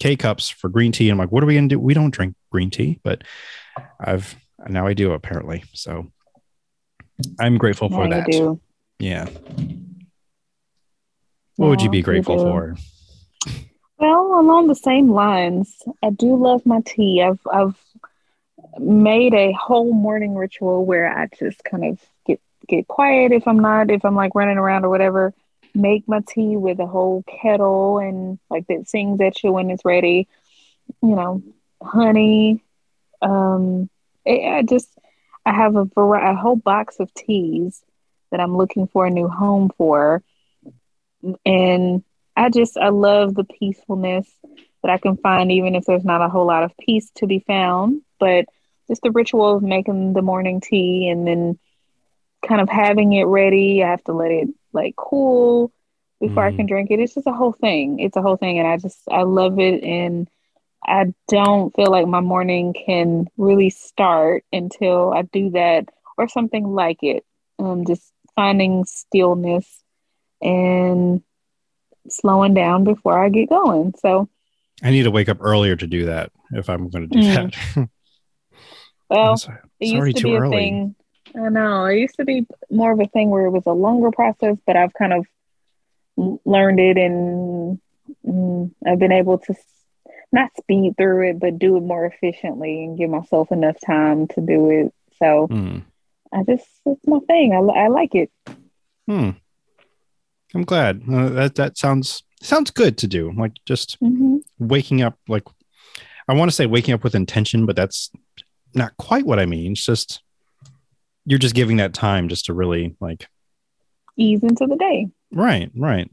K 0.01 0.17
cups 0.17 0.51
for 0.51 0.69
green 0.69 0.93
tea. 0.93 1.09
And 1.09 1.13
I'm 1.13 1.19
like, 1.19 1.33
what 1.33 1.43
are 1.43 1.47
we 1.47 1.55
gonna 1.55 1.69
do? 1.69 1.79
We 1.79 1.95
don't 1.95 2.11
drink 2.11 2.35
green 2.51 2.71
tea, 2.71 3.01
but 3.03 3.23
I've 4.01 4.37
now 4.69 4.87
I 4.87 4.95
do 4.95 5.13
apparently. 5.13 5.65
So 5.73 6.11
I'm 7.39 7.59
grateful 7.59 7.89
for 7.89 8.09
that. 8.09 8.27
do. 8.31 8.61
Yeah. 8.99 9.29
What 11.57 11.69
would 11.69 11.83
you 11.83 11.91
be 11.91 12.03
grateful 12.03 12.39
for? 12.39 12.77
Well, 13.99 14.41
along 14.41 14.67
the 14.67 14.75
same 14.75 15.11
lines, 15.11 15.77
I 16.03 16.11
do 16.11 16.37
love 16.37 16.67
my 16.67 16.81
tea. 16.85 17.23
I've 17.23 17.41
I've 17.53 17.79
made 18.79 19.35
a 19.35 19.53
whole 19.53 19.93
morning 19.93 20.35
ritual 20.35 20.85
where 20.85 21.09
I 21.09 21.29
just 21.39 21.63
kind 21.63 21.85
of 21.85 22.01
get 22.27 22.41
get 22.67 22.89
quiet 22.89 23.31
if 23.31 23.47
I'm 23.47 23.61
not 23.61 23.91
if 23.91 24.05
I'm 24.05 24.17
like 24.17 24.35
running 24.35 24.59
around 24.59 24.85
or 24.85 24.89
whatever, 24.89 25.33
make 25.75 26.09
my 26.09 26.21
tea 26.27 26.57
with 26.57 26.81
a 26.81 26.87
whole 26.87 27.23
kettle 27.23 27.99
and 27.99 28.39
like 28.51 28.67
that 28.67 28.89
sings 28.89 29.21
at 29.21 29.43
you 29.45 29.53
when 29.53 29.71
it's 29.71 29.85
ready. 29.85 30.27
You 31.01 31.15
know, 31.15 31.43
honey. 31.81 32.64
Um, 33.23 33.89
I 34.27 34.65
just 34.69 34.89
I 35.45 35.53
have 35.53 35.77
a 35.77 35.85
variety, 35.85 36.37
a 36.37 36.41
whole 36.41 36.57
box 36.57 37.01
of 37.01 37.13
teas 37.15 37.83
that 38.31 38.41
I'm 38.41 38.57
looking 38.57 38.87
for 38.89 39.07
a 39.07 39.11
new 39.11 39.29
home 39.29 39.71
for, 39.77 40.23
and 41.45 42.03
I 42.37 42.51
just 42.51 42.77
I 42.77 42.89
love 42.89 43.35
the 43.35 43.45
peacefulness 43.45 44.29
that 44.83 44.91
I 44.91 44.99
can 44.99 45.17
find, 45.17 45.51
even 45.53 45.75
if 45.75 45.85
there's 45.85 46.05
not 46.05 46.23
a 46.23 46.29
whole 46.29 46.47
lot 46.47 46.65
of 46.65 46.77
peace 46.79 47.11
to 47.17 47.27
be 47.27 47.41
found. 47.41 48.03
But 48.19 48.47
just 48.89 49.03
the 49.03 49.11
ritual 49.11 49.57
of 49.57 49.63
making 49.63 50.13
the 50.13 50.23
morning 50.23 50.61
tea 50.61 51.09
and 51.09 51.27
then 51.27 51.59
kind 52.47 52.61
of 52.61 52.69
having 52.69 53.13
it 53.13 53.25
ready. 53.25 53.83
I 53.83 53.91
have 53.91 54.05
to 54.05 54.13
let 54.13 54.31
it 54.31 54.49
like 54.73 54.95
cool 54.97 55.73
before 56.21 56.45
Mm. 56.45 56.53
I 56.53 56.57
can 56.57 56.67
drink 56.67 56.91
it. 56.91 57.01
It's 57.01 57.15
just 57.15 57.27
a 57.27 57.33
whole 57.33 57.53
thing. 57.53 57.99
It's 58.01 58.17
a 58.17 58.23
whole 58.23 58.37
thing, 58.37 58.59
and 58.59 58.69
I 58.69 58.77
just 58.77 59.01
I 59.11 59.23
love 59.23 59.59
it, 59.59 59.83
and 59.83 60.29
I 60.87 61.13
don't 61.29 61.75
feel 61.75 61.91
like 61.91 62.07
my 62.07 62.21
morning 62.21 62.75
can 62.87 63.27
really 63.37 63.71
start 63.71 64.45
until 64.53 65.13
I 65.13 65.23
do 65.23 65.51
that 65.51 65.89
or 66.19 66.29
something 66.29 66.65
like 66.75 66.99
it. 67.03 67.25
Um, 67.59 67.85
just 67.87 68.13
finding 68.37 68.85
stillness 68.85 69.83
and 70.43 71.23
slowing 72.09 72.53
down 72.55 72.85
before 72.85 73.19
I 73.23 73.29
get 73.31 73.49
going. 73.49 73.95
So, 74.01 74.29
I 74.83 74.91
need 74.91 75.05
to 75.05 75.11
wake 75.11 75.29
up 75.29 75.39
earlier 75.41 75.77
to 75.77 75.87
do 75.87 76.07
that 76.07 76.31
if 76.53 76.69
I'm 76.69 76.89
going 76.91 77.09
to 77.09 77.21
do 77.21 77.27
Mm. 77.27 77.35
that. 77.75 77.89
well, 79.11 79.35
It's- 79.35 79.49
it 79.81 79.87
used 79.87 80.17
to 80.17 80.23
too 80.23 80.29
be 80.29 80.35
a 80.35 80.41
early. 80.41 80.57
thing. 80.57 80.95
I 81.37 81.49
know 81.49 81.87
it 81.87 81.99
used 81.99 82.17
to 82.17 82.25
be 82.25 82.47
more 82.71 82.93
of 82.93 83.01
a 83.01 83.07
thing 83.07 83.31
where 83.31 83.47
it 83.47 83.51
was 83.51 83.67
a 83.67 83.73
longer 83.73 84.11
process, 84.11 84.57
but 84.67 84.77
I've 84.77 84.93
kind 84.95 85.13
of 85.13 85.27
learned 86.45 86.79
it 86.81 86.97
and 86.97 87.81
mm, 88.27 88.71
I've 88.87 88.99
been 88.99 89.11
able 89.13 89.39
to 89.39 89.55
not 90.35 90.51
speed 90.59 90.95
through 90.99 91.31
it, 91.31 91.41
but 91.41 91.59
do 91.59 91.77
it 91.77 91.81
more 91.83 92.05
efficiently 92.05 92.85
and 92.85 92.99
give 92.99 93.09
myself 93.11 93.51
enough 93.53 93.77
time 93.85 94.27
to 94.29 94.41
do 94.41 94.71
it. 94.71 94.93
So 95.19 95.47
Hmm. 95.47 95.79
I 96.33 96.43
just 96.45 96.67
it's 96.87 97.07
my 97.07 97.21
thing. 97.27 97.53
I, 97.53 97.59
I 97.85 97.89
like 97.89 98.15
it. 98.15 98.31
Hmm. 99.09 99.31
I'm 100.55 100.65
glad. 100.65 101.03
Uh, 101.11 101.29
that 101.31 101.55
that 101.57 101.79
sounds 101.79 102.23
sounds 102.43 102.71
good 102.71 102.99
to 102.99 103.07
do. 103.07 103.33
Like 103.37 103.53
just 103.67 103.97
hmm 104.01 104.39
waking 104.59 105.03
up. 105.03 105.19
Like 105.29 105.45
I 106.29 106.35
want 106.35 106.51
to 106.51 106.55
say 106.55 106.67
waking 106.67 106.95
up 106.95 107.05
with 107.05 107.15
intention, 107.15 107.67
but 107.67 107.77
that's 107.77 108.11
not 108.75 108.97
quite 108.97 109.27
what 109.27 109.39
I 109.39 109.47
mean. 109.47 109.73
It's 109.73 109.85
just 109.87 110.23
you're 111.27 111.39
just 111.39 111.55
giving 111.55 111.79
that 111.79 111.95
time 111.95 112.29
just 112.29 112.47
to 112.47 112.55
really 112.55 112.97
like 113.01 113.29
Ease 114.17 114.43
into 114.43 114.67
the 114.67 114.77
day. 114.77 115.09
right, 115.33 115.71
right, 115.75 116.09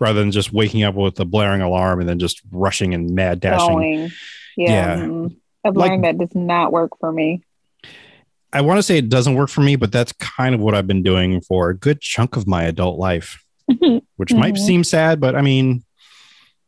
rather 0.00 0.18
than 0.20 0.30
just 0.32 0.52
waking 0.52 0.82
up 0.82 0.94
with 0.94 1.18
a 1.20 1.24
blaring 1.24 1.60
alarm 1.62 2.00
and 2.00 2.08
then 2.08 2.18
just 2.18 2.40
rushing 2.50 2.94
and 2.94 3.14
mad 3.14 3.40
dashing. 3.40 4.10
Yeah. 4.56 4.66
Yeah. 4.96 4.96
mm. 5.00 5.36
I've 5.64 5.76
Like- 5.76 5.90
learned 5.90 6.04
that 6.04 6.18
does 6.18 6.34
not 6.34 6.72
work 6.72 6.92
for 6.98 7.12
me. 7.12 7.42
I 8.52 8.62
want 8.62 8.78
to 8.78 8.82
say 8.82 8.98
it 8.98 9.08
doesn't 9.08 9.34
work 9.34 9.48
for 9.50 9.60
me, 9.60 9.76
but 9.76 9.92
that's 9.92 10.12
kind 10.14 10.54
of 10.54 10.60
what 10.60 10.74
I've 10.74 10.86
been 10.88 11.02
doing 11.04 11.40
for 11.40 11.70
a 11.70 11.76
good 11.76 12.00
chunk 12.00 12.36
of 12.36 12.46
my 12.48 12.64
adult 12.64 12.98
life. 12.98 13.44
which 14.16 14.32
might 14.32 14.54
Mhm. 14.54 14.58
seem 14.66 14.84
sad, 14.84 15.20
but 15.20 15.36
I 15.36 15.42
mean, 15.42 15.84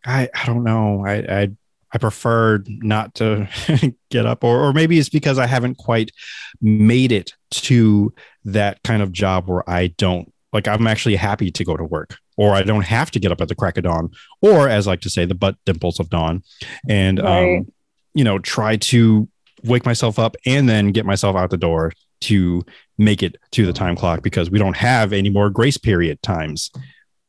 I 0.06 0.28
I 0.34 0.46
don't 0.46 0.62
know. 0.62 1.04
I 1.04 1.14
I 1.42 1.48
I 1.92 1.98
prefer 1.98 2.62
not 2.68 3.16
to 3.16 3.48
get 4.10 4.24
up, 4.24 4.44
or 4.44 4.60
or 4.68 4.72
maybe 4.72 4.98
it's 5.00 5.08
because 5.08 5.36
I 5.38 5.46
haven't 5.46 5.78
quite 5.78 6.12
made 6.60 7.10
it 7.10 7.32
to 7.50 8.14
that 8.44 8.80
kind 8.84 9.02
of 9.02 9.10
job 9.10 9.48
where 9.48 9.68
I 9.68 9.88
don't 9.88 10.31
like. 10.52 10.68
I'm 10.68 10.86
actually 10.86 11.16
happy 11.16 11.50
to 11.50 11.64
go 11.64 11.76
to 11.76 11.84
work, 11.84 12.16
or 12.36 12.54
I 12.54 12.62
don't 12.62 12.84
have 12.84 13.10
to 13.12 13.20
get 13.20 13.32
up 13.32 13.40
at 13.40 13.48
the 13.48 13.54
crack 13.54 13.76
of 13.78 13.84
dawn, 13.84 14.10
or 14.40 14.68
as 14.68 14.86
I 14.86 14.92
like 14.92 15.00
to 15.02 15.10
say, 15.10 15.24
the 15.24 15.34
butt 15.34 15.56
dimples 15.66 16.00
of 16.00 16.10
dawn, 16.10 16.42
and 16.88 17.18
Right. 17.18 17.58
um, 17.58 17.72
you 18.14 18.24
know, 18.24 18.38
try 18.38 18.76
to 18.76 19.28
wake 19.64 19.86
myself 19.86 20.18
up 20.18 20.36
and 20.44 20.68
then 20.68 20.88
get 20.92 21.06
myself 21.06 21.36
out 21.36 21.50
the 21.50 21.56
door 21.56 21.92
to 22.20 22.62
make 22.98 23.22
it 23.22 23.36
to 23.52 23.64
the 23.64 23.72
time 23.72 23.96
clock 23.96 24.22
because 24.22 24.50
we 24.50 24.58
don't 24.58 24.76
have 24.76 25.12
any 25.12 25.30
more 25.30 25.48
grace 25.50 25.78
period 25.78 26.20
times. 26.22 26.70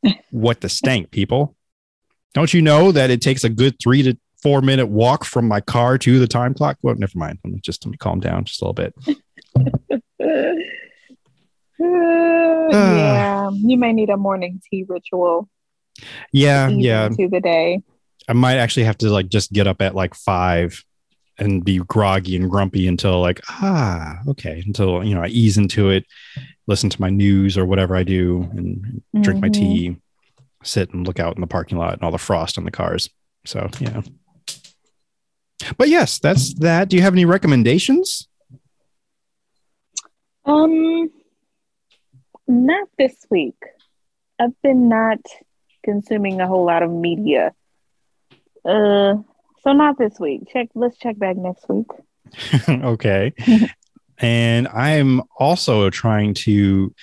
what 0.31 0.61
the 0.61 0.69
stank, 0.69 1.11
people? 1.11 1.55
Don't 2.33 2.53
you 2.53 2.61
know 2.61 2.91
that 2.91 3.09
it 3.09 3.21
takes 3.21 3.43
a 3.43 3.49
good 3.49 3.75
three 3.81 4.03
to 4.03 4.17
four 4.41 4.61
minute 4.61 4.87
walk 4.87 5.23
from 5.23 5.47
my 5.47 5.61
car 5.61 5.97
to 5.99 6.19
the 6.19 6.27
time 6.27 6.53
clock? 6.53 6.77
Well, 6.81 6.95
never 6.95 7.17
mind. 7.17 7.39
Let 7.43 7.53
me 7.53 7.59
just 7.61 7.85
let 7.85 7.91
me 7.91 7.97
calm 7.97 8.19
down 8.19 8.43
just 8.43 8.61
a 8.61 8.65
little 8.65 8.73
bit. 8.73 10.01
Yeah, 12.73 13.49
you 13.53 13.77
may 13.77 13.93
need 13.93 14.09
a 14.09 14.17
morning 14.17 14.61
tea 14.69 14.85
ritual. 14.87 15.49
Yeah, 16.31 16.67
yeah. 16.69 17.09
To 17.09 17.27
the 17.27 17.39
day. 17.39 17.81
I 18.27 18.33
might 18.33 18.57
actually 18.57 18.85
have 18.85 18.97
to 18.99 19.09
like 19.09 19.27
just 19.29 19.51
get 19.51 19.67
up 19.67 19.81
at 19.81 19.95
like 19.95 20.15
five 20.15 20.83
and 21.37 21.63
be 21.65 21.79
groggy 21.79 22.35
and 22.35 22.49
grumpy 22.49 22.87
until 22.87 23.19
like 23.19 23.41
ah 23.49 24.19
okay 24.27 24.63
until 24.65 25.03
you 25.03 25.13
know 25.15 25.21
I 25.21 25.27
ease 25.27 25.57
into 25.57 25.89
it, 25.89 26.05
listen 26.67 26.89
to 26.89 27.01
my 27.01 27.09
news 27.09 27.57
or 27.57 27.65
whatever 27.65 27.95
I 27.95 28.03
do, 28.03 28.47
and 28.53 29.01
drink 29.21 29.41
my 29.41 29.49
Mhm. 29.49 29.53
tea, 29.53 29.97
sit 30.63 30.93
and 30.93 31.05
look 31.05 31.19
out 31.19 31.35
in 31.35 31.41
the 31.41 31.47
parking 31.47 31.77
lot 31.77 31.93
and 31.93 32.03
all 32.03 32.11
the 32.11 32.17
frost 32.17 32.57
on 32.57 32.63
the 32.65 32.71
cars. 32.71 33.09
So 33.45 33.69
yeah. 33.79 34.01
But 35.77 35.89
yes, 35.89 36.19
that's 36.19 36.53
that. 36.55 36.89
Do 36.89 36.95
you 36.95 37.01
have 37.01 37.13
any 37.13 37.25
recommendations? 37.25 38.27
Um, 40.45 41.09
not 42.47 42.87
this 42.97 43.25
week. 43.29 43.55
I've 44.39 44.59
been 44.61 44.89
not 44.89 45.19
consuming 45.83 46.41
a 46.41 46.47
whole 46.47 46.65
lot 46.65 46.83
of 46.83 46.91
media. 46.91 47.53
Uh, 48.65 49.15
so 49.63 49.73
not 49.73 49.97
this 49.97 50.19
week. 50.19 50.41
Check. 50.51 50.69
Let's 50.75 50.97
check 50.97 51.17
back 51.17 51.37
next 51.37 51.67
week. 51.69 51.87
okay. 52.69 53.33
and 54.17 54.67
I'm 54.69 55.21
also 55.37 55.89
trying 55.89 56.33
to 56.35 56.93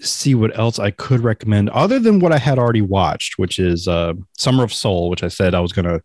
see 0.00 0.34
what 0.34 0.56
else 0.56 0.78
I 0.78 0.92
could 0.92 1.20
recommend 1.20 1.70
other 1.70 1.98
than 1.98 2.20
what 2.20 2.32
I 2.32 2.38
had 2.38 2.58
already 2.58 2.82
watched, 2.82 3.38
which 3.38 3.58
is 3.58 3.88
uh, 3.88 4.14
Summer 4.36 4.62
of 4.62 4.72
Soul, 4.72 5.10
which 5.10 5.22
I 5.22 5.28
said 5.28 5.54
I 5.54 5.60
was 5.60 5.72
going 5.72 5.86
to 5.86 6.00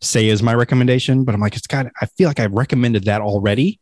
say 0.00 0.28
is 0.28 0.42
my 0.42 0.54
recommendation, 0.54 1.24
but 1.24 1.34
I'm 1.34 1.40
like, 1.40 1.56
it's 1.56 1.66
got, 1.66 1.86
I 2.00 2.06
feel 2.06 2.28
like 2.28 2.38
I've 2.38 2.52
recommended 2.52 3.04
that 3.04 3.20
already. 3.20 3.80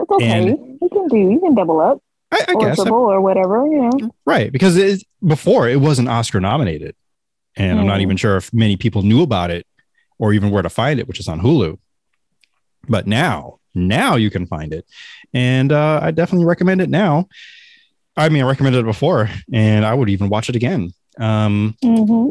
It's 0.00 0.10
okay. 0.10 0.26
And- 0.26 0.78
you 0.80 0.88
can 0.88 1.08
do. 1.08 1.16
You 1.16 1.40
can 1.40 1.54
double 1.54 1.80
up 1.80 2.02
I, 2.32 2.44
I 2.48 2.52
or 2.54 2.60
guess. 2.60 2.78
I- 2.80 2.88
or 2.90 3.20
whatever. 3.20 3.66
You 3.66 3.90
know. 3.90 4.10
right. 4.24 4.50
Because 4.52 4.76
it, 4.76 5.02
before 5.24 5.68
it 5.68 5.80
wasn't 5.80 6.08
Oscar 6.08 6.40
nominated. 6.40 6.94
And 7.56 7.80
I'm 7.80 7.86
not 7.86 7.98
Mm. 8.00 8.02
even 8.02 8.16
sure 8.18 8.36
if 8.36 8.52
many 8.52 8.76
people 8.76 9.02
knew 9.02 9.22
about 9.22 9.50
it 9.50 9.66
or 10.18 10.32
even 10.34 10.50
where 10.50 10.62
to 10.62 10.68
find 10.68 11.00
it, 11.00 11.08
which 11.08 11.18
is 11.20 11.26
on 11.28 11.40
Hulu. 11.40 11.78
But 12.88 13.06
now, 13.06 13.58
now 13.74 14.16
you 14.16 14.30
can 14.30 14.46
find 14.46 14.72
it. 14.74 14.84
And 15.32 15.72
uh, 15.72 16.00
I 16.02 16.10
definitely 16.10 16.46
recommend 16.46 16.80
it 16.82 16.90
now. 16.90 17.28
I 18.16 18.28
mean, 18.28 18.42
I 18.42 18.46
recommended 18.48 18.80
it 18.80 18.84
before 18.86 19.28
and 19.52 19.84
I 19.86 19.94
would 19.94 20.08
even 20.10 20.28
watch 20.28 20.48
it 20.48 20.56
again. 20.56 20.92
Um, 21.18 21.76
hmm 21.82 22.28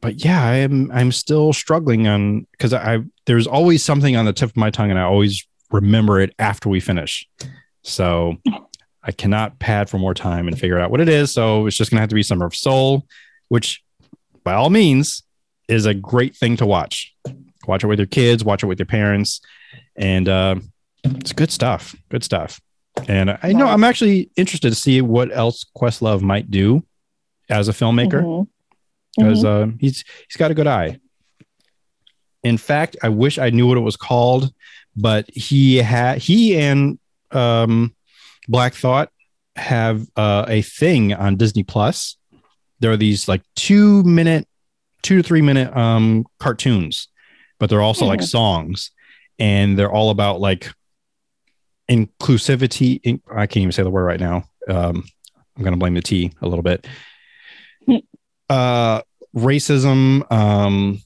but 0.00 0.24
yeah, 0.24 0.40
I 0.40 0.54
am 0.58 0.92
I'm 0.92 1.10
still 1.10 1.52
struggling 1.52 2.06
on 2.06 2.46
because 2.52 2.72
I 2.72 3.00
there's 3.26 3.48
always 3.48 3.84
something 3.84 4.14
on 4.14 4.26
the 4.26 4.32
tip 4.32 4.50
of 4.50 4.56
my 4.56 4.70
tongue 4.70 4.90
and 4.90 4.98
I 4.98 5.02
always 5.02 5.44
remember 5.72 6.20
it 6.20 6.32
after 6.38 6.68
we 6.68 6.78
finish. 6.78 7.26
So 7.82 8.36
I 9.02 9.12
cannot 9.12 9.58
pad 9.58 9.88
for 9.88 9.98
more 9.98 10.14
time 10.14 10.48
and 10.48 10.58
figure 10.58 10.78
out 10.78 10.90
what 10.90 11.00
it 11.00 11.08
is. 11.08 11.32
So 11.32 11.66
it's 11.66 11.76
just 11.76 11.90
gonna 11.90 12.00
have 12.00 12.08
to 12.10 12.14
be 12.14 12.22
Summer 12.22 12.46
of 12.46 12.54
Soul, 12.54 13.06
which 13.48 13.82
by 14.44 14.54
all 14.54 14.70
means 14.70 15.22
is 15.68 15.86
a 15.86 15.94
great 15.94 16.36
thing 16.36 16.56
to 16.56 16.66
watch. 16.66 17.14
Watch 17.66 17.84
it 17.84 17.86
with 17.86 17.98
your 17.98 18.06
kids, 18.06 18.44
watch 18.44 18.62
it 18.62 18.66
with 18.66 18.78
your 18.78 18.86
parents, 18.86 19.40
and 19.96 20.28
uh, 20.28 20.56
it's 21.04 21.32
good 21.32 21.50
stuff. 21.50 21.94
Good 22.08 22.24
stuff. 22.24 22.60
And 23.06 23.38
I 23.42 23.52
know 23.52 23.66
I'm 23.66 23.84
actually 23.84 24.30
interested 24.36 24.70
to 24.70 24.74
see 24.74 25.00
what 25.02 25.30
else 25.36 25.64
Questlove 25.76 26.20
might 26.22 26.50
do 26.50 26.82
as 27.48 27.68
a 27.68 27.72
filmmaker 27.72 28.22
Mhm. 28.24 28.48
because 29.16 29.44
uh, 29.44 29.68
he's 29.78 30.04
he's 30.28 30.36
got 30.36 30.50
a 30.50 30.54
good 30.54 30.66
eye. 30.66 30.98
In 32.42 32.56
fact, 32.56 32.96
I 33.02 33.08
wish 33.08 33.38
I 33.38 33.50
knew 33.50 33.66
what 33.66 33.76
it 33.76 33.82
was 33.82 33.96
called, 33.96 34.52
but 34.96 35.28
he 35.32 35.76
had 35.76 36.18
he 36.18 36.56
and 36.58 36.98
um, 37.30 37.94
Black 38.48 38.74
Thought 38.74 39.10
have 39.56 40.06
uh, 40.16 40.44
a 40.48 40.62
thing 40.62 41.12
on 41.12 41.36
Disney 41.36 41.62
Plus. 41.62 42.16
There 42.80 42.90
are 42.92 42.96
these 42.96 43.28
like 43.28 43.42
two 43.56 44.02
minute, 44.04 44.46
two 45.02 45.16
to 45.16 45.22
three 45.22 45.42
minute 45.42 45.76
um, 45.76 46.24
cartoons, 46.38 47.08
but 47.58 47.68
they're 47.70 47.82
also 47.82 48.06
like 48.06 48.20
Mhm. 48.20 48.28
songs, 48.28 48.90
and 49.38 49.78
they're 49.78 49.90
all 49.92 50.10
about 50.10 50.40
like 50.40 50.72
inclusivity. 51.90 53.00
In, 53.02 53.20
I 53.30 53.46
can't 53.46 53.62
even 53.62 53.72
say 53.72 53.82
the 53.82 53.90
word 53.90 54.04
right 54.04 54.20
now. 54.20 54.44
Um, 54.68 55.04
I'm 55.56 55.64
gonna 55.64 55.76
blame 55.76 55.94
the 55.94 56.02
T 56.02 56.32
a 56.40 56.48
little 56.48 56.62
bit. 56.62 56.86
uh, 58.50 59.02
racism, 59.36 60.22
um, 60.32 61.02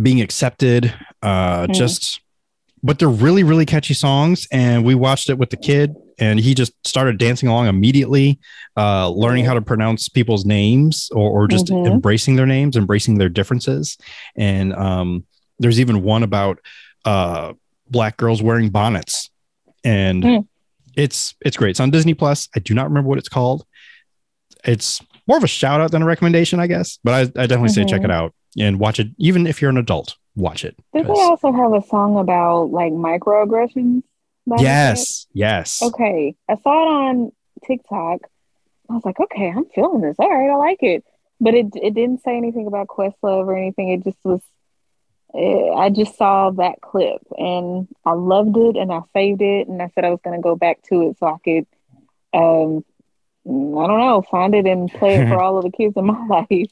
being 0.00 0.22
accepted, 0.22 0.90
uh, 1.20 1.66
Mhm. 1.66 1.74
just, 1.74 2.22
but 2.82 2.98
they're 2.98 3.10
really, 3.10 3.42
really 3.42 3.66
catchy 3.66 3.92
songs. 3.92 4.46
And 4.50 4.82
we 4.82 4.94
watched 4.94 5.28
it 5.28 5.36
with 5.36 5.50
the 5.50 5.58
kid, 5.58 5.94
and 6.20 6.38
he 6.38 6.54
just 6.54 6.72
started 6.86 7.18
dancing 7.18 7.48
along 7.48 7.66
immediately, 7.66 8.38
uh, 8.76 9.08
learning 9.10 9.44
how 9.46 9.54
to 9.54 9.62
pronounce 9.62 10.08
people's 10.08 10.44
names 10.44 11.08
or, 11.12 11.30
or 11.30 11.48
just 11.48 11.66
Mhm. 11.68 11.86
embracing 11.86 12.36
their 12.36 12.46
names, 12.46 12.76
embracing 12.76 13.16
their 13.18 13.28
differences. 13.30 13.96
And 14.36 14.72
um, 14.74 15.24
there's 15.58 15.80
even 15.80 16.02
one 16.02 16.22
about 16.22 16.58
uh, 17.06 17.54
black 17.88 18.16
girls 18.18 18.42
wearing 18.42 18.68
bonnets, 18.68 19.30
and 19.84 20.22
Mm. 20.22 20.46
it's 20.96 21.34
it's 21.44 21.56
great. 21.56 21.70
It's 21.70 21.80
on 21.80 21.90
Disney 21.90 22.12
Plus. 22.14 22.48
I 22.54 22.60
do 22.60 22.74
not 22.74 22.88
remember 22.88 23.08
what 23.08 23.18
it's 23.18 23.28
called. 23.28 23.64
It's 24.64 25.00
more 25.26 25.38
of 25.38 25.44
a 25.44 25.48
shout 25.48 25.80
out 25.80 25.90
than 25.90 26.02
a 26.02 26.04
recommendation, 26.06 26.60
I 26.60 26.66
guess. 26.66 26.98
But 27.02 27.14
I, 27.14 27.20
I 27.42 27.46
definitely 27.46 27.70
say 27.70 27.84
check 27.86 28.04
it 28.04 28.10
out 28.10 28.34
and 28.58 28.78
watch 28.78 29.00
it. 29.00 29.08
Even 29.18 29.46
if 29.46 29.62
you're 29.62 29.70
an 29.70 29.78
adult, 29.78 30.16
watch 30.36 30.64
it. 30.64 30.76
Did 30.92 31.06
they 31.06 31.10
also 31.12 31.52
have 31.52 31.72
a 31.72 31.82
song 31.86 32.18
about 32.18 32.70
like 32.70 32.92
microaggressions? 32.92 34.02
Yes, 34.58 35.26
yes. 35.32 35.82
Okay. 35.82 36.34
I 36.48 36.54
saw 36.62 36.82
it 36.82 36.88
on 37.08 37.32
TikTok. 37.66 38.20
I 38.88 38.94
was 38.94 39.04
like, 39.04 39.20
okay, 39.20 39.48
I'm 39.50 39.66
feeling 39.66 40.00
this. 40.00 40.16
All 40.18 40.28
right, 40.28 40.50
I 40.50 40.56
like 40.56 40.82
it. 40.82 41.04
But 41.40 41.54
it 41.54 41.66
it 41.74 41.94
didn't 41.94 42.22
say 42.22 42.36
anything 42.36 42.66
about 42.66 42.88
Questlove 42.88 43.46
or 43.46 43.56
anything. 43.56 43.90
It 43.90 44.04
just 44.04 44.18
was. 44.24 44.40
eh, 45.34 45.70
I 45.74 45.90
just 45.90 46.16
saw 46.18 46.50
that 46.50 46.80
clip 46.82 47.22
and 47.38 47.86
I 48.04 48.12
loved 48.12 48.56
it 48.56 48.76
and 48.76 48.92
I 48.92 49.00
saved 49.14 49.40
it 49.42 49.68
and 49.68 49.80
I 49.80 49.90
said 49.94 50.04
I 50.04 50.10
was 50.10 50.20
going 50.24 50.36
to 50.36 50.42
go 50.42 50.56
back 50.56 50.82
to 50.90 51.08
it 51.08 51.16
so 51.18 51.26
I 51.28 51.36
could, 51.44 51.66
um, 52.34 52.84
I 53.46 53.86
don't 53.86 54.00
know, 54.00 54.22
find 54.30 54.54
it 54.54 54.66
and 54.66 54.90
play 54.92 55.16
it 55.16 55.28
for 55.28 55.40
all 55.42 55.56
of 55.56 55.64
the 55.64 55.70
kids 55.70 55.94
in 55.96 56.04
my 56.06 56.26
life. 56.50 56.68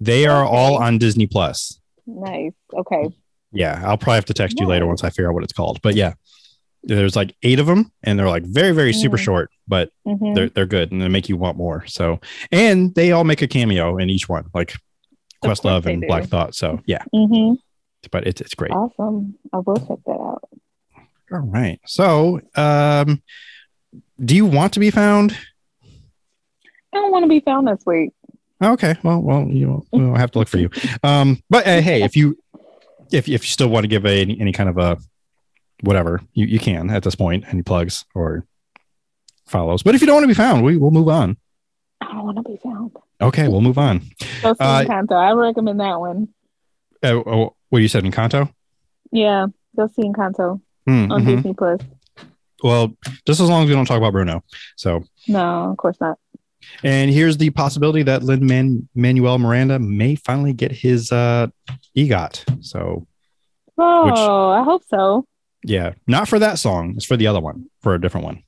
They 0.00 0.26
are 0.26 0.44
all 0.44 0.76
on 0.76 0.98
Disney 0.98 1.26
Plus. 1.26 1.80
Nice. 2.06 2.52
Okay. 2.72 3.08
Yeah, 3.52 3.80
I'll 3.84 3.96
probably 3.96 4.16
have 4.16 4.24
to 4.26 4.34
text 4.34 4.60
you 4.60 4.66
later 4.66 4.86
once 4.86 5.02
I 5.02 5.08
figure 5.10 5.28
out 5.28 5.34
what 5.34 5.44
it's 5.44 5.52
called. 5.52 5.80
But 5.80 5.94
yeah, 5.94 6.14
there's 6.86 7.16
like 7.16 7.34
eight 7.42 7.58
of 7.58 7.66
them, 7.66 7.90
and 8.02 8.18
they're 8.18 8.28
like 8.28 8.44
very, 8.44 8.72
very 8.72 8.92
super 8.92 9.16
Mm. 9.16 9.20
short, 9.20 9.50
but 9.66 9.90
hmm 10.06 10.34
they're 10.34 10.48
they're 10.50 10.66
good 10.66 10.92
and 10.92 11.00
they 11.00 11.08
make 11.08 11.28
you 11.28 11.36
want 11.36 11.56
more. 11.56 11.84
So, 11.86 12.20
and 12.52 12.94
they 12.94 13.12
all 13.12 13.24
make 13.24 13.42
a 13.42 13.46
cameo 13.48 13.98
in 13.98 14.10
each 14.10 14.28
one, 14.28 14.46
like 14.54 14.74
Questlove 15.42 15.86
and 15.86 16.00
do. 16.02 16.06
Black 16.08 16.24
Thought. 16.24 16.54
So 16.54 16.80
yeah, 16.86 17.02
hmm 17.14 17.54
but 18.10 18.26
it's 18.26 18.40
it's 18.40 18.54
great. 18.54 18.72
Awesome. 18.72 19.34
I 19.52 19.58
will 19.58 19.78
check 19.78 19.98
that 20.06 20.12
out. 20.12 20.42
All 21.32 21.38
right. 21.40 21.80
So, 21.86 22.40
um, 22.54 23.22
do 24.22 24.36
you 24.36 24.44
want 24.46 24.74
to 24.74 24.80
be 24.80 24.90
found? 24.90 25.36
I 26.92 26.98
don't 26.98 27.10
want 27.10 27.24
to 27.24 27.28
be 27.28 27.40
found 27.40 27.66
this 27.66 27.82
week. 27.86 28.10
Okay. 28.62 28.94
Well, 29.02 29.20
well, 29.20 29.46
you 29.48 29.66
know, 29.66 29.84
we'll 29.92 30.14
have 30.16 30.30
to 30.32 30.38
look 30.38 30.48
for 30.48 30.58
you. 30.58 30.70
Um, 31.02 31.42
but 31.50 31.66
uh, 31.66 31.80
hey, 31.80 32.02
if 32.02 32.14
you 32.16 32.36
if 33.12 33.28
if 33.28 33.42
you 33.42 33.48
still 33.48 33.68
want 33.68 33.84
to 33.84 33.88
give 33.88 34.04
a, 34.06 34.20
any 34.22 34.52
kind 34.52 34.68
of 34.68 34.78
a 34.78 34.98
whatever, 35.84 36.20
you, 36.32 36.46
you 36.46 36.58
can 36.58 36.90
at 36.90 37.02
this 37.02 37.14
point, 37.14 37.44
any 37.48 37.62
plugs 37.62 38.04
or 38.14 38.46
follows. 39.46 39.82
But 39.82 39.94
if 39.94 40.00
you 40.00 40.06
don't 40.06 40.16
want 40.16 40.24
to 40.24 40.28
be 40.28 40.34
found, 40.34 40.64
we 40.64 40.76
will 40.76 40.90
move 40.90 41.08
on. 41.08 41.36
I 42.00 42.06
don't 42.12 42.24
want 42.24 42.36
to 42.38 42.42
be 42.42 42.56
found. 42.62 42.92
Okay, 43.20 43.48
we'll 43.48 43.60
move 43.60 43.78
on. 43.78 44.02
Uh, 44.42 44.54
Encanto. 44.54 45.12
I 45.12 45.32
recommend 45.32 45.80
that 45.80 45.98
one. 46.00 46.28
Uh, 47.02 47.22
oh, 47.26 47.56
what 47.70 47.80
you 47.82 47.88
said 47.88 48.04
in 48.04 48.10
Kanto? 48.12 48.48
Yeah, 49.12 49.46
go 49.76 49.86
see 49.88 50.02
Encanto 50.02 50.60
Hmm, 50.86 51.10
on 51.12 51.22
mhm. 51.22 51.36
Disney 51.36 51.54
Plus. 51.54 51.80
Well, 52.62 52.96
just 53.26 53.40
as 53.40 53.48
long 53.48 53.62
as 53.62 53.68
we 53.68 53.74
don't 53.74 53.84
talk 53.86 53.98
about 53.98 54.12
Bruno. 54.12 54.42
So, 54.76 55.04
No, 55.28 55.70
of 55.70 55.76
course 55.76 55.96
not. 56.00 56.18
and 56.82 57.10
here's 57.10 57.36
the 57.36 57.50
possibility 57.50 58.02
that 58.04 58.22
Lin 58.22 58.46
Man- 58.46 58.88
Manuel 58.94 59.38
Miranda 59.38 59.78
may 59.78 60.14
finally 60.14 60.52
get 60.52 60.72
his 60.72 61.12
uh, 61.12 61.48
EGOT. 61.96 62.64
So, 62.64 63.06
Oh, 63.76 64.50
I 64.50 64.62
hope 64.62 64.82
so. 64.88 65.26
Yeah, 65.64 65.94
not 66.06 66.28
for 66.28 66.38
that 66.38 66.58
song. 66.58 66.94
It's 66.96 67.04
for 67.04 67.16
the 67.16 67.26
other 67.26 67.40
one, 67.40 67.70
for 67.80 67.94
a 67.94 68.00
different 68.00 68.26
one. 68.26 68.42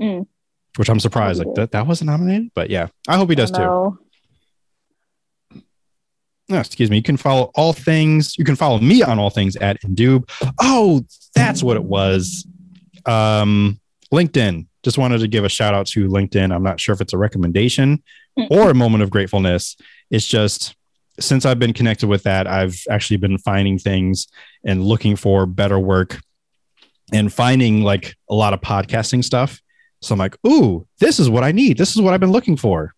Mm. 0.00 0.26
Which 0.76 0.88
I'm 0.88 1.00
surprised, 1.00 1.38
like 1.38 1.54
that 1.54 1.72
that 1.72 1.86
wasn't 1.86 2.10
nominated. 2.10 2.50
But 2.54 2.70
yeah, 2.70 2.88
I 3.08 3.16
hope 3.16 3.28
he 3.28 3.34
does 3.34 3.50
too. 3.50 3.58
No. 3.58 3.98
Excuse 6.50 6.90
me. 6.90 6.96
You 6.96 7.02
can 7.02 7.16
follow 7.16 7.50
all 7.54 7.72
things. 7.72 8.36
You 8.36 8.44
can 8.44 8.56
follow 8.56 8.78
me 8.78 9.02
on 9.02 9.18
all 9.18 9.30
things 9.30 9.56
at 9.56 9.80
Indube. 9.82 10.28
Oh, 10.60 11.02
that's 11.34 11.62
what 11.62 11.78
it 11.78 11.84
was. 11.84 12.46
Um, 13.06 13.80
LinkedIn. 14.12 14.66
Just 14.82 14.98
wanted 14.98 15.20
to 15.20 15.28
give 15.28 15.44
a 15.44 15.48
shout 15.48 15.72
out 15.72 15.86
to 15.88 16.08
LinkedIn. 16.08 16.54
I'm 16.54 16.62
not 16.62 16.78
sure 16.78 16.92
if 16.92 17.00
it's 17.00 17.14
a 17.14 17.18
recommendation 17.18 18.02
or 18.50 18.70
a 18.70 18.74
moment 18.74 19.02
of 19.02 19.10
gratefulness. 19.10 19.76
It's 20.10 20.26
just 20.26 20.74
since 21.20 21.46
I've 21.46 21.58
been 21.58 21.72
connected 21.72 22.08
with 22.08 22.24
that, 22.24 22.46
I've 22.46 22.78
actually 22.90 23.18
been 23.18 23.38
finding 23.38 23.78
things 23.78 24.26
and 24.64 24.82
looking 24.84 25.16
for 25.16 25.46
better 25.46 25.78
work 25.78 26.20
and 27.12 27.32
finding 27.32 27.82
like 27.82 28.16
a 28.30 28.34
lot 28.34 28.52
of 28.52 28.60
podcasting 28.60 29.22
stuff. 29.22 29.60
So 30.00 30.14
I'm 30.14 30.18
like, 30.18 30.36
ooh, 30.46 30.86
this 30.98 31.20
is 31.20 31.30
what 31.30 31.44
I 31.44 31.52
need. 31.52 31.78
This 31.78 31.94
is 31.94 32.02
what 32.02 32.14
I've 32.14 32.20
been 32.20 32.32
looking 32.32 32.56
for. 32.56 32.94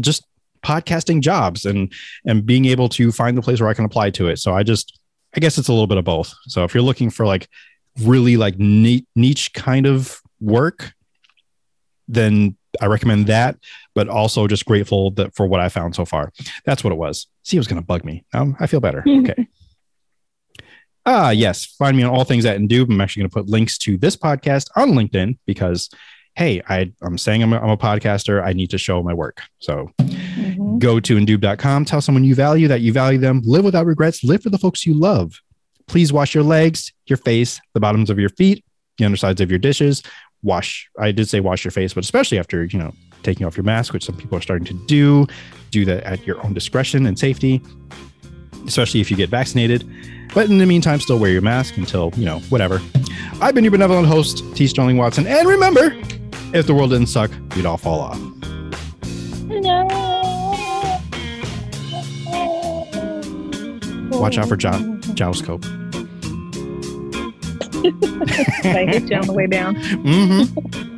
Just 0.00 0.26
podcasting 0.62 1.20
jobs 1.20 1.64
and 1.64 1.92
and 2.24 2.44
being 2.44 2.64
able 2.64 2.88
to 2.88 3.12
find 3.12 3.36
the 3.36 3.42
place 3.42 3.60
where 3.60 3.68
I 3.68 3.74
can 3.74 3.84
apply 3.84 4.10
to 4.10 4.28
it. 4.28 4.38
So 4.38 4.54
I 4.54 4.62
just, 4.62 4.98
I 5.36 5.40
guess 5.40 5.58
it's 5.58 5.68
a 5.68 5.72
little 5.72 5.86
bit 5.86 5.98
of 5.98 6.04
both. 6.04 6.34
So 6.48 6.64
if 6.64 6.74
you're 6.74 6.82
looking 6.82 7.10
for 7.10 7.26
like 7.26 7.48
really 8.02 8.36
like 8.36 8.58
niche 8.58 9.52
kind 9.52 9.86
of 9.86 10.20
work, 10.40 10.92
then 12.08 12.56
I 12.80 12.86
recommend 12.86 13.26
that. 13.26 13.58
But 13.94 14.08
also 14.08 14.46
just 14.46 14.64
grateful 14.64 15.10
that 15.12 15.34
for 15.34 15.46
what 15.46 15.60
I 15.60 15.68
found 15.68 15.94
so 15.94 16.04
far. 16.04 16.32
That's 16.64 16.82
what 16.82 16.92
it 16.92 16.96
was. 16.96 17.26
See, 17.42 17.56
it 17.56 17.60
was 17.60 17.68
going 17.68 17.80
to 17.80 17.86
bug 17.86 18.04
me. 18.04 18.24
Um, 18.34 18.56
I 18.60 18.66
feel 18.66 18.80
better. 18.80 19.04
Okay. 19.20 19.48
Ah, 21.06 21.30
yes. 21.30 21.64
Find 21.64 21.96
me 21.96 22.02
on 22.02 22.10
all 22.10 22.24
things 22.24 22.44
at 22.44 22.58
Indube. 22.58 22.90
I'm 22.90 23.00
actually 23.00 23.20
going 23.22 23.30
to 23.30 23.34
put 23.34 23.48
links 23.48 23.78
to 23.78 23.96
this 23.96 24.16
podcast 24.16 24.68
on 24.76 24.90
LinkedIn 24.92 25.38
because, 25.46 25.88
hey, 26.34 26.60
I, 26.68 26.92
I'm 27.00 27.16
saying 27.16 27.42
I'm 27.44 27.52
a, 27.52 27.58
I'm 27.60 27.70
a 27.70 27.76
podcaster. 27.76 28.44
I 28.44 28.52
need 28.52 28.70
to 28.70 28.78
show 28.78 29.02
my 29.02 29.14
work. 29.14 29.40
So 29.60 29.90
Mhm. 29.98 30.78
go 30.78 31.00
to 31.00 31.16
indube.com 31.16 31.84
tell 31.84 32.00
someone 32.00 32.24
you 32.24 32.34
value 32.34 32.68
that 32.68 32.80
you 32.80 32.92
value 32.92 33.18
them 33.18 33.40
live 33.44 33.64
without 33.64 33.86
regrets 33.86 34.22
live 34.24 34.42
for 34.42 34.50
the 34.50 34.58
folks 34.58 34.86
you 34.86 34.94
love 34.94 35.40
please 35.86 36.12
wash 36.12 36.34
your 36.34 36.44
legs 36.44 36.92
your 37.06 37.16
face 37.16 37.60
the 37.74 37.80
bottoms 37.80 38.10
of 38.10 38.18
your 38.18 38.28
feet 38.30 38.64
the 38.98 39.04
undersides 39.04 39.40
of 39.40 39.50
your 39.50 39.58
dishes 39.58 40.02
wash 40.42 40.88
i 40.98 41.10
did 41.10 41.28
say 41.28 41.40
wash 41.40 41.64
your 41.64 41.70
face 41.72 41.94
but 41.94 42.04
especially 42.04 42.38
after 42.38 42.64
you 42.64 42.78
know 42.78 42.92
taking 43.22 43.46
off 43.46 43.56
your 43.56 43.64
mask 43.64 43.92
which 43.92 44.04
some 44.04 44.16
people 44.16 44.36
are 44.38 44.40
starting 44.42 44.64
to 44.66 44.74
do 44.86 45.26
do 45.70 45.84
that 45.84 46.02
at 46.04 46.26
your 46.26 46.42
own 46.44 46.52
discretion 46.54 47.06
and 47.06 47.18
safety 47.18 47.60
especially 48.66 49.00
if 49.00 49.10
you 49.10 49.16
get 49.16 49.30
vaccinated. 49.30 49.88
But 50.34 50.48
in 50.50 50.58
the 50.58 50.66
meantime 50.66 51.00
still 51.00 51.18
wear 51.18 51.30
your 51.30 51.42
mask 51.42 51.76
until 51.76 52.12
you 52.16 52.24
know 52.24 52.40
whatever. 52.50 52.80
I've 53.40 53.54
been 53.54 53.64
your 53.64 53.70
benevolent 53.70 54.08
host 54.08 54.42
t. 54.54 54.66
Sterling 54.66 54.96
watson. 54.96 55.26
And 55.26 55.48
remember 55.48 55.96
if 56.52 56.66
the 56.66 56.74
world 56.74 56.90
didn't 56.90 57.08
suck 57.08 57.30
we'd 57.54 57.66
all 57.66 57.76
fall 57.76 58.00
off. 58.00 58.20
Watch 64.18 64.38
out 64.38 64.48
for 64.48 64.56
jo- 64.56 64.98
gyroscope 65.14 65.64
I 68.64 68.86
hit 68.88 69.10
you 69.10 69.16
on 69.16 69.26
the 69.26 69.32
way 69.32 69.46
down. 69.46 69.76
Mm-hmm. 69.76 70.92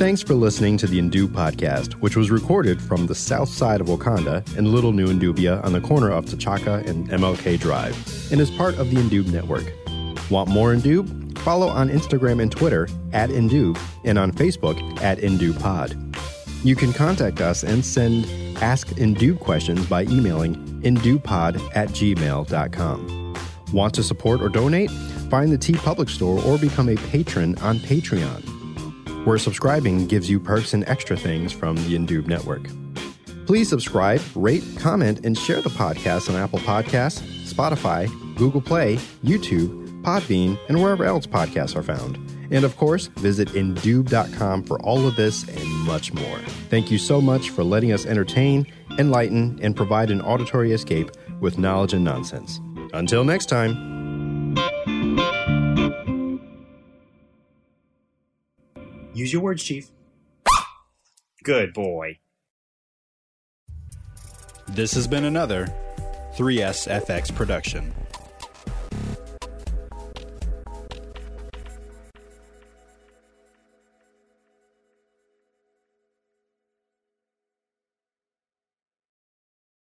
Thanks 0.00 0.22
for 0.22 0.32
listening 0.32 0.78
to 0.78 0.86
the 0.86 0.98
Indu 0.98 1.26
podcast, 1.26 1.92
which 1.96 2.16
was 2.16 2.30
recorded 2.30 2.80
from 2.80 3.06
the 3.06 3.14
south 3.14 3.50
side 3.50 3.82
of 3.82 3.86
Wakanda 3.86 4.56
in 4.56 4.72
Little 4.72 4.92
New 4.92 5.08
Indubia 5.08 5.62
on 5.62 5.74
the 5.74 5.80
corner 5.82 6.10
of 6.10 6.24
T'Chaka 6.24 6.86
and 6.86 7.06
MLK 7.10 7.60
Drive, 7.60 7.94
and 8.32 8.40
is 8.40 8.50
part 8.50 8.78
of 8.78 8.88
the 8.88 8.96
Indube 8.96 9.30
network. 9.30 9.70
Want 10.30 10.48
more 10.48 10.74
Indube? 10.74 11.36
Follow 11.40 11.68
on 11.68 11.90
Instagram 11.90 12.40
and 12.40 12.50
Twitter 12.50 12.88
at 13.12 13.28
Indube 13.28 13.78
and 14.06 14.18
on 14.18 14.32
Facebook 14.32 14.80
at 15.02 15.18
IndubePod. 15.18 16.64
You 16.64 16.76
can 16.76 16.94
contact 16.94 17.42
us 17.42 17.62
and 17.62 17.84
send 17.84 18.24
Ask 18.62 18.86
Indube 18.92 19.38
questions 19.40 19.84
by 19.86 20.04
emailing 20.04 20.54
indubepod 20.80 21.60
at 21.76 21.90
gmail.com. 21.90 23.34
Want 23.74 23.94
to 23.96 24.02
support 24.02 24.40
or 24.40 24.48
donate? 24.48 24.90
Find 25.28 25.52
the 25.52 25.58
T 25.58 25.74
Public 25.74 26.08
Store 26.08 26.42
or 26.42 26.56
become 26.56 26.88
a 26.88 26.96
patron 26.96 27.54
on 27.58 27.78
Patreon, 27.80 28.59
where 29.24 29.38
subscribing 29.38 30.06
gives 30.06 30.28
you 30.28 30.40
perks 30.40 30.74
and 30.74 30.88
extra 30.88 31.16
things 31.16 31.52
from 31.52 31.76
the 31.76 31.96
Indube 31.96 32.26
Network. 32.26 32.68
Please 33.46 33.68
subscribe, 33.68 34.20
rate, 34.34 34.64
comment, 34.78 35.24
and 35.24 35.36
share 35.36 35.60
the 35.60 35.70
podcast 35.70 36.30
on 36.30 36.36
Apple 36.36 36.60
Podcasts, 36.60 37.20
Spotify, 37.52 38.08
Google 38.36 38.60
Play, 38.60 38.96
YouTube, 39.24 40.02
Podbean, 40.02 40.58
and 40.68 40.80
wherever 40.80 41.04
else 41.04 41.26
podcasts 41.26 41.74
are 41.76 41.82
found. 41.82 42.16
And 42.52 42.64
of 42.64 42.76
course, 42.76 43.06
visit 43.06 43.48
Indube.com 43.48 44.64
for 44.64 44.80
all 44.82 45.06
of 45.06 45.16
this 45.16 45.48
and 45.48 45.68
much 45.80 46.12
more. 46.12 46.38
Thank 46.68 46.90
you 46.90 46.98
so 46.98 47.20
much 47.20 47.50
for 47.50 47.64
letting 47.64 47.92
us 47.92 48.06
entertain, 48.06 48.66
enlighten, 48.98 49.58
and 49.62 49.76
provide 49.76 50.10
an 50.10 50.20
auditory 50.20 50.72
escape 50.72 51.10
with 51.40 51.58
knowledge 51.58 51.92
and 51.92 52.04
nonsense. 52.04 52.60
Until 52.92 53.24
next 53.24 53.46
time. 53.46 53.89
Use 59.20 59.34
your 59.34 59.42
words, 59.42 59.62
Chief. 59.62 59.86
Good 61.44 61.74
boy. 61.74 62.20
This 64.66 64.94
has 64.94 65.06
been 65.06 65.26
another 65.26 65.66
3SFX 66.36 67.34
production. 67.34 67.92